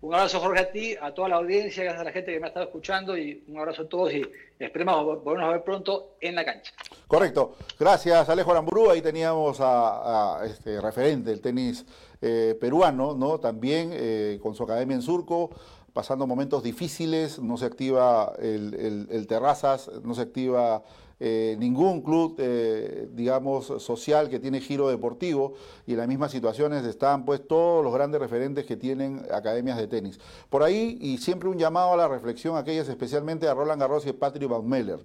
Un 0.05 0.13
abrazo, 0.13 0.39
Jorge, 0.39 0.61
a 0.61 0.71
ti, 0.71 0.95
a 1.01 1.15
toda 1.15 1.31
la 1.31 1.37
audiencia, 1.37 1.83
gracias 1.83 2.03
a 2.03 2.05
la 2.05 2.13
gente 2.13 2.31
que 2.31 2.39
me 2.39 2.45
ha 2.45 2.49
estado 2.49 2.67
escuchando 2.67 3.17
y 3.17 3.43
un 3.49 3.57
abrazo 3.57 3.85
a 3.85 3.89
todos 3.89 4.13
y 4.13 4.21
esperemos 4.59 5.03
volvernos 5.03 5.49
a 5.49 5.53
ver 5.53 5.65
pronto 5.65 6.17
en 6.21 6.35
la 6.35 6.45
cancha. 6.45 6.75
Correcto. 7.07 7.57
Gracias, 7.81 8.29
Alejo 8.29 8.51
Aramburú. 8.51 8.91
Ahí 8.91 9.01
teníamos 9.01 9.57
a, 9.61 10.43
este 10.45 10.79
referente 10.79 11.31
del 11.31 11.41
tenis 11.41 11.87
eh, 12.21 12.55
peruano, 12.61 13.15
¿no? 13.15 13.41
También 13.41 13.93
eh, 13.95 14.39
con 14.43 14.55
su 14.55 14.65
academia 14.65 14.95
en 14.95 15.01
Surco, 15.01 15.49
pasando 15.95 16.27
momentos 16.27 16.63
difíciles, 16.63 17.39
no 17.39 17.57
se 17.57 17.65
activa 17.65 18.35
el 18.39 19.27
Terrazas, 19.27 19.91
no 20.03 20.13
se 20.13 20.21
activa 20.21 20.83
eh, 21.21 21.57
ningún 21.59 22.03
club, 22.03 22.37
eh, 22.39 23.09
digamos, 23.13 23.67
social 23.83 24.29
que 24.29 24.41
tiene 24.41 24.61
giro 24.61 24.89
deportivo 24.89 25.55
y 25.87 25.93
en 25.93 25.99
las 25.99 26.09
mismas 26.09 26.33
situaciones 26.33 26.85
están 26.85 27.25
pues 27.25 27.47
todos 27.47 27.85
los 27.85 27.95
grandes 27.95 28.21
referentes 28.21 28.67
que 28.67 28.77
tienen 28.77 29.25
academias 29.33 29.79
de 29.79 29.87
tenis. 29.87 30.19
Por 30.51 30.63
ahí, 30.63 30.99
y 31.01 31.19
siempre 31.19 31.49
un 31.49 31.59
llamado 31.59 31.93
a 31.93 31.97
la 31.97 32.09
reflexión, 32.09 32.57
aquellas 32.57 32.89
especialmente 32.89 33.49
a 33.49 33.55
Roland 33.55 33.81
Garros 33.81 34.07
y 34.07 34.11
a 34.11 34.19
Patrick 34.19 34.49
Baumeiler. 34.49 34.99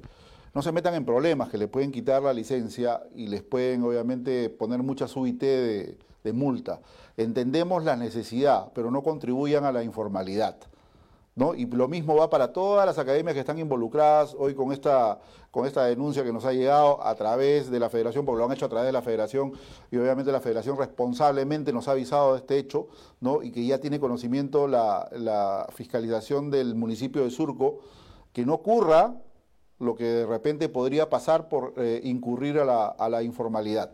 No 0.54 0.64
se 0.64 0.72
metan 0.72 0.96
en 0.96 1.06
problemas 1.06 1.50
que 1.50 1.60
le 1.60 1.68
pueden 1.68 1.92
quitar 1.92 2.24
la 2.24 2.34
licencia 2.34 3.04
y 3.16 3.28
les 3.28 3.44
pueden 3.44 3.84
obviamente 3.84 4.50
poner 4.50 4.82
mucha 4.82 5.06
UIT 5.16 5.40
de 5.42 6.34
multa. 6.34 6.82
Entendemos 7.18 7.84
la 7.84 7.96
necesidad, 7.96 8.72
pero 8.74 8.90
no 8.90 9.04
contribuyan 9.04 9.64
a 9.66 9.72
la 9.72 9.84
informalidad. 9.84 10.58
Y 11.56 11.66
lo 11.68 11.88
mismo 11.88 12.16
va 12.18 12.30
para 12.30 12.52
todas 12.52 12.86
las 12.86 12.98
academias 12.98 13.34
que 13.34 13.40
están 13.40 13.60
involucradas 13.60 14.36
hoy 14.38 14.54
con 14.54 14.74
esta, 14.74 15.20
con 15.52 15.66
esta 15.66 15.86
denuncia 15.86 16.22
que 16.24 16.34
nos 16.34 16.44
ha 16.44 16.52
llegado 16.52 17.02
a 17.02 17.16
través 17.16 17.72
de 17.72 17.80
la 17.80 17.90
federación, 17.90 18.26
porque 18.26 18.40
lo 18.40 18.46
han 18.46 18.52
hecho 18.52 18.66
a 18.66 18.70
través 18.70 18.88
de 18.88 18.92
la 18.92 19.02
federación 19.02 19.54
y 19.90 19.96
obviamente 19.98 20.34
la 20.34 20.42
federación 20.42 20.78
responsablemente 20.78 21.72
nos 21.72 21.88
ha 21.88 21.92
avisado 21.92 22.34
de 22.34 22.40
este 22.40 22.58
hecho, 22.58 22.90
¿no? 23.22 23.42
Y 23.42 23.52
que 23.52 23.66
ya 23.66 23.80
tiene 23.80 24.02
conocimiento 24.02 24.68
la, 24.68 25.66
fiscalización 25.74 26.52
del 26.52 26.76
municipio 26.76 27.24
de 27.24 27.30
Surco, 27.30 27.80
que 28.34 28.46
no 28.46 28.56
ocurra 28.56 29.16
lo 29.80 29.96
que 29.96 30.04
de 30.04 30.26
repente 30.26 30.68
podría 30.68 31.10
pasar 31.10 31.48
por 31.48 31.74
eh, 31.78 32.02
incurrir 32.04 32.60
a 32.60 32.66
la, 32.66 32.88
a 32.88 33.08
la 33.08 33.24
informalidad, 33.24 33.92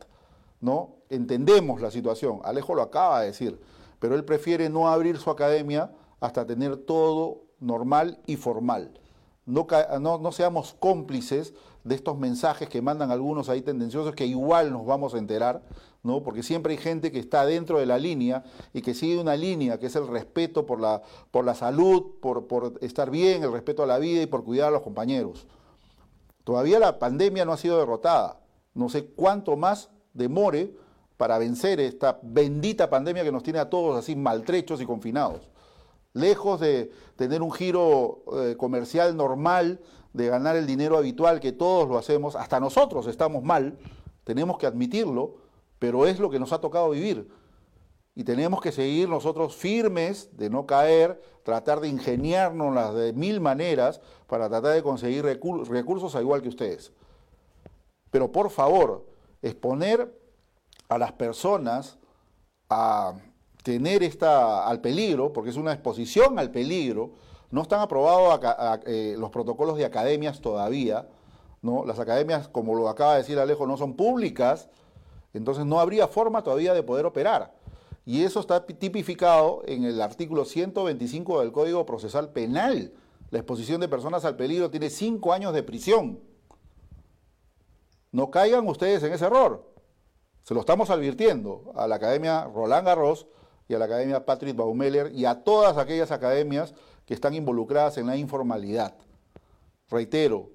¿no? 0.62 0.96
Entendemos 1.10 1.80
la 1.80 1.92
situación, 1.92 2.40
Alejo 2.44 2.74
lo 2.74 2.82
acaba 2.82 3.22
de 3.22 3.28
decir, 3.28 3.60
pero 4.00 4.16
él 4.16 4.26
prefiere 4.26 4.68
no 4.68 4.88
abrir 4.88 5.18
su 5.18 5.30
academia 5.30 5.92
hasta 6.20 6.46
tener 6.46 6.78
todo 6.78 7.44
normal 7.60 8.20
y 8.26 8.36
formal. 8.36 9.00
No, 9.46 10.32
seamos 10.32 10.76
cómplices 10.80 11.54
de 11.84 11.94
estos 11.94 12.18
mensajes 12.18 12.68
que 12.68 12.82
mandan 12.82 13.12
algunos 13.12 13.48
ahí 13.48 13.62
tendenciosos 13.62 14.16
que 14.16 14.26
igual 14.26 14.72
nos 14.72 14.88
vamos 14.88 15.14
a 15.14 15.20
enterar, 15.20 15.62
¿no? 16.02 16.24
porque 16.24 16.42
siempre 16.42 16.74
hay 16.74 16.80
gente 16.80 17.12
que 17.12 17.20
está 17.20 17.46
dentro 17.46 17.78
de 17.78 17.86
la 17.86 18.00
línea 18.00 18.44
y 18.74 18.82
que 18.82 18.96
sigue 18.96 19.20
una 19.20 19.36
línea 19.36 19.80
que 19.80 19.86
es 19.86 19.96
el 19.96 20.08
respeto 20.08 20.66
por 20.66 20.82
la, 20.82 21.04
por 21.30 21.46
la 21.46 21.54
salud, 21.54 22.16
por, 22.22 22.48
por 22.48 22.74
estar 22.82 23.12
bien, 23.12 23.44
el 23.44 23.52
respeto 23.52 23.84
a 23.84 23.88
la 23.88 24.00
vida 24.00 24.24
y 24.24 24.26
por 24.26 24.44
cuidar 24.44 24.70
a 24.70 24.72
los 24.72 24.82
compañeros. 24.82 25.46
Todavía 26.44 26.80
la 26.80 26.98
pandemia 26.98 27.46
no 27.46 27.54
ha 27.54 27.58
sido 27.58 27.78
derrotada. 27.78 28.40
No 28.74 28.90
sé 28.90 29.06
cuánto 29.06 29.56
más 29.56 29.90
demore 30.14 30.76
para 31.18 31.38
vencer 31.38 31.80
esta 31.80 32.20
bendita 32.24 32.90
pandemia 32.90 33.24
que 33.24 33.32
nos 33.32 33.44
tiene 33.44 33.60
a 33.60 33.70
todos 33.70 33.98
así 33.98 34.16
maltrechos 34.16 34.82
y 34.82 34.86
confinados 34.86 35.50
lejos 36.16 36.60
de 36.62 36.92
tener 37.18 37.44
un 37.44 37.52
giro 37.52 38.24
eh, 38.34 38.56
comercial 38.58 39.16
normal, 39.16 39.82
de 40.14 40.28
ganar 40.28 40.56
el 40.56 40.66
dinero 40.66 40.98
habitual 40.98 41.40
que 41.40 41.52
todos 41.52 41.88
lo 41.88 41.98
hacemos, 41.98 42.36
hasta 42.36 42.60
nosotros 42.60 43.06
estamos 43.06 43.44
mal, 43.44 43.78
tenemos 44.24 44.58
que 44.58 44.66
admitirlo, 44.66 45.36
pero 45.78 46.08
es 46.08 46.20
lo 46.20 46.30
que 46.30 46.40
nos 46.40 46.54
ha 46.54 46.62
tocado 46.62 46.90
vivir. 46.90 47.30
Y 48.16 48.24
tenemos 48.24 48.62
que 48.62 48.72
seguir 48.72 49.10
nosotros 49.10 49.58
firmes 49.58 50.36
de 50.38 50.50
no 50.50 50.66
caer, 50.66 51.22
tratar 51.44 51.82
de 51.82 51.90
ingeniárnoslas 51.90 52.96
de 52.96 53.12
mil 53.12 53.42
maneras 53.42 54.00
para 54.26 54.48
tratar 54.48 54.74
de 54.74 54.84
conseguir 54.84 55.26
recursos 55.26 56.16
a 56.16 56.22
igual 56.22 56.42
que 56.42 56.48
ustedes. 56.48 56.94
Pero 58.10 58.32
por 58.32 58.50
favor, 58.50 59.06
exponer 59.42 60.18
a 60.88 60.98
las 60.98 61.12
personas 61.12 62.00
a 62.70 63.16
tener 63.66 64.04
esta, 64.04 64.68
al 64.68 64.80
peligro, 64.80 65.34
porque 65.34 65.50
es 65.50 65.56
una 65.56 65.74
exposición 65.74 66.38
al 66.38 66.52
peligro, 66.52 67.14
no 67.50 67.64
están 67.64 67.82
aprobados 67.82 68.40
eh, 68.86 69.16
los 69.18 69.32
protocolos 69.32 69.76
de 69.76 69.86
academias 69.86 70.40
todavía, 70.40 71.08
¿no? 71.64 71.84
Las 71.84 71.98
academias, 71.98 72.48
como 72.48 72.76
lo 72.76 72.88
acaba 72.88 73.14
de 73.14 73.24
decir 73.24 73.40
Alejo, 73.40 73.66
no 73.66 73.76
son 73.76 73.96
públicas, 73.96 74.70
entonces 75.34 75.66
no 75.66 75.80
habría 75.80 76.08
forma 76.08 76.44
todavía 76.44 76.76
de 76.76 76.84
poder 76.84 77.08
operar. 77.08 77.56
Y 78.06 78.24
eso 78.24 78.40
está 78.40 78.64
tipificado 78.68 79.64
en 79.66 79.84
el 79.84 80.00
artículo 80.00 80.46
125 80.46 81.40
del 81.40 81.52
Código 81.52 81.88
Procesal 81.88 82.30
Penal. 82.30 82.94
La 83.32 83.40
exposición 83.40 83.82
de 83.82 83.88
personas 83.88 84.26
al 84.26 84.36
peligro 84.36 84.70
tiene 84.70 84.92
cinco 84.92 85.34
años 85.34 85.56
de 85.56 85.64
prisión. 85.64 86.20
No 88.12 88.30
caigan 88.30 88.68
ustedes 88.68 89.02
en 89.02 89.12
ese 89.12 89.26
error. 89.26 89.68
Se 90.44 90.54
lo 90.54 90.60
estamos 90.60 90.92
advirtiendo 90.92 91.74
a 91.76 91.88
la 91.88 91.96
Academia 91.96 92.44
Roland 92.44 92.86
Garros, 92.86 93.26
y 93.68 93.74
a 93.74 93.80
la 93.80 93.86
Academia 93.86 94.26
Patrick 94.26 94.56
Baumeller 94.56 95.12
y 95.14 95.26
a 95.26 95.44
todas 95.44 95.78
aquellas 95.78 96.12
academias 96.12 96.74
que 97.06 97.14
están 97.14 97.34
involucradas 97.34 97.98
en 97.98 98.08
la 98.08 98.18
informalidad. 98.18 98.96
Reitero, 99.90 100.50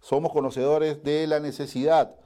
somos 0.00 0.32
conocedores 0.32 1.02
de 1.02 1.26
la 1.26 1.40
necesidad, 1.40 2.16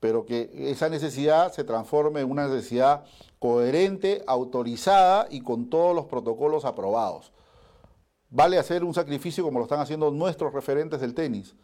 pero 0.00 0.24
que 0.24 0.50
esa 0.70 0.88
necesidad 0.88 1.52
se 1.52 1.64
transforme 1.64 2.20
en 2.20 2.30
una 2.30 2.48
necesidad 2.48 3.04
coherente, 3.38 4.24
autorizada 4.26 5.26
y 5.30 5.42
con 5.42 5.68
todos 5.68 5.94
los 5.94 6.06
protocolos 6.06 6.64
aprobados. 6.64 7.32
Vale 8.30 8.58
hacer 8.58 8.84
un 8.84 8.94
sacrificio 8.94 9.44
como 9.44 9.58
lo 9.58 9.64
están 9.64 9.80
haciendo 9.80 10.10
nuestros 10.10 10.52
referentes 10.52 11.00
del 11.00 11.14
tenis, 11.14 11.54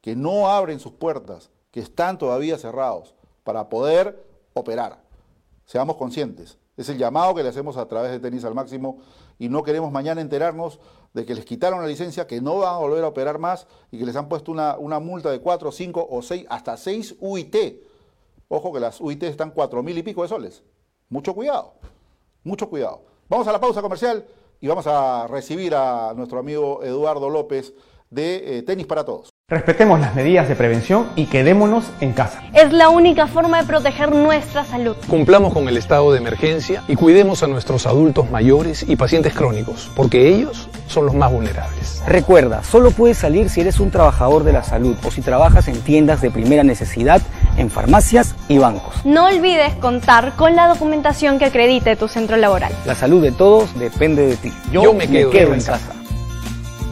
que 0.00 0.14
no 0.14 0.48
abren 0.48 0.78
sus 0.78 0.92
puertas, 0.92 1.50
que 1.70 1.80
están 1.80 2.18
todavía 2.18 2.58
cerrados, 2.58 3.14
para 3.44 3.68
poder 3.68 4.24
operar. 4.54 5.02
Seamos 5.64 5.96
conscientes. 5.96 6.58
Es 6.76 6.88
el 6.88 6.98
llamado 6.98 7.34
que 7.34 7.42
le 7.42 7.48
hacemos 7.48 7.76
a 7.76 7.86
través 7.88 8.10
de 8.10 8.20
Tenis 8.20 8.44
al 8.44 8.54
Máximo 8.54 8.98
y 9.38 9.48
no 9.48 9.62
queremos 9.62 9.90
mañana 9.90 10.20
enterarnos 10.20 10.78
de 11.14 11.24
que 11.24 11.34
les 11.34 11.44
quitaron 11.46 11.80
la 11.80 11.86
licencia, 11.86 12.26
que 12.26 12.40
no 12.40 12.58
van 12.58 12.74
a 12.74 12.78
volver 12.78 13.02
a 13.04 13.08
operar 13.08 13.38
más 13.38 13.66
y 13.90 13.98
que 13.98 14.04
les 14.04 14.16
han 14.16 14.28
puesto 14.28 14.52
una, 14.52 14.76
una 14.76 15.00
multa 15.00 15.30
de 15.30 15.40
4, 15.40 15.72
5 15.72 16.06
o 16.10 16.22
6, 16.22 16.46
hasta 16.50 16.76
6 16.76 17.16
UIT. 17.20 17.56
Ojo 18.48 18.72
que 18.72 18.80
las 18.80 19.00
UIT 19.00 19.22
están 19.22 19.50
4 19.50 19.82
mil 19.82 19.96
y 19.96 20.02
pico 20.02 20.22
de 20.22 20.28
soles. 20.28 20.62
Mucho 21.08 21.34
cuidado, 21.34 21.74
mucho 22.44 22.68
cuidado. 22.68 23.02
Vamos 23.28 23.48
a 23.48 23.52
la 23.52 23.60
pausa 23.60 23.80
comercial 23.80 24.26
y 24.60 24.68
vamos 24.68 24.86
a 24.86 25.26
recibir 25.28 25.74
a 25.74 26.12
nuestro 26.14 26.38
amigo 26.38 26.82
Eduardo 26.82 27.30
López 27.30 27.74
de 28.16 28.58
eh, 28.58 28.62
Tenis 28.62 28.86
para 28.86 29.04
Todos. 29.04 29.28
Respetemos 29.48 30.00
las 30.00 30.16
medidas 30.16 30.48
de 30.48 30.56
prevención 30.56 31.10
y 31.14 31.26
quedémonos 31.26 31.84
en 32.00 32.12
casa. 32.12 32.42
Es 32.52 32.72
la 32.72 32.88
única 32.88 33.28
forma 33.28 33.60
de 33.60 33.68
proteger 33.68 34.10
nuestra 34.10 34.64
salud. 34.64 34.96
Cumplamos 35.06 35.52
con 35.52 35.68
el 35.68 35.76
estado 35.76 36.10
de 36.10 36.18
emergencia 36.18 36.82
y 36.88 36.96
cuidemos 36.96 37.44
a 37.44 37.46
nuestros 37.46 37.86
adultos 37.86 38.28
mayores 38.28 38.84
y 38.88 38.96
pacientes 38.96 39.34
crónicos, 39.34 39.88
porque 39.94 40.26
ellos 40.26 40.68
son 40.88 41.06
los 41.06 41.14
más 41.14 41.30
vulnerables. 41.30 42.02
Recuerda, 42.08 42.64
solo 42.64 42.90
puedes 42.90 43.18
salir 43.18 43.50
si 43.50 43.60
eres 43.60 43.78
un 43.78 43.90
trabajador 43.90 44.42
de 44.42 44.52
la 44.52 44.64
salud 44.64 44.96
o 45.04 45.10
si 45.10 45.20
trabajas 45.20 45.68
en 45.68 45.80
tiendas 45.82 46.20
de 46.22 46.30
primera 46.30 46.64
necesidad, 46.64 47.20
en 47.56 47.70
farmacias 47.70 48.34
y 48.48 48.58
bancos. 48.58 49.04
No 49.04 49.26
olvides 49.26 49.74
contar 49.74 50.34
con 50.36 50.56
la 50.56 50.68
documentación 50.68 51.38
que 51.38 51.44
acredite 51.44 51.94
tu 51.96 52.08
centro 52.08 52.36
laboral. 52.36 52.72
La 52.86 52.94
salud 52.94 53.22
de 53.22 53.30
todos 53.30 53.78
depende 53.78 54.26
de 54.26 54.36
ti. 54.36 54.52
Yo, 54.72 54.94
me 54.94 55.06
quedo, 55.06 55.32
en 55.32 55.60
casa. 55.60 55.92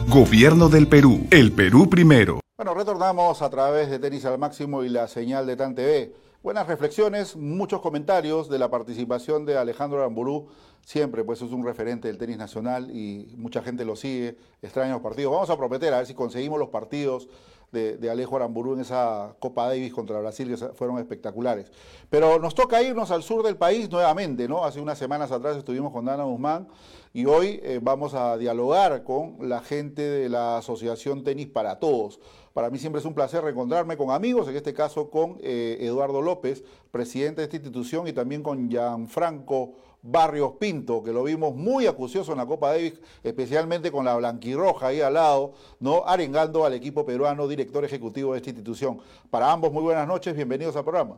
Gobierno 0.07 0.69
del 0.69 0.87
Perú. 0.87 1.25
El 1.31 1.51
Perú 1.51 1.89
primero. 1.89 2.39
Bueno, 2.57 2.75
retornamos 2.75 3.41
a 3.41 3.49
través 3.49 3.89
de 3.89 3.97
Tenis 3.97 4.23
al 4.25 4.37
Máximo 4.37 4.83
y 4.83 4.89
la 4.89 5.07
señal 5.07 5.47
de 5.47 5.55
TAN 5.55 5.73
TV. 5.73 6.13
buenas 6.43 6.67
reflexiones, 6.67 7.35
muchos 7.35 7.81
comentarios 7.81 8.47
de 8.47 8.59
la 8.59 8.69
participación 8.69 9.45
de 9.45 9.57
Alejandro 9.57 9.97
Aramburú. 9.97 10.47
Siempre, 10.81 11.23
pues 11.23 11.41
es 11.41 11.51
un 11.51 11.65
referente 11.65 12.07
del 12.07 12.19
tenis 12.19 12.37
nacional 12.37 12.91
y 12.95 13.33
mucha 13.35 13.63
gente 13.63 13.83
lo 13.83 13.95
sigue. 13.95 14.37
Extraños 14.61 15.01
partidos. 15.01 15.33
Vamos 15.33 15.49
a 15.49 15.57
prometer 15.57 15.91
a 15.91 15.97
ver 15.97 16.05
si 16.05 16.13
conseguimos 16.13 16.59
los 16.59 16.69
partidos 16.69 17.27
de, 17.71 18.09
Alejo 18.09 18.35
Aramburú 18.35 18.73
en 18.73 18.81
esa 18.81 19.35
Copa 19.39 19.67
Davis 19.67 19.93
contra 19.93 20.19
Brasil, 20.19 20.47
que 20.47 20.57
fueron 20.73 20.97
espectaculares. 20.99 21.71
Pero 22.09 22.39
nos 22.39 22.55
toca 22.55 22.81
irnos 22.81 23.11
al 23.11 23.23
sur 23.23 23.43
del 23.43 23.57
país 23.57 23.89
nuevamente, 23.89 24.47
¿no? 24.47 24.63
Hace 24.63 24.79
unas 24.79 24.97
semanas 24.97 25.31
atrás 25.31 25.57
estuvimos 25.57 25.91
con 25.91 26.05
Dana 26.05 26.23
Guzmán 26.23 26.67
y 27.13 27.25
hoy 27.25 27.59
eh, 27.63 27.79
vamos 27.81 28.13
a 28.13 28.37
dialogar 28.37 29.03
con 29.03 29.37
la 29.47 29.61
gente 29.61 30.01
de 30.01 30.29
la 30.29 30.57
Asociación 30.57 31.23
Tenis 31.23 31.47
para 31.47 31.79
Todos. 31.79 32.19
Para 32.53 32.69
mí 32.69 32.77
siempre 32.77 32.99
es 32.99 33.05
un 33.05 33.13
placer 33.13 33.43
reencontrarme 33.43 33.97
con 33.97 34.11
amigos, 34.11 34.47
en 34.47 34.55
este 34.55 34.73
caso 34.73 35.09
con 35.09 35.37
eh, 35.41 35.77
Eduardo 35.81 36.21
López, 36.21 36.63
presidente 36.91 37.41
de 37.41 37.45
esta 37.45 37.57
institución, 37.57 38.07
y 38.07 38.13
también 38.13 38.41
con 38.43 38.69
Gianfranco 38.69 39.73
Barrios 40.07 40.53
Pinto, 40.59 41.03
que 41.03 41.11
lo 41.11 41.23
vimos 41.23 41.55
muy 41.55 41.87
acucioso 41.87 42.31
en 42.31 42.37
la 42.37 42.45
Copa 42.45 42.69
Davis, 42.69 42.93
especialmente 43.23 43.91
con 43.91 44.05
la 44.05 44.15
blanquirroja 44.15 44.87
ahí 44.87 45.01
al 45.01 45.15
lado, 45.15 45.53
¿no? 45.79 46.03
arengando 46.05 46.63
al 46.63 46.73
equipo 46.73 47.03
peruano, 47.03 47.47
director 47.47 47.83
ejecutivo 47.83 48.33
de 48.33 48.37
esta 48.37 48.51
institución. 48.51 49.01
Para 49.31 49.51
ambos, 49.51 49.71
muy 49.71 49.81
buenas 49.81 50.07
noches, 50.07 50.35
bienvenidos 50.35 50.75
al 50.75 50.83
programa. 50.83 51.17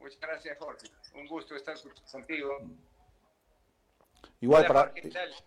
Muchas 0.00 0.20
gracias, 0.20 0.58
Jorge. 0.58 0.88
Un 1.14 1.28
gusto 1.28 1.54
estar 1.54 1.76
contigo. 2.10 2.50
Igual 4.40 4.66
para... 4.66 4.92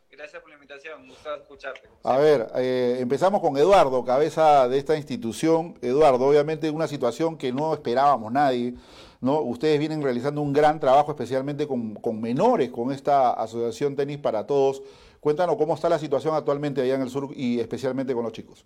Gracias 0.10 0.42
por 0.42 0.52
la 0.52 0.56
invitación, 0.56 1.02
un 1.02 1.10
gusto 1.10 1.36
escucharte. 1.36 1.90
A 2.04 2.18
ver, 2.18 2.48
eh, 2.56 2.98
empezamos 3.00 3.42
con 3.42 3.58
Eduardo, 3.58 4.06
cabeza 4.06 4.70
de 4.70 4.78
esta 4.78 4.96
institución. 4.96 5.78
Eduardo, 5.82 6.28
obviamente 6.28 6.70
una 6.70 6.88
situación 6.88 7.36
que 7.36 7.52
no 7.52 7.74
esperábamos 7.74 8.32
nadie 8.32 8.76
¿no? 9.24 9.40
Ustedes 9.40 9.80
vienen 9.80 10.04
realizando 10.04 10.42
un 10.42 10.52
gran 10.52 10.82
trabajo, 10.82 11.12
especialmente 11.12 11.66
con, 11.66 12.22
menores, 12.22 12.70
con 12.70 12.92
esta 12.92 13.32
Asociación 13.32 13.96
Tenis 13.96 14.18
para 14.18 14.46
Todos. 14.46 14.84
Cuéntanos 15.22 15.56
cómo 15.56 15.76
está 15.76 15.88
la 15.88 15.98
situación 15.98 16.36
actualmente 16.36 16.82
allá 16.82 16.96
en 16.96 17.04
el 17.04 17.10
sur 17.10 17.30
y 17.34 17.62
especialmente 17.62 18.14
con 18.14 18.24
los 18.24 18.34
chicos. 18.34 18.66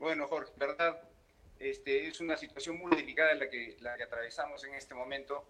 Bueno, 0.00 0.26
Jorge, 0.26 0.52
verdad, 0.56 1.00
este, 1.60 2.08
es 2.08 2.20
una 2.20 2.36
situación 2.36 2.78
muy 2.78 2.96
delicada 2.96 3.32
la 3.34 3.48
que, 3.48 3.76
la 3.80 3.96
que 3.96 4.02
atravesamos 4.02 4.64
en 4.64 4.74
este 4.74 4.96
momento, 4.96 5.44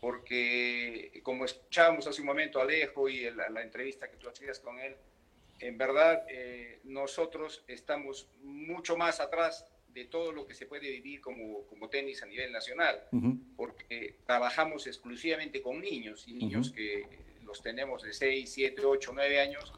porque 0.00 1.20
como 1.24 1.44
escuchábamos 1.44 2.06
hace 2.06 2.20
un 2.20 2.28
momento 2.28 2.60
a 2.60 2.62
Alejo 2.62 3.08
y 3.08 3.28
la, 3.32 3.62
entrevista 3.62 4.08
que 4.08 4.16
tú 4.16 4.28
hacías 4.28 4.60
con 4.60 4.78
él, 4.78 4.96
en 5.58 5.76
verdad 5.76 6.24
eh, 6.28 6.78
nosotros 6.84 7.64
estamos 7.66 8.28
mucho 8.42 8.96
más 8.96 9.18
atrás 9.18 9.66
de 9.92 10.04
todo 10.04 10.32
lo 10.32 10.46
que 10.46 10.54
se 10.54 10.66
puede 10.66 10.90
vivir 10.90 11.20
como, 11.20 11.64
como 11.66 11.88
tenis 11.88 12.22
a 12.22 12.26
nivel 12.26 12.52
nacional, 12.52 13.02
porque 13.56 14.16
trabajamos 14.26 14.86
exclusivamente 14.86 15.60
con 15.62 15.80
niños 15.80 16.26
y 16.28 16.34
niños 16.34 16.70
que 16.70 17.06
los 17.44 17.62
tenemos 17.62 18.02
de 18.02 18.12
6, 18.12 18.50
7, 18.52 18.84
8, 18.84 19.12
9 19.14 19.40
años, 19.40 19.72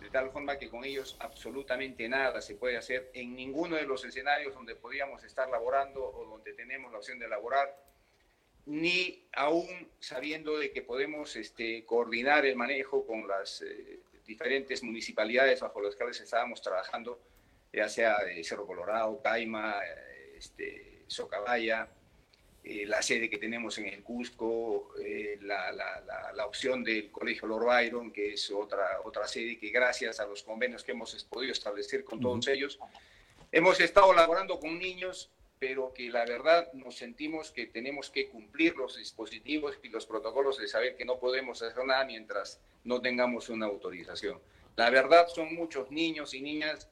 de 0.00 0.10
tal 0.10 0.30
forma 0.30 0.58
que 0.58 0.68
con 0.68 0.84
ellos 0.84 1.16
absolutamente 1.20 2.08
nada 2.08 2.42
se 2.42 2.54
puede 2.54 2.76
hacer 2.76 3.10
en 3.14 3.34
ninguno 3.34 3.76
de 3.76 3.86
los 3.86 4.04
escenarios 4.04 4.54
donde 4.54 4.74
podíamos 4.74 5.24
estar 5.24 5.48
laborando 5.48 6.04
o 6.04 6.26
donde 6.26 6.52
tenemos 6.52 6.92
la 6.92 6.98
opción 6.98 7.18
de 7.18 7.28
laborar, 7.28 7.74
ni 8.66 9.26
aún 9.32 9.88
sabiendo 10.00 10.58
de 10.58 10.72
que 10.72 10.82
podemos 10.82 11.36
este, 11.36 11.84
coordinar 11.84 12.44
el 12.44 12.56
manejo 12.56 13.06
con 13.06 13.26
las 13.26 13.62
eh, 13.62 14.00
diferentes 14.26 14.82
municipalidades 14.82 15.60
bajo 15.60 15.80
las 15.80 15.96
cuales 15.96 16.20
estábamos 16.20 16.60
trabajando 16.62 17.20
ya 17.74 17.88
sea 17.88 18.18
de 18.24 18.42
Cerro 18.44 18.66
Colorado, 18.66 19.20
Caima, 19.22 19.76
este, 20.36 21.02
Socabaya, 21.06 21.88
eh, 22.62 22.86
la 22.86 23.02
sede 23.02 23.28
que 23.28 23.36
tenemos 23.36 23.76
en 23.76 23.86
el 23.86 24.02
Cusco, 24.02 24.94
eh, 24.98 25.38
la, 25.42 25.70
la, 25.72 26.32
la, 26.34 26.46
opción 26.46 26.82
del 26.82 27.10
Colegio 27.10 27.46
Lord 27.46 27.66
Byron, 27.66 28.10
que 28.10 28.32
es 28.32 28.50
otra, 28.50 29.00
otra 29.04 29.28
sede 29.28 29.58
que 29.58 29.68
gracias 29.68 30.18
a 30.18 30.26
los 30.26 30.42
convenios 30.42 30.82
que 30.82 30.92
hemos 30.92 31.24
podido 31.24 31.52
establecer 31.52 32.04
con 32.04 32.20
todos 32.20 32.48
ellos, 32.48 32.78
hemos 33.52 33.80
estado 33.80 34.14
laborando 34.14 34.58
con 34.58 34.78
niños, 34.78 35.30
pero 35.58 35.92
que 35.92 36.08
la 36.08 36.24
verdad 36.24 36.72
nos 36.72 36.96
sentimos 36.96 37.50
que 37.50 37.66
tenemos 37.66 38.08
que 38.08 38.28
cumplir 38.28 38.76
los 38.76 38.96
dispositivos 38.96 39.78
y 39.82 39.88
los 39.88 40.06
protocolos 40.06 40.56
de 40.58 40.66
saber 40.66 40.96
que 40.96 41.04
no 41.04 41.18
podemos 41.18 41.62
hacer 41.62 41.84
nada 41.84 42.04
mientras 42.06 42.60
no 42.82 43.00
tengamos 43.02 43.50
una 43.50 43.66
autorización. 43.66 44.40
La 44.76 44.88
verdad 44.88 45.28
son 45.28 45.54
muchos 45.54 45.90
niños 45.90 46.32
y 46.32 46.40
niñas 46.40 46.88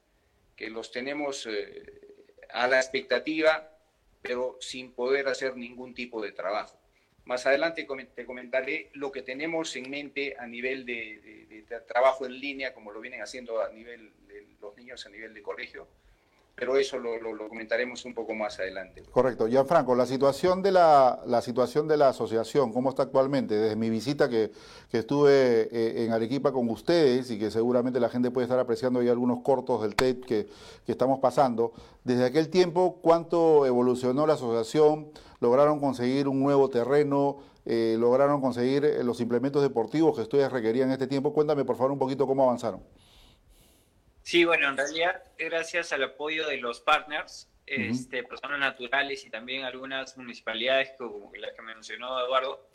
que 0.57 0.71
los 0.71 0.91
tenemos 0.91 1.47
eh, 1.47 1.83
a 2.51 2.67
la 2.67 2.79
expectativa, 2.79 3.71
pero 4.21 4.57
sin 4.61 4.93
poder 4.93 5.29
hacer 5.29 5.57
ningún 5.57 5.95
tipo 5.95 6.23
de 6.23 6.33
trabajo. 6.33 6.79
Más 7.25 7.47
adelante 7.47 7.87
te 8.15 8.27
comentaré 8.27 8.91
lo 8.95 9.13
que 9.13 9.23
tenemos 9.23 9.75
en 9.77 9.89
mente 9.91 10.37
a 10.39 10.47
nivel 10.47 10.85
de, 10.85 11.65
de 11.69 11.81
trabajo 11.81 12.27
en 12.27 12.41
línea, 12.41 12.75
como 12.75 12.91
lo 12.91 13.01
vienen 13.01 13.23
haciendo 13.23 13.63
a 13.63 13.71
nivel 13.71 14.13
de 14.27 14.47
los 14.61 14.77
niños 14.77 15.07
a 15.07 15.09
nivel 15.09 15.33
de 15.33 15.43
colegio, 15.43 15.89
pero 16.55 16.77
eso 16.77 16.99
lo, 16.99 17.49
comentaremos 17.49 18.05
un 18.05 18.15
poco 18.15 18.35
más 18.35 18.59
adelante. 18.59 19.03
Correcto. 19.11 19.49
Gianfranco, 19.49 19.95
la 19.95 20.07
situación 20.07 20.63
de 20.63 20.73
la, 20.73 21.23
la 21.27 21.41
situación 21.41 21.89
de 21.89 21.97
la 21.97 22.11
asociación, 22.11 22.73
¿cómo 22.73 22.91
está 22.91 23.05
actualmente? 23.05 23.55
Desde 23.55 23.75
mi 23.75 23.89
visita 23.89 24.29
que, 24.29 24.51
estuve 24.93 25.69
eh, 25.73 26.05
en 26.05 26.13
Arequipa 26.13 26.53
con 26.53 26.69
ustedes 26.69 27.31
y 27.31 27.39
que 27.39 27.51
seguramente 27.51 27.99
la 27.99 28.11
gente 28.11 28.31
puede 28.31 28.45
estar 28.45 28.59
apreciando 28.59 29.01
ahí 29.01 29.09
algunos 29.09 29.41
cortos 29.43 29.81
del 29.81 29.95
tape 29.95 30.21
que, 30.21 30.47
estamos 30.87 31.21
pasando, 31.21 31.73
desde 32.05 32.27
aquel 32.27 32.51
tiempo, 32.51 32.99
¿cuánto 33.01 33.65
evolucionó 33.65 34.27
la 34.27 34.35
asociación? 34.35 35.11
¿Lograron 35.41 35.81
conseguir 35.81 36.29
un 36.29 36.41
nuevo 36.41 36.69
terreno? 36.69 37.39
Eh, 37.65 37.97
¿Lograron 37.99 38.43
conseguir 38.43 38.85
los 39.03 39.21
implementos 39.21 39.63
deportivos 39.63 40.15
que 40.17 40.23
ustedes 40.23 40.53
requerían 40.53 40.89
en 40.89 40.93
este 40.93 41.07
tiempo? 41.07 41.33
Cuéntame 41.33 41.65
por 41.65 41.77
favor 41.77 41.93
un 41.93 41.99
poquito 41.99 42.27
cómo 42.27 42.43
avanzaron. 42.43 42.83
Sí, 44.23 44.45
bueno, 44.45 44.68
en 44.68 44.77
realidad 44.77 45.23
gracias 45.39 45.93
al 45.93 46.05
apoyo 46.05 46.47
de 46.47 46.59
los 46.59 46.81
partners, 46.81 47.49
este, 47.66 48.23
personas 48.23 48.59
naturales 48.59 49.25
y 49.25 49.31
también 49.31 49.64
algunas 49.64 50.16
municipalidades 50.16 50.93
como 50.99 51.33
la 51.35 51.53
que 51.55 51.62
mencionó 51.62 52.25
Eduardo, 52.25 52.68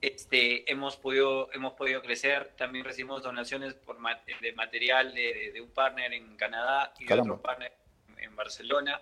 este, 0.00 0.70
hemos, 0.70 0.96
podido, 0.96 1.48
hemos 1.52 1.74
podido 1.74 2.02
crecer. 2.02 2.52
También 2.56 2.84
recibimos 2.84 3.22
donaciones 3.22 3.74
por 3.74 3.96
de 3.96 4.52
material 4.54 5.14
de, 5.14 5.60
un 5.62 5.70
partner 5.70 6.12
en 6.12 6.36
Canadá 6.36 6.92
y 6.98 7.04
de 7.06 7.14
otro 7.14 7.40
partner 7.40 7.72
en 8.18 8.34
Barcelona. 8.34 9.00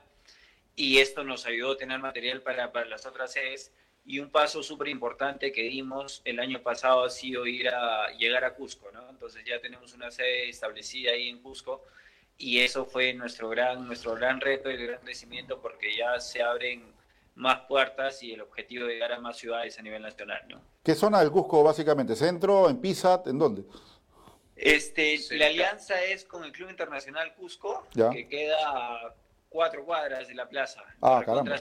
Y 0.77 0.99
esto 0.99 1.25
nos 1.25 1.47
ayudó 1.47 1.73
a 1.73 1.77
tener 1.77 1.99
material 2.01 2.43
para, 2.43 2.71
para 2.71 2.87
las 2.87 3.07
otras 3.07 3.33
sedes. 3.33 3.73
Y 4.11 4.19
un 4.19 4.29
paso 4.29 4.61
súper 4.61 4.89
importante 4.89 5.53
que 5.53 5.63
dimos 5.63 6.21
el 6.25 6.41
año 6.41 6.61
pasado 6.65 7.05
ha 7.05 7.11
sido 7.11 7.47
ir 7.47 7.69
a 7.69 8.09
llegar 8.19 8.43
a 8.43 8.55
Cusco, 8.55 8.91
¿no? 8.91 9.09
Entonces 9.09 9.45
ya 9.47 9.61
tenemos 9.61 9.95
una 9.95 10.11
sede 10.11 10.49
establecida 10.49 11.13
ahí 11.13 11.29
en 11.29 11.41
Cusco 11.41 11.85
y 12.37 12.59
eso 12.59 12.87
fue 12.87 13.15
nuestro 13.15 13.49
gran, 13.49 13.87
nuestro 13.87 14.17
gran 14.17 14.41
reto 14.41 14.69
y 14.69 14.75
el 14.75 14.89
gran 14.89 15.01
crecimiento 15.03 15.61
porque 15.61 15.97
ya 15.97 16.19
se 16.19 16.43
abren 16.43 16.93
más 17.37 17.61
puertas 17.69 18.21
y 18.25 18.33
el 18.33 18.41
objetivo 18.41 18.87
de 18.87 18.95
llegar 18.95 19.13
a 19.13 19.21
más 19.21 19.37
ciudades 19.37 19.79
a 19.79 19.83
nivel 19.83 20.03
nacional, 20.03 20.43
¿no? 20.49 20.61
¿Qué 20.83 20.97
zona 20.97 21.21
del 21.21 21.31
Cusco 21.31 21.63
básicamente? 21.63 22.17
¿Centro? 22.17 22.69
¿En 22.69 22.81
Pisat? 22.81 23.29
¿En 23.29 23.39
dónde? 23.39 23.63
Este, 24.57 25.21
la 25.37 25.47
alianza 25.47 26.03
es 26.03 26.25
con 26.25 26.43
el 26.43 26.51
Club 26.51 26.69
Internacional 26.69 27.33
Cusco, 27.37 27.87
que 28.13 28.27
queda 28.27 29.15
cuatro 29.51 29.85
cuadras 29.85 30.29
de 30.29 30.35
la 30.35 30.49
plaza. 30.49 30.81
Ah, 31.03 31.23
caramba. 31.27 31.57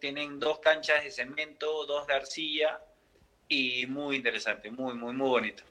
Tienen 0.00 0.38
dos 0.38 0.60
canchas 0.60 1.04
de 1.04 1.10
cemento, 1.10 1.84
dos 1.84 2.06
de 2.06 2.14
arcilla 2.14 2.80
y 3.48 3.84
muy 3.86 4.16
interesante, 4.16 4.70
muy, 4.70 4.94
muy, 4.94 5.12
muy 5.12 5.28
bonito. 5.28 5.64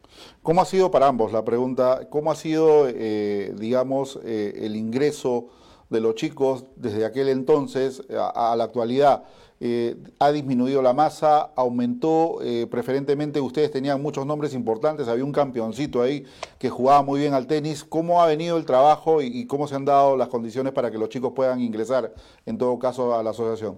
¿Cómo 0.43 0.61
ha 0.61 0.65
sido 0.65 0.91
para 0.91 1.07
ambos 1.07 1.31
la 1.31 1.43
pregunta? 1.43 2.07
¿Cómo 2.09 2.31
ha 2.31 2.35
sido, 2.35 2.87
eh, 2.89 3.53
digamos, 3.55 4.19
eh, 4.23 4.53
el 4.57 4.75
ingreso 4.75 5.49
de 5.89 6.01
los 6.01 6.13
chicos 6.15 6.65
desde 6.75 7.05
aquel 7.05 7.29
entonces 7.29 8.03
a 8.11 8.53
la 8.55 8.65
actualidad? 8.65 9.23
Eh, 9.61 9.97
ha 10.19 10.31
disminuido 10.31 10.81
la 10.81 10.93
masa, 10.93 11.51
aumentó, 11.57 12.39
eh, 12.41 12.65
preferentemente 12.71 13.41
ustedes 13.41 13.69
tenían 13.69 14.01
muchos 14.01 14.25
nombres 14.25 14.53
importantes, 14.53 15.09
había 15.09 15.25
un 15.25 15.33
campeoncito 15.33 16.01
ahí 16.01 16.25
que 16.57 16.69
jugaba 16.69 17.01
muy 17.01 17.19
bien 17.19 17.33
al 17.33 17.45
tenis. 17.45 17.83
¿Cómo 17.83 18.23
ha 18.23 18.27
venido 18.27 18.57
el 18.57 18.65
trabajo 18.65 19.21
y, 19.21 19.45
cómo 19.47 19.67
se 19.67 19.75
han 19.75 19.83
dado 19.83 20.15
las 20.15 20.29
condiciones 20.29 20.71
para 20.71 20.89
que 20.89 20.97
los 20.97 21.09
chicos 21.09 21.33
puedan 21.35 21.59
ingresar, 21.59 22.13
en 22.45 22.57
todo 22.57 22.79
caso, 22.79 23.13
a 23.13 23.21
la 23.21 23.31
asociación? 23.31 23.77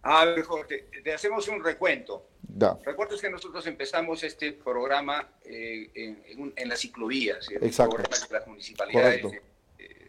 A 0.00 0.24
ver, 0.24 0.42
Jorge, 0.42 0.86
te 1.02 1.12
hacemos 1.12 1.46
un 1.48 1.62
recuento. 1.62 2.26
Da. 2.40 2.78
Recuerdas 2.84 3.20
que 3.20 3.28
nosotros 3.28 3.66
empezamos 3.66 4.22
este 4.22 4.52
programa 4.52 5.28
eh, 5.44 5.90
en, 6.56 6.68
las 6.68 6.80
ciclovías, 6.80 7.50
el 7.50 7.58
programa 7.70 8.08
que 8.26 8.34
las 8.34 8.46
municipalidades 8.46 9.26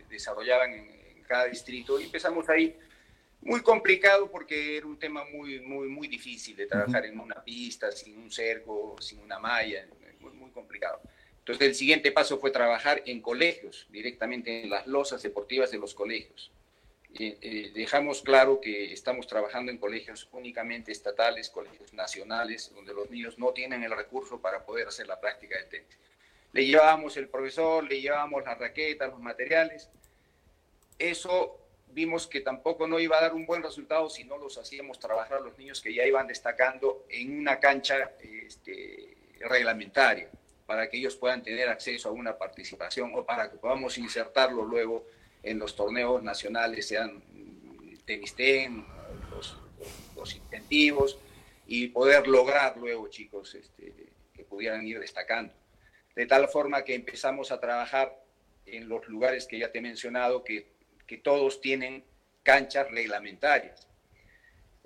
desarrollaban 0.09 0.71
en, 0.71 0.89
en 1.17 1.23
cada 1.27 1.45
distrito, 1.45 1.99
y 1.99 2.05
empezamos 2.05 2.47
ahí 2.47 2.77
muy 3.45 3.61
complicado 3.61 4.29
porque 4.29 4.75
era 4.75 4.87
un 4.87 4.97
tema 4.97 5.23
muy, 5.23 5.59
muy, 5.59 5.87
muy 5.87 6.07
difícil 6.07 6.55
de 6.57 6.65
trabajar 6.65 7.05
en 7.05 7.19
una 7.19 7.43
pista, 7.43 7.91
sin 7.91 8.17
un 8.17 8.31
cerco, 8.31 8.95
sin 8.99 9.19
una 9.19 9.37
malla, 9.37 9.87
muy, 10.19 10.31
muy 10.31 10.49
complicado. 10.49 10.99
Entonces 11.39 11.67
el 11.67 11.75
siguiente 11.75 12.11
paso 12.11 12.39
fue 12.39 12.49
trabajar 12.49 13.03
en 13.05 13.21
colegios, 13.21 13.85
directamente 13.91 14.63
en 14.63 14.71
las 14.71 14.87
losas 14.87 15.21
deportivas 15.21 15.69
de 15.69 15.77
los 15.77 15.93
colegios. 15.93 16.51
eh, 17.13 17.71
dejamos 17.73 18.23
claro 18.23 18.59
que 18.59 18.91
estamos 18.91 19.27
trabajando 19.27 19.71
en 19.71 19.77
colegios 19.77 20.27
únicamente 20.31 20.91
estatales, 20.91 21.51
colegios 21.51 21.93
nacionales, 21.93 22.71
donde 22.73 22.95
los 22.95 23.11
niños 23.11 23.37
no 23.37 23.51
tienen 23.53 23.83
el 23.83 23.95
recurso 23.95 24.41
para 24.41 24.65
poder 24.65 24.87
hacer 24.87 25.05
la 25.05 25.21
práctica 25.21 25.55
del 25.57 25.69
tenis. 25.69 25.97
Le 26.51 26.65
llevábamos 26.65 27.15
el 27.15 27.27
profesor, 27.27 27.83
le 27.83 28.01
llevábamos 28.01 28.43
la 28.43 28.55
raqueta, 28.55 29.07
los 29.07 29.19
materiales. 29.19 29.87
Eso 30.97 31.64
vimos 31.87 32.27
que 32.27 32.41
tampoco 32.41 32.87
no 32.87 32.99
iba 32.99 33.17
a 33.17 33.21
dar 33.21 33.33
un 33.33 33.45
buen 33.45 33.63
resultado 33.63 34.09
si 34.09 34.23
no 34.23 34.37
los 34.37 34.57
hacíamos 34.57 34.99
trabajar 34.99 35.41
los 35.41 35.57
niños 35.57 35.81
que 35.81 35.93
ya 35.93 36.05
iban 36.05 36.27
destacando 36.27 37.05
en 37.09 37.39
una 37.39 37.59
cancha 37.59 38.11
este, 38.21 39.15
reglamentaria, 39.39 40.29
para 40.65 40.89
que 40.89 40.97
ellos 40.97 41.15
puedan 41.15 41.43
tener 41.43 41.69
acceso 41.69 42.09
a 42.09 42.11
una 42.11 42.37
participación 42.37 43.11
o 43.15 43.25
para 43.25 43.49
que 43.49 43.57
podamos 43.57 43.97
insertarlo 43.97 44.65
luego 44.65 45.05
en 45.43 45.59
los 45.59 45.75
torneos 45.75 46.23
nacionales, 46.23 46.87
sean 46.87 47.23
tenisten, 48.05 48.85
los, 49.31 49.57
los 50.15 50.35
incentivos, 50.35 51.17
y 51.67 51.87
poder 51.87 52.27
lograr 52.27 52.77
luego, 52.77 53.07
chicos, 53.09 53.55
este, 53.55 53.93
que 54.33 54.43
pudieran 54.43 54.85
ir 54.85 54.99
destacando. 54.99 55.53
De 56.15 56.25
tal 56.25 56.47
forma 56.47 56.83
que 56.83 56.95
empezamos 56.95 57.51
a 57.51 57.59
trabajar 57.59 58.15
en 58.65 58.87
los 58.87 59.07
lugares 59.07 59.47
que 59.47 59.59
ya 59.59 59.71
te 59.71 59.79
he 59.79 59.81
mencionado, 59.81 60.43
que, 60.43 60.74
que 61.07 61.17
todos 61.17 61.61
tienen 61.61 62.03
canchas 62.43 62.89
reglamentarias. 62.91 63.87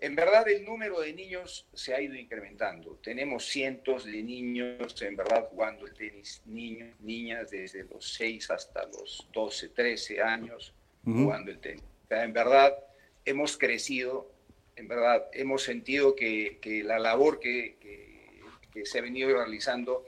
En 0.02 0.16
verdad 0.16 0.48
el 0.48 0.64
número 0.64 1.02
de 1.02 1.12
niños 1.14 1.68
se 1.74 1.94
ha 1.94 2.00
ido 2.00 2.16
incrementando. 2.16 2.98
Tenemos 3.04 3.46
cientos 3.46 4.06
de 4.06 4.24
niños, 4.24 5.02
en 5.02 5.18
verdad, 5.18 5.50
jugando 5.50 5.86
el 5.86 5.94
tenis, 5.94 6.42
niños, 6.46 6.98
niñas, 7.02 7.50
desde 7.50 7.84
los 7.84 8.14
6 8.14 8.50
hasta 8.52 8.86
los 8.86 9.28
12, 9.34 9.70
13 9.70 10.22
años, 10.22 10.74
jugando 11.04 11.52
el 11.52 11.60
tenis. 11.60 11.84
en 12.10 12.32
verdad, 12.32 12.78
hemos 13.26 13.58
crecido, 13.58 14.32
en 14.78 14.88
verdad, 14.88 15.28
hemos 15.34 15.64
sentido 15.64 16.16
que, 16.16 16.60
que 16.62 16.82
la 16.82 16.98
labor 16.98 17.42
que, 17.42 17.76
que, 17.82 18.42
que 18.72 18.86
se 18.86 19.00
ha 19.00 19.02
venido 19.02 19.36
realizando 19.36 20.06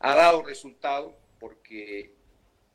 ha 0.00 0.16
dado 0.16 0.42
resultado 0.42 1.16
porque 1.38 2.13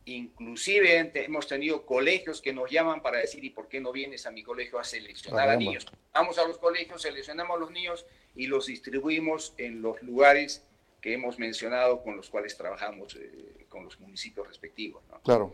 Inclusive 0.09 1.11
hemos 1.13 1.47
tenido 1.47 1.85
colegios 1.85 2.41
que 2.41 2.51
nos 2.51 2.71
llaman 2.71 3.01
para 3.01 3.19
decir, 3.19 3.43
¿y 3.43 3.51
por 3.51 3.67
qué 3.67 3.79
no 3.79 3.91
vienes 3.91 4.25
a 4.25 4.31
mi 4.31 4.41
colegio 4.41 4.79
a 4.79 4.83
seleccionar 4.83 5.49
a 5.49 5.55
niños? 5.55 5.85
Vamos 6.13 6.39
a 6.39 6.47
los 6.47 6.57
colegios, 6.57 7.01
seleccionamos 7.03 7.57
a 7.57 7.59
los 7.59 7.71
niños 7.71 8.05
y 8.35 8.47
los 8.47 8.65
distribuimos 8.65 9.53
en 9.57 9.81
los 9.81 10.01
lugares 10.01 10.65
que 10.99 11.13
hemos 11.13 11.37
mencionado 11.37 12.01
con 12.01 12.17
los 12.17 12.29
cuales 12.29 12.57
trabajamos 12.57 13.15
eh, 13.15 13.65
con 13.69 13.85
los 13.85 13.99
municipios 13.99 14.47
respectivos. 14.47 15.03
Claro. 15.23 15.53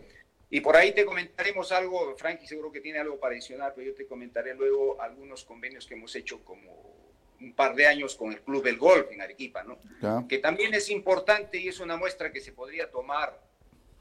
Y 0.50 0.62
por 0.62 0.78
ahí 0.78 0.94
te 0.94 1.06
comentaremos 1.06 1.72
algo, 1.74 2.16
Frankie 2.16 2.48
seguro 2.48 2.72
que 2.72 2.80
tiene 2.80 3.00
algo 3.00 3.20
para 3.20 3.34
adicionar, 3.34 3.74
pero 3.76 3.88
yo 3.88 3.96
te 3.96 4.08
comentaré 4.08 4.56
luego 4.56 5.02
algunos 5.02 5.44
convenios 5.44 5.86
que 5.86 5.96
hemos 5.96 6.16
hecho 6.16 6.44
como 6.46 6.96
un 7.42 7.54
par 7.54 7.76
de 7.76 7.88
años 7.88 8.16
con 8.16 8.32
el 8.32 8.42
Club 8.42 8.64
del 8.64 8.78
Golf 8.78 9.12
en 9.12 9.22
Arequipa, 9.22 9.64
¿no? 9.64 10.28
Que 10.28 10.38
también 10.38 10.74
es 10.74 10.90
importante 10.90 11.58
y 11.58 11.68
es 11.68 11.80
una 11.82 11.98
muestra 11.98 12.32
que 12.32 12.40
se 12.40 12.54
podría 12.54 12.90
tomar 12.90 13.45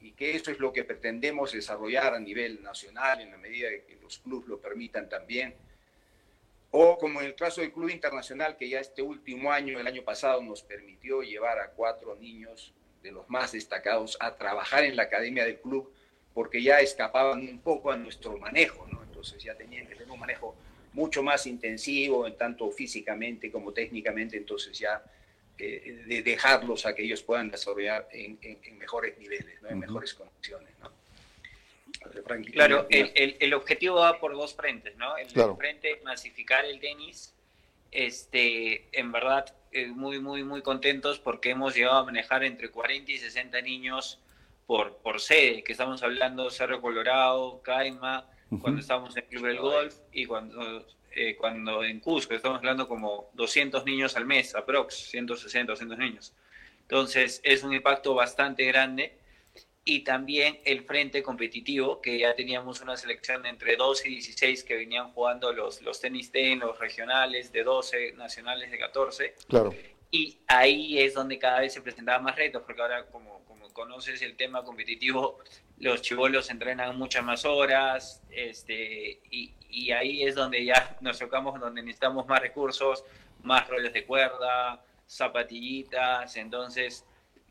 y 0.05 0.13
que 0.13 0.37
eso 0.37 0.51
es 0.51 0.59
lo 0.59 0.71
que 0.71 0.85
pretendemos 0.85 1.53
desarrollar 1.53 2.13
a 2.13 2.21
nivel 2.21 2.63
nacional 2.63 3.23
en 3.23 3.31
la 3.31 3.39
medida 3.39 3.71
de 3.71 3.85
que 3.85 3.97
los 3.97 4.19
clubes 4.19 4.47
lo 4.49 4.59
permitan 4.59 5.09
también. 5.09 5.55
O 6.73 6.99
como 6.99 7.23
en 7.23 7.27
el 7.29 7.35
caso 7.35 7.63
del 7.63 7.73
Club 7.73 7.89
Internacional, 7.89 8.59
que 8.59 8.69
ya 8.69 8.81
este 8.81 9.01
último 9.01 9.51
año, 9.51 9.81
el 9.81 9.87
año 9.87 10.03
pasado, 10.03 10.43
nos 10.43 10.63
permitió 10.63 11.23
llevar 11.23 11.59
a 11.59 11.71
cuatro 11.71 12.17
niños 12.17 12.75
de 13.03 13.13
los 13.13 13.31
más 13.31 13.53
destacados 13.53 14.19
a 14.21 14.35
trabajar 14.37 14.85
en 14.85 14.95
la 14.95 15.05
academia 15.05 15.47
del 15.47 15.59
club, 15.59 15.91
porque 16.35 16.63
ya 16.63 16.81
escapaban 16.81 17.41
un 17.41 17.61
poco 17.61 17.91
a 17.91 17.97
nuestro 17.97 18.37
manejo, 18.37 18.87
¿no? 18.93 19.03
Entonces 19.05 19.43
ya 19.43 19.55
tenían 19.55 19.87
que 19.87 19.95
tener 19.95 20.11
un 20.11 20.21
manejo 20.21 20.55
mucho 20.93 21.23
más 21.23 21.47
intensivo, 21.47 22.27
en 22.27 22.37
tanto 22.37 22.71
físicamente 22.71 23.51
como 23.51 23.73
técnicamente, 23.73 24.37
entonces 24.37 24.79
ya 24.79 25.03
de 25.59 26.23
dejarlos 26.25 26.85
a 26.87 26.95
que 26.95 27.03
ellos 27.03 27.23
puedan 27.23 27.51
desarrollar 27.51 28.09
en, 28.13 28.39
mejores 28.79 29.17
niveles, 29.19 29.57
en 29.69 29.79
mejores 29.79 30.15
condiciones. 30.15 30.71
Claro, 32.53 32.87
el, 32.91 33.37
el, 33.41 33.55
objetivo 33.55 33.97
va 33.97 34.19
por 34.19 34.33
dos 34.33 34.55
frentes, 34.55 34.97
¿no? 34.97 35.17
El 35.17 35.29
frente 35.57 36.01
masificar 36.05 36.65
el 36.65 36.81
tenis, 36.81 37.35
este, 37.91 38.89
en 38.93 39.13
verdad, 39.13 39.55
muy, 39.95 40.21
muy, 40.21 40.45
muy 40.45 40.63
contentos 40.63 41.19
porque 41.19 41.51
hemos 41.51 41.75
llegado 41.75 41.99
a 41.99 42.05
manejar 42.05 42.45
entre 42.45 42.71
40 42.71 43.13
y 43.13 43.19
60 43.19 43.61
niños 43.63 44.21
por, 44.67 44.97
por 44.99 45.21
sede, 45.21 45.63
que 45.63 45.73
estamos 45.73 46.03
hablando 46.03 46.51
Cerro 46.51 46.81
Colorado, 46.81 47.61
Caima, 47.63 48.27
cuando 48.61 48.81
estamos 48.81 49.17
en 49.17 49.25
el 49.25 49.29
Club 49.29 49.47
del 49.47 49.59
Golf 49.59 49.95
y 50.13 50.27
cuando 50.27 50.87
eh, 51.15 51.37
cuando 51.37 51.85
en 51.85 52.01
Cusco 52.01 52.35
estamos 52.35 52.59
hablando 52.59 52.89
como 52.89 53.31
200 53.35 53.85
niños 53.85 54.17
al 54.17 54.27
mes, 54.27 54.55
aprox, 54.55 54.95
160, 55.11 55.73
200 55.73 55.99
niños. 55.99 56.35
Entonces 56.83 57.41
es 57.45 57.63
un 57.63 57.73
impacto 57.73 58.15
bastante 58.15 58.65
grande 58.65 59.19
y 59.85 60.01
también 60.01 60.61
el 60.65 60.83
frente 60.85 61.23
competitivo, 61.23 62.01
que 62.01 62.19
ya 62.19 62.35
teníamos 62.35 62.81
una 62.81 62.97
selección 62.97 63.45
entre 63.45 63.77
12 63.77 64.09
y 64.09 64.13
16 64.13 64.65
que 64.65 64.77
venían 64.77 65.13
jugando 65.13 65.53
los, 65.53 65.83
los 65.83 66.01
tenis 66.01 66.33
ten, 66.33 66.61
los 66.61 66.79
regionales 66.79 67.53
de 67.53 67.65
12, 67.65 68.13
nacionales 68.13 68.71
de 68.71 68.79
14. 68.79 69.35
Claro. 69.47 69.75
Y 70.11 70.39
ahí 70.47 71.01
es 71.01 71.13
donde 71.13 71.39
cada 71.39 71.61
vez 71.61 71.75
se 71.75 71.83
presentaban 71.83 72.23
más 72.23 72.37
retos, 72.37 72.63
porque 72.65 72.81
ahora 72.81 73.05
como, 73.07 73.45
como 73.45 73.71
conoces 73.75 74.23
el 74.23 74.37
tema 74.37 74.65
competitivo, 74.65 75.39
los 75.79 76.01
chivolos 76.01 76.49
entrenan 76.51 76.97
muchas 76.97 77.25
más 77.25 77.45
horas, 77.45 78.23
este, 78.31 79.21
y, 79.31 79.55
y 79.75 79.91
ahí 79.91 80.23
es 80.23 80.37
donde 80.37 80.65
ya 80.65 80.97
nos 81.01 81.19
tocamos, 81.19 81.59
donde 81.59 81.83
necesitamos 81.83 82.27
más 82.27 82.41
recursos, 82.41 83.05
más 83.43 83.69
roles 83.69 83.93
de 83.93 84.05
cuerda, 84.05 84.81
zapatillitas, 85.09 86.37
entonces 86.37 87.05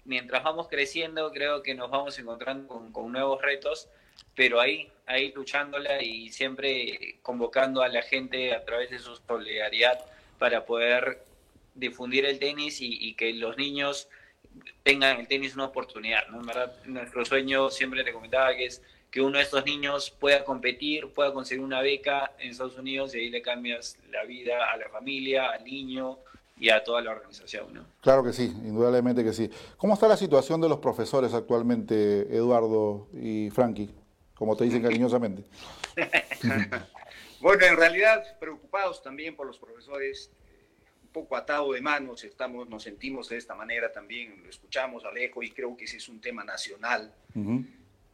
mientras 0.05 0.43
vamos 0.43 0.67
creciendo 0.69 1.31
creo 1.31 1.61
que 1.61 1.75
nos 1.75 1.91
vamos 1.91 2.17
encontrando 2.17 2.91
con, 2.91 3.11
nuevos 3.11 3.41
retos, 3.41 3.89
pero 4.35 4.61
ahí, 4.61 4.89
ahí 5.05 5.33
luchándola 5.33 6.01
y 6.01 6.29
siempre 6.29 7.19
convocando 7.21 7.81
a 7.81 7.89
la 7.89 8.01
gente 8.01 8.53
a 8.53 8.63
través 8.63 8.89
de 8.89 8.99
su 8.99 9.15
solidaridad 9.15 9.99
para 10.39 10.65
poder 10.65 11.25
difundir 11.75 12.25
el 12.25 12.39
tenis 12.39 12.77
y, 12.79 13.13
que 13.15 13.33
los 13.33 13.57
niños 13.57 14.07
tengan 14.83 15.19
el 15.19 15.27
tenis 15.27 15.55
una 15.55 15.65
oportunidad. 15.65 16.27
nuestro 16.85 17.25
sueño 17.25 17.69
siempre 17.69 18.03
te 18.03 18.13
comentaba 18.13 18.55
que 18.55 18.65
es 18.65 18.81
que 19.13 19.21
uno 19.21 19.37
de 19.37 19.43
estos 19.43 19.63
niños 19.63 20.09
pueda 20.09 20.43
competir, 20.43 21.07
pueda 21.09 21.31
conseguir 21.31 21.63
una 21.63 21.81
beca 21.81 22.33
en 22.39 22.49
Estados 22.49 22.79
Unidos 22.79 23.13
y 23.13 23.19
ahí 23.19 23.29
le 23.29 23.43
cambias 23.43 23.99
la 24.09 24.23
vida 24.23 24.71
a 24.73 24.75
la 24.75 24.89
familia, 24.89 25.51
al 25.51 25.63
niño 25.63 26.17
y 26.57 26.71
a 26.71 26.83
toda 26.83 26.99
la 26.99 27.11
organización. 27.11 27.75
¿no? 27.75 27.85
Claro 28.01 28.23
que 28.23 28.33
sí, 28.33 28.45
indudablemente 28.45 29.23
que 29.23 29.31
sí. 29.31 29.51
¿Cómo 29.77 29.93
está 29.93 30.07
la 30.07 30.17
situación 30.17 30.59
de 30.61 30.67
los 30.67 30.79
profesores 30.79 31.31
actualmente, 31.35 32.21
Eduardo 32.35 33.07
y 33.13 33.51
Frankie, 33.51 33.91
como 34.33 34.57
te 34.57 34.63
dicen 34.63 34.81
cariñosamente? 34.81 35.43
bueno, 37.39 37.65
en 37.67 37.77
realidad 37.77 38.23
preocupados 38.39 39.03
también 39.03 39.35
por 39.35 39.45
los 39.45 39.59
profesores, 39.59 40.31
un 41.03 41.09
poco 41.09 41.37
atado 41.37 41.71
de 41.73 41.81
manos, 41.81 42.23
estamos, 42.23 42.67
nos 42.67 42.81
sentimos 42.81 43.29
de 43.29 43.37
esta 43.37 43.53
manera 43.53 43.91
también, 43.91 44.41
lo 44.41 44.49
escuchamos 44.49 45.05
Alejo 45.05 45.43
y 45.43 45.51
creo 45.51 45.77
que 45.77 45.85
ese 45.85 45.97
es 45.97 46.09
un 46.09 46.19
tema 46.19 46.43
nacional. 46.43 47.13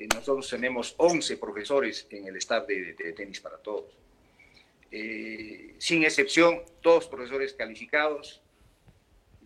Nosotros 0.07 0.49
tenemos 0.49 0.95
11 0.97 1.37
profesores 1.37 2.07
en 2.09 2.27
el 2.27 2.35
staff 2.37 2.67
de, 2.67 3.13
tenis 3.15 3.39
para 3.41 3.57
todos. 3.57 3.91
Eh, 4.91 5.75
sin 5.77 6.03
excepción, 6.03 6.61
todos 6.81 7.07
profesores 7.07 7.53
calificados. 7.53 8.41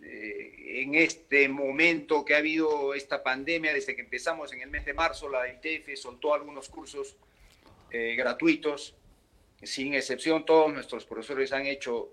Eh, 0.02 0.82
en 0.82 0.96
este 0.96 1.48
momento 1.50 2.26
que 2.26 2.36
ha 2.36 2.38
habido 2.38 2.94
esta 2.94 3.24
pandemia, 3.24 3.74
desde 3.74 3.96
que 3.96 4.02
empezamos 4.02 4.52
en 4.54 4.62
el 4.62 4.70
mes 4.70 4.86
de 4.86 4.94
marzo, 4.94 5.30
la 5.30 5.48
ITF 5.48 5.96
soltó 5.96 6.34
algunos 6.34 6.70
cursos 6.70 7.16
gratuitos. 7.92 8.96
Sin 9.62 9.94
excepción, 9.94 10.46
todos 10.46 10.74
nuestros 10.74 11.06
profesores 11.06 11.54
han 11.54 11.68
hecho 11.68 12.10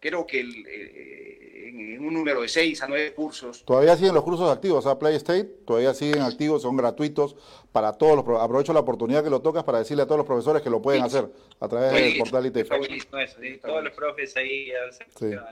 creo 0.00 0.26
que 0.26 0.40
eh, 0.40 1.68
en, 1.68 2.04
un 2.04 2.14
número 2.14 2.42
de 2.42 2.48
seis 2.48 2.82
a 2.82 2.88
nueve 2.88 3.12
cursos. 3.14 3.64
Todavía 3.64 3.96
siguen 3.96 4.14
los 4.14 4.24
cursos 4.24 4.50
activos, 4.50 4.86
a 4.86 4.98
Play 4.98 5.16
State, 5.16 5.44
todavía 5.66 5.94
siguen 5.94 6.22
activos, 6.22 6.62
son 6.62 6.76
gratuitos 6.76 7.36
para 7.72 7.92
todos 7.92 8.16
los 8.16 8.40
Aprovecho 8.40 8.72
la 8.72 8.80
oportunidad 8.80 9.22
que 9.24 9.30
lo 9.30 9.40
tocas 9.40 9.64
para 9.64 9.78
decirle 9.78 10.02
a 10.02 10.06
todos 10.06 10.18
los 10.18 10.26
profesores 10.26 10.62
que 10.62 10.70
lo 10.70 10.80
pueden 10.80 11.02
hacer 11.02 11.28
a 11.60 11.68
través 11.68 11.92
del 11.92 12.18
portal 12.18 12.46
ITF. 12.46 12.68
Todos 13.62 13.84
los 13.84 13.92
profes 13.92 14.36
ahí. 14.36 14.72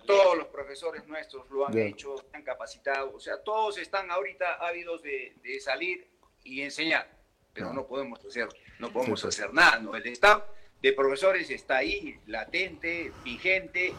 Todos 0.06 0.38
los 0.38 0.46
profesores 0.48 1.06
nuestros 1.06 1.48
lo 1.50 1.66
han 1.66 1.76
hecho, 1.78 2.14
han 2.32 2.42
capacitado, 2.42 3.14
o 3.14 3.20
sea, 3.20 3.42
todos 3.42 3.78
están 3.78 4.10
ahorita 4.10 4.54
ávidos 4.54 5.02
de, 5.02 5.34
salir 5.60 6.06
y 6.42 6.60
enseñar, 6.60 7.08
pero 7.52 7.72
no, 7.72 7.86
podemos 7.86 8.22
hacer, 8.24 8.48
no 8.78 8.92
podemos 8.92 9.24
hacer 9.24 9.52
nada, 9.54 9.78
¿no? 9.78 9.94
El 9.94 10.06
staff 10.08 10.42
de 10.82 10.92
profesores 10.92 11.48
está 11.48 11.78
ahí, 11.78 12.18
latente, 12.26 13.12
vigente, 13.24 13.94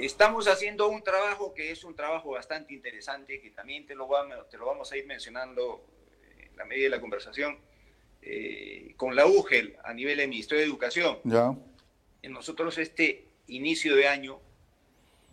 Estamos 0.00 0.48
haciendo 0.48 0.88
un 0.88 1.02
trabajo 1.02 1.52
que 1.52 1.70
es 1.70 1.84
un 1.84 1.94
trabajo 1.94 2.30
bastante 2.30 2.72
interesante, 2.72 3.40
que 3.40 3.50
también 3.50 3.86
te 3.86 3.94
lo, 3.94 4.08
vamos, 4.08 4.48
te 4.48 4.56
lo 4.56 4.64
vamos 4.64 4.90
a 4.92 4.96
ir 4.96 5.06
mencionando 5.06 5.84
en 6.38 6.56
la 6.56 6.64
medida 6.64 6.84
de 6.84 6.90
la 6.90 7.00
conversación, 7.00 7.58
eh, 8.22 8.94
con 8.96 9.14
la 9.14 9.26
UGEL 9.26 9.76
a 9.84 9.92
nivel 9.92 10.16
del 10.16 10.28
Ministerio 10.28 10.60
de 10.60 10.66
Educación. 10.70 11.18
Ya. 11.24 11.54
Nosotros 12.22 12.78
este 12.78 13.26
inicio 13.48 13.94
de 13.94 14.08
año 14.08 14.40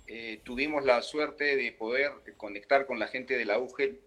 eh, 0.07 0.41
tuvimos 0.43 0.83
la 0.83 1.01
suerte 1.01 1.55
de 1.55 1.71
poder 1.71 2.11
conectar 2.35 2.85
con 2.85 2.99
la 2.99 3.07
gente 3.07 3.37
de 3.37 3.45
la 3.45 3.59
UGEL 3.59 4.01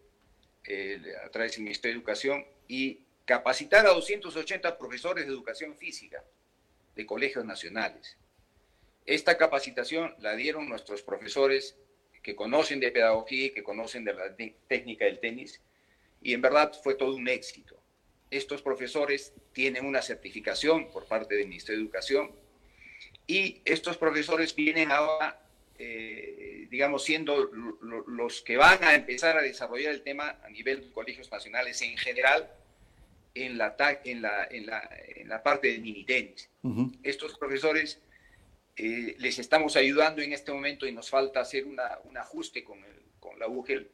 eh, 0.67 1.01
a 1.25 1.31
través 1.31 1.53
del 1.53 1.63
Ministerio 1.63 1.95
de 1.95 1.99
Educación 2.01 2.45
y 2.69 3.01
capacitar 3.25 3.87
a 3.87 3.91
280 3.91 4.77
profesores 4.77 5.27
de 5.27 5.33
educación 5.33 5.75
física 5.77 6.23
de 6.97 7.07
colegios 7.07 7.45
nacionales. 7.45 8.17
Esta 9.11 9.37
capacitación 9.37 10.15
la 10.21 10.37
dieron 10.37 10.69
nuestros 10.69 11.03
profesores 11.03 11.77
que 12.23 12.37
conocen 12.37 12.79
de 12.79 12.93
pedagogía 12.93 13.47
y 13.47 13.51
que 13.51 13.65
conocen 13.65 14.05
de 14.05 14.15
la 14.15 14.37
técnica 14.69 15.05
del 15.05 15.19
tenis 15.19 15.61
y 16.23 16.33
en 16.33 16.41
verdad 16.41 16.73
fue 16.81 16.95
todo 16.95 17.17
un 17.17 17.27
éxito. 17.27 17.77
Estos 18.31 18.63
profesores 18.63 19.33
tienen 19.53 19.85
una 19.85 20.01
certificación 20.01 20.93
por 20.93 21.07
parte 21.07 21.35
del 21.35 21.49
Ministerio 21.49 21.81
de 21.81 21.87
Educación 21.87 22.31
y 23.27 23.61
estos 23.65 23.97
profesores 23.97 24.55
vienen 24.55 24.93
ahora, 24.93 25.43
eh, 25.77 26.69
digamos, 26.71 27.03
siendo 27.03 27.51
los 28.07 28.43
que 28.43 28.59
van 28.59 28.85
a 28.85 28.95
empezar 28.95 29.37
a 29.37 29.43
desarrollar 29.43 29.93
el 29.93 30.03
tema 30.03 30.39
a 30.41 30.51
nivel 30.51 30.83
de 30.83 30.93
colegios 30.93 31.33
nacionales 31.33 31.83
en 31.83 31.97
general 31.97 32.49
en 33.35 33.59
la, 33.59 33.75
en 34.05 34.23
la, 34.23 34.47
en 34.49 34.67
la, 34.67 34.89
en 35.17 35.29
la 35.29 35.43
parte 35.43 35.67
del 35.67 35.81
mini 35.81 36.05
tenis. 36.05 36.49
Estos 37.03 37.37
profesores 37.37 38.01
eh, 38.77 39.17
les 39.19 39.39
estamos 39.39 39.77
ayudando 39.77 40.23
en 40.23 40.33
este 40.33 40.53
momento 40.53 40.87
y 40.87 40.93
nos 40.93 41.11
falta 41.11 41.41
hacer 41.41 41.65
un 41.65 42.17
ajuste 42.17 42.65
con 42.65 43.39
la 43.39 43.49
UGEL 43.49 43.91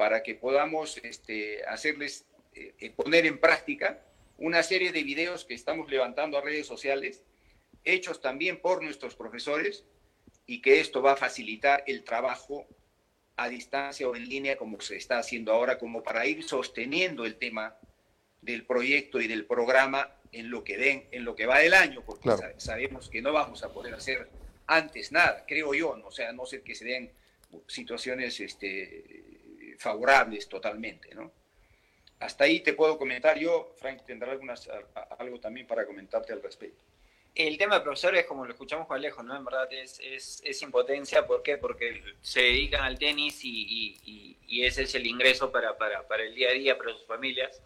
para 0.00 0.22
que 0.22 0.34
podamos 0.34 0.96
este, 1.02 1.62
hacerles 1.66 2.24
eh, 2.54 2.74
eh, 2.78 2.90
poner 2.90 3.26
en 3.26 3.38
práctica 3.38 4.02
una 4.38 4.62
serie 4.62 4.92
de 4.92 5.02
videos 5.02 5.44
que 5.44 5.52
estamos 5.52 5.90
levantando 5.90 6.38
a 6.38 6.40
redes 6.40 6.66
sociales, 6.66 7.22
hechos 7.84 8.22
también 8.22 8.62
por 8.62 8.82
nuestros 8.82 9.14
profesores, 9.14 9.84
y 10.46 10.62
que 10.62 10.80
esto 10.80 11.02
va 11.02 11.12
a 11.12 11.16
facilitar 11.16 11.84
el 11.86 12.02
trabajo 12.02 12.66
a 13.36 13.50
distancia 13.50 14.08
o 14.08 14.16
en 14.16 14.26
línea 14.26 14.56
como 14.56 14.80
se 14.80 14.96
está 14.96 15.18
haciendo 15.18 15.52
ahora, 15.52 15.78
como 15.78 16.02
para 16.02 16.26
ir 16.26 16.42
sosteniendo 16.44 17.26
el 17.26 17.36
tema 17.36 17.76
del 18.40 18.64
proyecto 18.64 19.20
y 19.20 19.28
del 19.28 19.44
programa 19.44 20.16
en 20.32 20.50
lo 20.50 20.64
que 20.64 20.76
den, 20.76 21.08
en 21.10 21.24
lo 21.24 21.34
que 21.34 21.46
va 21.46 21.58
del 21.58 21.74
año, 21.74 22.02
porque 22.04 22.30
sabemos 22.58 23.08
que 23.08 23.22
no 23.22 23.32
vamos 23.32 23.62
a 23.62 23.72
poder 23.72 23.94
hacer 23.94 24.28
antes 24.66 25.10
nada, 25.10 25.44
creo 25.46 25.74
yo, 25.74 25.96
¿no? 25.96 26.08
o 26.08 26.12
sea, 26.12 26.32
no 26.32 26.46
sé 26.46 26.62
que 26.62 26.74
se 26.74 26.84
den 26.84 27.10
situaciones 27.66 28.38
este, 28.38 29.24
favorables 29.78 30.48
totalmente, 30.48 31.12
¿no? 31.14 31.32
Hasta 32.20 32.44
ahí 32.44 32.60
te 32.60 32.74
puedo 32.74 32.98
comentar 32.98 33.38
yo, 33.38 33.74
Frank, 33.78 34.02
tendrá 34.06 34.30
algunas, 34.30 34.68
algo 35.18 35.40
también 35.40 35.66
para 35.66 35.86
comentarte 35.86 36.32
al 36.32 36.42
respecto. 36.42 36.84
El 37.34 37.56
tema 37.56 37.76
de 37.76 37.80
profesores, 37.80 38.26
como 38.26 38.44
lo 38.44 38.52
escuchamos 38.52 38.86
con 38.86 38.98
Alejo, 38.98 39.22
¿no? 39.22 39.34
En 39.36 39.44
verdad 39.44 39.72
es, 39.72 39.98
es, 40.00 40.42
es 40.44 40.62
impotencia, 40.62 41.26
¿por 41.26 41.42
qué? 41.42 41.56
Porque 41.56 42.02
se 42.20 42.42
dedican 42.42 42.82
al 42.82 42.98
tenis 42.98 43.42
y, 43.42 43.96
y, 44.04 44.36
y 44.46 44.64
ese 44.64 44.82
es 44.82 44.94
el 44.94 45.06
ingreso 45.06 45.50
para, 45.50 45.78
para, 45.78 46.06
para 46.06 46.24
el 46.24 46.34
día 46.34 46.50
a 46.50 46.52
día, 46.52 46.76
para 46.76 46.92
sus 46.92 47.06
familias 47.06 47.62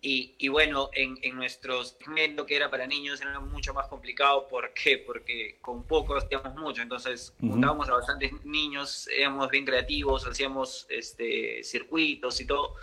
y, 0.00 0.34
y, 0.38 0.48
bueno, 0.48 0.90
en, 0.92 1.18
en 1.22 1.34
nuestro 1.34 1.84
segmento 1.84 2.46
que 2.46 2.54
era 2.56 2.70
para 2.70 2.86
niños 2.86 3.20
era 3.20 3.40
mucho 3.40 3.74
más 3.74 3.88
complicado. 3.88 4.46
¿Por 4.46 4.72
qué? 4.72 4.98
Porque 4.98 5.58
con 5.60 5.84
poco 5.84 6.16
hacíamos 6.16 6.54
mucho. 6.54 6.82
Entonces, 6.82 7.34
juntábamos 7.40 7.88
a 7.88 7.94
bastantes 7.94 8.32
niños, 8.44 9.08
éramos 9.08 9.50
bien 9.50 9.64
creativos, 9.64 10.26
hacíamos 10.26 10.86
este, 10.88 11.64
circuitos 11.64 12.40
y 12.40 12.46
todo. 12.46 12.76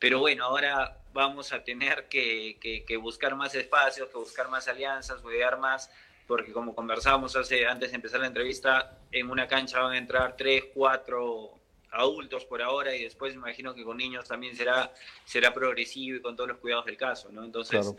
Pero 0.00 0.18
bueno, 0.20 0.44
ahora 0.44 0.98
vamos 1.12 1.52
a 1.52 1.62
tener 1.62 2.08
que, 2.08 2.58
que, 2.60 2.84
que 2.84 2.96
buscar 2.96 3.36
más 3.36 3.54
espacios, 3.54 4.08
que 4.08 4.18
buscar 4.18 4.48
más 4.48 4.68
alianzas, 4.68 5.20
cuidar 5.20 5.58
más, 5.58 5.90
porque 6.26 6.52
como 6.52 6.74
conversábamos 6.74 7.34
hace, 7.36 7.66
antes 7.66 7.90
de 7.90 7.96
empezar 7.96 8.20
la 8.20 8.26
entrevista, 8.26 8.98
en 9.12 9.30
una 9.30 9.48
cancha 9.48 9.80
van 9.80 9.92
a 9.92 9.98
entrar 9.98 10.36
tres, 10.36 10.64
cuatro 10.74 11.57
adultos 11.90 12.44
por 12.44 12.62
ahora 12.62 12.94
y 12.94 13.02
después 13.02 13.34
imagino 13.34 13.74
que 13.74 13.84
con 13.84 13.96
niños 13.96 14.26
también 14.28 14.56
será, 14.56 14.92
será 15.24 15.52
progresivo 15.52 16.16
y 16.16 16.20
con 16.20 16.36
todos 16.36 16.48
los 16.48 16.58
cuidados 16.58 16.86
del 16.86 16.96
caso, 16.96 17.30
¿no? 17.30 17.44
Entonces, 17.44 17.94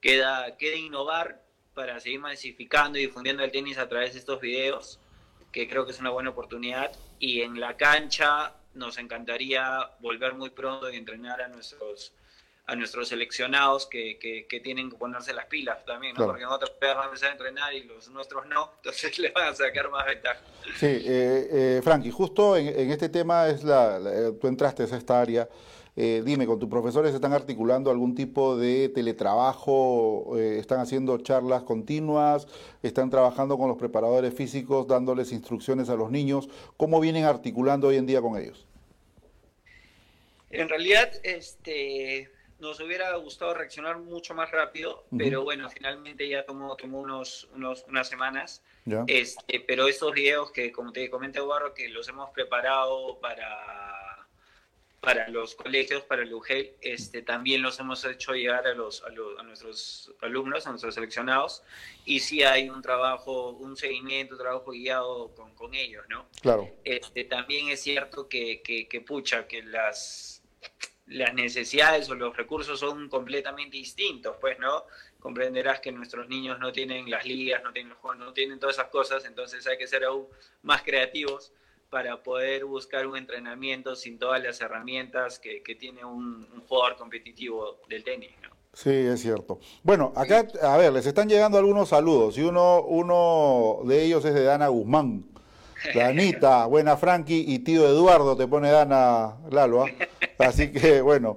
queda, 0.00 0.56
queda 0.56 0.76
innovar 0.76 1.42
para 1.74 2.00
seguir 2.00 2.20
masificando 2.20 2.98
y 2.98 3.02
difundiendo 3.02 3.44
el 3.44 3.52
tenis 3.52 3.78
a 3.78 3.88
través 3.88 4.14
de 4.14 4.18
estos 4.18 4.40
videos, 4.40 4.98
que 5.52 5.68
creo 5.68 5.84
que 5.84 5.92
es 5.92 6.00
una 6.00 6.10
buena 6.10 6.30
oportunidad. 6.30 6.90
Y 7.18 7.42
en 7.42 7.60
la 7.60 7.76
cancha 7.76 8.54
nos 8.74 8.98
encantaría 8.98 9.90
volver 10.00 10.34
muy 10.34 10.50
pronto 10.50 10.90
y 10.90 10.96
entrenar 10.96 11.40
a 11.40 11.48
nuestros 11.48 12.12
a 12.68 12.76
nuestros 12.76 13.08
seleccionados 13.08 13.86
que, 13.86 14.18
que, 14.18 14.60
tienen 14.60 14.90
que 14.90 14.96
ponerse 14.98 15.32
las 15.32 15.46
pilas 15.46 15.82
también, 15.86 16.14
¿no? 16.14 16.26
porque 16.26 16.42
en 16.42 16.50
otros 16.50 16.70
van 16.78 16.98
a 16.98 17.04
empezar 17.06 17.30
a 17.30 17.32
entrenar 17.32 17.72
y 17.72 17.84
los 17.84 18.10
nuestros 18.10 18.46
no, 18.46 18.72
entonces 18.76 19.18
le 19.18 19.30
van 19.30 19.48
a 19.48 19.54
sacar 19.54 19.90
más 19.90 20.04
ventaja. 20.04 20.40
Sí, 20.76 20.86
eh, 20.86 21.48
eh, 21.50 21.80
Frankie, 21.82 22.10
justo 22.10 22.58
en, 22.58 22.90
este 22.90 23.08
tema 23.08 23.48
es 23.48 23.64
la, 23.64 23.98
eh, 23.98 24.32
tú 24.38 24.48
entraste 24.48 24.82
a 24.82 24.86
esta 24.86 25.18
área. 25.18 25.48
Eh, 25.96 26.22
dime, 26.24 26.46
¿con 26.46 26.58
tus 26.60 26.68
profesores 26.68 27.14
están 27.14 27.32
articulando 27.32 27.90
algún 27.90 28.14
tipo 28.14 28.56
de 28.56 28.90
teletrabajo? 28.90 30.36
¿Están 30.38 30.78
haciendo 30.80 31.16
charlas 31.18 31.62
continuas? 31.62 32.46
¿Están 32.82 33.08
trabajando 33.08 33.56
con 33.56 33.68
los 33.68 33.78
preparadores 33.78 34.32
físicos, 34.34 34.86
dándoles 34.86 35.32
instrucciones 35.32 35.88
a 35.88 35.96
los 35.96 36.10
niños? 36.10 36.48
¿Cómo 36.76 37.00
vienen 37.00 37.24
articulando 37.24 37.88
hoy 37.88 37.96
en 37.96 38.06
día 38.06 38.20
con 38.20 38.38
ellos? 38.38 38.68
En 40.50 40.68
realidad, 40.68 41.10
este, 41.24 42.30
nos 42.58 42.80
hubiera 42.80 43.14
gustado 43.16 43.54
reaccionar 43.54 43.98
mucho 43.98 44.34
más 44.34 44.50
rápido, 44.50 45.04
pero 45.16 45.44
bueno, 45.44 45.68
finalmente 45.70 46.28
ya 46.28 46.44
tomó, 46.44 46.76
tomó 46.76 47.00
unos, 47.00 47.48
unos, 47.54 47.84
unas 47.88 48.08
semanas. 48.08 48.62
Este, 49.06 49.60
pero 49.60 49.86
esos 49.86 50.12
videos 50.12 50.50
que, 50.50 50.72
como 50.72 50.92
te 50.92 51.10
comenté, 51.10 51.38
Eduardo, 51.38 51.74
que 51.74 51.88
los 51.88 52.08
hemos 52.08 52.30
preparado 52.30 53.18
para, 53.20 54.26
para 55.00 55.28
los 55.28 55.54
colegios, 55.54 56.02
para 56.02 56.22
el 56.22 56.32
UGEL, 56.32 56.74
este, 56.80 57.22
también 57.22 57.62
los 57.62 57.78
hemos 57.78 58.04
hecho 58.04 58.32
llegar 58.32 58.66
a, 58.66 58.74
los, 58.74 59.04
a, 59.04 59.10
los, 59.10 59.38
a 59.38 59.42
nuestros 59.42 60.12
alumnos, 60.22 60.66
a 60.66 60.70
nuestros 60.70 60.94
seleccionados, 60.94 61.62
y 62.04 62.20
sí 62.20 62.42
hay 62.42 62.68
un 62.70 62.82
trabajo, 62.82 63.50
un 63.50 63.76
seguimiento, 63.76 64.34
un 64.34 64.40
trabajo 64.40 64.72
guiado 64.72 65.34
con, 65.34 65.54
con 65.54 65.74
ellos, 65.74 66.04
¿no? 66.08 66.26
Claro. 66.40 66.68
Este, 66.82 67.24
también 67.24 67.68
es 67.68 67.82
cierto 67.82 68.28
que, 68.28 68.62
que, 68.62 68.88
que 68.88 69.00
pucha, 69.00 69.46
que 69.46 69.62
las 69.62 70.42
las 71.08 71.34
necesidades 71.34 72.08
o 72.10 72.14
los 72.14 72.36
recursos 72.36 72.78
son 72.78 73.08
completamente 73.08 73.76
distintos, 73.76 74.36
pues, 74.40 74.58
¿no? 74.58 74.84
Comprenderás 75.18 75.80
que 75.80 75.90
nuestros 75.90 76.28
niños 76.28 76.58
no 76.58 76.72
tienen 76.72 77.10
las 77.10 77.24
ligas, 77.24 77.62
no 77.62 77.72
tienen 77.72 77.90
los 77.90 77.98
juegos, 77.98 78.18
no 78.18 78.32
tienen 78.32 78.58
todas 78.58 78.76
esas 78.76 78.88
cosas, 78.88 79.24
entonces 79.24 79.66
hay 79.66 79.78
que 79.78 79.86
ser 79.86 80.04
aún 80.04 80.26
más 80.62 80.82
creativos 80.82 81.52
para 81.90 82.22
poder 82.22 82.66
buscar 82.66 83.06
un 83.06 83.16
entrenamiento 83.16 83.96
sin 83.96 84.18
todas 84.18 84.42
las 84.42 84.60
herramientas 84.60 85.38
que, 85.38 85.62
tiene 85.78 86.04
un, 86.04 86.46
jugador 86.68 86.96
competitivo 86.96 87.80
del 87.88 88.04
tenis, 88.04 88.32
¿no? 88.42 88.50
Sí, 88.74 88.90
es 88.90 89.22
cierto. 89.22 89.58
Bueno, 89.82 90.12
acá, 90.14 90.46
a 90.62 90.76
ver, 90.76 90.92
les 90.92 91.06
están 91.06 91.28
llegando 91.28 91.58
algunos 91.58 91.88
saludos 91.88 92.36
y 92.36 92.42
uno, 92.42 92.82
uno 92.82 93.80
de 93.84 94.04
ellos 94.04 94.24
es 94.24 94.34
de 94.34 94.44
Dana 94.44 94.68
Guzmán. 94.68 95.24
Danita, 95.94 96.66
buena 96.66 96.96
Frankie 96.96 97.44
y 97.46 97.60
tío 97.60 97.86
Eduardo, 97.86 98.36
te 98.36 98.46
pone 98.46 98.70
Dana 98.70 99.36
Lalo. 99.50 99.84
¿ah? 99.84 99.88
Así 100.38 100.70
que 100.70 101.00
bueno. 101.00 101.36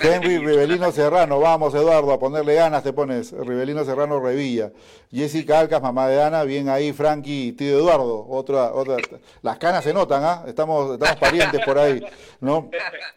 Henry 0.00 0.38
Rivelino 0.38 0.92
Serrano, 0.92 1.40
vamos 1.40 1.74
Eduardo, 1.74 2.12
a 2.12 2.18
ponerle 2.20 2.54
ganas, 2.54 2.82
te 2.82 2.92
pones 2.92 3.32
Rivelino 3.32 3.84
Serrano 3.84 4.20
Revilla. 4.20 4.70
Jessica 5.10 5.58
Alcas, 5.58 5.80
mamá 5.80 6.06
de 6.08 6.22
Ana, 6.22 6.44
bien 6.44 6.68
ahí 6.68 6.92
Frankie 6.92 7.48
y 7.48 7.52
tío 7.52 7.78
Eduardo. 7.78 8.26
Otra, 8.28 8.72
otra, 8.72 8.96
las 9.42 9.58
canas 9.58 9.84
se 9.84 9.92
notan, 9.92 10.22
¿ah? 10.24 10.44
Estamos, 10.46 10.92
estamos 10.92 11.16
parientes 11.16 11.60
por 11.64 11.78
ahí, 11.78 12.04
¿no? 12.40 12.70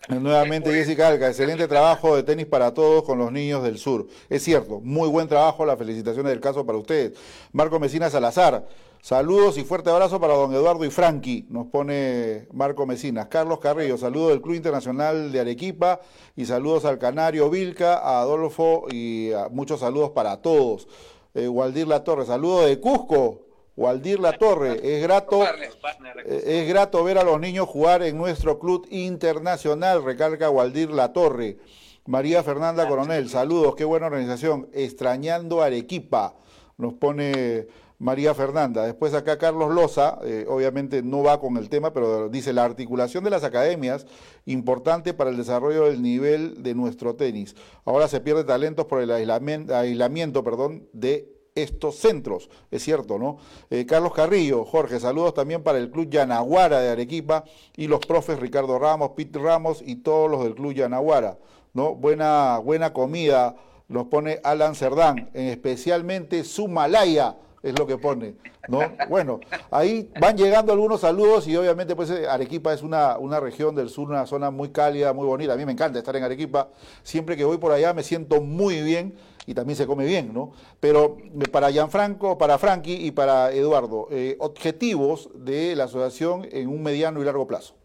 Nuevamente 0.08 0.72
Jessica 0.72 1.10
Alcas, 1.10 1.30
excelente 1.30 1.68
trabajo 1.68 2.16
de 2.16 2.24
tenis 2.24 2.46
para 2.46 2.74
todos 2.74 3.04
con 3.04 3.20
los 3.20 3.32
niños 3.32 3.64
del 3.64 3.78
sur. 3.78 4.08
Es 4.30 4.44
cierto, 4.44 4.80
muy 4.80 5.10
buen 5.10 5.28
trabajo, 5.28 5.66
las 5.66 5.78
felicitaciones 5.78 6.32
del 6.32 6.40
caso 6.40 6.66
para 6.66 6.78
ustedes. 6.78 7.14
Marco 7.52 7.80
Mesina 7.80 8.10
Salazar. 8.10 8.66
Saludos 9.02 9.58
y 9.58 9.64
fuerte 9.64 9.90
abrazo 9.90 10.22
para 10.22 10.36
don 10.36 10.54
Eduardo 10.54 10.86
y 10.86 10.92
Frankie, 10.92 11.48
nos 11.50 11.66
pone 11.66 12.48
Marco 12.54 12.86
Mesinas. 12.86 13.26
Carlos 13.30 13.58
Carrillo, 13.58 13.98
saludos 13.98 14.30
del 14.30 14.44
Club 14.44 14.54
Internacional 14.54 15.32
de 15.32 15.40
Arequipa 15.40 16.02
y 16.36 16.46
saludos 16.46 16.86
al 16.86 17.00
Canario 17.00 17.50
Vilca, 17.50 17.98
a 17.98 18.22
Adolfo 18.22 18.86
y 18.92 19.32
muchos 19.50 19.80
saludos 19.80 20.12
para 20.12 20.38
todos. 20.44 20.88
Eh, 21.34 21.48
Waldir 21.48 21.88
La 21.88 22.04
Torre, 22.04 22.28
saludos 22.28 22.68
de 22.68 22.80
Cusco. 22.80 23.42
Waldir 23.76 24.20
La 24.20 24.38
Torre, 24.38 24.80
es 24.84 25.02
grato, 25.02 25.46
eh, 25.46 26.44
es 26.46 26.70
grato 26.70 27.04
ver 27.04 27.18
a 27.18 27.24
los 27.24 27.40
niños 27.40 27.68
jugar 27.68 28.04
en 28.04 28.18
nuestro 28.18 28.60
club 28.60 28.86
internacional, 28.92 30.04
recalca 30.04 30.52
Waldir 30.52 30.92
La 30.92 31.12
Torre. 31.12 31.58
María 32.06 32.44
Fernanda 32.44 32.88
Coronel, 32.88 33.30
saludos, 33.30 33.76
qué 33.76 33.84
buena 33.84 34.06
organización. 34.06 34.70
Extrañando 34.74 35.64
Arequipa, 35.64 36.36
nos 36.78 36.94
pone 36.94 37.68
María 38.02 38.34
Fernanda. 38.34 38.84
Después 38.84 39.14
acá 39.14 39.38
Carlos 39.38 39.72
Loza, 39.72 40.18
eh, 40.24 40.46
obviamente 40.50 41.04
no 41.04 41.22
va 41.22 41.40
con 41.40 41.56
el 41.58 41.70
tema, 41.70 41.94
pero 41.94 42.30
dice 42.30 42.52
la 42.52 42.66
articulación 42.66 43.24
de 43.24 43.30
las 43.30 43.44
academias, 43.44 44.08
importante 44.46 45.14
para 45.14 45.30
el 45.30 45.38
desarrollo 45.38 45.86
del 45.86 46.02
nivel 46.02 46.64
de 46.64 46.74
nuestro 46.74 47.16
tenis. 47.16 47.56
Ahora 47.86 48.08
se 48.08 48.20
pierde 48.20 48.44
talentos 48.44 48.88
por 48.88 49.02
el 49.02 49.12
aislamiento, 49.12 50.44
perdón, 50.44 50.90
de 50.94 51.32
estos 51.54 51.98
centros, 51.98 52.50
es 52.72 52.82
cierto, 52.82 53.20
¿no? 53.20 53.38
Eh, 53.70 53.86
Carlos 53.86 54.14
Carrillo, 54.14 54.66
Jorge, 54.66 55.00
saludos 55.00 55.36
también 55.36 55.62
para 55.62 55.78
el 55.78 55.92
Club 55.92 56.10
Yanaguara 56.10 56.80
de 56.80 56.90
Arequipa 56.90 57.44
y 57.76 57.86
los 57.86 58.00
profes 58.00 58.40
Ricardo 58.40 58.80
Ramos, 58.80 59.12
Pete 59.12 59.38
Ramos 59.38 59.84
y 59.86 59.98
todos 59.98 60.32
los 60.32 60.44
del 60.44 60.56
Club 60.56 60.74
Yanaguara, 60.74 61.38
¿no? 61.74 61.94
Buena, 61.94 62.58
buena 62.58 62.94
comida, 62.94 63.58
los 63.90 64.08
pone 64.08 64.40
Alan 64.44 64.74
Cerdán, 64.74 65.30
especialmente 65.34 66.44
su 66.46 66.68
Malaya 66.68 67.36
es 67.64 67.78
lo 67.78 67.86
que 67.86 67.98
pone, 67.98 68.34
¿no? 68.68 68.82
Bueno, 69.08 69.40
ahí 69.70 70.10
van 70.20 70.36
llegando 70.36 70.74
algunos 70.74 71.02
saludos 71.02 71.48
y 71.48 71.56
obviamente 71.56 71.96
pues 71.96 72.10
eh, 72.10 72.28
Arequipa 72.28 72.74
es 72.74 72.82
una, 72.82 73.18
una 73.20 73.40
región 73.40 73.76
del 73.76 73.90
sur, 73.90 74.10
una 74.10 74.26
zona 74.26 74.50
muy 74.50 74.70
cálida, 74.70 75.14
muy 75.14 75.28
bonita. 75.28 75.54
A 75.54 75.58
mí 75.58 75.66
me 75.66 75.72
encanta 75.72 76.00
estar 76.00 76.16
en 76.16 76.24
Arequipa. 76.24 76.70
Siempre 77.04 77.38
que 77.38 77.44
voy 77.44 77.58
por 77.58 77.72
allá 77.72 77.94
me 77.94 78.04
siento 78.04 78.42
muy 78.42 78.82
bien 78.82 79.16
y 79.46 79.54
también 79.54 79.78
se 79.78 79.86
come 79.86 80.06
bien, 80.06 80.34
¿no? 80.34 80.54
Pero 80.80 81.18
eh, 81.20 81.48
para 81.52 81.72
Gianfranco, 81.72 82.38
para 82.38 82.58
Frankie 82.58 83.06
y 83.06 83.12
para 83.12 83.52
Eduardo, 83.52 84.08
eh, 84.12 84.38
objetivos 84.40 85.30
de 85.36 85.76
la 85.76 85.84
asociación 85.84 86.48
en 86.52 86.68
un 86.68 86.82
mediano 86.82 87.22
y 87.22 87.26
largo 87.26 87.48
plazo. 87.48 87.76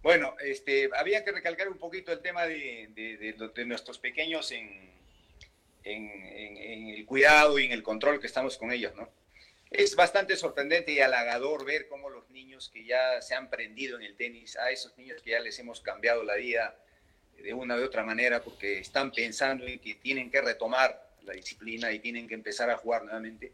Bueno, 0.00 0.34
este, 0.42 0.88
había 0.96 1.24
que 1.24 1.32
recalcar 1.32 1.68
un 1.68 1.76
poquito 1.76 2.12
el 2.12 2.20
tema 2.20 2.46
de, 2.46 2.88
de 2.94 3.64
nuestros 3.66 3.98
pequeños 3.98 4.52
en, 4.52 4.87
en, 5.94 6.56
el 6.94 7.06
cuidado 7.06 7.58
y 7.58 7.66
en 7.66 7.72
el 7.72 7.82
control 7.82 8.20
que 8.20 8.26
estamos 8.26 8.56
con 8.58 8.72
ellos, 8.72 8.94
¿no? 8.94 9.08
Es 9.70 9.94
bastante 9.96 10.36
sorprendente 10.36 10.92
y 10.92 11.00
halagador 11.00 11.64
ver 11.64 11.88
cómo 11.88 12.08
los 12.08 12.28
niños 12.30 12.70
que 12.72 12.84
ya 12.84 13.20
se 13.20 13.34
han 13.34 13.50
prendido 13.50 13.98
en 13.98 14.04
el 14.04 14.16
tenis, 14.16 14.56
a 14.56 14.70
esos 14.70 14.96
niños 14.96 15.22
que 15.22 15.30
ya 15.30 15.40
les 15.40 15.58
hemos 15.58 15.80
cambiado 15.80 16.22
la 16.22 16.36
vida 16.36 16.76
de 17.36 17.54
una 17.54 17.76
u 17.76 17.84
otra 17.84 18.02
manera 18.02 18.42
porque 18.42 18.78
están 18.78 19.12
pensando 19.12 19.66
en 19.66 19.78
que 19.78 19.94
tienen 19.96 20.30
que 20.30 20.40
retomar 20.40 21.08
la 21.22 21.34
disciplina 21.34 21.92
y 21.92 21.98
tienen 22.00 22.26
que 22.26 22.34
empezar 22.34 22.70
a 22.70 22.76
jugar 22.76 23.04
nuevamente, 23.04 23.52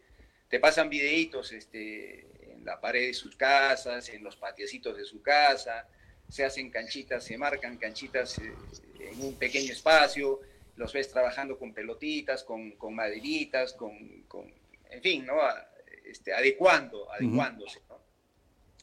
te 0.49 0.61
pasan 0.61 0.89
videitos 0.89 1.53
este, 1.53 2.27
en 2.53 2.65
la 2.65 2.81
pared 2.81 3.09
de 3.09 3.15
sus 3.15 3.35
casas, 3.37 4.09
en 4.09 4.23
los 4.23 4.37
patiecitos 4.37 4.97
de 4.97 5.05
su 5.05 5.21
casa, 5.21 5.89
se 6.29 6.45
hacen 6.45 6.71
canchitas, 6.71 7.25
se 7.25 7.37
marcan 7.37 7.77
canchitas 7.77 8.39
eh, 8.39 8.55
en 9.01 9.21
un 9.21 9.35
pequeño 9.37 9.73
espacio, 9.73 10.41
los 10.77 10.93
ves 10.93 11.11
trabajando 11.11 11.59
con 11.59 11.73
pelotitas, 11.73 12.45
con, 12.45 12.73
con 12.73 12.95
maderitas, 12.95 13.75
con, 13.75 14.23
con, 14.23 14.53
en 14.91 15.03
fin, 15.03 15.27
¿no? 15.27 15.37
Este, 16.05 16.33
adecuando, 16.33 17.11
adecuándose, 17.13 17.81
¿no? 17.89 18.03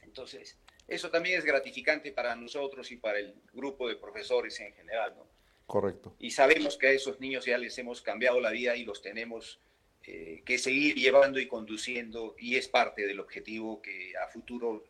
Entonces, 0.04 0.58
eso 0.88 1.10
también 1.10 1.38
es 1.38 1.46
gratificante 1.46 2.12
para 2.12 2.36
nosotros 2.36 2.92
y 2.92 2.98
para 2.98 3.20
el 3.20 3.36
grupo 3.54 3.88
de 3.88 3.96
profesores 3.96 4.60
en 4.60 4.74
general, 4.74 5.16
¿no? 5.16 5.26
Correcto. 5.66 6.16
Y 6.20 6.32
sabemos 6.32 6.78
que 6.78 6.88
a 6.88 6.92
esos 6.92 7.20
niños 7.22 7.46
ya 7.46 7.58
les 7.58 7.78
hemos 7.78 8.02
cambiado 8.02 8.42
la 8.42 8.52
vida 8.52 8.76
y 8.76 8.84
los 8.84 9.02
tenemos 9.02 9.62
eh, 10.04 10.42
que 10.46 10.58
seguir 10.58 10.96
llevando 10.96 11.40
y 11.40 11.48
conduciendo 11.48 12.36
y 12.38 12.58
es 12.58 12.68
parte 12.68 13.06
del 13.06 13.22
objetivo 13.22 13.82
que 13.82 14.14
a 14.18 14.28
futuro 14.28 14.84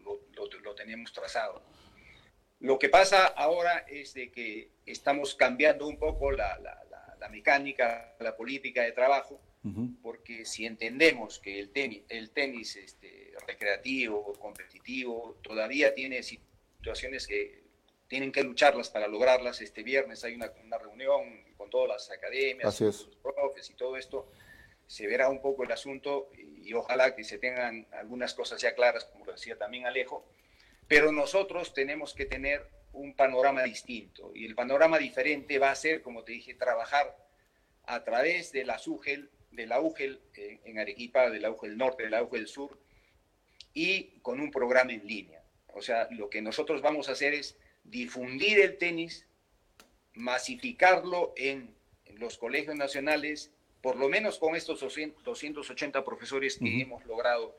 lo, 0.00 0.20
lo, 0.32 0.60
lo 0.60 0.74
tenemos 0.74 1.12
trazado. 1.12 1.62
Lo 2.62 2.78
que 2.78 2.88
pasa 2.88 3.26
ahora 3.26 3.84
es 3.88 4.14
de 4.14 4.30
que 4.30 4.70
estamos 4.86 5.34
cambiando 5.34 5.88
un 5.88 5.98
poco 5.98 6.30
la, 6.30 6.60
mecánica, 7.28 8.14
la 8.20 8.36
política 8.36 8.82
de 8.82 8.92
trabajo, 8.92 9.40
porque 10.00 10.44
si 10.44 10.64
entendemos 10.64 11.40
que 11.40 11.58
el 11.58 11.70
tenis, 11.70 12.02
el 12.08 12.30
tenis 12.30 12.76
este, 12.76 13.32
recreativo, 13.48 14.32
competitivo, 14.38 15.38
todavía 15.42 15.92
tiene 15.92 16.22
situaciones 16.22 17.26
que 17.26 17.64
tienen 18.06 18.30
que 18.30 18.44
lucharlas 18.44 18.90
para 18.90 19.08
lograrlas. 19.08 19.60
Este 19.60 19.82
viernes 19.82 20.22
hay 20.22 20.34
una, 20.34 20.78
reunión 20.78 21.42
con 21.56 21.68
todas 21.68 21.88
las 21.88 22.10
academias, 22.16 22.80
los 22.80 23.08
profes 23.20 23.70
y 23.70 23.74
todo 23.74 23.96
esto. 23.96 24.28
Se 24.86 25.08
verá 25.08 25.28
un 25.28 25.42
poco 25.42 25.64
el 25.64 25.72
asunto 25.72 26.30
y 26.36 26.72
ojalá 26.74 27.16
que 27.16 27.24
se 27.24 27.38
tengan 27.38 27.88
algunas 27.90 28.34
cosas 28.34 28.62
ya 28.62 28.76
claras, 28.76 29.06
como 29.06 29.24
decía 29.24 29.58
también 29.58 29.84
Alejo 29.84 30.24
pero 30.88 31.12
nosotros 31.12 31.74
tenemos 31.74 32.14
que 32.14 32.26
tener 32.26 32.66
un 32.92 33.14
panorama 33.14 33.62
distinto 33.62 34.32
y 34.34 34.44
el 34.44 34.54
panorama 34.54 34.98
diferente 34.98 35.58
va 35.58 35.70
a 35.70 35.74
ser, 35.74 36.02
como 36.02 36.24
te 36.24 36.32
dije, 36.32 36.54
trabajar 36.54 37.16
a 37.84 38.04
través 38.04 38.52
de 38.52 38.64
la 38.64 38.78
SUGEL, 38.78 39.30
de 39.50 39.66
la 39.66 39.80
UGEL 39.80 40.20
eh, 40.36 40.60
en 40.64 40.78
Arequipa, 40.78 41.30
de 41.30 41.40
la 41.40 41.50
UGEL 41.50 41.76
Norte, 41.76 42.04
de 42.04 42.10
la 42.10 42.22
UGEL 42.22 42.46
Sur 42.46 42.78
y 43.74 44.18
con 44.20 44.40
un 44.40 44.50
programa 44.50 44.92
en 44.92 45.06
línea. 45.06 45.42
O 45.74 45.80
sea, 45.80 46.08
lo 46.10 46.28
que 46.28 46.42
nosotros 46.42 46.82
vamos 46.82 47.08
a 47.08 47.12
hacer 47.12 47.32
es 47.34 47.56
difundir 47.84 48.60
el 48.60 48.76
tenis, 48.78 49.26
masificarlo 50.14 51.32
en, 51.36 51.74
los 52.16 52.36
colegios 52.36 52.76
nacionales, 52.76 53.50
por 53.80 53.96
lo 53.96 54.08
menos 54.10 54.38
con 54.38 54.54
estos 54.54 54.80
280 54.80 56.04
profesores 56.04 56.58
que 56.58 56.82
hemos 56.82 57.04
logrado 57.06 57.56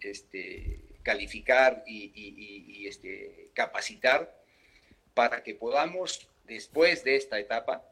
este, 0.00 0.80
calificar 1.02 1.82
y, 1.86 2.86
este, 2.86 3.50
capacitar 3.54 4.36
para 5.14 5.42
que 5.42 5.54
podamos, 5.54 6.28
después 6.44 7.04
de 7.04 7.16
esta 7.16 7.38
etapa, 7.38 7.84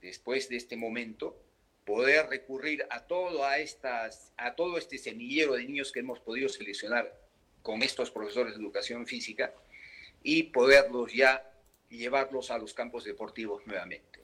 después 0.00 0.48
de 0.48 0.56
este 0.56 0.76
momento, 0.76 1.36
poder 1.84 2.28
recurrir 2.28 2.86
a 2.90 3.00
todo, 3.06 3.44
a, 3.44 3.58
estas, 3.58 4.32
a 4.36 4.54
todo 4.54 4.78
este 4.78 4.98
semillero 4.98 5.54
de 5.54 5.64
niños 5.64 5.92
que 5.92 6.00
hemos 6.00 6.20
podido 6.20 6.48
seleccionar 6.48 7.12
con 7.62 7.82
estos 7.82 8.10
profesores 8.10 8.54
de 8.54 8.60
educación 8.60 9.06
física 9.06 9.52
y 10.22 10.44
poderlos 10.44 11.12
ya 11.12 11.48
llevarlos 11.88 12.50
a 12.50 12.58
los 12.58 12.74
campos 12.74 13.04
deportivos 13.04 13.66
nuevamente. 13.66 14.20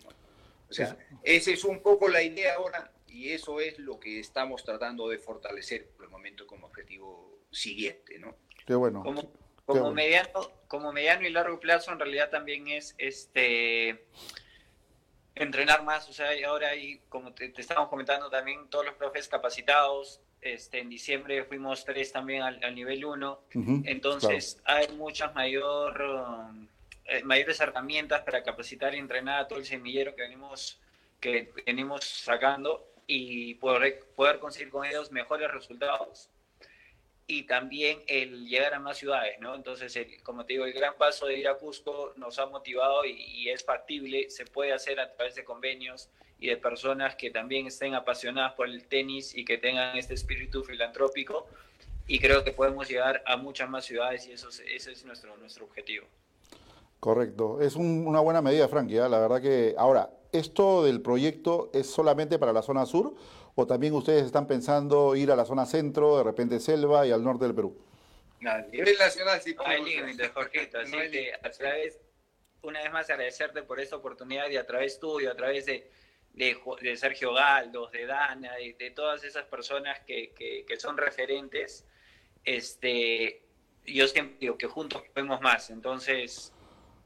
O 0.70 0.72
sea, 0.72 0.96
esa 1.22 1.50
es 1.50 1.64
un 1.64 1.80
poco 1.80 2.08
la 2.08 2.22
idea 2.22 2.54
ahora 2.54 2.92
y 3.06 3.30
eso 3.30 3.60
es 3.60 3.78
lo 3.78 3.98
que 3.98 4.20
estamos 4.20 4.64
tratando 4.64 5.08
de 5.08 5.18
fortalecer 5.18 5.86
por 5.88 6.04
el 6.04 6.10
momento 6.10 6.46
como 6.46 6.66
objetivo 6.66 7.37
siguiente, 7.58 8.18
¿no? 8.18 8.34
Qué 8.66 8.74
bueno. 8.74 9.02
Como, 9.66 9.92
mediano, 9.92 10.50
como 10.66 10.92
mediano 10.92 11.26
y 11.26 11.30
largo 11.30 11.60
plazo 11.60 11.92
en 11.92 11.98
realidad 11.98 12.30
también 12.30 12.68
es 12.68 12.94
este 12.96 14.06
entrenar 15.34 15.84
más, 15.84 16.08
o 16.08 16.12
sea, 16.12 16.30
ahora 16.48 16.70
hay, 16.70 17.00
como 17.08 17.32
te, 17.32 17.52
estamos 17.56 17.88
comentando 17.88 18.28
también, 18.28 18.68
todos 18.68 18.86
los 18.86 18.94
profes 18.94 19.28
capacitados, 19.28 20.20
este, 20.40 20.80
en 20.80 20.88
diciembre 20.88 21.44
fuimos 21.44 21.84
tres 21.84 22.12
también 22.12 22.42
al, 22.42 22.74
nivel 22.74 23.04
1, 23.04 23.40
entonces 23.84 24.60
hay 24.64 24.88
muchas 24.96 25.34
mayor, 25.34 26.02
eh, 27.04 27.22
mayores 27.22 27.60
herramientas 27.60 28.22
para 28.22 28.42
capacitar 28.42 28.94
y 28.94 28.98
entrenar 28.98 29.40
a 29.40 29.48
todo 29.48 29.58
el 29.58 29.66
semillero 29.66 30.16
que 30.16 30.22
venimos, 30.22 30.80
que 31.20 31.52
venimos 31.66 32.04
sacando 32.04 32.86
y 33.06 33.54
poder, 33.54 34.00
poder 34.16 34.40
conseguir 34.40 34.70
con 34.70 34.84
ellos 34.86 35.12
mejores 35.12 35.50
resultados 35.50 36.30
y 37.30 37.42
también 37.42 38.02
el 38.06 38.48
llegar 38.48 38.72
a 38.72 38.80
más 38.80 38.96
ciudades, 38.96 39.38
¿no? 39.38 39.54
Entonces, 39.54 39.94
como 40.22 40.46
te 40.46 40.54
digo, 40.54 40.64
el 40.64 40.72
gran 40.72 40.94
paso 40.96 41.26
de 41.26 41.38
ir 41.38 41.46
a 41.46 41.58
Cusco 41.58 42.14
nos 42.16 42.38
ha 42.38 42.46
motivado 42.46 43.04
y, 43.04 43.50
es 43.50 43.62
factible, 43.62 44.30
se 44.30 44.46
puede 44.46 44.72
hacer 44.72 44.98
a 44.98 45.12
través 45.14 45.34
de 45.34 45.44
convenios 45.44 46.08
y 46.40 46.46
de 46.46 46.56
personas 46.56 47.16
que 47.16 47.30
también 47.30 47.66
estén 47.66 47.94
apasionadas 47.94 48.54
por 48.54 48.66
el 48.66 48.88
tenis 48.88 49.34
y 49.36 49.44
que 49.44 49.58
tengan 49.58 49.98
este 49.98 50.14
espíritu 50.14 50.64
filantrópico 50.64 51.46
y 52.06 52.18
creo 52.18 52.42
que 52.44 52.52
podemos 52.52 52.88
llegar 52.88 53.22
a 53.26 53.36
muchas 53.36 53.68
más 53.68 53.84
ciudades 53.84 54.26
y 54.26 54.32
eso, 54.32 54.48
ese 54.48 54.92
es 54.92 55.04
nuestro, 55.04 55.36
nuestro 55.36 55.66
objetivo. 55.66 56.06
Correcto, 56.98 57.60
es 57.60 57.76
una 57.76 58.20
buena 58.20 58.40
medida, 58.40 58.68
Frankie, 58.68 58.96
¿eh? 58.96 59.08
la 59.08 59.18
verdad 59.18 59.42
que 59.42 59.74
ahora, 59.76 60.08
¿esto 60.32 60.82
del 60.82 61.02
proyecto 61.02 61.70
es 61.74 61.90
solamente 61.90 62.38
para 62.38 62.54
la 62.54 62.62
zona 62.62 62.86
sur 62.86 63.14
o 63.60 63.66
también 63.66 63.92
ustedes 63.92 64.24
están 64.24 64.46
pensando 64.46 65.16
ir 65.16 65.32
a 65.32 65.36
la 65.36 65.44
zona 65.44 65.66
centro, 65.66 66.18
de 66.18 66.22
repente 66.22 66.60
selva 66.60 67.04
y 67.04 67.10
al 67.10 67.24
norte 67.24 67.44
del 67.44 67.56
Perú? 67.56 67.76
a 68.46 68.60
nivel 68.60 68.96
nacional 68.96 69.40
sí. 69.42 69.56
hay 69.58 69.82
límites, 69.82 70.30
Jorgito. 70.30 70.78
Así 70.78 70.92
que 70.92 71.32
a 71.34 71.50
través, 71.50 71.98
una 72.62 72.80
vez 72.80 72.92
más 72.92 73.10
agradecerte 73.10 73.64
por 73.64 73.80
esta 73.80 73.96
oportunidad 73.96 74.48
y 74.48 74.56
a 74.56 74.64
través 74.64 75.00
tuyo, 75.00 75.32
a 75.32 75.34
través 75.34 75.66
de, 75.66 75.90
de, 76.34 76.96
Sergio 76.96 77.34
Galdos, 77.34 77.90
de 77.90 78.06
Dana, 78.06 78.54
de, 78.54 78.76
de 78.78 78.90
todas 78.92 79.24
esas 79.24 79.44
personas 79.46 79.98
que, 80.06 80.30
que, 80.34 80.64
que, 80.64 80.78
son 80.78 80.96
referentes, 80.96 81.84
este, 82.44 83.42
yo 83.84 84.06
siempre 84.06 84.36
digo 84.38 84.56
que 84.56 84.68
juntos 84.68 85.02
podemos 85.12 85.40
más. 85.40 85.70
Entonces, 85.70 86.52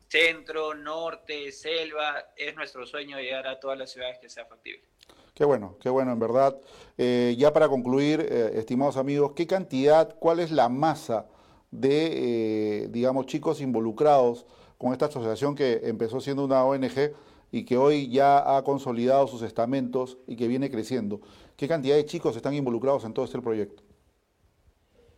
centro, 0.06 0.74
norte, 0.74 1.50
selva, 1.50 2.34
es 2.36 2.54
nuestro 2.54 2.84
sueño 2.84 3.18
llegar 3.18 3.46
a 3.46 3.58
todas 3.58 3.78
las 3.78 3.90
ciudades 3.90 4.18
que 4.18 4.28
sea 4.28 4.44
factible. 4.44 4.91
Qué 5.34 5.44
bueno, 5.44 5.78
qué 5.80 5.88
bueno, 5.88 6.12
en 6.12 6.18
verdad. 6.18 6.60
Eh, 6.98 7.34
ya 7.38 7.52
para 7.52 7.68
concluir, 7.68 8.20
eh, 8.20 8.52
estimados 8.54 8.96
amigos, 8.96 9.32
¿qué 9.34 9.46
cantidad, 9.46 10.14
cuál 10.18 10.40
es 10.40 10.50
la 10.50 10.68
masa 10.68 11.26
de, 11.70 12.82
eh, 12.82 12.88
digamos, 12.90 13.26
chicos 13.26 13.62
involucrados 13.62 14.46
con 14.76 14.92
esta 14.92 15.06
asociación 15.06 15.54
que 15.54 15.80
empezó 15.84 16.20
siendo 16.20 16.44
una 16.44 16.64
ONG 16.64 17.14
y 17.50 17.64
que 17.64 17.78
hoy 17.78 18.10
ya 18.10 18.56
ha 18.56 18.62
consolidado 18.62 19.26
sus 19.26 19.42
estamentos 19.42 20.18
y 20.26 20.36
que 20.36 20.48
viene 20.48 20.70
creciendo. 20.70 21.20
¿Qué 21.56 21.66
cantidad 21.66 21.96
de 21.96 22.04
chicos 22.04 22.36
están 22.36 22.54
involucrados 22.54 23.04
en 23.04 23.14
todo 23.14 23.24
este 23.24 23.40
proyecto? 23.40 23.82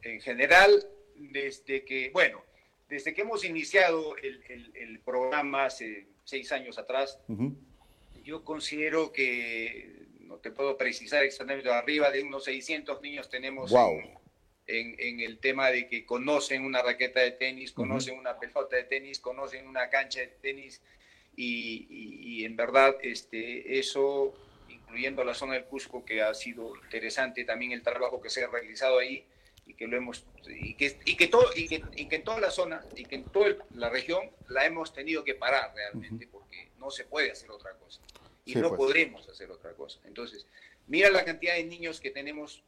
En 0.02 0.20
general, 0.20 0.86
desde 1.16 1.84
que, 1.84 2.10
bueno, 2.12 2.42
desde 2.88 3.14
que 3.14 3.22
hemos 3.22 3.44
iniciado 3.44 4.14
el, 4.16 5.00
programa 5.04 5.66
hace 5.66 6.06
seis 6.24 6.50
años 6.52 6.78
atrás, 6.78 7.18
yo 8.24 8.44
considero 8.44 9.12
que, 9.12 10.03
te 10.44 10.50
puedo 10.50 10.76
precisar 10.76 11.24
exactamente, 11.24 11.70
arriba 11.70 12.10
de 12.10 12.22
unos 12.22 12.44
600 12.44 13.00
niños 13.00 13.30
tenemos 13.30 13.72
en, 14.66 15.20
el 15.20 15.38
tema 15.38 15.70
de 15.70 15.88
que 15.88 16.04
conocen 16.04 16.66
una 16.66 16.82
raqueta 16.82 17.20
de 17.20 17.30
tenis, 17.30 17.72
conocen 17.72 18.18
una 18.18 18.38
pelota 18.38 18.76
de 18.76 18.84
tenis, 18.84 19.20
conocen 19.20 19.66
una 19.66 19.88
cancha 19.88 20.20
de 20.20 20.26
tenis 20.26 20.82
y, 21.34 22.44
en 22.44 22.56
verdad 22.56 22.94
este, 23.02 23.78
eso, 23.78 24.34
incluyendo 24.68 25.24
la 25.24 25.32
zona 25.32 25.54
del 25.54 25.64
Cusco, 25.64 26.04
que 26.04 26.20
ha 26.20 26.34
sido 26.34 26.76
interesante 26.76 27.44
también 27.44 27.72
el 27.72 27.82
trabajo 27.82 28.20
que 28.20 28.28
se 28.28 28.44
ha 28.44 28.48
realizado 28.48 28.98
ahí 28.98 29.24
y 29.64 29.72
que 29.72 29.86
lo 29.86 29.96
hemos 29.96 30.26
y 30.46 30.74
que, 30.74 30.98
y 31.06 31.16
que 31.16 31.28
todo 31.28 31.46
y 31.56 31.68
que, 31.68 31.82
en 31.96 32.22
toda 32.22 32.38
la 32.38 32.50
zona 32.50 32.84
y 32.94 33.06
que 33.06 33.14
en 33.14 33.24
toda 33.24 33.56
la 33.74 33.88
región 33.88 34.30
la 34.48 34.66
hemos 34.66 34.92
tenido 34.92 35.24
que 35.24 35.34
parar 35.34 35.72
realmente 35.74 36.26
porque 36.26 36.68
no 36.78 36.90
se 36.90 37.04
puede 37.04 37.30
hacer 37.30 37.50
otra 37.50 37.72
cosa 37.78 38.02
y 38.44 38.54
no 38.56 38.68
pues. 38.68 38.78
podremos 38.78 39.28
hacer 39.28 39.50
otra 39.50 39.72
cosa 39.72 40.00
entonces 40.04 40.46
mira 40.86 41.10
la 41.10 41.24
cantidad 41.24 41.54
de 41.54 41.64
niños 41.64 42.00
que 42.00 42.10
tenemos 42.10 42.62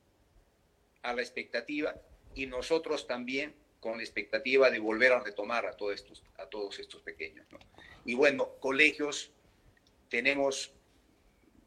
a 1.02 1.12
la 1.12 1.22
expectativa 1.22 1.94
y 2.34 2.46
nosotros 2.46 3.06
también 3.06 3.54
con 3.80 3.98
la 3.98 4.02
expectativa 4.02 4.70
de 4.70 4.78
volver 4.78 5.12
a 5.12 5.20
retomar 5.20 5.66
a 5.66 5.76
todos 5.76 5.94
estos 5.94 6.22
a 6.38 6.46
todos 6.46 6.78
estos 6.78 7.02
pequeños 7.02 7.46
y 8.04 8.14
bueno 8.14 8.50
colegios 8.60 9.30
tenemos 10.08 10.72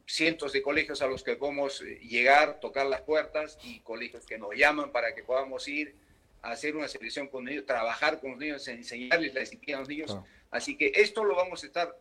cientos 0.09 0.53
de 0.53 0.63
colegios 0.63 1.03
a 1.03 1.07
los 1.07 1.23
que 1.23 1.35
podemos 1.35 1.81
eh, 1.81 1.99
llegar, 2.01 2.59
tocar 2.59 2.87
las 2.87 3.01
puertas 3.01 3.59
y 3.63 3.79
colegios 3.81 4.25
que 4.25 4.39
nos 4.39 4.55
llaman 4.55 4.91
para 4.91 5.13
que 5.13 5.23
podamos 5.23 5.67
ir 5.67 5.95
a 6.41 6.51
hacer 6.51 6.75
una 6.75 6.87
selección 6.87 7.27
con 7.27 7.47
ellos, 7.47 7.65
trabajar 7.65 8.19
con 8.19 8.31
los 8.31 8.39
niños, 8.39 8.67
enseñarles 8.67 9.35
la 9.35 9.41
disciplina 9.41 9.77
a 9.77 9.81
los 9.81 9.89
niños. 9.89 10.17
Así 10.49 10.77
que 10.77 10.91
esto 10.95 11.23
lo 11.23 11.35
vamos 11.35 11.63
a 11.63 11.67
estar 11.67 11.95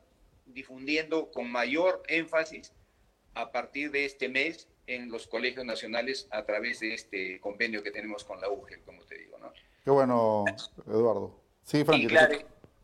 difundiendo 0.48 1.30
con 1.30 1.50
mayor 1.50 2.02
énfasis 2.08 2.72
a 3.34 3.52
partir 3.52 3.90
de 3.90 4.04
este 4.04 4.28
mes 4.28 4.68
en 4.86 5.10
los 5.10 5.26
colegios 5.26 5.64
nacionales 5.64 6.28
a 6.30 6.44
través 6.44 6.80
de 6.80 6.94
este 6.94 7.40
convenio 7.40 7.82
que 7.82 7.90
tenemos 7.90 8.24
con 8.24 8.40
la 8.40 8.48
UGEL, 8.48 8.80
como 8.82 9.02
te 9.04 9.18
digo. 9.18 9.38
¿no? 9.38 9.52
Qué 9.84 9.90
bueno, 9.90 10.44
Eduardo. 10.86 11.40
Sí, 11.62 11.84
Frankie. 11.84 12.16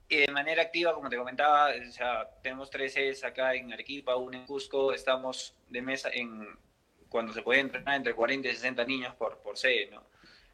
Y 0.07 0.17
de 0.19 0.33
manera 0.33 0.63
activa, 0.63 0.95
como 0.95 1.09
te 1.09 1.17
comentaba, 1.17 1.71
o 1.71 1.91
sea, 1.91 2.29
tenemos 2.43 2.69
tres 2.69 2.93
sedes 2.93 3.25
acá 3.25 3.55
en 3.55 3.73
Arequipa, 3.73 4.17
uno 4.17 4.37
en 4.37 4.47
Cusco, 4.47 4.93
estamos 4.93 5.57
de 5.71 5.81
mesa 5.81 6.11
en 6.13 6.47
cuando 7.09 7.33
se 7.33 7.43
puede 7.43 7.61
entrenar 7.61 7.97
entre 7.97 8.13
40 8.13 8.49
y 8.49 8.53
60 8.53 8.85
niños 8.85 9.15
por, 9.15 9.39
por 9.39 9.57
sede, 9.57 9.89
¿no? 9.91 10.03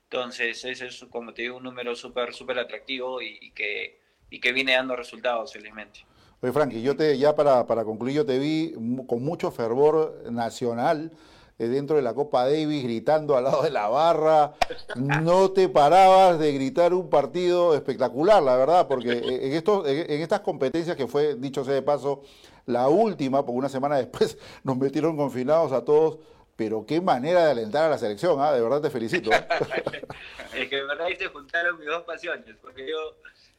Entonces, 0.05 0.65
ese 0.65 0.87
es, 0.87 1.05
como 1.09 1.33
te 1.33 1.43
digo, 1.43 1.57
un 1.57 1.63
número 1.63 1.95
súper, 1.95 2.35
súper 2.35 2.59
atractivo 2.59 3.23
y, 3.23 3.51
que, 3.53 4.01
y 4.29 4.41
que 4.41 4.53
viene 4.53 4.73
dando 4.73 4.97
resultados, 4.97 5.53
felizmente. 5.53 6.01
Oye, 6.43 6.53
Frankie, 6.53 6.83
yo 6.83 6.97
te, 6.97 7.19
ya 7.19 7.35
para, 7.35 7.67
para 7.67 7.85
concluir, 7.85 8.17
yo 8.17 8.27
te 8.27 8.39
vi 8.39 8.73
con 9.07 9.23
mucho 9.23 9.51
fervor 9.51 10.23
nacional 10.31 11.13
eh, 11.59 11.69
dentro 11.69 11.97
de 11.97 12.03
la 12.03 12.15
Copa 12.15 12.45
Davis 12.45 12.83
gritando 12.83 13.37
al 13.37 13.45
lado 13.45 13.63
de 13.63 13.71
la 13.71 13.89
barra. 13.89 14.55
No 14.97 15.51
te 15.51 15.69
parabas 15.69 16.39
de 16.39 16.55
gritar 16.55 16.95
un 16.95 17.11
partido 17.11 17.75
espectacular, 17.75 18.43
la 18.43 18.57
verdad, 18.57 18.89
porque 18.89 19.11
en, 19.13 19.53
estos, 19.53 19.87
en 19.87 20.23
estas 20.23 20.41
competencias 20.41 20.97
que 20.97 21.07
fue, 21.07 21.35
dicho 21.35 21.63
sea 21.63 21.75
de 21.75 21.83
paso, 21.83 22.23
la 22.65 22.89
última, 22.89 23.45
porque 23.45 23.59
una 23.59 23.69
semana 23.69 23.97
después 23.97 24.39
nos 24.65 24.79
metieron 24.79 25.19
confinados 25.19 25.73
a 25.73 25.85
todos. 25.85 26.19
Pero 26.57 26.87
qué 26.87 27.03
manera 27.03 27.45
de 27.45 27.51
alentar 27.51 27.85
a 27.85 27.89
la 27.91 27.99
selección, 27.99 28.41
¿ah? 28.41 28.53
de 28.53 28.63
verdad 28.63 28.81
te 28.81 28.89
felicito. 28.89 29.31
¿eh? 29.31 29.47
es 30.55 30.69
que 30.69 30.77
de 30.77 30.85
verdad 30.85 31.09
se 31.19 31.27
juntaron 31.27 31.79
mis 31.79 31.87
dos 31.87 32.05
pasiones, 32.05 32.57
porque 32.63 32.89
yo, 32.89 33.17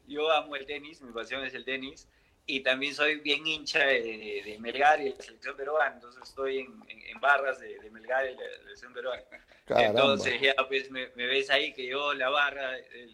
yo 0.08 0.32
amo 0.32 0.56
el 0.56 0.66
tenis, 0.66 1.02
mi 1.02 1.12
pasión 1.12 1.44
es 1.44 1.54
el 1.54 1.66
tenis, 1.66 2.08
y 2.46 2.62
también 2.62 2.94
soy 2.94 3.20
bien 3.20 3.46
hincha 3.46 3.80
de, 3.80 4.58
Melgar 4.60 5.00
y 5.02 5.06
de 5.06 5.10
la 5.12 5.24
selección 5.24 5.56
peruana, 5.56 5.96
entonces 5.96 6.22
estoy 6.24 6.60
en, 6.60 7.20
barras 7.20 7.60
de, 7.60 7.90
Melgar 7.92 8.26
y 8.26 8.36
la, 8.36 8.42
selección 8.64 8.94
peruana. 8.94 9.22
Entonces 9.68 10.42
ya 10.42 10.54
pues 10.68 10.92
me, 10.92 11.08
ves 11.16 11.50
ahí 11.50 11.74
que 11.74 11.88
yo 11.88 12.14
la 12.14 12.30
barra, 12.30 12.72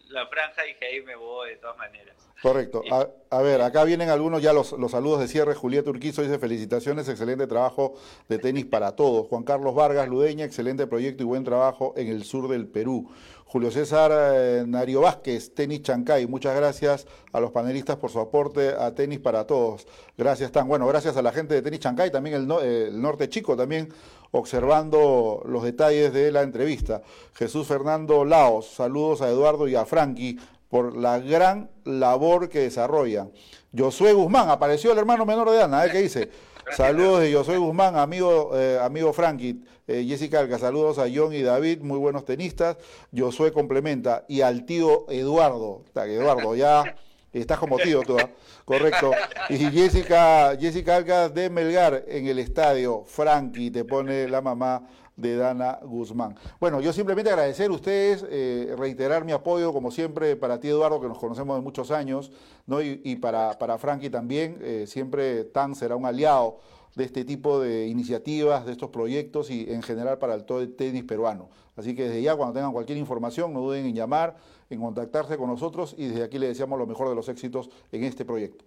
la 0.08 0.26
franja 0.26 0.66
y 0.66 0.74
que 0.74 0.86
ahí 0.86 1.02
me 1.02 1.14
voy 1.14 1.50
de 1.50 1.56
todas 1.56 1.76
maneras. 1.76 2.16
Correcto. 2.42 2.82
A, 3.30 3.42
ver, 3.42 3.60
acá 3.62 3.82
vienen 3.84 4.10
algunos 4.10 4.40
ya 4.42 4.52
los, 4.52 4.72
los 4.72 4.92
saludos 4.92 5.20
de 5.20 5.28
cierre. 5.28 5.54
Julieta 5.54 5.90
Urquizo 5.90 6.22
dice 6.22 6.38
felicitaciones, 6.38 7.08
excelente 7.08 7.46
trabajo 7.48 7.94
de 8.28 8.38
tenis 8.38 8.64
para 8.64 8.94
todos. 8.94 9.26
Juan 9.26 9.42
Carlos 9.42 9.74
Vargas 9.74 10.08
Ludeña, 10.08 10.44
excelente 10.44 10.86
proyecto 10.86 11.24
y 11.24 11.26
buen 11.26 11.44
trabajo 11.44 11.94
en 11.96 12.08
el 12.08 12.24
sur 12.24 12.48
del 12.48 12.68
Perú. 12.68 13.10
Julio 13.48 13.70
César 13.70 14.12
eh, 14.12 14.64
Nario 14.66 15.00
Vázquez, 15.00 15.54
Tenis 15.54 15.80
Chancay. 15.80 16.26
Muchas 16.26 16.54
gracias 16.54 17.06
a 17.32 17.40
los 17.40 17.50
panelistas 17.50 17.96
por 17.96 18.10
su 18.10 18.20
aporte 18.20 18.74
a 18.78 18.94
Tenis 18.94 19.20
para 19.20 19.46
Todos. 19.46 19.86
Gracias, 20.18 20.52
Tan. 20.52 20.68
Bueno, 20.68 20.86
gracias 20.86 21.16
a 21.16 21.22
la 21.22 21.32
gente 21.32 21.54
de 21.54 21.62
Tenis 21.62 21.80
Chancay, 21.80 22.10
también 22.10 22.36
el, 22.36 23.00
Norte 23.00 23.30
Chico, 23.30 23.56
también 23.56 23.88
observando 24.32 25.42
los 25.46 25.62
detalles 25.62 26.12
de 26.12 26.30
la 26.30 26.42
entrevista. 26.42 27.00
Jesús 27.32 27.66
Fernando 27.66 28.26
Laos, 28.26 28.66
saludos 28.66 29.22
a 29.22 29.30
Eduardo 29.30 29.66
y 29.66 29.76
a 29.76 29.86
Frankie 29.86 30.38
por 30.68 30.94
la 30.94 31.18
gran 31.18 31.70
labor 31.84 32.50
que 32.50 32.60
desarrollan. 32.60 33.32
Josué 33.74 34.12
Guzmán, 34.12 34.50
apareció 34.50 34.92
el 34.92 34.98
hermano 34.98 35.24
menor 35.24 35.50
de 35.50 35.62
Ana, 35.62 35.86
¿eh? 35.86 35.90
¿qué 35.90 36.02
dice? 36.02 36.30
Saludos 36.76 37.20
de 37.20 37.32
Josué 37.32 37.56
Guzmán, 37.56 37.96
amigo, 37.96 38.50
eh, 38.54 38.78
amigo 38.80 39.12
Frankie, 39.12 39.62
eh, 39.86 40.04
Jessica 40.06 40.40
Alca, 40.40 40.58
saludos 40.58 40.98
a 40.98 41.06
John 41.12 41.32
y 41.32 41.42
David, 41.42 41.80
muy 41.80 41.98
buenos 41.98 42.24
tenistas. 42.24 42.76
Josué 43.16 43.52
complementa, 43.52 44.24
y 44.28 44.42
al 44.42 44.64
tío 44.64 45.06
Eduardo, 45.10 45.82
Eduardo, 45.94 46.54
ya 46.54 46.96
estás 47.32 47.58
como 47.58 47.78
tío 47.78 48.02
tú, 48.02 48.18
¿ah? 48.18 48.30
correcto. 48.64 49.12
Y 49.48 49.56
Jessica, 49.56 50.56
Jessica 50.58 50.96
Alca 50.96 51.28
de 51.28 51.50
Melgar 51.50 52.04
en 52.06 52.26
el 52.26 52.38
estadio, 52.38 53.04
Frankie, 53.06 53.70
te 53.70 53.84
pone 53.84 54.28
la 54.28 54.40
mamá 54.40 54.88
de 55.18 55.36
Dana 55.36 55.80
Guzmán. 55.82 56.36
Bueno, 56.60 56.80
yo 56.80 56.92
simplemente 56.92 57.30
agradecer 57.30 57.70
a 57.70 57.74
ustedes, 57.74 58.24
eh, 58.30 58.74
reiterar 58.78 59.24
mi 59.24 59.32
apoyo, 59.32 59.72
como 59.72 59.90
siempre, 59.90 60.36
para 60.36 60.60
ti, 60.60 60.68
Eduardo, 60.68 61.00
que 61.00 61.08
nos 61.08 61.18
conocemos 61.18 61.56
de 61.56 61.62
muchos 61.62 61.90
años, 61.90 62.30
¿no? 62.66 62.80
y, 62.80 63.16
para, 63.16 63.58
para 63.58 63.76
Frankie 63.78 64.10
también, 64.10 64.58
eh, 64.62 64.84
siempre 64.86 65.44
TAN 65.44 65.74
será 65.74 65.96
un 65.96 66.06
aliado 66.06 66.60
de 66.94 67.04
este 67.04 67.24
tipo 67.24 67.60
de 67.60 67.86
iniciativas, 67.86 68.64
de 68.64 68.72
estos 68.72 68.90
proyectos 68.90 69.50
y 69.50 69.70
en 69.70 69.82
general 69.82 70.18
para 70.18 70.34
el 70.34 70.44
todo 70.44 70.60
el 70.60 70.74
tenis 70.74 71.04
peruano. 71.04 71.48
Así 71.76 71.94
que 71.94 72.04
desde 72.04 72.22
ya, 72.22 72.36
cuando 72.36 72.54
tengan 72.54 72.72
cualquier 72.72 72.98
información, 72.98 73.52
no 73.52 73.60
duden 73.60 73.86
en 73.86 73.94
llamar, 73.94 74.36
en 74.70 74.80
contactarse 74.80 75.36
con 75.36 75.48
nosotros 75.48 75.94
y 75.98 76.06
desde 76.08 76.24
aquí 76.24 76.38
le 76.38 76.48
deseamos 76.48 76.78
lo 76.78 76.86
mejor 76.86 77.08
de 77.08 77.14
los 77.14 77.28
éxitos 77.28 77.70
en 77.92 78.04
este 78.04 78.24
proyecto. 78.24 78.64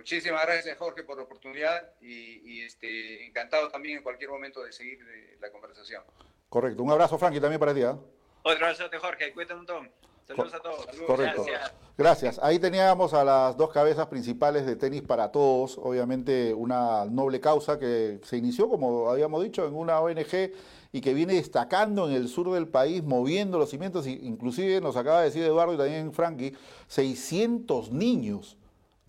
Muchísimas 0.00 0.46
gracias, 0.46 0.78
Jorge, 0.78 1.02
por 1.02 1.18
la 1.18 1.24
oportunidad 1.24 1.90
y, 2.00 2.62
este, 2.62 3.26
encantado 3.26 3.68
también 3.68 3.98
en 3.98 4.02
cualquier 4.02 4.30
momento 4.30 4.62
de 4.62 4.72
seguir 4.72 4.98
eh, 5.02 5.36
la 5.42 5.52
conversación. 5.52 6.02
Correcto. 6.48 6.82
Un 6.82 6.90
abrazo, 6.90 7.18
Frankie, 7.18 7.38
también 7.38 7.60
para 7.60 7.74
ti. 7.74 7.82
¿eh? 7.82 7.92
Otro 8.42 8.64
abrazo, 8.66 8.84
Jorge. 8.98 9.30
Cuídate 9.34 9.52
un 9.52 9.58
montón. 9.58 9.90
Saludos 10.26 10.54
a 10.54 10.60
todos. 10.60 10.86
Correcto. 11.06 11.44
Gracias. 11.44 11.74
Gracias. 11.98 12.38
Ahí 12.38 12.58
teníamos 12.58 13.12
a 13.12 13.24
las 13.24 13.58
dos 13.58 13.70
cabezas 13.72 14.06
principales 14.06 14.64
de 14.64 14.74
tenis 14.74 15.02
para 15.02 15.30
todos. 15.30 15.76
Obviamente 15.76 16.54
una 16.54 17.04
noble 17.04 17.38
causa 17.38 17.78
que 17.78 18.20
se 18.22 18.38
inició, 18.38 18.70
como 18.70 19.10
habíamos 19.10 19.42
dicho, 19.42 19.66
en 19.66 19.74
una 19.74 20.00
ONG 20.00 20.50
y 20.92 21.00
que 21.02 21.12
viene 21.12 21.34
destacando 21.34 22.08
en 22.08 22.14
el 22.14 22.28
sur 22.28 22.50
del 22.52 22.68
país, 22.68 23.04
moviendo 23.04 23.58
los 23.58 23.68
cimientos. 23.68 24.06
Inclusive 24.06 24.80
nos 24.80 24.96
acaba 24.96 25.18
de 25.18 25.26
decir 25.26 25.42
Eduardo 25.42 25.74
y 25.74 25.76
también 25.76 26.14
Frankie, 26.14 26.56
600 26.88 27.92
niños 27.92 28.56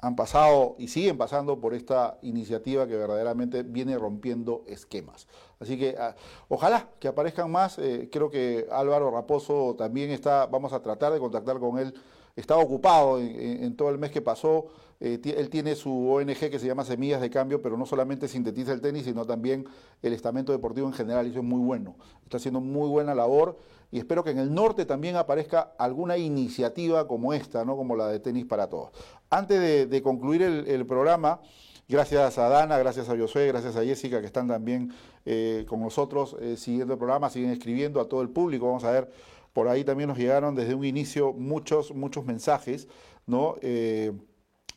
han 0.02 0.16
pasado 0.16 0.76
y 0.80 0.88
siguen 0.88 1.18
pasando 1.18 1.60
por 1.60 1.76
esta 1.76 2.18
iniciativa 2.24 2.88
que 2.88 2.96
verdaderamente 2.96 3.62
viene 3.62 3.98
rompiendo 3.98 4.64
esquemas. 4.68 5.28
Así 5.60 5.78
que 5.78 5.96
ah, 5.98 6.16
ojalá 6.50 6.90
que 7.00 7.08
aparezcan 7.08 7.52
más. 7.52 7.78
Eh, 7.78 8.10
creo 8.12 8.32
que 8.32 8.68
Álvaro 8.72 9.12
Raposo 9.12 9.76
también 9.78 10.10
está, 10.10 10.48
vamos 10.48 10.74
a 10.74 10.82
tratar 10.82 11.14
de 11.14 11.20
contactar 11.20 11.60
con 11.60 11.78
él. 11.78 11.94
Está 12.36 12.58
ocupado 12.58 13.20
en, 13.20 13.76
todo 13.76 13.90
el 13.90 14.00
mes 14.00 14.10
que 14.10 14.22
pasó. 14.22 14.68
Eh, 15.00 15.20
él 15.38 15.50
tiene 15.50 15.76
su 15.76 16.10
ONG 16.10 16.50
que 16.50 16.58
se 16.58 16.66
llama 16.66 16.84
Semillas 16.84 17.22
de 17.22 17.30
Cambio, 17.30 17.62
pero 17.62 17.78
no 17.78 17.86
solamente 17.86 18.28
sintetiza 18.28 18.72
el 18.72 18.82
tenis, 18.82 19.04
sino 19.04 19.26
también 19.26 19.68
el 20.02 20.14
estamento 20.14 20.52
deportivo 20.52 20.88
en 20.88 20.94
general. 20.94 21.28
Y 21.28 21.32
eso 21.32 21.40
es 21.40 21.46
muy 21.46 21.60
bueno. 21.60 21.96
Está 22.24 22.38
haciendo 22.38 22.62
muy 22.62 22.90
buena 22.90 23.14
labor 23.14 23.58
y 23.92 24.00
espero 24.00 24.24
que 24.24 24.32
en 24.32 24.40
el 24.40 24.54
norte 24.54 24.86
también 24.86 25.18
aparezca 25.18 25.74
alguna 25.78 26.18
iniciativa 26.18 27.08
como 27.08 27.34
esta, 27.34 27.66
¿no? 27.66 27.76
como 27.76 27.96
la 27.98 28.08
de 28.08 28.20
Tenis 28.20 28.46
para 28.46 28.68
Todos. 28.68 28.92
Antes 29.30 29.90
de, 29.90 30.02
concluir 30.02 30.42
el, 30.42 30.86
programa, 30.86 31.42
gracias 31.90 32.38
a 32.38 32.48
Dana, 32.48 32.78
gracias 32.78 33.10
a 33.10 33.18
Josué, 33.18 33.48
gracias 33.48 33.76
a 33.76 33.84
Jessica 33.84 34.22
que 34.22 34.28
están 34.28 34.48
también 34.48 34.94
eh, 35.26 35.66
con 35.68 35.82
nosotros 35.82 36.38
eh, 36.40 36.56
siguiendo 36.56 36.94
el 36.94 37.00
programa, 37.00 37.30
siguen 37.30 37.52
escribiendo 37.52 38.00
a 38.00 38.08
todo 38.08 38.22
el 38.22 38.30
público. 38.30 38.66
Vamos 38.66 38.86
a 38.86 38.92
ver, 38.92 39.12
por 39.52 39.68
ahí 39.68 39.84
también 39.84 40.08
nos 40.08 40.18
llegaron 40.18 40.56
desde 40.56 40.74
un 40.74 40.86
inicio 40.86 41.34
muchos, 41.34 41.94
muchos 41.94 42.26
mensajes, 42.26 42.88
¿no? 43.26 43.56
Eh, 43.62 44.14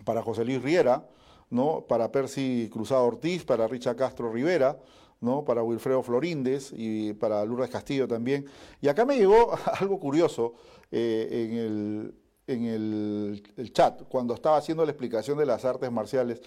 para 0.04 0.22
José 0.22 0.44
Luis 0.44 0.60
Riera, 0.60 1.06
¿no? 1.50 1.84
Para 1.88 2.10
Percy 2.10 2.68
Cruzado 2.72 3.04
Ortiz, 3.04 3.44
para 3.44 3.68
Richa 3.68 3.94
Castro 3.94 4.32
Rivera, 4.32 4.78
Para 5.44 5.62
Wilfredo 5.62 6.02
Florindes 6.02 6.72
y 6.76 7.14
para 7.14 7.44
Lourdes 7.44 7.70
Castillo 7.70 8.06
también. 8.06 8.44
Y 8.80 8.88
acá 8.88 9.04
me 9.04 9.16
llegó 9.16 9.52
algo 9.80 9.98
curioso 9.98 10.54
eh, 10.90 11.48
en, 11.50 11.58
el, 11.58 12.14
en 12.46 12.64
el, 13.56 13.72
chat, 13.72 14.02
cuando 14.08 14.34
estaba 14.34 14.58
haciendo 14.58 14.84
la 14.84 14.92
explicación 14.92 15.38
de 15.38 15.46
las 15.46 15.64
artes 15.64 15.90
marciales, 15.90 16.40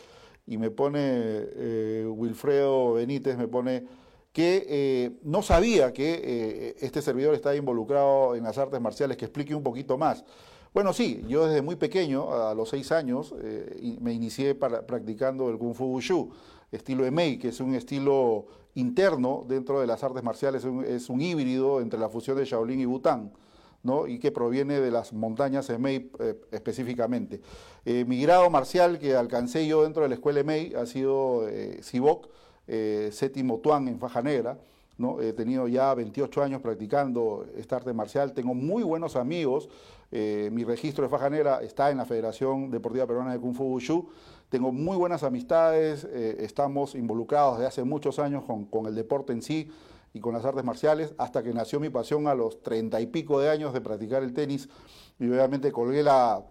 y 0.46 0.58
me 0.58 0.72
pone 0.72 1.00
eh, 1.02 2.06
Wilfredo 2.08 2.94
Benítez, 2.94 3.38
me 3.38 3.48
pone 3.48 3.84
que 4.32 4.66
eh, 4.70 5.12
no 5.24 5.42
sabía 5.42 5.92
que 5.92 6.76
este 6.80 7.02
servidor 7.02 7.34
estaba 7.34 7.56
involucrado 7.56 8.36
en 8.36 8.44
las 8.44 8.58
artes 8.58 8.80
marciales, 8.80 9.18
que 9.18 9.26
explique 9.26 9.56
un 9.56 9.64
poquito 9.64 9.98
más. 9.98 10.24
Bueno, 10.74 10.94
sí, 10.94 11.26
yo 11.28 11.48
desde 11.48 11.64
muy 11.64 11.76
pequeño, 11.76 12.32
a 12.32 12.54
los 12.54 12.70
seis 12.70 12.92
años, 12.92 13.34
me 14.00 14.14
inicié 14.14 14.54
practicando 14.54 15.50
el 15.50 15.58
Kung 15.58 15.74
Fu 15.74 15.86
Wushu, 15.86 16.30
estilo 16.72 17.10
Mei, 17.12 17.38
que 17.38 17.50
es 17.50 17.60
un 17.60 17.76
estilo 17.76 18.46
interno 18.78 19.44
dentro 19.48 19.82
de 19.82 19.88
las 19.88 20.04
artes 20.04 20.24
marciales, 20.24 20.64
es 20.88 21.10
un, 21.10 21.22
híbrido 21.22 21.82
entre 21.82 22.00
la 22.00 22.10
fusión 22.10 22.38
de 22.38 22.46
Shaolin 22.46 22.80
y 22.80 22.86
Bután. 22.86 23.32
¿no? 23.84 24.08
y 24.08 24.20
que 24.20 24.32
proviene 24.32 24.82
de 24.82 24.92
las 24.92 25.14
montañas 25.14 25.70
Emei 25.70 26.12
eh, 26.20 26.36
específicamente. 26.52 27.40
Eh, 27.86 28.04
mi 28.06 28.22
grado 28.22 28.50
marcial 28.50 29.00
que 29.00 29.16
alcancé 29.16 29.66
yo 29.66 29.84
dentro 29.84 30.02
de 30.04 30.10
la 30.10 30.16
escuela 30.16 30.42
Emei 30.42 30.74
ha 30.74 30.86
sido 30.86 31.48
eh, 31.48 31.80
Sibok, 31.82 32.28
séptimo 32.66 33.60
Tuan 33.60 33.88
en 33.88 34.00
faja 34.00 34.22
negra. 34.22 34.58
¿no? 34.98 35.22
He 35.22 35.32
tenido 35.32 35.68
ya 35.68 35.94
28 35.94 36.44
años 36.44 36.62
practicando 36.62 37.46
esta 37.56 37.78
arte 37.78 37.94
marcial, 37.94 38.34
tengo 38.34 38.54
muy 38.54 38.84
buenos 38.84 39.16
amigos, 39.16 39.70
eh, 40.12 40.50
mi 40.52 40.64
registro 40.64 41.04
de 41.04 41.10
faja 41.10 41.30
negra 41.30 41.62
está 41.62 41.92
en 41.92 41.98
la 41.98 42.06
Federación 42.06 42.72
Deportiva 42.72 43.06
Peruana 43.06 43.34
de 43.34 43.40
Kung 43.40 43.54
Fu 43.54 43.66
Wushu, 43.66 44.08
tengo 44.50 44.72
muy 44.72 44.96
buenas 44.96 45.24
amistades, 45.24 46.08
eh, 46.10 46.38
estamos 46.40 46.96
involucrados 46.96 47.58
desde 47.58 47.68
hace 47.68 47.84
muchos 47.84 48.18
años 48.20 48.44
con, 48.46 48.86
el 48.86 48.96
deporte 48.96 49.34
en 49.34 49.42
sí 49.42 49.70
y 50.14 50.22
con 50.22 50.34
las 50.34 50.46
artes 50.46 50.64
marciales, 50.64 51.14
hasta 51.18 51.44
que 51.44 51.54
nació 51.54 51.80
mi 51.80 51.90
pasión 51.90 52.28
a 52.28 52.36
los 52.36 52.62
treinta 52.64 53.02
y 53.02 53.08
pico 53.08 53.40
de 53.42 53.50
años 53.50 53.74
de 53.74 53.82
practicar 53.82 54.24
el 54.24 54.34
tenis 54.34 54.70
y 55.20 55.28
obviamente 55.30 55.72
colgué 55.72 56.04
la 56.04 56.44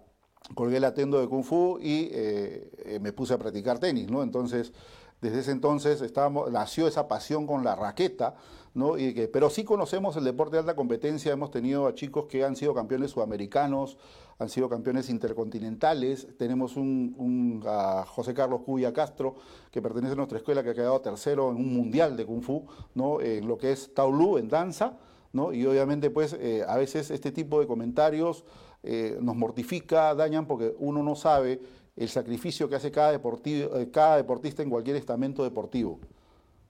colgué 0.55 0.79
la 0.79 0.95
tendo 0.95 1.19
de 1.21 1.27
Kung 1.27 1.43
Fu 1.43 1.79
y 1.81 2.09
eh, 2.13 2.99
me 3.01 3.13
puse 3.13 3.35
a 3.35 3.39
practicar 3.39 3.81
tenis, 3.81 4.09
¿no? 4.09 4.23
Entonces, 4.23 4.73
desde 5.21 5.41
ese 5.41 5.51
entonces 5.53 6.01
estábamos, 6.03 6.51
nació 6.51 6.87
esa 6.87 7.09
pasión 7.09 7.47
con 7.47 7.65
la 7.65 7.75
raqueta, 7.75 8.35
¿no? 8.75 8.99
Y 8.99 9.15
que, 9.15 9.29
pero 9.29 9.49
sí 9.49 9.65
conocemos 9.65 10.17
el 10.17 10.25
deporte 10.25 10.57
de 10.57 10.61
alta 10.61 10.77
competencia, 10.77 11.33
hemos 11.33 11.51
tenido 11.51 11.87
a 11.87 11.95
chicos 11.95 12.27
que 12.27 12.45
han 12.45 12.57
sido 12.57 12.75
campeones 12.75 13.13
sudamericanos, 13.13 13.97
han 14.39 14.51
sido 14.51 14.69
campeones 14.69 15.09
intercontinentales, 15.09 16.29
tenemos 16.37 16.77
un, 16.77 17.63
a 17.67 18.05
José 18.07 18.35
Carlos 18.35 18.61
Cubia 18.67 18.93
Castro, 18.93 19.37
que 19.71 19.81
pertenece 19.81 20.13
a 20.13 20.17
nuestra 20.17 20.39
escuela, 20.39 20.63
que 20.63 20.71
ha 20.71 20.75
quedado 20.75 21.01
tercero 21.01 21.51
en 21.51 21.57
un 21.57 21.75
mundial 21.75 22.17
de 22.17 22.27
Kung 22.27 22.43
Fu, 22.43 22.67
¿no? 22.95 23.21
en 23.23 23.49
lo 23.49 23.57
que 23.57 23.73
es 23.73 23.95
Taolu, 23.95 24.37
en 24.37 24.49
danza, 24.49 24.99
¿no? 25.33 25.55
y 25.55 25.65
obviamente 25.65 26.11
pues 26.11 26.35
eh, 26.35 26.63
a 26.69 26.77
veces 26.77 27.11
este 27.11 27.33
tipo 27.33 27.61
de 27.61 27.67
comentarios 27.67 28.45
eh, 28.83 29.19
nos 29.21 29.37
mortifica, 29.37 30.15
dañan, 30.15 30.47
porque 30.47 30.75
uno 30.79 31.03
no 31.03 31.17
sabe 31.17 31.61
el 31.97 32.09
sacrificio 32.11 32.69
que 32.69 32.77
hace 32.77 32.91
cada, 32.91 33.15
eh, 33.15 33.91
cada 33.91 34.17
deportista 34.17 34.63
en 34.63 34.71
cualquier 34.71 34.97
estamento 34.97 35.43
deportivo. 35.43 35.99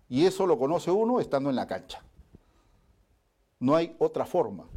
Y 0.08 0.24
eso 0.24 0.46
lo 0.46 0.56
conoce 0.56 0.90
uno 0.90 1.20
estando 1.20 1.50
en 1.50 1.56
la 1.56 1.66
cancha. 1.66 2.02
No 3.58 3.74
hay 3.74 3.96
otra 3.98 4.24
forma. 4.24 4.68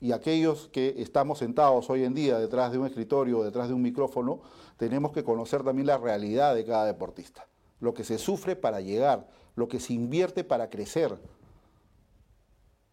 Y 0.00 0.12
aquellos 0.12 0.68
que 0.68 0.94
estamos 0.98 1.38
sentados 1.38 1.90
hoy 1.90 2.04
en 2.04 2.14
día 2.14 2.38
detrás 2.38 2.70
de 2.70 2.78
un 2.78 2.86
escritorio, 2.86 3.42
detrás 3.42 3.66
de 3.68 3.74
un 3.74 3.82
micrófono, 3.82 4.40
tenemos 4.76 5.10
que 5.10 5.24
conocer 5.24 5.64
también 5.64 5.86
la 5.86 5.98
realidad 5.98 6.54
de 6.54 6.64
cada 6.64 6.84
deportista. 6.84 7.48
Lo 7.80 7.92
que 7.94 8.04
se 8.04 8.18
sufre 8.18 8.54
para 8.54 8.80
llegar, 8.80 9.26
lo 9.56 9.66
que 9.66 9.80
se 9.80 9.94
invierte 9.94 10.44
para 10.44 10.70
crecer. 10.70 11.18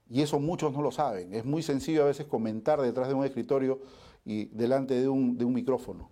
Y 0.09 0.21
eso 0.21 0.39
muchos 0.39 0.73
no 0.73 0.81
lo 0.81 0.91
saben. 0.91 1.33
Es 1.33 1.45
muy 1.45 1.61
sencillo 1.61 2.03
a 2.03 2.07
veces 2.07 2.25
comentar 2.25 2.81
detrás 2.81 3.07
de 3.09 3.13
un 3.13 3.25
escritorio 3.25 3.81
y 4.25 4.45
delante 4.45 4.99
de 4.99 5.09
un 5.09 5.53
micrófono 5.53 6.09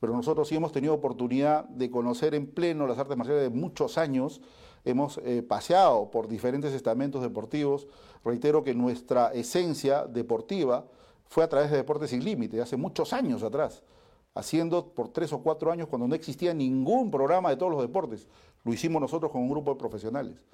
pero 0.00 0.12
nosotros 0.12 0.48
sí 0.48 0.56
hemos 0.56 0.72
tenido 0.72 0.94
oportunidad 0.94 1.64
de 1.68 1.90
conocer 1.90 2.34
en 2.34 2.46
pleno 2.46 2.86
las 2.86 2.98
artes 2.98 3.16
marciales 3.16 3.44
de 3.44 3.50
muchos 3.50 3.98
años, 3.98 4.40
hemos 4.84 5.18
eh, 5.18 5.42
paseado 5.42 6.10
por 6.10 6.28
diferentes 6.28 6.72
estamentos 6.72 7.22
deportivos, 7.22 7.88
reitero 8.24 8.62
que 8.62 8.74
nuestra 8.74 9.32
esencia 9.32 10.06
deportiva 10.06 10.86
fue 11.28 11.44
a 11.44 11.48
través 11.48 11.70
de 11.70 11.78
Deportes 11.78 12.10
Sin 12.10 12.24
Límite, 12.24 12.60
hace 12.60 12.76
muchos 12.76 13.12
años 13.12 13.42
atrás, 13.42 13.82
haciendo 14.34 14.94
por 14.94 15.08
tres 15.08 15.32
o 15.32 15.42
cuatro 15.42 15.72
años 15.72 15.88
cuando 15.88 16.06
no 16.06 16.14
existía 16.14 16.54
ningún 16.54 17.10
programa 17.10 17.50
de 17.50 17.56
todos 17.56 17.72
los 17.72 17.82
deportes, 17.82 18.28
lo 18.64 18.72
hicimos 18.72 19.00
nosotros 19.00 19.32
con 19.32 19.42
un 19.42 19.50
grupo 19.50 19.72
de 19.72 19.78
profesionales. 19.78 20.46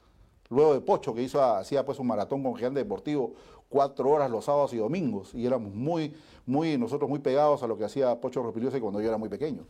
Luego 0.48 0.74
de 0.74 0.80
Pocho, 0.80 1.14
que 1.14 1.22
hizo, 1.22 1.42
hacía 1.42 1.84
pues 1.84 1.98
un 1.98 2.06
maratón 2.06 2.42
con 2.42 2.54
Gigante 2.54 2.80
Deportivo, 2.80 3.32
cuatro 3.72 4.10
horas 4.10 4.30
los 4.30 4.44
sábados 4.44 4.74
y 4.74 4.76
domingos, 4.76 5.34
y 5.34 5.46
éramos 5.46 5.74
muy, 5.74 6.14
muy, 6.44 6.76
nosotros 6.76 7.08
muy 7.08 7.20
pegados 7.20 7.62
a 7.62 7.66
lo 7.66 7.78
que 7.78 7.84
hacía 7.84 8.20
Pocho 8.20 8.42
Repiliosa 8.42 8.78
cuando 8.78 9.00
yo 9.00 9.08
era 9.08 9.16
muy 9.16 9.30
pequeño. 9.30 9.66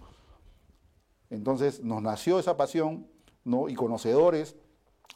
Entonces 1.30 1.82
nos 1.82 2.02
nació 2.02 2.40
esa 2.40 2.56
pasión, 2.56 3.06
¿no? 3.44 3.68
Y 3.68 3.74
conocedores 3.74 4.56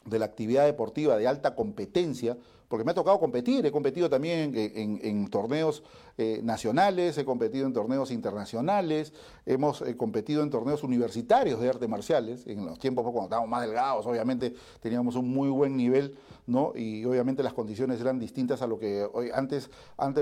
de 0.05 0.19
la 0.19 0.25
actividad 0.25 0.65
deportiva 0.65 1.17
de 1.17 1.27
alta 1.27 1.53
competencia, 1.53 2.37
porque 2.67 2.83
me 2.83 2.91
ha 2.91 2.93
tocado 2.93 3.19
competir, 3.19 3.65
he 3.65 3.71
competido 3.71 4.09
también 4.09 4.53
en, 4.55 5.27
torneos 5.29 5.83
eh, 6.17 6.41
nacionales, 6.43 7.17
he 7.17 7.23
competido 7.23 7.65
en 7.65 7.73
torneos 7.73 8.11
internacionales, 8.11 9.13
hemos 9.45 9.81
eh, 9.81 9.95
competido 9.95 10.43
en 10.43 10.49
torneos 10.49 10.83
universitarios 10.83 11.61
de 11.61 11.69
artes 11.69 11.87
marciales, 11.87 12.45
en 12.45 12.65
los 12.65 12.77
tiempos 12.77 13.03
cuando 13.03 13.23
estábamos 13.23 13.49
más 13.49 13.61
delgados, 13.61 14.05
obviamente 14.05 14.53
teníamos 14.81 15.15
un 15.15 15.29
muy 15.29 15.49
buen 15.49 15.77
nivel, 15.77 16.17
¿no? 16.45 16.73
Y 16.75 17.05
obviamente 17.05 17.41
las 17.41 17.53
condiciones 17.53 18.01
eran 18.01 18.19
distintas 18.19 18.61
a 18.61 18.67
lo 18.67 18.77
que 18.77 19.07
hoy, 19.13 19.29
antes, 19.33 19.69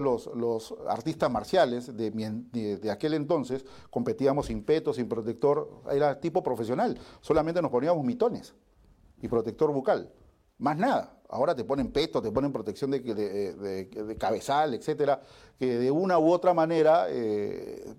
los, 0.01 0.75
artistas 0.87 1.31
marciales 1.31 1.95
de, 1.95 2.91
aquel 2.91 3.15
entonces 3.15 3.65
competíamos 3.89 4.47
sin 4.47 4.63
peto, 4.63 4.93
sin 4.93 5.09
protector, 5.09 5.81
era 5.91 6.19
tipo 6.19 6.43
profesional, 6.43 6.99
solamente 7.21 7.61
nos 7.61 7.71
poníamos 7.71 8.05
mitones 8.05 8.53
y 9.21 9.27
protector 9.27 9.71
bucal, 9.71 10.11
más 10.57 10.77
nada. 10.77 11.11
Ahora 11.29 11.55
te 11.55 11.63
ponen 11.63 11.91
peto, 11.91 12.21
te 12.21 12.31
ponen 12.31 12.51
protección 12.51 12.91
de, 12.91 14.17
cabezal, 14.19 14.73
etcétera, 14.73 15.21
que 15.57 15.77
de 15.77 15.91
una 15.91 16.19
u 16.19 16.31
otra 16.31 16.53
manera 16.53 17.07
eh, 17.09 17.93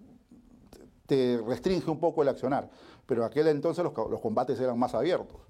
te 1.06 1.40
restringe 1.46 1.90
un 1.90 1.98
poco 1.98 2.22
el 2.22 2.28
accionar. 2.28 2.70
Pero 3.06 3.24
aquel 3.24 3.48
entonces 3.48 3.84
los, 3.84 4.20
combates 4.20 4.58
eran 4.60 4.78
más 4.78 4.94
abiertos. 4.94 5.40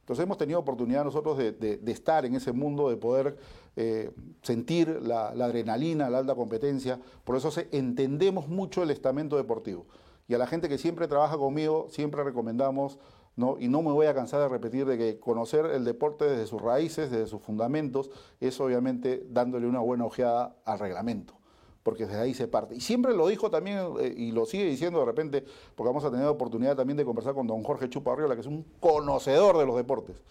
Entonces 0.00 0.22
hemos 0.22 0.36
tenido 0.36 0.58
oportunidad 0.58 1.04
nosotros 1.04 1.38
de, 1.38 1.80
estar 1.86 2.26
en 2.26 2.34
ese 2.34 2.52
mundo, 2.52 2.90
de 2.90 2.96
poder 2.96 3.38
eh, 3.74 4.10
sentir 4.42 5.00
la, 5.02 5.28
adrenalina, 5.28 6.10
la 6.10 6.18
alta 6.18 6.34
competencia. 6.34 7.00
Por 7.24 7.36
eso 7.36 7.50
entendemos 7.72 8.48
mucho 8.48 8.82
el 8.82 8.90
estamento 8.90 9.36
deportivo. 9.36 9.86
Y 10.28 10.34
a 10.34 10.38
la 10.38 10.46
gente 10.46 10.68
que 10.68 10.78
siempre 10.78 11.08
trabaja 11.08 11.36
conmigo, 11.38 11.86
siempre 11.90 12.22
recomendamos 12.22 12.98
Y 13.36 13.68
no 13.68 13.82
me 13.82 13.90
voy 13.90 14.06
a 14.06 14.14
cansar 14.14 14.40
de 14.40 14.48
repetir 14.48 14.86
de 14.86 14.96
que 14.96 15.18
conocer 15.18 15.66
el 15.66 15.84
deporte 15.84 16.24
desde 16.24 16.46
sus 16.46 16.62
raíces, 16.62 17.10
desde 17.10 17.26
sus 17.26 17.42
fundamentos, 17.42 18.10
es 18.40 18.60
obviamente 18.60 19.26
dándole 19.28 19.66
una 19.66 19.80
buena 19.80 20.04
ojeada 20.04 20.56
al 20.64 20.78
reglamento, 20.78 21.34
porque 21.82 22.06
desde 22.06 22.20
ahí 22.20 22.32
se 22.32 22.46
parte. 22.46 22.76
Y 22.76 22.80
siempre 22.80 23.12
lo 23.12 23.26
dijo 23.26 23.50
también, 23.50 23.78
eh, 23.98 24.14
y 24.16 24.30
lo 24.30 24.46
sigue 24.46 24.64
diciendo 24.66 25.00
de 25.00 25.06
repente, 25.06 25.44
porque 25.74 25.88
vamos 25.88 26.04
a 26.04 26.12
tener 26.12 26.26
oportunidad 26.26 26.76
también 26.76 26.96
de 26.96 27.04
conversar 27.04 27.34
con 27.34 27.48
don 27.48 27.64
Jorge 27.64 27.88
Chuparriola, 27.88 28.36
que 28.36 28.42
es 28.42 28.46
un 28.46 28.64
conocedor 28.78 29.58
de 29.58 29.66
los 29.66 29.74
deportes. 29.74 30.22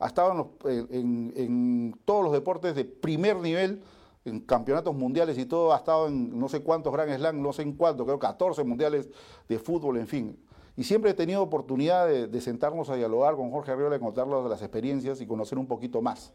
Ha 0.00 0.08
estado 0.08 0.52
en, 0.64 1.32
en 1.36 2.00
todos 2.04 2.24
los 2.24 2.32
deportes 2.32 2.74
de 2.74 2.84
primer 2.84 3.36
nivel, 3.36 3.82
en 4.24 4.40
campeonatos 4.40 4.94
mundiales 4.94 5.38
y 5.38 5.46
todo, 5.46 5.72
ha 5.72 5.76
estado 5.76 6.08
en 6.08 6.36
no 6.38 6.48
sé 6.48 6.60
cuántos 6.60 6.92
Grand 6.92 7.14
Slam, 7.16 7.40
no 7.40 7.52
sé 7.52 7.62
en 7.62 7.72
cuántos, 7.74 8.04
creo 8.04 8.18
14 8.18 8.64
mundiales 8.64 9.08
de 9.48 9.58
fútbol, 9.60 9.98
en 9.98 10.06
fin. 10.08 10.38
Y 10.78 10.84
siempre 10.84 11.10
he 11.10 11.14
tenido 11.14 11.42
oportunidad 11.42 12.06
de, 12.06 12.40
sentarnos 12.40 12.88
a 12.88 12.94
dialogar 12.94 13.34
con 13.34 13.50
Jorge 13.50 13.72
Arriola 13.72 13.96
y 13.96 13.98
contarle 13.98 14.48
las 14.48 14.62
experiencias 14.62 15.20
y 15.20 15.26
conocer 15.26 15.58
un 15.58 15.66
poquito 15.66 16.00
más, 16.00 16.32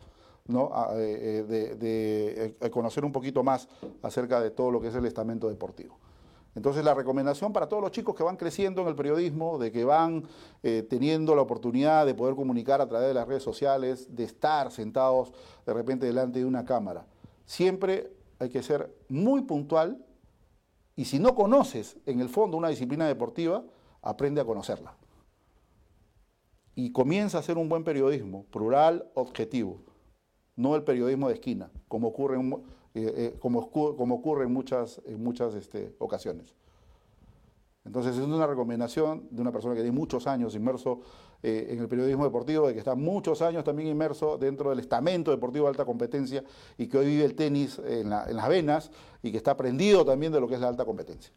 ¿no? 0.48 0.70
Eh, 0.98 1.46
eh, 1.50 1.76
de, 1.80 2.56
eh, 2.60 2.70
conocer 2.70 3.06
un 3.06 3.14
poquito 3.14 3.42
más 3.42 3.70
acerca 4.02 4.42
de 4.42 4.52
todo 4.52 4.70
lo 4.70 4.82
que 4.82 4.90
es 4.90 4.96
el 4.96 5.06
estamento 5.06 5.48
deportivo. 5.48 5.98
Entonces 6.56 6.84
la 6.84 6.94
recomendación 6.94 7.54
para 7.54 7.70
todos 7.70 7.82
los 7.82 7.92
chicos 7.92 8.16
que 8.16 8.24
van 8.24 8.36
creciendo 8.36 8.82
en 8.82 8.90
el 8.90 8.96
periodismo, 8.96 9.58
de 9.58 9.72
que 9.72 9.86
van 9.86 10.26
teniendo 10.90 11.36
la 11.36 11.42
oportunidad 11.42 12.06
de 12.06 12.14
poder 12.14 12.36
comunicar 12.36 12.82
a 12.82 12.90
través 12.90 13.08
de 13.08 13.14
las 13.14 13.26
redes 13.26 13.44
sociales, 13.44 14.14
de 14.14 14.26
estar 14.26 14.72
sentados 14.72 15.32
de 15.66 15.74
repente 15.74 16.06
delante 16.06 16.40
de 16.40 16.46
una 16.46 16.66
cámara, 16.66 17.06
siempre 17.46 18.12
hay 18.40 18.50
que 18.50 18.62
ser 18.62 18.94
muy 19.08 19.44
puntual 19.44 20.06
y 20.98 21.06
si 21.06 21.18
no 21.18 21.34
conoces 21.34 21.96
en 22.06 22.20
el 22.20 22.28
fondo 22.28 22.58
una 22.58 22.68
disciplina 22.68 23.08
deportiva, 23.08 23.64
aprende 24.04 24.42
a 24.42 24.46
conocerla. 24.46 24.96
Y 26.76 26.92
comienza 26.92 27.38
a 27.38 27.42
hacer 27.42 27.58
un 27.58 27.70
buen 27.70 27.84
periodismo, 27.84 28.46
plural, 28.52 29.10
objetivo, 29.16 29.80
no 30.56 30.76
el 30.76 30.84
periodismo 30.84 31.28
de 31.30 31.36
esquina, 31.36 31.72
como 31.88 32.10
ocurre 32.10 32.40
en, 32.40 32.54
eh, 32.54 32.62
eh, 32.96 33.36
como, 33.40 33.60
ocurre 33.60 34.46
en 34.46 34.54
muchas, 34.54 35.02
en 35.06 35.24
muchas 35.24 35.56
este, 35.56 35.96
ocasiones. 35.98 36.54
Entonces 37.86 38.16
es 38.16 38.24
una 38.24 38.48
recomendación 38.48 39.28
de 39.30 39.42
una 39.42 39.52
persona 39.52 39.76
que 39.76 39.82
tiene 39.82 39.98
muchos 39.98 40.26
años 40.26 40.56
inmerso 40.56 41.02
eh, 41.42 41.68
en 41.72 41.80
el 41.80 41.90
periodismo 41.90 42.24
deportivo, 42.24 42.68
de 42.68 42.74
que 42.74 42.80
está 42.80 42.96
muchos 42.96 43.42
años 43.42 43.66
también 43.66 43.90
inmerso 43.90 44.38
dentro 44.38 44.70
del 44.70 44.80
estamento 44.80 45.32
deportivo 45.32 45.66
de 45.66 45.72
alta 45.72 45.84
competencia 45.84 46.44
y 46.78 46.88
que 46.88 46.98
hoy 46.98 47.08
vive 47.08 47.26
el 47.26 47.36
tenis 47.36 47.82
en, 47.86 48.10
las 48.10 48.48
venas 48.48 48.92
y 49.22 49.32
que 49.32 49.38
está 49.38 49.52
aprendido 49.52 50.06
también 50.06 50.32
de 50.32 50.40
lo 50.40 50.48
que 50.48 50.56
es 50.56 50.62
la 50.62 50.70
alta 50.70 50.86
competencia. 50.86 51.34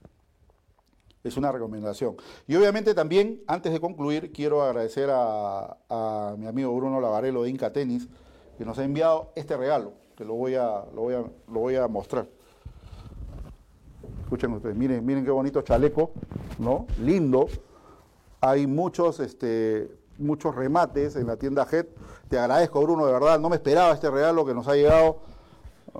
Es 1.27 1.37
una 1.37 1.51
recomendación. 1.51 2.17
Y 2.47 2.55
obviamente 2.55 2.95
también, 2.95 3.43
antes 3.49 3.73
de 3.73 3.81
concluir, 3.81 4.33
quiero 4.33 4.63
agradecer 4.63 5.11
a, 5.13 5.77
mi 6.39 6.47
amigo 6.47 6.75
Bruno 6.77 7.01
Lavarelo 7.01 7.43
de 7.43 7.51
Inca 7.51 7.73
Tenis, 7.73 8.09
que 8.57 8.65
nos 8.65 8.79
ha 8.79 8.85
enviado 8.85 9.33
este 9.35 9.57
regalo, 9.57 9.93
que 10.17 10.25
lo 10.25 10.35
voy 10.35 10.55
a, 10.55 10.85
lo 10.95 11.03
voy 11.03 11.15
a, 11.15 11.19
lo 11.19 11.61
voy 11.61 11.77
a 11.77 11.89
mostrar. 11.89 12.29
Escuchen 14.23 14.53
ustedes, 14.53 14.77
miren, 14.77 15.05
miren 15.05 15.25
qué 15.25 15.31
bonito 15.31 15.63
chaleco, 15.63 16.13
¿no? 16.59 16.87
Lindo. 17.01 17.49
Hay 18.41 18.67
muchos, 18.67 19.19
este, 19.21 19.91
muchos 20.19 20.55
remates 20.55 21.17
en 21.17 21.27
la 21.27 21.37
tienda 21.37 21.67
Head. 21.71 21.87
Te 22.29 22.39
agradezco, 22.39 22.81
Bruno, 22.83 23.07
de 23.07 23.13
verdad. 23.13 23.41
No 23.41 23.49
me 23.49 23.57
esperaba 23.57 23.93
este 23.93 24.11
regalo 24.11 24.45
que 24.45 24.55
nos 24.55 24.69
ha 24.69 24.75
llegado 24.75 25.19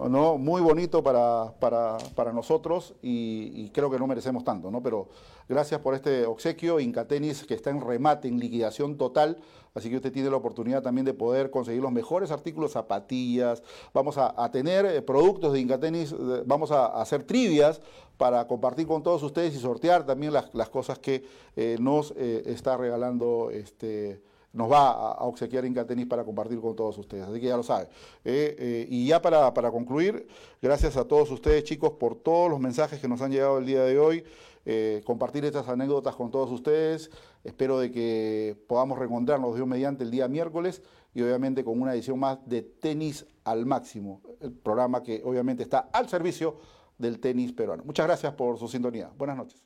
¿no? 0.09 0.39
Muy 0.39 0.61
bonito 0.61 1.03
para, 1.03 1.53
para, 1.59 2.33
nosotros 2.33 2.95
y, 3.03 3.71
creo 3.71 3.91
que 3.91 3.99
no 3.99 4.07
merecemos 4.07 4.45
tanto, 4.45 4.71
¿no? 4.71 4.83
Pero 4.83 5.09
gracias 5.49 5.81
por 5.81 5.95
este 5.95 6.27
obsequio, 6.27 6.81
Incatenis, 6.81 7.45
que 7.45 7.55
está 7.55 7.71
en 7.71 7.81
remate, 7.81 8.29
en 8.29 8.39
liquidación 8.39 8.97
total, 8.97 9.39
así 9.75 9.91
que 9.91 9.97
usted 9.97 10.13
tiene 10.13 10.31
la 10.31 10.37
oportunidad 10.37 10.83
también 10.83 11.05
de 11.05 11.15
poder 11.15 11.51
conseguir 11.51 11.83
los 11.83 11.93
mejores 11.93 12.31
artículos, 12.31 12.73
zapatillas, 12.73 13.63
vamos 13.93 14.17
a, 14.19 14.51
tener 14.51 14.87
eh, 14.87 15.03
productos 15.03 15.53
de 15.53 15.61
Incatenis, 15.61 16.15
vamos 16.45 16.71
a, 16.71 16.87
hacer 17.01 17.25
trivias 17.25 17.81
para 18.17 18.47
compartir 18.47 18.87
con 18.87 19.03
todos 19.03 19.23
ustedes 19.23 19.55
y 19.55 19.59
sortear 19.59 20.05
también 20.07 20.33
las, 20.33 20.69
cosas 20.71 20.99
que 20.99 21.25
eh, 21.57 21.77
nos 21.81 22.13
eh, 22.17 22.43
está 22.47 22.77
regalando 22.77 23.51
este 23.51 24.21
nos 24.57 24.73
va 24.73 24.89
a, 24.89 25.25
obsequiar 25.25 25.65
Inca 25.65 25.87
Tenis 25.87 26.07
para 26.07 26.25
compartir 26.25 26.59
con 26.61 26.75
todos 26.75 26.97
ustedes. 26.99 27.25
Así 27.25 27.41
que 27.41 27.47
ya 27.47 27.57
lo 27.57 27.63
saben. 27.63 27.89
Eh, 28.25 28.57
eh, 28.59 28.87
y 28.89 29.07
ya 29.07 29.21
para, 29.21 29.71
concluir, 29.71 30.27
gracias 30.63 30.97
a 30.97 31.05
todos 31.05 31.31
ustedes, 31.31 31.65
chicos, 31.65 31.93
por 31.93 32.17
todos 32.17 32.51
los 32.51 32.59
mensajes 32.59 32.99
que 32.99 33.07
nos 33.07 33.21
han 33.21 33.31
llegado 33.31 33.59
el 33.59 33.67
día 33.67 33.83
de 33.83 33.99
hoy. 33.99 34.25
Eh, 34.65 35.03
compartir 35.05 35.45
estas 35.45 35.69
anécdotas 35.69 36.17
con 36.17 36.31
todos 36.31 36.51
ustedes. 36.51 37.11
Espero 37.45 37.79
de 37.79 37.93
que 37.93 38.57
podamos 38.67 38.99
reencontrarnos 38.99 39.55
Dios 39.55 39.69
mediante 39.69 40.03
el 40.03 40.11
día 40.11 40.27
miércoles 40.27 40.83
y 41.15 41.23
obviamente 41.23 41.63
con 41.63 41.81
una 41.81 41.95
edición 41.95 42.19
más 42.19 42.39
de 42.47 42.63
Tenis 42.63 43.27
al 43.45 43.65
Máximo, 43.65 44.23
el 44.41 44.53
programa 44.53 45.03
que 45.03 45.23
obviamente 45.25 45.63
está 45.63 45.89
al 45.93 46.09
servicio 46.09 46.57
del 46.99 47.21
tenis 47.21 47.53
peruano. 47.53 47.85
Muchas 47.85 48.07
gracias 48.07 48.33
por 48.33 48.59
su 48.59 48.69
sintonía. 48.69 49.11
Buenas 49.17 49.37
noches. 49.37 49.63